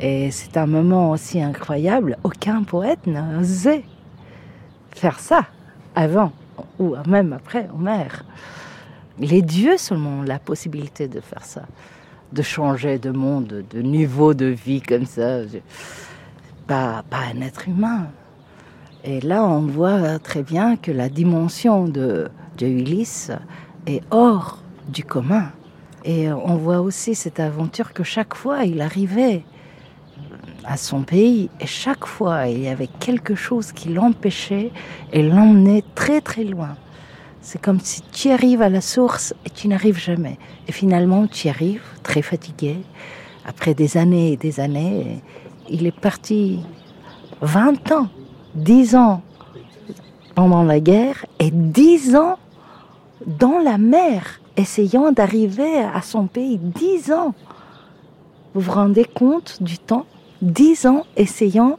Et 0.00 0.30
c'est 0.30 0.56
un 0.56 0.66
moment 0.66 1.10
aussi 1.10 1.40
incroyable. 1.40 2.18
Aucun 2.24 2.62
poète 2.62 3.06
n'a 3.06 3.38
osé 3.38 3.84
faire 4.90 5.20
ça 5.20 5.46
avant 5.94 6.32
ou 6.78 6.96
même 7.06 7.32
après 7.32 7.68
Homère. 7.74 8.24
Les 9.18 9.42
dieux 9.42 9.76
seulement 9.76 10.20
ont 10.20 10.22
la 10.22 10.38
possibilité 10.38 11.06
de 11.06 11.20
faire 11.20 11.44
ça, 11.44 11.62
de 12.32 12.42
changer 12.42 12.98
de 12.98 13.10
monde, 13.10 13.64
de 13.70 13.82
niveau 13.82 14.34
de 14.34 14.46
vie 14.46 14.80
comme 14.80 15.06
ça. 15.06 15.40
Pas, 16.66 17.04
pas 17.08 17.20
un 17.34 17.40
être 17.40 17.68
humain. 17.68 18.08
Et 19.04 19.20
là, 19.20 19.44
on 19.44 19.62
voit 19.62 20.18
très 20.18 20.42
bien 20.42 20.76
que 20.76 20.92
la 20.92 21.08
dimension 21.08 21.86
de, 21.86 22.28
de 22.58 22.66
Ulysse 22.66 23.32
est 23.86 24.02
hors 24.10 24.58
du 24.88 25.04
commun. 25.04 25.50
Et 26.04 26.32
on 26.32 26.56
voit 26.56 26.80
aussi 26.80 27.14
cette 27.14 27.40
aventure 27.40 27.92
que 27.92 28.02
chaque 28.02 28.34
fois 28.34 28.64
il 28.64 28.80
arrivait 28.80 29.44
à 30.64 30.76
son 30.76 31.02
pays 31.02 31.50
et 31.60 31.66
chaque 31.66 32.06
fois 32.06 32.48
il 32.48 32.62
y 32.62 32.68
avait 32.68 32.88
quelque 32.88 33.34
chose 33.34 33.72
qui 33.72 33.88
l'empêchait 33.88 34.70
et 35.12 35.22
l'emmenait 35.22 35.84
très 35.94 36.20
très 36.20 36.44
loin. 36.44 36.76
C'est 37.40 37.60
comme 37.60 37.80
si 37.80 38.02
tu 38.12 38.30
arrives 38.30 38.62
à 38.62 38.68
la 38.68 38.80
source 38.80 39.34
et 39.44 39.50
tu 39.50 39.68
n'arrives 39.68 39.98
jamais. 39.98 40.38
Et 40.68 40.72
finalement 40.72 41.26
tu 41.26 41.48
arrives 41.48 41.82
très 42.02 42.22
fatigué. 42.22 42.78
Après 43.44 43.74
des 43.74 43.96
années 43.96 44.32
et 44.32 44.36
des 44.36 44.60
années, 44.60 45.20
il 45.68 45.86
est 45.86 46.00
parti 46.00 46.60
20 47.40 47.90
ans, 47.92 48.08
10 48.54 48.94
ans 48.94 49.22
pendant 50.36 50.62
la 50.62 50.78
guerre 50.78 51.26
et 51.40 51.50
10 51.50 52.14
ans 52.16 52.38
dans 53.26 53.58
la 53.58 53.78
mer, 53.78 54.40
essayant 54.56 55.12
d'arriver 55.12 55.78
à 55.78 56.02
son 56.02 56.26
pays. 56.26 56.58
10 56.58 57.12
ans. 57.12 57.34
Vous 58.54 58.60
vous 58.60 58.72
rendez 58.72 59.04
compte 59.04 59.62
du 59.62 59.78
temps? 59.78 60.06
Dix 60.42 60.86
ans 60.86 61.04
essayant, 61.16 61.78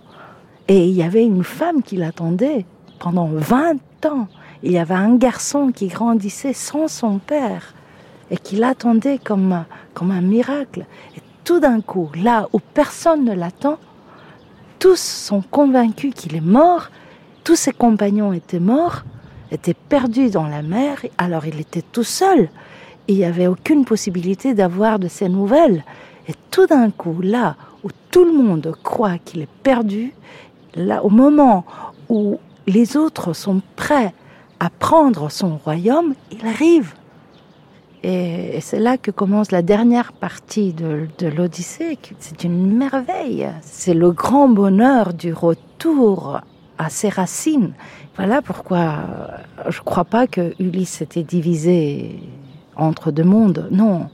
et 0.67 0.87
il 0.87 0.95
y 0.95 1.03
avait 1.03 1.25
une 1.25 1.43
femme 1.43 1.83
qui 1.83 1.97
l'attendait 1.97 2.65
pendant 2.99 3.27
20 3.27 3.75
ans. 4.05 4.27
Il 4.63 4.71
y 4.71 4.77
avait 4.77 4.93
un 4.93 5.15
garçon 5.15 5.71
qui 5.73 5.87
grandissait 5.87 6.53
sans 6.53 6.87
son 6.87 7.19
père 7.19 7.73
et 8.31 8.37
qui 8.37 8.55
l'attendait 8.55 9.17
comme, 9.17 9.65
comme 9.93 10.11
un 10.11 10.21
miracle. 10.21 10.85
Tout 11.43 11.59
d'un 11.59 11.81
coup, 11.81 12.09
là 12.15 12.47
où 12.53 12.59
personne 12.59 13.25
ne 13.25 13.33
l'attend, 13.33 13.77
tous 14.79 14.99
sont 14.99 15.41
convaincus 15.41 16.13
qu'il 16.15 16.35
est 16.35 16.41
mort, 16.41 16.89
tous 17.43 17.55
ses 17.55 17.73
compagnons 17.73 18.31
étaient 18.31 18.59
morts, 18.61 19.03
étaient 19.53 19.73
perdus 19.73 20.30
dans 20.30 20.47
la 20.47 20.61
mer, 20.61 21.05
alors 21.17 21.45
il 21.45 21.59
était 21.59 21.84
tout 21.84 22.03
seul. 22.03 22.49
Il 23.07 23.15
n'y 23.17 23.25
avait 23.25 23.47
aucune 23.47 23.85
possibilité 23.85 24.53
d'avoir 24.53 24.99
de 24.99 25.07
ses 25.07 25.30
nouvelles. 25.30 25.84
Et 26.27 26.34
tout 26.51 26.65
d'un 26.67 26.89
coup, 26.89 27.21
là 27.21 27.55
où 27.84 27.89
tout 28.11 28.23
le 28.23 28.34
monde 28.34 28.73
croit 28.84 29.17
qu'il 29.17 29.41
est 29.41 29.55
perdu, 29.63 30.13
là, 30.75 31.03
au 31.03 31.09
moment 31.09 31.65
où 32.09 32.39
les 32.65 32.95
autres 32.95 33.34
sont 33.34 33.61
prêts 33.75 34.13
à 34.59 34.69
prendre 34.69 35.30
son 35.30 35.57
royaume, 35.57 36.15
il 36.31 36.45
arrive. 36.45 36.93
Et, 38.03 38.59
c'est 38.61 38.80
là 38.80 38.97
que 38.97 39.11
commence 39.11 39.51
la 39.51 39.61
dernière 39.61 40.13
partie 40.13 40.73
de, 40.73 41.07
de 41.17 41.27
l'Odyssée. 41.27 41.97
C'est 42.19 42.43
une 42.43 42.73
merveille. 42.73 43.49
C'est 43.61 43.93
le 43.93 44.11
grand 44.11 44.49
bonheur 44.49 45.13
du 45.13 45.34
retour 45.34 46.41
à 46.77 46.89
ses 46.89 47.09
racines. 47.09 47.73
Voilà 48.15 48.41
pourquoi? 48.41 49.06
Je 49.69 49.80
ne 49.80 49.84
crois 49.84 50.06
pas 50.06 50.27
que 50.27 50.53
Ulysse 50.60 51.02
était 51.02 51.23
divisé 51.23 52.19
entre 52.76 53.11
deux 53.11 53.23
mondes. 53.23 53.68
Non. 53.72 54.10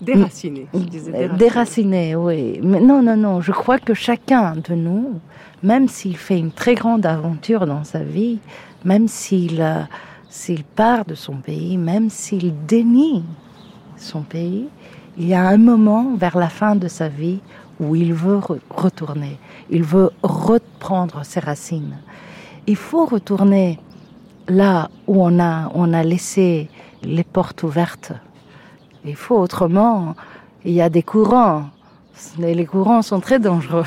Déraciné, 0.00 0.66
je 0.74 0.78
disais 0.80 1.12
déraciné. 1.12 1.38
Déraciné, 1.38 2.16
oui. 2.16 2.60
Mais 2.62 2.80
non, 2.80 3.02
non, 3.02 3.16
non. 3.16 3.40
Je 3.40 3.52
crois 3.52 3.78
que 3.78 3.94
chacun 3.94 4.56
de 4.56 4.74
nous, 4.74 5.20
même 5.62 5.88
s'il 5.88 6.16
fait 6.16 6.38
une 6.38 6.52
très 6.52 6.74
grande 6.74 7.06
aventure 7.06 7.66
dans 7.66 7.84
sa 7.84 8.00
vie, 8.00 8.38
même 8.84 9.08
s'il 9.08 9.62
euh, 9.62 9.80
s'il 10.34 10.64
part 10.64 11.04
de 11.04 11.14
son 11.14 11.36
pays, 11.36 11.78
même 11.78 12.10
s'il 12.10 12.66
dénie 12.66 13.22
son 13.96 14.22
pays, 14.22 14.66
il 15.16 15.28
y 15.28 15.34
a 15.34 15.46
un 15.46 15.58
moment 15.58 16.16
vers 16.16 16.36
la 16.36 16.48
fin 16.48 16.74
de 16.74 16.88
sa 16.88 17.08
vie 17.08 17.38
où 17.78 17.94
il 17.94 18.12
veut 18.12 18.38
re 18.38 18.58
retourner. 18.68 19.38
Il 19.70 19.84
veut 19.84 20.10
reprendre 20.22 21.24
ses 21.24 21.38
racines. 21.38 21.98
Il 22.66 22.76
faut 22.76 23.04
retourner 23.04 23.78
là 24.48 24.88
où 25.06 25.22
on 25.22 25.38
a, 25.38 25.70
on 25.74 25.92
a 25.92 26.02
laissé 26.02 26.68
les 27.02 27.24
portes 27.24 27.62
ouvertes. 27.62 28.12
Il 29.04 29.16
faut 29.16 29.36
autrement, 29.36 30.14
il 30.64 30.72
y 30.72 30.80
a 30.80 30.88
des 30.88 31.02
courants. 31.02 31.66
Et 32.38 32.54
les 32.54 32.64
courants 32.64 33.02
sont 33.02 33.20
très 33.20 33.38
dangereux. 33.38 33.84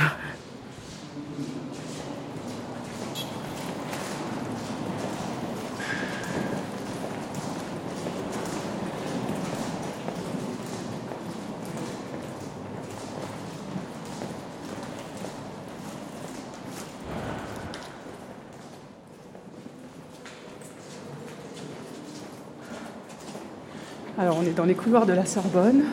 Alors 24.19 24.39
on 24.41 24.47
est 24.47 24.55
dans 24.55 24.65
les 24.65 24.73
couloirs 24.73 25.05
de 25.05 25.13
la 25.13 25.27
Sorbonne 25.27 25.83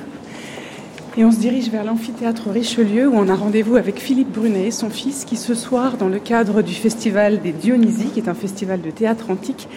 et 1.19 1.27
on 1.27 1.31
se 1.31 1.37
dirige 1.37 1.69
vers 1.69 1.85
l'amphithéâtre 1.85 2.49
Richelieu 2.49 3.07
où 3.07 3.17
on 3.17 3.29
a 3.29 3.35
rendez-vous 3.35 3.77
avec 3.77 3.99
Philippe 3.99 4.33
Brunet, 4.33 4.71
son 4.71 4.89
fils, 4.89 5.27
qui 5.27 5.37
ce 5.37 5.55
soir, 5.55 5.99
dans 5.99 6.09
le 6.09 6.19
cadre 6.19 6.63
du 6.63 6.73
festival 6.73 7.43
des 7.43 7.53
Dionysies, 7.53 8.09
qui 8.15 8.21
est 8.21 8.29
un 8.31 8.35
festival 8.35 8.81
de 8.81 8.91
théâtre 8.91 9.31
antique, 9.31 9.69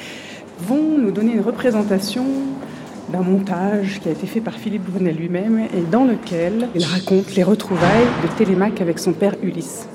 vont 0.61 0.97
nous 0.97 1.11
donner 1.11 1.33
une 1.33 1.41
représentation 1.41 2.23
d'un 3.11 3.21
montage 3.21 3.99
qui 3.99 4.07
a 4.07 4.13
été 4.13 4.25
fait 4.27 4.39
par 4.39 4.53
Philippe 4.53 4.85
Brunet 4.89 5.11
lui-même 5.11 5.67
et 5.75 5.81
dans 5.91 6.05
lequel 6.05 6.69
il 6.73 6.85
raconte 6.85 7.35
les 7.35 7.43
retrouvailles 7.43 8.07
de 8.23 8.29
Télémaque 8.37 8.79
avec 8.79 8.99
son 8.99 9.11
père 9.11 9.35
Ulysse. 9.43 9.89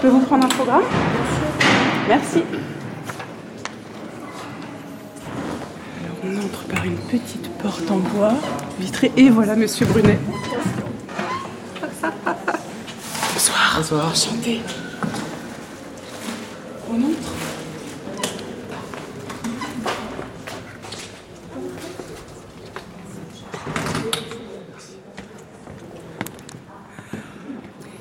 Je 0.00 0.06
peux 0.06 0.12
vous 0.12 0.20
prendre 0.20 0.46
un 0.46 0.48
programme 0.48 0.82
Merci. 2.08 2.42
Alors 6.02 6.16
on 6.24 6.38
entre 6.38 6.64
par 6.74 6.84
une 6.86 6.96
petite 6.96 7.50
porte 7.58 7.90
en 7.90 7.98
bois 7.98 8.32
vitrée 8.78 9.12
et 9.18 9.28
voilà 9.28 9.54
Monsieur 9.56 9.84
Brunet. 9.84 10.18
Bonsoir. 13.34 13.74
Bonsoir. 13.76 14.06
Enchanté. 14.10 14.62
On 16.90 16.94
entre. 16.94 17.32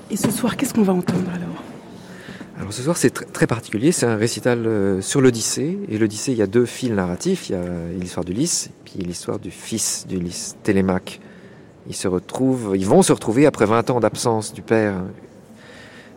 Et 0.09 0.15
ce 0.15 0.31
soir, 0.31 0.55
qu'est-ce 0.55 0.73
qu'on 0.73 0.83
va 0.83 0.93
entendre 0.93 1.29
alors? 1.35 1.48
Ce 2.71 2.83
soir 2.83 2.97
c'est 2.97 3.11
tr 3.11 3.23
très 3.31 3.47
particulier, 3.47 3.91
c'est 3.91 4.05
un 4.05 4.15
récital 4.15 4.65
euh, 4.65 5.01
sur 5.01 5.21
l'Odyssée. 5.21 5.79
Et 5.89 5.97
l'Odyssée, 5.97 6.31
il 6.31 6.37
y 6.37 6.41
a 6.41 6.47
deux 6.47 6.65
fils 6.65 6.91
narratifs, 6.91 7.49
il 7.49 7.53
y 7.53 7.55
a 7.55 7.63
l'histoire 7.97 8.25
d'Ulysse, 8.25 8.69
puis 8.85 8.99
l'histoire 8.99 9.39
du 9.39 9.51
fils 9.51 10.05
d'Ulysse, 10.07 10.55
Télémaque. 10.63 11.19
Ils 11.89 11.95
ils 12.75 12.85
vont 12.85 13.01
se 13.01 13.11
retrouver 13.11 13.45
après 13.45 13.65
20 13.65 13.89
ans 13.89 13.99
d'absence 13.99 14.53
du 14.53 14.61
père 14.61 14.95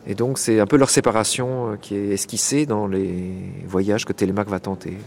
Et 0.06 0.14
donc 0.14 0.38
c'est 0.38 0.60
un 0.60 0.66
peu 0.66 0.76
leur 0.76 0.90
séparation 0.90 1.78
qui 1.80 1.94
est 1.94 2.08
esquissée 2.08 2.66
dans 2.66 2.86
les 2.86 3.32
voyages 3.66 4.04
que 4.04 4.12
Télémaque 4.12 4.48
va 4.48 4.60
tenter. 4.60 4.98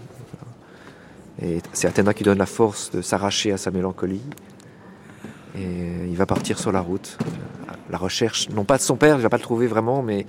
Et 1.41 1.61
c'est 1.73 1.87
Athéna 1.87 2.13
qui 2.13 2.23
donne 2.23 2.37
la 2.37 2.45
force 2.45 2.89
de 2.91 3.01
s'arracher 3.01 3.51
à 3.51 3.57
sa 3.57 3.69
mélancolie. 3.69 4.23
Et 5.57 6.07
il 6.07 6.15
va 6.15 6.25
partir 6.25 6.57
sur 6.57 6.71
la 6.71 6.81
route. 6.81 7.17
La 7.91 7.97
recherche, 7.97 8.49
non 8.49 8.63
pas 8.63 8.77
de 8.77 8.81
son 8.81 8.95
père, 8.95 9.15
il 9.15 9.17
ne 9.19 9.23
va 9.23 9.29
pas 9.29 9.37
le 9.37 9.43
trouver 9.43 9.67
vraiment, 9.67 10.01
mais 10.01 10.25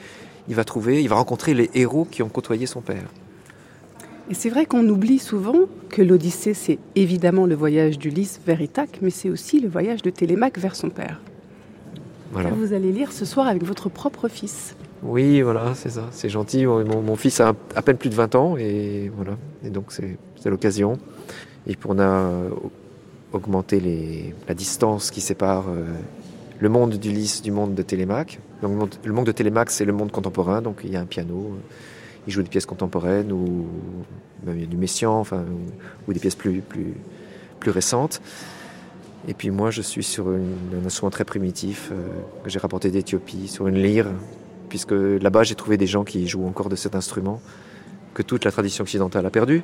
il 0.49 0.55
va 0.55 0.65
trouver, 0.65 1.03
il 1.03 1.09
va 1.09 1.17
rencontrer 1.17 1.55
les 1.55 1.71
héros 1.75 2.05
qui 2.05 2.23
ont 2.23 2.29
côtoyé 2.29 2.67
son 2.67 2.81
père. 2.81 3.09
Et 4.29 4.35
c'est 4.35 4.49
vrai 4.49 4.67
qu'on 4.67 4.89
oublie 4.89 5.19
souvent 5.19 5.55
que 5.89 6.03
l'Odyssée, 6.03 6.55
c'est 6.55 6.79
évidemment 6.97 7.47
le 7.47 7.55
voyage 7.55 7.99
d'Ulysse 7.99 8.41
vers 8.45 8.61
Ithaque, 8.61 8.99
mais 9.01 9.11
c'est 9.11 9.31
aussi 9.31 9.61
le 9.61 9.69
voyage 9.69 10.03
de 10.03 10.11
Télémaque 10.11 10.59
vers 10.59 10.75
son 10.75 10.91
père. 10.91 11.21
Voilà. 12.33 12.51
Que 12.51 12.55
vous 12.55 12.73
allez 12.73 12.91
lire 12.91 13.13
ce 13.13 13.25
soir 13.25 13.47
avec 13.47 13.63
votre 13.63 13.89
propre 13.89 14.29
fils. 14.29 14.75
Oui, 15.03 15.43
voilà, 15.43 15.75
c'est 15.75 15.91
ça. 15.91 16.09
C'est 16.11 16.29
gentil. 16.29 16.67
Mon, 16.67 17.03
mon, 17.03 17.17
fils 17.17 17.41
a 17.41 17.55
à 17.77 17.83
peine 17.83 17.97
plus 17.97 18.11
de 18.11 18.17
20 18.17 18.35
ans 18.35 18.57
et 18.57 19.13
voilà. 19.15 19.37
Et 19.65 19.71
donc 19.71 19.93
c'est 19.93 20.51
l'occasion. 20.51 20.99
Et 21.69 21.77
puis 21.77 21.89
on 21.89 21.99
a 22.01 22.31
augmenté 23.33 23.81
les, 23.81 24.35
la 24.49 24.55
distance 24.55 25.11
qui 25.11 25.21
sépare 25.21 25.67
euh, 25.69 25.85
le 26.59 26.69
monde 26.69 26.95
d'Ulysse 26.95 27.43
du 27.43 27.51
monde 27.51 27.75
de 27.75 27.83
Télémaque. 27.83 28.41
Donc, 28.63 28.91
le 29.05 29.13
monde 29.13 29.27
de 29.27 29.33
Télémaque, 29.33 29.71
c'est 29.71 29.85
le 29.85 29.93
monde 29.93 30.11
contemporain. 30.11 30.63
Donc 30.63 30.81
il 30.85 30.91
y 30.91 30.97
a 30.97 31.01
un 31.01 31.07
piano 31.07 31.57
il 32.27 32.33
joue 32.33 32.43
des 32.43 32.49
pièces 32.49 32.67
contemporaines 32.67 33.33
ou 33.33 33.67
même 34.45 34.59
du 34.67 34.77
Messiaen, 34.77 35.13
enfin, 35.13 35.45
ou, 36.07 36.13
des 36.13 36.21
pièces 36.21 36.35
plus, 36.35 36.61
plus, 36.61 36.95
plus 37.61 37.71
récentes. 37.71 38.21
Et 39.29 39.35
puis 39.35 39.51
moi, 39.51 39.71
je 39.71 39.83
suis 39.83 40.05
sur 40.05 40.29
un 40.29 40.87
instrument 40.87 41.11
très 41.11 41.25
primitif 41.25 41.91
euh, 41.91 42.09
que 42.45 42.51
j'ai 42.51 42.59
rapporté 42.59 42.91
d'Éthiopie, 42.91 43.49
sur 43.49 43.67
une 43.67 43.77
lyre, 43.77 44.07
puisque 44.69 44.93
là-bas, 44.93 45.43
j'ai 45.43 45.55
trouvé 45.55 45.77
des 45.77 45.87
gens 45.87 46.05
qui 46.05 46.29
jouent 46.29 46.47
encore 46.47 46.69
de 46.69 46.77
cet 46.77 46.95
instrument 46.95 47.41
que 48.15 48.23
toute 48.23 48.45
la 48.45 48.53
tradition 48.53 48.83
occidentale 48.83 49.27
a 49.27 49.31
perdu. 49.31 49.63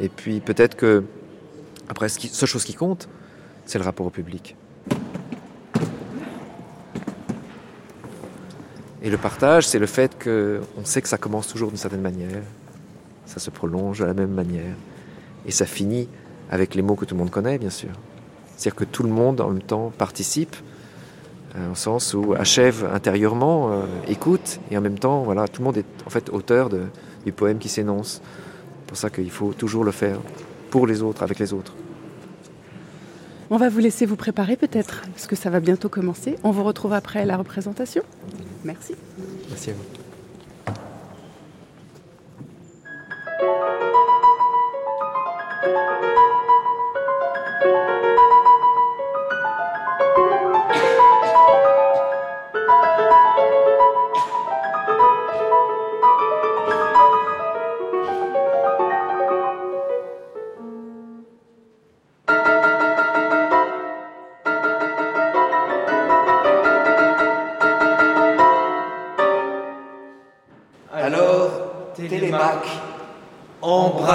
Et 0.00 0.08
puis 0.08 0.40
peut-être 0.40 0.76
que, 0.76 1.04
après, 1.88 2.08
ce 2.08 2.28
seule 2.28 2.48
chose 2.48 2.64
qui 2.64 2.74
compte, 2.74 3.08
c'est 3.72 3.78
le 3.78 3.86
rapport 3.86 4.04
au 4.04 4.10
public. 4.10 4.54
Et 9.02 9.08
le 9.08 9.16
partage, 9.16 9.66
c'est 9.66 9.78
le 9.78 9.86
fait 9.86 10.22
qu'on 10.22 10.84
sait 10.84 11.00
que 11.00 11.08
ça 11.08 11.16
commence 11.16 11.48
toujours 11.48 11.70
d'une 11.70 11.78
certaine 11.78 12.02
manière, 12.02 12.42
ça 13.24 13.40
se 13.40 13.48
prolonge 13.48 14.00
de 14.00 14.04
la 14.04 14.12
même 14.12 14.32
manière, 14.32 14.74
et 15.46 15.50
ça 15.50 15.64
finit 15.64 16.06
avec 16.50 16.74
les 16.74 16.82
mots 16.82 16.96
que 16.96 17.06
tout 17.06 17.14
le 17.14 17.20
monde 17.20 17.30
connaît, 17.30 17.56
bien 17.56 17.70
sûr. 17.70 17.88
C'est-à-dire 18.58 18.76
que 18.76 18.84
tout 18.84 19.04
le 19.04 19.08
monde, 19.08 19.40
en 19.40 19.48
même 19.48 19.62
temps, 19.62 19.90
participe, 19.96 20.54
euh, 21.56 21.72
au 21.72 21.74
sens 21.74 22.12
où 22.12 22.34
achève 22.34 22.86
intérieurement, 22.92 23.72
euh, 23.72 23.86
écoute, 24.06 24.60
et 24.70 24.76
en 24.76 24.82
même 24.82 24.98
temps, 24.98 25.22
voilà, 25.22 25.48
tout 25.48 25.62
le 25.62 25.64
monde 25.64 25.78
est 25.78 26.06
en 26.06 26.10
fait 26.10 26.28
auteur 26.28 26.68
du 26.68 27.32
poème 27.32 27.58
qui 27.58 27.70
s'énonce. 27.70 28.20
C'est 28.20 28.88
pour 28.88 28.96
ça 28.98 29.08
qu'il 29.08 29.30
faut 29.30 29.54
toujours 29.54 29.82
le 29.82 29.92
faire 29.92 30.18
pour 30.70 30.86
les 30.86 31.00
autres, 31.00 31.22
avec 31.22 31.38
les 31.38 31.54
autres. 31.54 31.72
On 33.50 33.56
va 33.56 33.68
vous 33.68 33.80
laisser 33.80 34.06
vous 34.06 34.16
préparer 34.16 34.56
peut-être, 34.56 35.02
parce 35.12 35.26
que 35.26 35.36
ça 35.36 35.50
va 35.50 35.60
bientôt 35.60 35.88
commencer. 35.88 36.36
On 36.42 36.50
vous 36.50 36.64
retrouve 36.64 36.92
après 36.92 37.26
la 37.26 37.36
représentation. 37.36 38.02
Merci. 38.64 38.94
Merci 39.48 39.70
à 39.70 39.74
vous. 39.74 39.82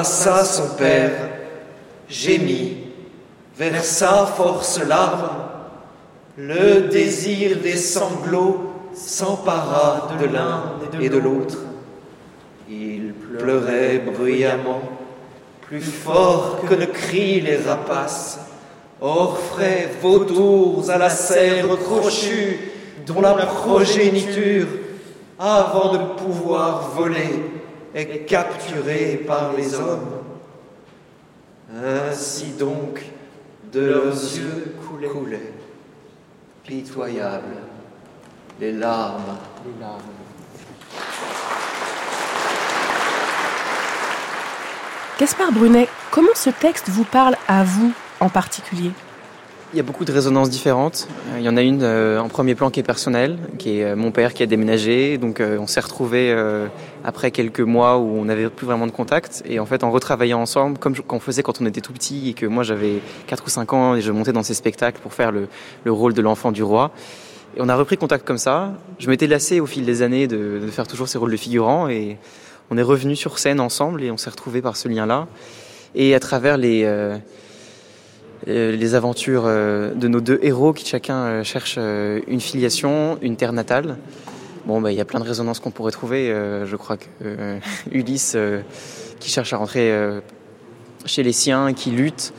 Embrassa 0.08 0.46
son 0.46 0.76
père, 0.76 1.12
gémit, 2.10 2.78
versa 3.58 4.26
force 4.38 4.80
larmes, 4.80 5.30
le 6.38 6.88
désir 6.88 7.58
des 7.58 7.76
sanglots 7.76 8.72
s'empara 8.94 10.10
de 10.20 10.26
l'un 10.28 10.64
et 11.02 11.10
de 11.10 11.18
l'autre. 11.18 11.58
Il 12.70 13.14
pleurait 13.14 14.00
bruyamment, 14.00 14.82
plus 15.62 15.82
fort 15.82 16.62
que 16.68 16.76
ne 16.76 16.86
crient 16.86 17.42
les 17.42 17.58
rapaces, 17.58 18.40
orfraie, 19.02 19.90
vautours 20.02 20.90
à 20.90 20.98
la 20.98 21.10
cèdre 21.10 21.78
crochue, 21.78 22.72
dont 23.06 23.22
la 23.22 23.34
progéniture, 23.34 24.68
avant 25.38 25.94
de 25.94 26.00
pouvoir 26.22 26.92
voler, 26.96 27.57
est 27.98 28.26
capturé 28.26 29.24
par 29.26 29.54
les 29.54 29.74
hommes. 29.74 30.22
Ainsi 31.74 32.52
donc, 32.52 33.04
de 33.74 33.82
leurs 33.82 34.14
yeux 34.14 34.76
coulaient, 34.88 35.54
pitoyables, 36.64 37.58
les 38.60 38.72
larmes. 38.72 39.38
Les 39.66 39.82
larmes. 39.82 40.02
Gaspard 45.20 45.52
Brunet, 45.52 45.90
comment 46.12 46.36
ce 46.36 46.52
texte 46.52 46.90
vous 46.90 47.04
parle 47.04 47.36
à 47.48 47.64
vous 47.64 47.92
en 48.20 48.30
particulier? 48.30 48.92
Il 49.78 49.82
y 49.82 49.84
a 49.84 49.86
beaucoup 49.86 50.06
de 50.06 50.12
résonances 50.12 50.50
différentes. 50.50 51.08
Il 51.38 51.44
y 51.44 51.50
en 51.50 51.56
a 51.56 51.62
une 51.62 51.84
euh, 51.84 52.20
en 52.20 52.30
premier 52.30 52.56
plan 52.56 52.72
qui 52.72 52.80
est 52.80 52.84
personnelle, 52.84 53.38
qui 53.60 53.78
est 53.78 53.84
euh, 53.84 53.96
mon 53.96 54.10
père 54.10 54.34
qui 54.34 54.42
a 54.42 54.48
déménagé. 54.48 55.20
Donc 55.20 55.40
euh, 55.40 55.60
on 55.60 55.68
s'est 55.68 55.82
retrouvés 55.82 56.36
après 57.04 57.30
quelques 57.30 57.60
mois 57.60 58.00
où 58.00 58.18
on 58.18 58.26
n'avait 58.26 58.50
plus 58.50 58.66
vraiment 58.66 58.88
de 58.88 58.92
contact. 58.92 59.44
Et 59.46 59.60
en 59.60 59.68
fait, 59.68 59.84
en 59.84 59.92
retravaillant 59.92 60.42
ensemble, 60.42 60.80
comme 60.80 60.96
on 61.10 61.20
faisait 61.20 61.44
quand 61.44 61.62
on 61.62 61.68
était 61.68 61.82
tout 61.82 61.94
petit 61.94 62.30
et 62.30 62.34
que 62.34 62.48
moi 62.48 62.64
j'avais 62.64 63.04
4 63.28 63.44
ou 63.46 63.50
5 63.50 63.74
ans 63.74 63.94
et 63.94 64.02
je 64.02 64.12
montais 64.12 64.34
dans 64.34 64.42
ces 64.42 64.56
spectacles 64.56 65.00
pour 65.00 65.14
faire 65.14 65.32
le, 65.32 65.48
le 65.84 65.92
rôle 65.92 66.16
de 66.16 66.24
l'enfant 66.24 66.52
du 66.52 66.64
roi. 66.64 66.90
Et 67.56 67.62
on 67.62 67.70
a 67.70 67.76
repris 67.76 67.98
contact 67.98 68.26
comme 68.26 68.40
ça. 68.40 68.74
Je 68.98 69.08
m'étais 69.12 69.28
lassé 69.28 69.60
au 69.60 69.68
fil 69.68 69.86
des 69.86 70.02
années 70.02 70.26
de, 70.26 70.60
de, 70.60 70.72
faire 70.72 70.88
toujours 70.88 71.08
ces 71.08 71.20
rôles 71.20 71.32
de 71.32 71.38
figurant. 71.38 71.88
Et 71.88 72.18
on 72.72 72.80
est 72.80 72.84
revenu 72.84 73.16
sur 73.16 73.38
scène 73.38 73.60
ensemble 73.60 74.02
et 74.02 74.10
on 74.10 74.18
s'est 74.18 74.32
retrouvés 74.32 74.64
par 74.64 74.76
ce 74.76 74.88
lien-là. 74.88 75.28
Et 75.94 76.16
à 76.16 76.20
travers 76.20 76.58
les 76.58 76.82
euh, 76.84 77.16
les 78.46 78.96
aventures 78.96 79.44
euh, 79.46 79.94
de 79.94 80.08
nos 80.08 80.22
deux 80.22 80.40
héros 80.42 80.74
qui 80.74 80.86
chacun 80.86 81.16
euh, 81.16 81.44
cherche 81.44 81.78
une 81.78 82.40
filiation, 82.40 83.18
une 83.22 83.36
terre 83.36 83.54
natale. 83.54 83.98
Bon, 84.66 84.82
bah, 84.82 84.92
il 84.92 84.98
y 84.98 85.02
a 85.02 85.06
plein 85.06 85.20
de 85.20 85.26
résonances 85.26 85.60
qu'on 85.60 85.72
pourrait 85.72 85.92
trouver. 85.92 86.28
je 86.28 86.76
crois 86.76 86.98
que 86.98 87.06
Ulysse, 87.92 88.36
qui 89.20 89.30
cherche 89.30 89.54
à 89.54 89.58
rentrer 89.58 89.94
chez 91.06 91.24
les 91.24 91.32
siens, 91.32 91.72
qui 91.74 91.92
lutte 91.92 92.34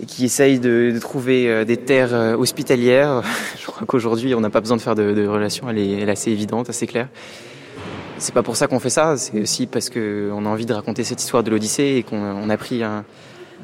et 0.00 0.06
qui 0.06 0.24
essaye 0.24 0.58
de, 0.58 0.96
trouver 1.02 1.66
des 1.66 1.76
terres 1.76 2.38
hospitalières. 2.38 3.22
Je 3.60 3.66
crois 3.66 3.86
qu'aujourd'hui, 3.86 4.34
on 4.34 4.40
n'a 4.40 4.48
pas 4.48 4.62
besoin 4.62 4.78
de 4.78 4.82
faire 4.82 4.94
de, 4.94 5.12
de 5.12 5.26
relations. 5.26 5.68
Elle 5.68 5.78
elle 5.78 6.08
est, 6.08 6.12
assez 6.12 6.30
évidente, 6.30 6.70
assez 6.70 6.86
claire. 6.86 7.08
C'est 8.16 8.32
pas 8.32 8.42
pour 8.42 8.56
ça 8.56 8.66
qu'on 8.66 8.80
fait 8.80 8.88
ça. 8.88 9.18
C'est 9.18 9.42
aussi 9.42 9.66
parce 9.66 9.90
qu'on 9.90 10.46
a 10.46 10.48
envie 10.48 10.64
de 10.64 10.72
raconter 10.72 11.04
cette 11.04 11.22
histoire 11.22 11.42
de 11.42 11.50
l'Odyssée 11.50 11.96
et 11.98 12.02
qu'on 12.04 12.48
a 12.48 12.56
pris 12.56 12.82
un, 12.82 13.04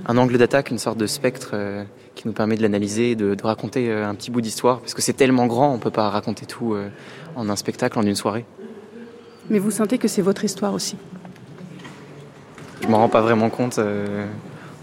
un 0.06 0.16
angle 0.16 0.38
d'attaque, 0.38 0.70
une 0.70 0.78
sorte 0.78 0.98
de 0.98 1.06
spectre 1.06 1.50
euh, 1.54 1.84
qui 2.14 2.26
nous 2.26 2.32
permet 2.32 2.56
de 2.56 2.62
l'analyser, 2.62 3.14
de, 3.14 3.34
de, 3.34 3.42
raconter 3.42 3.90
euh, 3.90 4.08
un 4.08 4.14
petit 4.14 4.30
bout 4.30 4.40
d'histoire, 4.40 4.80
parce 4.80 4.94
que 4.94 5.02
c'est 5.02 5.12
tellement 5.12 5.46
grand, 5.46 5.70
on 5.70 5.76
ne 5.76 5.80
peut 5.80 5.90
pas 5.90 6.08
raconter 6.10 6.46
tout 6.46 6.74
euh, 6.74 6.88
en 7.36 7.48
un 7.48 7.56
spectacle, 7.56 7.98
en 7.98 8.02
une 8.02 8.14
soirée. 8.14 8.44
Mais 9.48 9.58
vous 9.58 9.70
sentez 9.70 9.98
que 9.98 10.08
c'est 10.08 10.22
votre 10.22 10.44
histoire 10.44 10.74
aussi 10.74 10.96
Je 12.82 12.88
m'en 12.88 12.98
rends 12.98 13.08
pas 13.08 13.20
vraiment 13.20 13.50
compte 13.50 13.80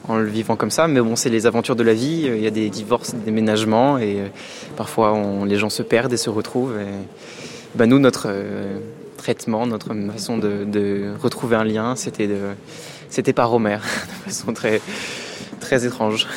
en 0.09 0.17
le 0.17 0.25
vivant 0.25 0.57
comme 0.57 0.71
ça, 0.71 0.87
mais 0.87 0.99
bon, 0.99 1.15
c'est 1.15 1.29
les 1.29 1.45
aventures 1.45 1.77
de 1.77 1.83
la 1.83 1.93
vie, 1.93 2.29
il 2.33 2.41
y 2.41 2.47
a 2.47 2.51
des 2.51 2.69
divorces, 2.69 3.13
des 3.13 3.23
déménagements, 3.25 3.97
et 3.97 4.17
parfois 4.75 5.13
on, 5.13 5.45
les 5.45 5.55
gens 5.55 5.69
se 5.69 5.83
perdent 5.83 6.11
et 6.11 6.17
se 6.17 6.29
retrouvent. 6.29 6.77
Et, 6.77 6.85
bah, 7.75 7.85
nous, 7.85 7.99
notre 7.99 8.29
traitement, 9.15 9.65
notre 9.67 9.93
façon 10.11 10.37
de, 10.37 10.65
de 10.65 11.13
retrouver 11.21 11.55
un 11.55 11.63
lien, 11.63 11.95
c'était 11.95 12.27
de 12.27 12.39
c'était 13.09 13.33
par 13.33 13.53
Homer, 13.53 13.77
de 14.25 14.31
façon 14.31 14.53
très, 14.53 14.81
très 15.59 15.85
étrange. 15.85 16.27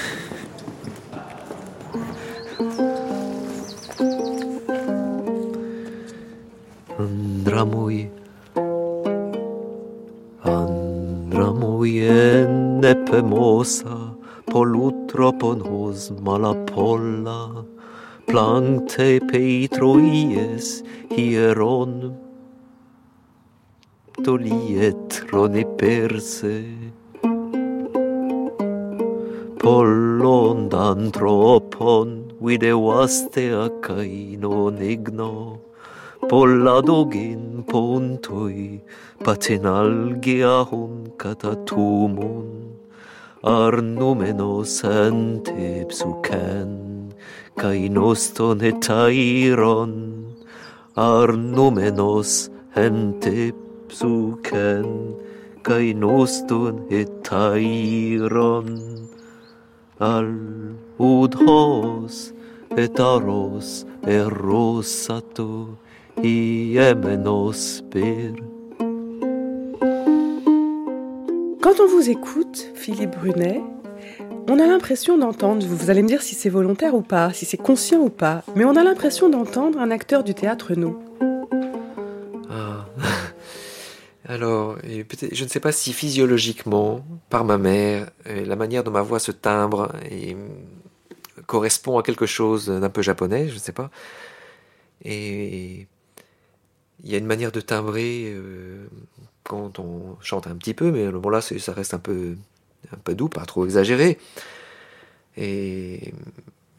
Andra 6.99 7.65
mój, 7.65 8.09
Andra 10.45 11.53
mój, 11.53 12.09
nepemosa, 12.81 14.15
polutro 14.47 15.33
ponos 15.33 16.11
malapolla, 16.23 17.65
plankte 18.27 19.21
peitroies 19.31 20.83
hieron 21.11 22.30
fatto 24.21 24.37
lietro 24.37 25.49
trone 25.49 25.65
perse. 25.77 26.65
Pollondan 29.59 31.11
tropon 31.11 32.33
videoaste 32.41 33.53
a 33.53 33.69
cainon 33.81 34.77
igno 34.81 35.61
Polladogin 36.29 37.65
pontoi 37.65 38.81
patinalgia 39.25 40.65
hun 40.69 41.13
catatumun 41.17 42.77
Arnumeno 43.43 44.65
sente 44.65 45.85
psucen 45.89 47.13
cainoston 47.57 48.61
et 48.63 48.91
airon 48.91 49.93
Arnumenos 50.97 52.51
ente 52.77 53.53
Quand 71.61 71.81
on 71.81 71.87
vous 71.89 72.09
écoute, 72.09 72.71
Philippe 72.75 73.17
Brunet, 73.17 73.61
on 74.49 74.59
a 74.59 74.67
l'impression 74.67 75.19
d'entendre, 75.19 75.65
vous 75.67 75.91
allez 75.91 76.03
me 76.03 76.09
dire 76.09 76.23
si 76.23 76.35
c'est 76.35 76.49
volontaire 76.49 76.95
ou 76.95 77.03
pas, 77.03 77.33
si 77.33 77.45
c'est 77.45 77.57
conscient 77.57 78.01
ou 78.01 78.11
pas, 78.11 78.43
mais 78.57 78.65
on 78.65 78.77
a 78.77 78.83
l'impression 78.83 79.29
d'entendre 79.29 79.79
un 79.79 79.91
acteur 79.91 80.25
du 80.25 80.35
théâtre 80.35 80.75
no. 80.75 80.99
Alors, 84.31 84.79
je 84.85 85.43
ne 85.43 85.49
sais 85.49 85.59
pas 85.59 85.73
si 85.73 85.93
physiologiquement, 85.93 87.05
par 87.31 87.45
ma 87.45 87.59
mère, 87.59 88.13
euh, 88.29 88.45
la 88.47 88.55
manière 88.55 88.85
dont 88.85 88.93
ma 88.93 89.03
voix 89.03 89.19
se 89.19 89.33
timbre 89.33 89.93
euh, 90.13 90.35
correspond 91.47 91.99
à 91.99 92.05
quelque 92.05 92.27
chose 92.27 92.67
d'un 92.67 92.91
peu 92.91 93.03
japonais, 93.03 93.49
je 93.49 93.55
ne 93.55 93.59
sais 93.59 93.73
pas. 93.73 93.91
Et 95.05 95.89
il 97.03 97.11
y 97.11 97.17
a 97.17 97.19
une 97.19 97.27
manière 97.27 97.51
de 97.51 97.61
timbrer 97.61 98.27
euh, 98.33 98.87
quand 99.43 99.81
on 99.81 100.17
chante 100.21 100.47
un 100.47 100.55
petit 100.55 100.75
peu, 100.75 100.93
mais 100.93 101.11
bon 101.11 101.29
là, 101.29 101.41
ça 101.41 101.73
reste 101.73 101.95
un 101.95 101.99
peu, 101.99 102.37
doux, 103.09 103.29
pas 103.29 103.45
trop 103.47 103.65
exagéré. 103.65 104.17
Et 105.37 106.15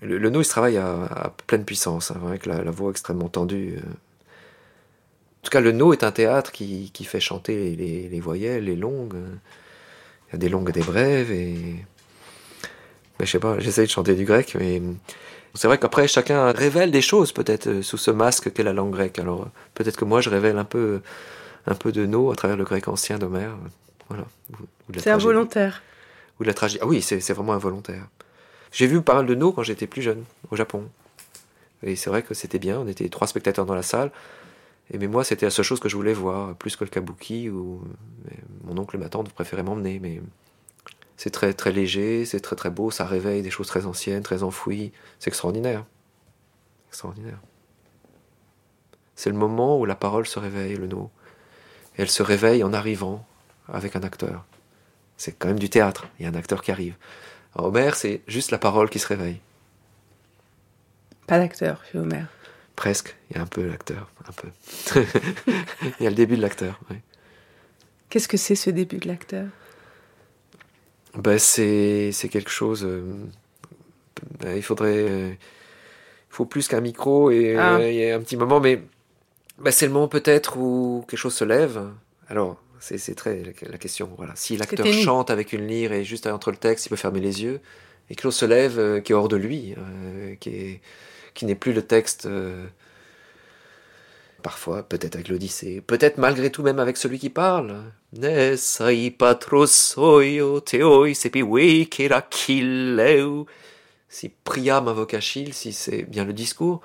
le, 0.02 0.18
le 0.20 0.30
no, 0.30 0.40
il 0.40 0.46
se 0.46 0.52
travaille 0.52 0.78
à, 0.78 1.34
pleine 1.48 1.66
puissance, 1.66 2.12
hein, 2.12 2.22
avec 2.26 2.46
la, 2.46 2.64
la 2.64 2.72
voix 2.72 2.92
extrêmement 2.92 3.28
tendue. 3.28 3.76
euh. 3.78 3.90
En 5.42 5.44
tout 5.44 5.50
cas, 5.50 5.60
le 5.60 5.72
no 5.72 5.92
est 5.92 6.04
un 6.04 6.12
théâtre 6.12 6.52
qui, 6.52 6.92
qui 6.94 7.04
fait 7.04 7.20
chanter 7.20 7.76
les, 7.76 8.08
les 8.08 8.20
voyelles, 8.20 8.66
les 8.66 8.76
longues. 8.76 9.18
Il 10.30 10.34
y 10.34 10.36
a 10.36 10.38
des 10.38 10.50
longues 10.50 10.70
et 10.70 10.74
des 10.74 10.84
brèves. 10.84 11.32
Et... 11.32 11.56
Mais 13.20 13.26
je 13.26 13.32
sais 13.32 13.40
pas, 13.40 13.58
j'essaye 13.58 13.88
de 13.88 13.92
chanter 13.92 14.14
du 14.14 14.26
grec, 14.26 14.56
mais 14.60 14.82
c'est 15.56 15.68
vrai 15.68 15.78
qu'après, 15.78 16.08
chacun 16.08 16.52
révèle 16.52 16.92
des 16.92 17.02
choses, 17.02 17.32
peut-être, 17.32 17.68
euh, 17.68 17.82
sous 17.82 17.98
ce 17.98 18.12
masque 18.12 18.54
qu'est 18.54 18.64
la 18.64 18.72
langue 18.72 18.92
grecque. 18.92 19.20
Alors, 19.20 19.42
euh, 19.42 19.52
peut-être 19.74 19.98
que 19.98 20.06
moi, 20.06 20.22
je 20.22 20.30
révèle 20.30 20.58
un 20.58 20.64
peu, 20.64 21.02
un 21.66 21.76
peu 21.76 21.92
de 21.92 22.06
no 22.06 22.32
à 22.32 22.36
travers 22.36 22.56
le 22.56 22.64
grec 22.64 22.88
ancien 22.88 23.18
d'Homère. 23.18 23.58
Voilà. 24.10 24.26
C'est 24.98 25.10
involontaire. 25.10 25.82
Ou 26.40 26.44
de 26.44 26.48
la 26.48 26.54
tragédie. 26.54 26.80
Ah 26.84 26.88
oui, 26.88 27.02
c'est 27.02 27.20
c'est 27.20 27.34
vraiment 27.34 27.54
involontaire. 27.54 28.08
J'ai 28.72 28.88
vu 28.88 29.02
pas 29.02 29.16
mal 29.16 29.26
de 29.26 29.36
no 29.36 29.52
quand 29.52 29.64
j'étais 29.64 29.88
plus 29.88 30.02
jeune, 30.02 30.24
au 30.52 30.56
Japon. 30.56 30.88
Et 31.84 31.96
c'est 31.96 32.10
vrai 32.10 32.22
que 32.22 32.34
c'était 32.34 32.60
bien, 32.60 32.80
on 32.80 32.88
était 32.88 33.10
trois 33.10 33.28
spectateurs 33.28 33.66
dans 33.66 33.76
la 33.76 33.84
salle. 33.84 34.12
Mais 34.98 35.08
moi, 35.08 35.24
c'était 35.24 35.46
la 35.46 35.52
seule 35.52 35.66
chose 35.66 35.80
que 35.80 35.88
je 35.88 35.96
voulais 35.96 36.14
voir, 36.14 36.56
plus 36.56 36.76
que 36.76 36.84
le 36.84 36.90
kabuki, 36.90 37.50
mais 37.50 38.38
mon 38.64 38.78
oncle 38.78 38.98
et 38.98 39.00
ma 39.00 39.10
tante 39.10 39.32
préféraient 39.32 39.64
m'emmener. 39.64 40.00
Mais 40.00 40.22
c'est 41.16 41.30
très, 41.30 41.54
très 41.54 41.72
léger, 41.72 42.26
c'est 42.26 42.40
très, 42.40 42.56
très 42.56 42.70
beau, 42.70 42.92
ça 42.92 43.06
réveille 43.06 43.42
des 43.42 43.52
choses 43.52 43.68
très 43.68 43.86
anciennes, 43.86 44.24
très 44.24 44.44
enfouies. 44.44 44.92
C'est 45.20 45.30
extraordinaire. 45.30 45.86
Extraordinaire. 46.90 47.40
C'est 49.16 49.30
le 49.30 49.38
moment 49.38 49.80
où 49.80 49.86
la 49.86 49.96
parole 49.96 50.26
se 50.26 50.40
réveille, 50.40 50.76
le 50.76 50.88
no. 50.88 51.12
Elle 51.96 52.10
se 52.10 52.24
réveille 52.24 52.64
en 52.64 52.74
arrivant 52.74 53.26
avec 53.72 53.96
un 53.96 54.02
acteur. 54.02 54.46
C'est 55.16 55.34
quand 55.34 55.50
même 55.50 55.60
du 55.60 55.70
théâtre, 55.70 56.08
il 56.20 56.24
y 56.24 56.26
a 56.26 56.32
un 56.32 56.36
acteur 56.36 56.62
qui 56.62 56.72
arrive. 56.72 56.96
Homer, 57.56 57.92
c'est 57.94 58.22
juste 58.28 58.52
la 58.52 58.58
parole 58.58 58.90
qui 58.90 58.98
se 58.98 59.08
réveille. 59.08 59.40
Pas 61.28 61.38
d'acteur 61.38 61.84
chez 61.86 62.00
Homer. 62.00 62.24
Presque, 62.76 63.16
il 63.30 63.36
y 63.38 63.40
a 63.40 63.44
un 63.44 63.48
peu 63.48 63.66
l'acteur, 63.68 64.10
un 64.28 64.32
peu. 64.32 64.48
il 66.00 66.04
y 66.04 66.08
a 66.08 66.10
le 66.10 66.16
début 66.16 66.38
de 66.38 66.42
l'acteur, 66.42 66.80
oui. 66.90 66.98
Qu'est-ce 68.10 68.28
que 68.28 68.38
c'est 68.38 68.56
ce 68.56 68.70
début 68.70 68.98
de 68.98 69.08
l'acteur? 69.08 69.48
Ben, 71.16 71.38
c'est, 71.38 72.12
c'est 72.12 72.30
quelque 72.30 72.50
chose. 72.50 72.84
euh, 72.86 73.04
ben, 74.40 74.56
il 74.56 74.64
faudrait. 74.64 74.96
euh, 75.10 75.32
il 75.32 76.34
faut 76.34 76.46
plus 76.46 76.68
qu'un 76.70 76.80
micro 76.82 77.30
et 77.30 77.56
Ah. 77.58 77.78
euh, 77.80 78.16
un 78.18 78.22
petit 78.22 78.38
moment, 78.38 78.60
mais 78.62 78.82
ben, 79.60 79.72
c'est 79.72 79.86
le 79.86 79.92
moment 79.92 80.08
peut-être 80.08 80.58
où 80.58 81.06
quelque 81.08 81.20
chose 81.20 81.36
se 81.36 81.44
lève. 81.44 81.82
Alors, 82.30 82.62
c'est, 82.80 83.16
très 83.16 83.44
la, 83.70 83.78
question. 83.78 84.10
Voilà. 84.18 84.34
Si 84.36 84.56
l'acteur 84.58 84.88
chante 84.88 85.30
avec 85.30 85.54
une 85.54 85.68
lyre 85.68 85.92
et 85.92 86.04
juste 86.06 86.26
entre 86.28 86.52
le 86.52 86.58
texte, 86.58 86.86
il 86.86 86.90
peut 86.90 86.96
fermer 86.96 87.20
les 87.20 87.44
yeux, 87.44 87.60
et 88.10 88.16
quelque 88.16 88.24
chose 88.24 88.36
se 88.38 88.46
lève 88.46 88.80
euh, 88.80 89.02
qui 89.02 89.12
est 89.12 89.16
hors 89.16 89.28
de 89.28 89.36
lui, 89.36 89.76
qui, 90.40 90.50
est, 90.50 90.82
qui 91.34 91.46
n'est 91.46 91.56
plus 91.56 91.74
le 91.74 91.82
texte. 91.82 92.26
euh, 92.26 92.66
Parfois, 94.44 94.82
peut-être 94.82 95.14
avec 95.16 95.28
l'Odyssée, 95.28 95.82
peut-être 95.86 96.18
malgré 96.18 96.50
tout 96.50 96.64
même 96.64 96.80
avec 96.80 96.98
celui 96.98 97.20
qui 97.20 97.30
parle. 97.30 97.78
Si 104.10 104.30
Priam 104.44 104.88
invoque 104.88 105.14
Achille, 105.14 105.54
si 105.54 105.72
c'est 105.74 106.02
bien 106.04 106.26
le 106.26 106.34
discours, 106.34 106.82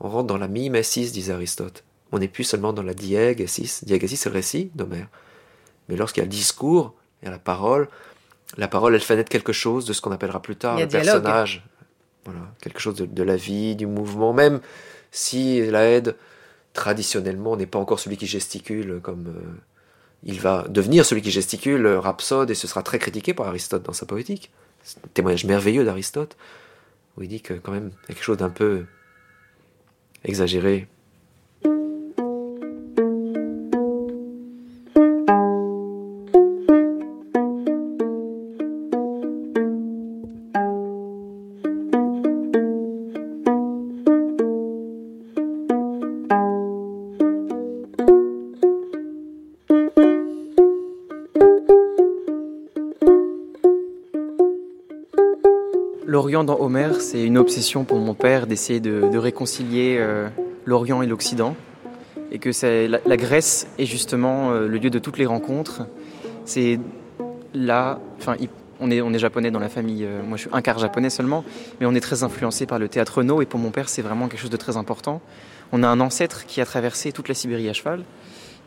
on 0.00 0.10
rentre 0.10 0.26
dans 0.26 0.36
la 0.36 0.48
mime 0.48 0.76
et 0.76 0.82
6, 0.82 1.12
disait 1.12 1.32
Aristote. 1.32 1.82
On 2.12 2.18
n'est 2.18 2.28
plus 2.28 2.44
seulement 2.44 2.74
dans 2.74 2.82
la 2.82 2.92
diègue 2.94 3.40
et 3.40 3.46
6. 3.46 3.84
Diègue 3.84 4.04
et 4.04 4.08
6, 4.08 4.16
c'est 4.18 4.28
le 4.28 4.34
récit 4.34 4.70
d'Homère. 4.74 5.08
Mais 5.88 5.96
lorsqu'il 5.96 6.20
y 6.20 6.24
a 6.24 6.26
le 6.26 6.30
discours, 6.30 6.94
il 7.22 7.24
y 7.24 7.28
a 7.28 7.30
la 7.30 7.38
parole, 7.38 7.88
la 8.58 8.68
parole, 8.68 8.94
elle 8.94 9.00
fait 9.00 9.16
naître 9.16 9.30
quelque 9.30 9.54
chose 9.54 9.86
de 9.86 9.94
ce 9.94 10.02
qu'on 10.02 10.12
appellera 10.12 10.42
plus 10.42 10.56
tard 10.56 10.78
le 10.78 10.86
dialogue. 10.86 11.22
personnage. 11.22 11.64
Quelque 12.60 12.80
chose 12.80 12.96
de, 12.96 13.22
la 13.22 13.36
vie, 13.36 13.76
du 13.76 13.86
mouvement, 13.86 14.32
même 14.32 14.60
si 15.10 15.64
la 15.70 15.88
aide, 15.88 16.16
traditionnellement, 16.72 17.56
n'est 17.56 17.66
pas 17.66 17.78
encore 17.78 18.00
celui 18.00 18.16
qui 18.16 18.26
gesticule 18.26 19.00
comme 19.02 19.28
euh, 19.28 19.60
il 20.24 20.40
va 20.40 20.66
devenir 20.68 21.04
celui 21.04 21.22
qui 21.22 21.30
gesticule, 21.30 21.86
euh, 21.86 22.00
rhapsode, 22.00 22.50
et 22.50 22.54
ce 22.54 22.66
sera 22.66 22.82
très 22.82 22.98
critiqué 22.98 23.34
par 23.34 23.46
Aristote 23.48 23.82
dans 23.82 23.92
sa 23.92 24.06
poétique. 24.06 24.50
C'est 24.82 24.98
un 24.98 25.08
témoignage 25.14 25.44
merveilleux 25.44 25.84
d'Aristote, 25.84 26.36
où 27.16 27.22
il 27.22 27.28
dit 27.28 27.40
que 27.40 27.54
quand 27.54 27.72
même, 27.72 27.90
quelque 28.06 28.22
chose 28.22 28.38
d'un 28.38 28.50
peu 28.50 28.84
exagéré. 30.24 30.88
Dans 56.44 56.60
Homère, 56.60 57.00
c'est 57.00 57.24
une 57.24 57.36
obsession 57.36 57.82
pour 57.84 57.98
mon 57.98 58.14
père 58.14 58.46
d'essayer 58.46 58.78
de, 58.78 59.16
réconcilier 59.16 59.96
euh, 59.98 60.28
l'Orient 60.66 61.02
et 61.02 61.06
l'Occident. 61.06 61.56
Et 62.30 62.38
que 62.38 62.50
la, 62.86 63.16
Grèce 63.16 63.66
est 63.78 63.86
justement 63.86 64.52
euh, 64.52 64.68
le 64.68 64.78
lieu 64.78 64.90
de 64.90 65.00
toutes 65.00 65.18
les 65.18 65.26
rencontres. 65.26 65.82
C'est 66.44 66.78
là, 67.54 67.98
enfin, 68.18 68.36
on 68.78 68.90
est, 68.90 69.00
on 69.00 69.12
est 69.12 69.18
japonais 69.18 69.50
dans 69.50 69.58
la 69.58 69.68
famille, 69.68 70.04
euh, 70.04 70.22
moi 70.22 70.36
je 70.36 70.42
suis 70.42 70.50
un 70.52 70.62
quart 70.62 70.78
japonais 70.78 71.10
seulement, 71.10 71.44
mais 71.80 71.86
on 71.86 71.94
est 71.94 72.00
très 72.00 72.22
influencé 72.22 72.66
par 72.66 72.78
le 72.78 72.88
théâtre 72.88 73.24
no, 73.24 73.42
et 73.42 73.46
pour 73.46 73.58
mon 73.58 73.70
père 73.70 73.88
c'est 73.88 74.02
vraiment 74.02 74.28
quelque 74.28 74.40
chose 74.40 74.50
de 74.50 74.56
très 74.56 74.76
important. 74.76 75.20
On 75.72 75.82
a 75.82 75.88
un 75.88 75.98
ancêtre 75.98 76.46
qui 76.46 76.60
a 76.60 76.66
traversé 76.66 77.10
toute 77.10 77.28
la 77.28 77.34
Sibérie 77.34 77.68
à 77.68 77.72
cheval, 77.72 78.04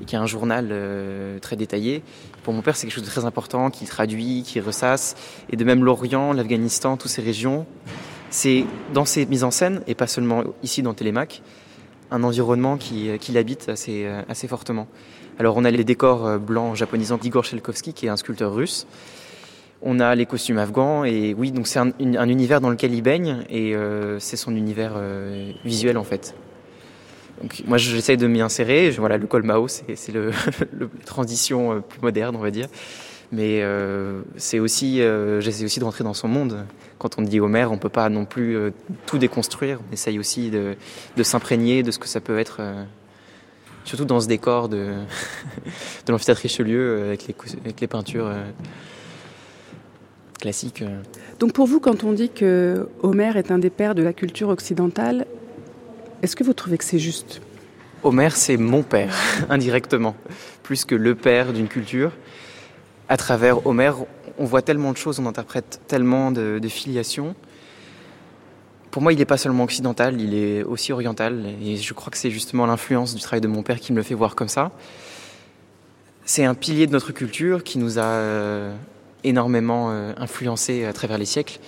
et 0.02 0.06
qui 0.06 0.16
a 0.16 0.22
un 0.22 0.26
journal 0.26 0.70
euh, 0.72 1.40
très 1.40 1.56
détaillé. 1.56 2.04
Pour 2.44 2.54
mon 2.54 2.62
père, 2.62 2.76
c'est 2.76 2.88
quelque 2.88 2.96
chose 2.96 3.04
de 3.04 3.10
très 3.10 3.26
important, 3.26 3.70
qui 3.70 3.86
traduit, 3.86 4.44
qui 4.44 4.60
ressasse, 4.60 5.16
et 5.50 5.56
de 5.56 5.64
même 5.64 5.84
l'Orient, 5.84 6.34
l'Afghanistan, 6.34 6.98
toutes 6.98 7.12
ces 7.12 7.22
régions. 7.22 7.66
C'est 8.30 8.66
dans 8.94 9.06
ces 9.06 9.26
mises 9.26 9.44
en 9.44 9.52
scène, 9.52 9.82
et 9.88 9.96
pas 9.96 10.08
seulement 10.08 10.44
ici 10.64 10.82
dans 10.82 10.94
Télémac, 10.94 11.42
un 12.10 12.24
environnement 12.24 12.78
qui, 12.78 13.10
euh, 13.10 13.18
qui 13.18 13.32
l'habite 13.32 13.70
assez, 13.70 14.06
euh, 14.06 14.22
assez 14.28 14.48
fortement. 14.48 14.88
Alors 15.40 15.56
on 15.58 15.64
a 15.64 15.72
les 15.72 15.84
décors 15.84 16.40
blancs 16.40 16.76
japonisants 16.76 17.18
d'Igor 17.18 17.46
Shelkovsky, 17.46 17.94
qui 17.94 18.06
est 18.06 18.10
un 18.10 18.18
sculpteur 18.18 18.54
russe. 18.54 18.86
On 19.82 20.00
a 20.00 20.14
les 20.14 20.28
costumes 20.28 20.60
afghans 20.60 21.04
et 21.04 21.34
oui, 21.34 21.52
donc 21.52 21.66
c'est 21.68 21.80
un, 21.80 21.92
un, 22.00 22.30
univers 22.30 22.62
dans 22.62 22.70
lequel 22.70 22.94
il 22.94 23.02
baigne 23.02 23.38
et 23.50 23.74
c'est 24.20 24.38
son 24.38 24.56
univers 24.56 25.02
visuel 25.66 25.98
en 25.98 26.04
fait. 26.04 26.36
Donc, 27.42 27.64
moi, 27.66 27.78
j'essaye 27.78 28.18
de 28.18 28.28
m'y 28.28 28.42
insérer. 28.42 28.92
Voilà, 28.92 29.18
le 29.18 29.28
Colmao, 29.28 29.68
c'est 29.68 30.12
le, 30.14 30.32
transition 31.06 31.74
euh, 31.74 31.80
plus 31.80 32.02
moderne, 32.02 32.36
on 32.36 32.40
va 32.40 32.52
dire. 32.52 32.68
Mais 33.32 33.62
euh, 33.62 34.22
c'est 34.36 34.60
aussi, 34.60 35.02
euh, 35.02 35.40
j'essaie 35.40 35.64
aussi 35.64 35.80
de 35.80 35.86
rentrer 35.86 36.04
dans 36.04 36.14
son 36.14 36.28
monde. 36.28 36.66
Quand 37.00 37.18
on 37.18 37.22
dit 37.22 37.40
Homer, 37.40 37.66
on 37.66 37.78
peut 37.78 37.90
pas 37.90 38.10
non 38.10 38.26
plus 38.26 38.58
euh, 38.58 38.72
tout 39.06 39.18
déconstruire. 39.18 39.80
On 39.90 39.94
essaye 39.94 40.20
aussi 40.20 40.52
de, 40.52 40.76
s'imprégner 41.24 41.82
de 41.82 41.92
ce 41.92 42.00
que 42.00 42.08
ça 42.08 42.20
peut 42.20 42.38
être, 42.38 42.62
surtout 43.86 44.04
dans 44.04 44.20
ce 44.20 44.28
décor 44.28 44.68
de, 44.68 44.96
l'amphithéâtre 46.10 46.42
Richelieu 46.42 47.06
avec 47.06 47.28
les, 47.28 47.36
avec 47.64 47.80
les 47.80 47.88
peintures 47.88 48.30
classique. 50.40 50.84
Donc 51.40 51.54
pour 51.54 51.68
vous, 51.68 51.80
quand 51.80 52.04
on 52.04 52.12
dit 52.12 52.30
que 52.30 52.90
Homère 53.02 53.38
est 53.38 53.52
un 53.52 53.60
des 53.60 53.70
pères 53.70 53.96
de 53.96 54.02
la 54.02 54.12
culture 54.12 54.50
occidentale, 54.50 55.26
est-ce 56.22 56.36
que 56.36 56.44
vous 56.44 56.54
trouvez 56.54 56.78
que 56.78 56.84
c'est 56.84 57.00
juste? 57.00 57.42
Homère, 58.04 58.36
c'est 58.36 58.58
mon 58.58 58.84
père, 58.84 59.16
indirectement, 59.50 60.16
plus 60.64 60.86
que 60.86 60.96
le 60.96 61.16
père 61.16 61.54
d'une 61.54 61.68
culture. 61.68 62.12
À 63.10 63.18
travers 63.18 63.66
Homère, 63.68 63.98
on 64.38 64.46
voit 64.46 64.62
tellement 64.62 64.92
de 64.92 64.98
choses, 64.98 65.20
on 65.20 65.26
interprète 65.26 65.82
tellement 65.88 66.32
de, 66.32 66.60
de 66.60 66.68
filiations. 66.68 67.36
Pour 68.92 69.02
moi, 69.02 69.14
il 69.14 69.20
n'est 69.20 69.26
pas 69.26 69.38
seulement 69.38 69.64
occidental, 69.64 70.20
il 70.20 70.34
est 70.34 70.64
aussi 70.64 70.92
oriental. 70.92 71.46
Et 71.64 71.78
je 71.78 71.94
crois 71.94 72.12
que 72.12 72.18
c'est 72.18 72.32
justement 72.32 72.66
l'influence 72.66 73.16
du 73.16 73.22
travail 73.22 73.42
de 73.42 73.48
mon 73.48 73.64
père 73.64 73.80
qui 73.80 73.94
me 73.94 73.98
le 73.98 74.04
fait 74.04 74.16
voir 74.16 74.36
comme 74.36 74.50
ça. 74.50 74.72
C'est 76.26 76.46
un 76.46 76.54
pilier 76.56 76.88
de 76.88 76.92
notre 76.92 77.12
culture 77.12 77.64
qui 77.64 77.80
nous 77.80 78.00
a 78.00 78.04
euh, 78.04 78.76
énormément 79.24 79.92
euh, 79.92 80.14
influencé 80.18 80.86
à 80.86 80.94
travers 80.94 81.18
les 81.18 81.26
siècles. 81.26 81.60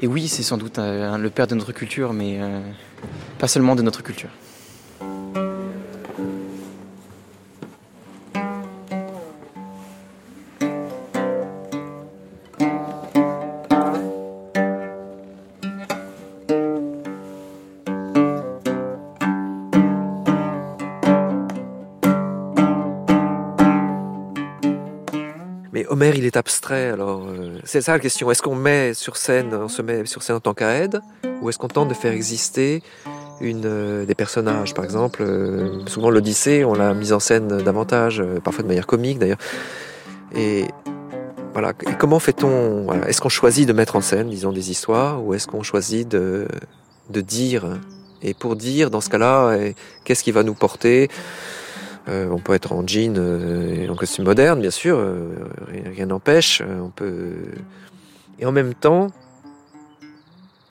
Et 0.00 0.06
oui, 0.06 0.28
c'est 0.28 0.42
sans 0.42 0.58
doute 0.58 0.78
euh, 0.78 1.16
le 1.16 1.30
père 1.30 1.46
de 1.46 1.54
notre 1.54 1.72
culture, 1.72 2.12
mais 2.12 2.38
pas 3.38 3.48
seulement 3.48 3.76
de 3.76 3.82
notre 3.82 4.02
culture. 4.02 4.30
Il 26.18 26.26
est 26.26 26.36
abstrait. 26.36 26.90
Alors, 26.90 27.26
euh, 27.28 27.58
c'est 27.64 27.80
ça 27.80 27.92
la 27.92 27.98
question. 27.98 28.30
Est-ce 28.30 28.42
qu'on 28.42 28.54
met 28.54 28.92
sur 28.94 29.16
scène, 29.16 29.54
on 29.54 29.68
se 29.68 29.82
met 29.82 30.04
sur 30.04 30.22
scène 30.22 30.36
en 30.36 30.40
tant 30.40 30.54
qu'aide, 30.54 31.00
ou 31.40 31.48
est-ce 31.48 31.58
qu'on 31.58 31.68
tente 31.68 31.88
de 31.88 31.94
faire 31.94 32.12
exister 32.12 32.82
une, 33.40 33.62
euh, 33.64 34.04
des 34.04 34.14
personnages? 34.14 34.74
Par 34.74 34.84
exemple, 34.84 35.22
euh, 35.22 35.86
souvent 35.86 36.10
l'Odyssée, 36.10 36.64
on 36.64 36.74
l'a 36.74 36.92
mise 36.94 37.12
en 37.12 37.20
scène 37.20 37.48
davantage, 37.62 38.20
euh, 38.20 38.40
parfois 38.40 38.62
de 38.62 38.68
manière 38.68 38.86
comique 38.86 39.18
d'ailleurs. 39.18 39.38
Et 40.34 40.66
voilà. 41.52 41.72
Et 41.88 41.94
comment 41.98 42.18
fait-on 42.18 42.84
voilà. 42.84 43.08
Est-ce 43.08 43.20
qu'on 43.20 43.28
choisit 43.28 43.66
de 43.66 43.72
mettre 43.72 43.96
en 43.96 44.00
scène, 44.00 44.28
disons, 44.28 44.52
des 44.52 44.70
histoires, 44.70 45.24
ou 45.24 45.34
est-ce 45.34 45.46
qu'on 45.46 45.62
choisit 45.62 46.06
de, 46.08 46.46
de 47.10 47.20
dire? 47.20 47.64
Et 48.22 48.34
pour 48.34 48.56
dire, 48.56 48.90
dans 48.90 49.00
ce 49.00 49.08
cas-là, 49.10 49.56
qu'est-ce 50.04 50.24
qui 50.24 50.32
va 50.32 50.42
nous 50.42 50.54
porter? 50.54 51.08
Euh, 52.08 52.28
on 52.30 52.38
peut 52.38 52.54
être 52.54 52.72
en 52.72 52.86
jean 52.86 53.18
euh, 53.18 53.84
et 53.84 53.88
en 53.88 53.94
costume 53.94 54.24
moderne, 54.24 54.60
bien 54.60 54.70
sûr, 54.70 54.98
euh, 54.98 55.28
rien 55.68 56.06
n'empêche. 56.06 56.62
On. 56.62 56.90
Et 58.38 58.46
en 58.46 58.52
même 58.52 58.72
temps, 58.74 59.08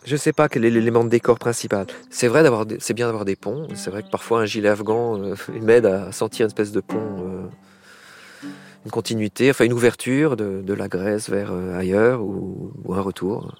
je 0.05 0.13
ne 0.13 0.17
sais 0.17 0.33
pas 0.33 0.49
quel 0.49 0.65
est 0.65 0.69
l'élément 0.69 1.03
de 1.03 1.09
décor 1.09 1.37
principal. 1.37 1.85
C'est 2.09 2.27
vrai 2.27 2.41
d'avoir, 2.41 2.65
c'est 2.79 2.93
bien 2.93 3.05
d'avoir 3.05 3.25
des 3.25 3.35
ponts. 3.35 3.67
C'est 3.75 3.91
vrai 3.91 4.03
que 4.03 4.09
parfois 4.09 4.41
un 4.41 4.45
gilet 4.45 4.69
afghan 4.69 5.19
m'aide 5.61 5.85
à 5.85 6.11
sentir 6.11 6.45
une 6.45 6.47
espèce 6.47 6.71
de 6.71 6.79
pont, 6.79 7.49
une 8.85 8.91
continuité, 8.91 9.51
enfin 9.51 9.65
une 9.65 9.73
ouverture 9.73 10.37
de, 10.37 10.73
la 10.73 10.87
Grèce 10.87 11.29
vers 11.29 11.51
ailleurs 11.53 12.23
ou 12.23 12.93
un 12.93 13.01
retour. 13.01 13.53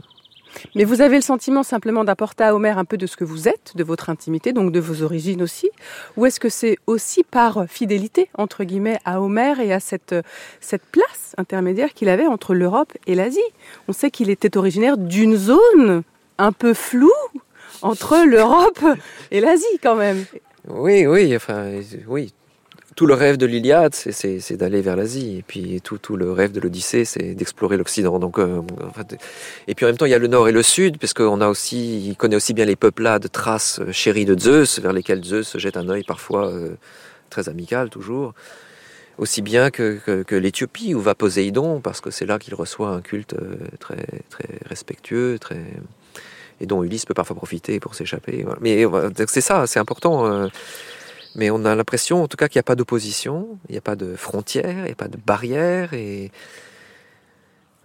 Mais 0.75 0.83
vous 0.83 1.01
avez 1.01 1.15
le 1.15 1.21
sentiment 1.21 1.63
simplement 1.63 2.03
d'apporter 2.03 2.43
à 2.43 2.55
Homer 2.55 2.69
un 2.69 2.85
peu 2.85 2.97
de 2.97 3.07
ce 3.07 3.17
que 3.17 3.23
vous 3.23 3.47
êtes, 3.47 3.73
de 3.75 3.83
votre 3.83 4.09
intimité, 4.09 4.53
donc 4.53 4.71
de 4.71 4.79
vos 4.79 5.03
origines 5.03 5.41
aussi. 5.41 5.69
Ou 6.15 6.25
est-ce 6.25 6.39
que 6.39 6.49
c'est 6.49 6.77
aussi 6.87 7.23
par 7.23 7.65
fidélité, 7.67 8.29
entre 8.37 8.63
guillemets, 8.63 8.99
à 9.05 9.21
Homer 9.21 9.53
et 9.63 9.73
à 9.73 9.79
cette, 9.79 10.15
cette 10.59 10.83
place 10.83 11.33
intermédiaire 11.37 11.93
qu'il 11.93 12.09
avait 12.09 12.27
entre 12.27 12.53
l'Europe 12.53 12.93
et 13.07 13.15
l'Asie? 13.15 13.39
On 13.87 13.93
sait 13.93 14.11
qu'il 14.11 14.29
était 14.29 14.57
originaire 14.57 14.97
d'une 14.97 15.35
zone 15.35 16.03
un 16.37 16.51
peu 16.51 16.73
floue 16.73 17.11
entre 17.81 18.23
l'Europe 18.25 18.83
et 19.31 19.39
l'Asie 19.39 19.65
quand 19.81 19.95
même. 19.95 20.25
Oui, 20.67 21.05
oui, 21.07 21.35
enfin, 21.35 21.71
oui, 22.07 22.33
tout 22.97 23.05
le 23.05 23.13
rêve 23.13 23.37
de 23.37 23.45
l'Iliade, 23.45 23.93
c'est 23.93 24.53
d'aller 24.53 24.81
vers 24.81 24.95
l'Asie. 24.95 25.37
Et 25.37 25.43
puis 25.43 25.81
tout, 25.81 25.99
tout, 25.99 26.17
le 26.17 26.31
rêve 26.31 26.51
de 26.51 26.59
l'Odyssée, 26.59 27.05
c'est 27.05 27.35
d'explorer 27.35 27.77
l'Occident. 27.77 28.17
Donc, 28.17 28.39
euh, 28.39 28.63
et 29.67 29.75
puis 29.75 29.85
en 29.85 29.89
même 29.89 29.97
temps, 29.97 30.07
il 30.07 30.11
y 30.11 30.15
a 30.15 30.17
le 30.17 30.25
Nord 30.25 30.49
et 30.49 30.51
le 30.51 30.63
Sud, 30.63 30.97
parce 30.97 31.13
qu'on 31.13 31.39
a 31.39 31.47
aussi, 31.47 32.09
il 32.09 32.15
connaît 32.17 32.35
aussi 32.35 32.55
bien 32.55 32.65
les 32.65 32.75
peuplades 32.75 33.31
traces 33.31 33.79
chéries 33.91 34.25
de 34.25 34.35
Zeus, 34.37 34.79
vers 34.79 34.93
lesquelles 34.93 35.23
Zeus 35.23 35.57
jette 35.59 35.77
un 35.77 35.87
œil 35.89 36.03
parfois 36.03 36.47
euh, 36.47 36.71
très 37.29 37.49
amical, 37.49 37.91
toujours. 37.91 38.33
Aussi 39.19 39.43
bien 39.43 39.69
que, 39.69 40.25
l'Éthiopie, 40.31 40.95
où 40.95 40.99
va 40.99 41.13
Poséidon, 41.13 41.81
parce 41.81 42.01
que 42.01 42.09
c'est 42.09 42.25
là 42.25 42.39
qu'il 42.39 42.55
reçoit 42.55 42.89
un 42.89 43.01
culte 43.01 43.33
euh, 43.33 43.57
très, 43.79 44.07
très 44.31 44.49
respectueux, 44.65 45.37
très 45.39 45.61
et 46.59 46.65
dont 46.65 46.83
Ulysse 46.83 47.05
peut 47.05 47.13
parfois 47.13 47.35
profiter 47.35 47.79
pour 47.79 47.95
s'échapper. 47.95 48.45
Mais 48.61 48.85
c'est 49.27 49.41
ça, 49.41 49.67
c'est 49.67 49.79
important. 49.79 50.25
Euh, 50.25 50.47
mais 51.37 51.51
on 51.51 51.63
a 51.65 51.75
l'impression, 51.75 52.23
en 52.23 52.27
tout 52.27 52.35
cas, 52.35 52.47
qu'il 52.47 52.57
n'y 52.57 52.61
a 52.61 52.63
pas 52.63 52.75
d'opposition, 52.75 53.59
il 53.69 53.73
n'y 53.73 53.77
a 53.77 53.81
pas 53.81 53.95
de 53.95 54.15
frontières, 54.15 54.79
il 54.79 54.85
n'y 54.85 54.91
a 54.91 54.95
pas 54.95 55.07
de 55.07 55.17
barrières. 55.17 55.93
Et 55.93 56.31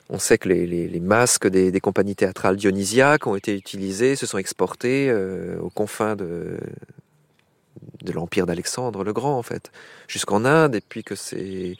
on 0.08 0.18
sait 0.18 0.38
que 0.38 0.48
les, 0.48 1.00
masques 1.00 1.46
des, 1.48 1.80
compagnies 1.80 2.16
théâtrales 2.16 2.56
dionysiaques 2.56 3.26
ont 3.26 3.36
été 3.36 3.54
utilisés, 3.54 4.16
se 4.16 4.24
sont 4.24 4.38
exportés 4.38 5.10
euh, 5.10 5.58
aux 5.60 5.68
confins 5.68 6.16
de, 6.16 6.56
l'empire 8.14 8.46
d'Alexandre 8.46 9.04
le 9.04 9.12
Grand, 9.12 9.36
en 9.36 9.42
fait, 9.42 9.70
jusqu'en 10.08 10.46
Inde. 10.46 10.76
Et 10.76 10.80
puis 10.80 11.04
que 11.04 11.14
c'est. 11.14 11.76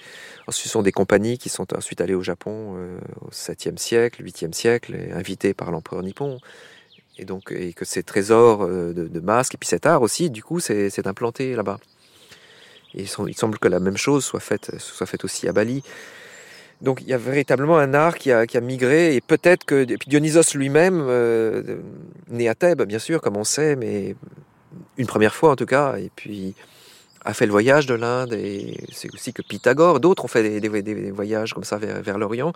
Ensuite, 0.46 0.66
ce 0.66 0.68
sont 0.68 0.82
des 0.82 0.92
compagnies 0.92 1.38
qui 1.38 1.48
sont 1.48 1.74
ensuite 1.74 2.02
allées 2.02 2.14
au 2.14 2.22
Japon 2.22 2.74
euh, 2.76 2.98
au 3.22 3.30
7e 3.30 3.78
siècle, 3.78 4.22
8e 4.22 4.52
siècle, 4.52 4.94
invitées 5.14 5.54
par 5.54 5.70
l'empereur 5.70 6.02
nippon 6.02 6.38
et 7.18 7.24
donc 7.24 7.52
et 7.52 7.72
que 7.72 7.84
ces 7.84 8.02
trésors 8.02 8.64
euh, 8.64 8.92
de, 8.92 9.20
masques 9.20 9.54
et 9.54 9.58
puis 9.58 9.68
cet 9.68 9.86
art 9.86 10.02
aussi 10.02 10.30
du 10.30 10.42
coup 10.42 10.60
c'est 10.60 11.06
implanté 11.06 11.54
là-bas. 11.54 11.78
Et 12.94 13.02
il 13.04 13.34
semble 13.36 13.58
que 13.58 13.68
la 13.68 13.80
même 13.80 13.96
chose 13.96 14.24
soit 14.24 14.40
faite 14.40 14.78
soit 14.78 15.06
faite 15.06 15.24
aussi 15.24 15.48
à 15.48 15.52
Bali. 15.52 15.82
Donc 16.80 17.00
il 17.00 17.08
y 17.08 17.12
a 17.12 17.18
véritablement 17.18 17.78
un 17.78 17.94
art 17.94 18.16
qui 18.18 18.32
a, 18.32 18.60
migré 18.60 19.14
et 19.14 19.20
peut-être 19.20 19.64
que 19.64 19.88
et 19.88 19.98
puis 19.98 20.08
Dionysos 20.08 20.54
lui-même 20.54 21.00
euh, 21.00 21.78
né 22.28 22.48
à 22.48 22.54
Thèbes 22.54 22.82
bien 22.82 22.98
sûr 22.98 23.20
comme 23.20 23.36
on 23.36 23.44
sait 23.44 23.76
mais 23.76 24.16
une 24.98 25.06
première 25.06 25.34
fois 25.34 25.52
en 25.52 25.56
tout 25.56 25.66
cas 25.66 25.96
et 25.96 26.10
puis 26.14 26.54
a 27.24 27.34
fait 27.34 27.46
le 27.46 27.52
voyage 27.52 27.86
de 27.86 27.94
l'Inde 27.94 28.32
et 28.32 28.76
c'est 28.92 29.12
aussi 29.14 29.32
que 29.32 29.42
Pythagore 29.42 30.00
d'autres 30.00 30.24
ont 30.24 30.28
fait 30.28 30.60
des, 30.60 31.10
voyages 31.12 31.54
comme 31.54 31.62
ça 31.62 31.78
vers 31.78 32.18
l'Orient 32.18 32.52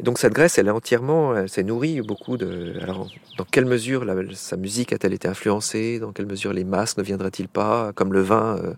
et 0.00 0.02
donc 0.02 0.18
cette 0.18 0.32
Grèce, 0.32 0.58
elle 0.58 0.66
est 0.66 0.72
entièrement, 0.72 1.36
elle 1.36 1.48
s'est 1.48 1.62
nourrie 1.62 2.00
beaucoup 2.00 2.36
de. 2.36 2.74
Alors, 2.82 3.08
dans 3.38 3.44
quelle 3.44 3.64
mesure 3.64 4.04
sa 4.34 4.56
musique 4.56 4.92
a-t-elle 4.92 5.12
été 5.12 5.28
influencée? 5.28 6.00
Dans 6.00 6.12
quelle 6.12 6.26
mesure 6.26 6.52
les 6.52 6.64
masques 6.64 6.98
ne 6.98 7.02
viendraient-ils 7.04 7.48
pas, 7.48 7.92
comme 7.94 8.12
le 8.12 8.20
vin 8.20 8.58
euh, 8.58 8.74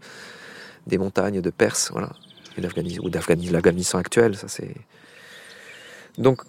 des 0.86 0.98
montagnes 0.98 1.40
de 1.40 1.51
Perse, 1.51 1.90
voilà, 1.93 2.10
et 2.59 2.98
ou 3.01 3.09
d'Afghanistan 3.09 3.98
actuel, 3.98 4.36
ça 4.36 4.48
c'est. 4.48 4.74
Donc, 6.18 6.43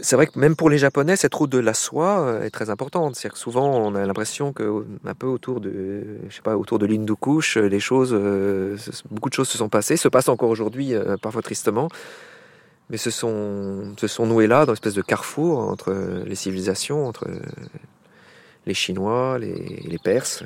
c'est 0.00 0.16
vrai 0.16 0.26
que 0.26 0.36
même 0.38 0.56
pour 0.56 0.68
les 0.68 0.78
Japonais, 0.78 1.14
cette 1.14 1.34
route 1.34 1.50
de 1.50 1.58
la 1.58 1.74
soie 1.74 2.20
euh, 2.22 2.42
est 2.42 2.50
très 2.50 2.68
importante. 2.68 3.14
C'est-à-dire 3.14 3.34
que 3.34 3.38
souvent, 3.38 3.68
on 3.76 3.94
a 3.94 4.04
l'impression 4.04 4.52
que 4.52 4.84
un 5.04 5.14
peu 5.14 5.28
autour 5.28 5.60
de, 5.60 6.02
je 6.28 6.34
sais 6.34 6.42
pas, 6.42 6.56
autour 6.56 6.80
de 6.80 6.86
les 6.86 7.80
choses, 7.80 8.10
euh, 8.12 8.76
beaucoup 9.08 9.28
de 9.28 9.34
choses 9.34 9.48
se 9.48 9.58
sont 9.58 9.68
passées, 9.68 9.96
se 9.96 10.08
passent 10.08 10.28
encore 10.28 10.50
aujourd'hui, 10.50 10.94
parfois 11.20 11.42
tristement 11.42 11.88
mais 12.92 12.98
se 12.98 13.10
sont, 13.10 13.94
se 13.96 14.22
noués 14.22 14.46
là, 14.46 14.66
dans 14.66 14.72
une 14.72 14.74
espèce 14.74 14.94
de 14.94 15.02
carrefour 15.02 15.58
entre 15.58 15.92
les 16.24 16.34
civilisations, 16.36 17.08
entre 17.08 17.26
les 18.66 18.74
Chinois, 18.74 19.38
les, 19.38 19.98
Perses, 20.02 20.44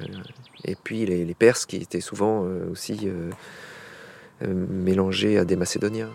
et 0.65 0.75
puis 0.75 1.07
les, 1.07 1.35
Perses 1.35 1.67
qui 1.67 1.77
étaient 1.77 2.01
souvent 2.01 2.45
euh, 2.45 2.71
aussi 2.71 3.01
euh, 3.05 3.31
euh, 4.43 4.55
mélangés 4.71 5.39
à 5.39 5.45
des 5.45 5.57
Macédoniens. 5.57 6.11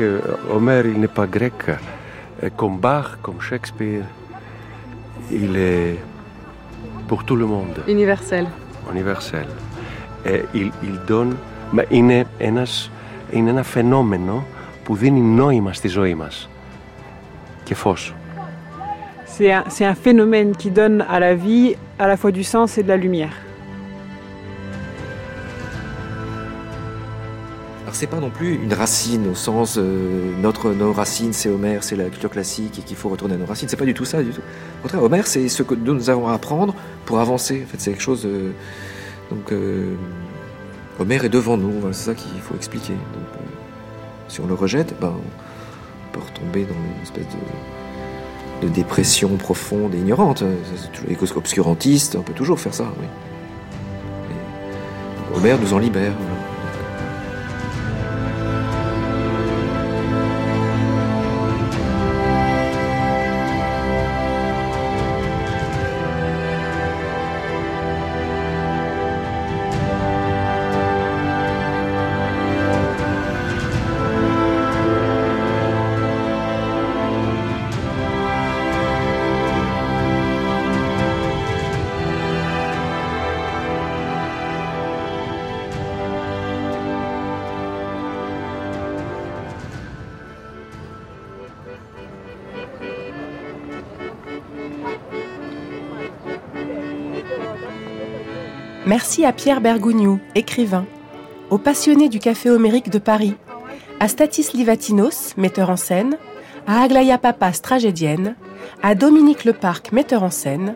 que 0.00 0.08
Homère, 0.54 0.84
il 0.92 0.98
n'est 1.02 1.14
pas 1.20 1.28
grec. 1.36 1.60
Comme 2.58 2.76
Bach, 2.84 3.08
comme 3.24 3.40
Shakespeare, 3.48 4.04
il 5.30 5.52
est 5.56 5.98
pour 7.08 7.20
tout 7.24 7.38
le 7.42 7.46
monde. 7.54 7.76
Universel. 7.96 8.44
Universel. 8.92 9.48
Et 10.30 10.38
il, 10.60 10.68
il 10.82 10.96
donne, 11.06 11.34
μα 11.70 11.84
είναι, 11.88 12.26
ένας, 12.38 12.90
είναι 13.30 13.50
ένα 13.50 13.62
φαινόμενο 13.62 14.46
που 14.84 14.94
δίνει 14.94 15.20
νόημα 15.20 15.72
στη 15.72 15.88
ζωή 15.88 16.14
μας 16.14 16.48
και 17.64 17.74
φως. 17.74 18.14
C'est 19.38 19.52
un, 19.52 19.64
c'est 19.68 19.84
un 19.84 19.94
phénomène 19.94 20.56
qui 20.56 20.70
donne 20.70 21.04
à 21.08 21.18
la 21.20 21.34
vie 21.34 21.76
à 21.98 22.06
la 22.06 22.16
fois 22.16 22.32
du 22.32 22.44
sens 22.44 22.78
et 22.78 22.82
de 22.82 22.88
la 22.88 22.96
lumière. 22.96 23.36
C'est 28.01 28.07
pas 28.07 28.19
non 28.19 28.31
plus 28.31 28.55
une 28.55 28.73
racine 28.73 29.27
au 29.27 29.35
sens 29.35 29.77
euh, 29.77 30.33
notre 30.41 30.71
nos 30.71 30.91
racines 30.91 31.33
c'est 31.33 31.49
Homère, 31.49 31.83
c'est 31.83 31.95
la 31.95 32.09
culture 32.09 32.31
classique 32.31 32.79
et 32.79 32.81
qu'il 32.81 32.97
faut 32.97 33.09
retourner 33.09 33.35
à 33.35 33.37
nos 33.37 33.45
racines. 33.45 33.69
C'est 33.69 33.77
pas 33.77 33.85
du 33.85 33.93
tout 33.93 34.05
ça 34.05 34.23
du 34.23 34.31
tout. 34.31 34.41
Au 34.79 34.81
contraire, 34.81 35.03
Homère 35.03 35.27
c'est 35.27 35.47
ce 35.49 35.61
que 35.61 35.75
nous 35.75 36.09
avons 36.09 36.27
à 36.27 36.33
apprendre 36.33 36.73
pour 37.05 37.19
avancer. 37.19 37.61
En 37.63 37.69
fait, 37.69 37.79
c'est 37.79 37.91
quelque 37.91 38.01
chose. 38.01 38.25
euh, 38.25 38.53
donc 39.29 39.51
euh, 39.51 39.93
Homère 40.99 41.25
est 41.25 41.29
devant 41.29 41.57
nous. 41.57 41.73
C'est 41.91 42.05
ça 42.05 42.15
qu'il 42.15 42.41
faut 42.41 42.55
expliquer. 42.55 42.93
Euh, 42.93 43.39
si 44.29 44.41
on 44.41 44.47
le 44.47 44.55
rejette, 44.55 44.95
ben, 44.99 45.13
on 45.13 46.11
peut 46.11 46.25
retomber 46.25 46.63
dans 46.63 46.73
une 46.73 47.03
espèce 47.03 47.27
de, 48.61 48.67
de 48.67 48.73
dépression 48.73 49.29
profonde 49.37 49.93
et 49.93 49.99
ignorante. 49.99 50.43
Les 51.07 51.13
causes 51.13 51.33
obscurantistes, 51.37 52.15
on 52.15 52.23
peut 52.23 52.33
toujours 52.33 52.59
faire 52.59 52.73
ça. 52.73 52.91
Oui. 52.99 53.05
Homère 55.37 55.59
nous 55.61 55.75
en 55.75 55.77
libère. 55.77 56.13
Merci 99.11 99.25
à 99.25 99.33
Pierre 99.33 99.59
Bergougnou, 99.59 100.21
écrivain, 100.35 100.85
aux 101.49 101.57
passionnés 101.57 102.07
du 102.07 102.19
Café 102.19 102.49
Homérique 102.49 102.89
de 102.89 102.97
Paris, 102.97 103.35
à 103.99 104.07
Statis 104.07 104.51
Livatinos, 104.53 105.35
metteur 105.35 105.69
en 105.69 105.75
scène, 105.75 106.17
à 106.65 106.81
Aglaya 106.81 107.17
Papas, 107.17 107.59
tragédienne, 107.61 108.37
à 108.81 108.95
Dominique 108.95 109.43
Leparc, 109.43 109.91
metteur 109.91 110.23
en 110.23 110.29
scène, 110.29 110.75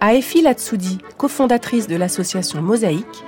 à 0.00 0.14
Effie 0.14 0.40
Latsoudi, 0.40 0.96
cofondatrice 1.18 1.86
de 1.86 1.96
l'association 1.96 2.62
Mosaïque, 2.62 3.22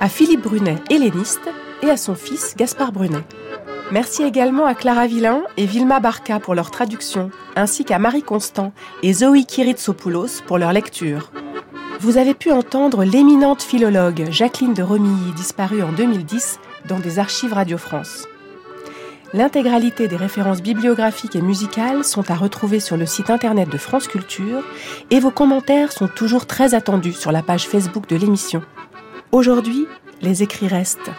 à 0.00 0.08
Philippe 0.08 0.42
Brunet, 0.42 0.78
helléniste, 0.90 1.48
et 1.84 1.88
à 1.88 1.96
son 1.96 2.16
fils 2.16 2.56
Gaspard 2.56 2.90
Brunet. 2.90 3.22
Merci 3.92 4.24
également 4.24 4.66
à 4.66 4.74
Clara 4.74 5.06
Villain 5.06 5.44
et 5.56 5.66
Vilma 5.66 6.00
Barca 6.00 6.40
pour 6.40 6.56
leur 6.56 6.72
traduction, 6.72 7.30
ainsi 7.54 7.84
qu'à 7.84 8.00
Marie 8.00 8.24
Constant 8.24 8.72
et 9.04 9.12
Zoé 9.12 9.44
Kiritsopoulos 9.44 10.42
pour 10.44 10.58
leur 10.58 10.72
lecture. 10.72 11.30
Vous 12.02 12.18
avez 12.18 12.34
pu 12.34 12.50
entendre 12.50 13.04
l'éminente 13.04 13.62
philologue 13.62 14.26
Jacqueline 14.28 14.74
de 14.74 14.82
Romilly, 14.82 15.30
disparue 15.36 15.84
en 15.84 15.92
2010 15.92 16.58
dans 16.88 16.98
des 16.98 17.20
archives 17.20 17.52
Radio 17.52 17.78
France. 17.78 18.26
L'intégralité 19.32 20.08
des 20.08 20.16
références 20.16 20.62
bibliographiques 20.62 21.36
et 21.36 21.40
musicales 21.40 22.02
sont 22.02 22.28
à 22.28 22.34
retrouver 22.34 22.80
sur 22.80 22.96
le 22.96 23.06
site 23.06 23.30
internet 23.30 23.68
de 23.68 23.78
France 23.78 24.08
Culture 24.08 24.64
et 25.10 25.20
vos 25.20 25.30
commentaires 25.30 25.92
sont 25.92 26.08
toujours 26.08 26.46
très 26.46 26.74
attendus 26.74 27.12
sur 27.12 27.30
la 27.30 27.40
page 27.40 27.68
Facebook 27.68 28.08
de 28.08 28.16
l'émission. 28.16 28.62
Aujourd'hui, 29.30 29.86
les 30.22 30.42
écrits 30.42 30.66
restent 30.66 31.12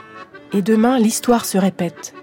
et 0.52 0.62
demain, 0.62 1.00
l'histoire 1.00 1.46
se 1.46 1.58
répète. 1.58 2.14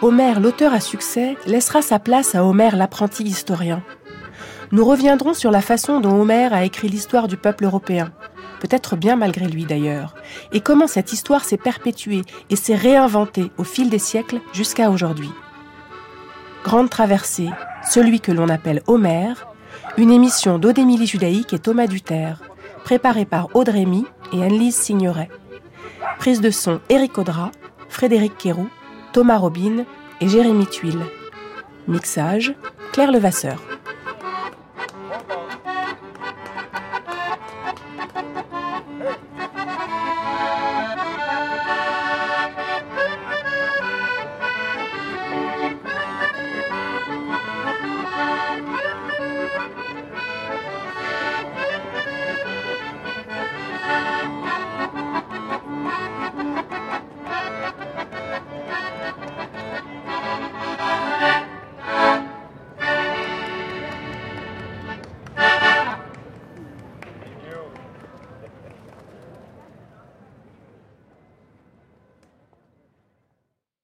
Homère, 0.00 0.38
l'auteur 0.38 0.72
à 0.72 0.78
succès, 0.78 1.36
laissera 1.44 1.82
sa 1.82 1.98
place 1.98 2.36
à 2.36 2.44
Homère, 2.44 2.76
l'apprenti 2.76 3.24
historien. 3.24 3.82
Nous 4.72 4.84
reviendrons 4.84 5.32
sur 5.32 5.50
la 5.50 5.60
façon 5.60 6.00
dont 6.00 6.20
Homère 6.20 6.52
a 6.52 6.64
écrit 6.64 6.88
l'histoire 6.88 7.28
du 7.28 7.36
peuple 7.36 7.64
européen, 7.64 8.12
peut-être 8.60 8.96
bien 8.96 9.14
malgré 9.14 9.46
lui 9.46 9.64
d'ailleurs, 9.64 10.14
et 10.52 10.60
comment 10.60 10.88
cette 10.88 11.12
histoire 11.12 11.44
s'est 11.44 11.56
perpétuée 11.56 12.22
et 12.50 12.56
s'est 12.56 12.74
réinventée 12.74 13.52
au 13.58 13.64
fil 13.64 13.90
des 13.90 14.00
siècles 14.00 14.40
jusqu'à 14.52 14.90
aujourd'hui. 14.90 15.30
Grande 16.64 16.90
traversée, 16.90 17.50
celui 17.88 18.20
que 18.20 18.32
l'on 18.32 18.48
appelle 18.48 18.82
Homère, 18.88 19.46
une 19.96 20.10
émission 20.10 20.58
d'Odémilie 20.58 21.06
Judaïque 21.06 21.52
et 21.52 21.60
Thomas 21.60 21.86
Duterre, 21.86 22.42
préparée 22.84 23.24
par 23.24 23.54
AudreyMy 23.54 24.04
et 24.32 24.42
Anne-Lise 24.42 24.74
Signoret. 24.74 25.30
Prise 26.18 26.40
de 26.40 26.50
son 26.50 26.80
Éric 26.88 27.18
Audra, 27.18 27.52
Frédéric 27.88 28.36
Quéroux, 28.36 28.68
Thomas 29.12 29.38
Robin 29.38 29.84
et 30.20 30.28
Jérémy 30.28 30.66
Tuile. 30.66 31.04
Mixage, 31.86 32.54
Claire 32.92 33.12
Levasseur. 33.12 33.62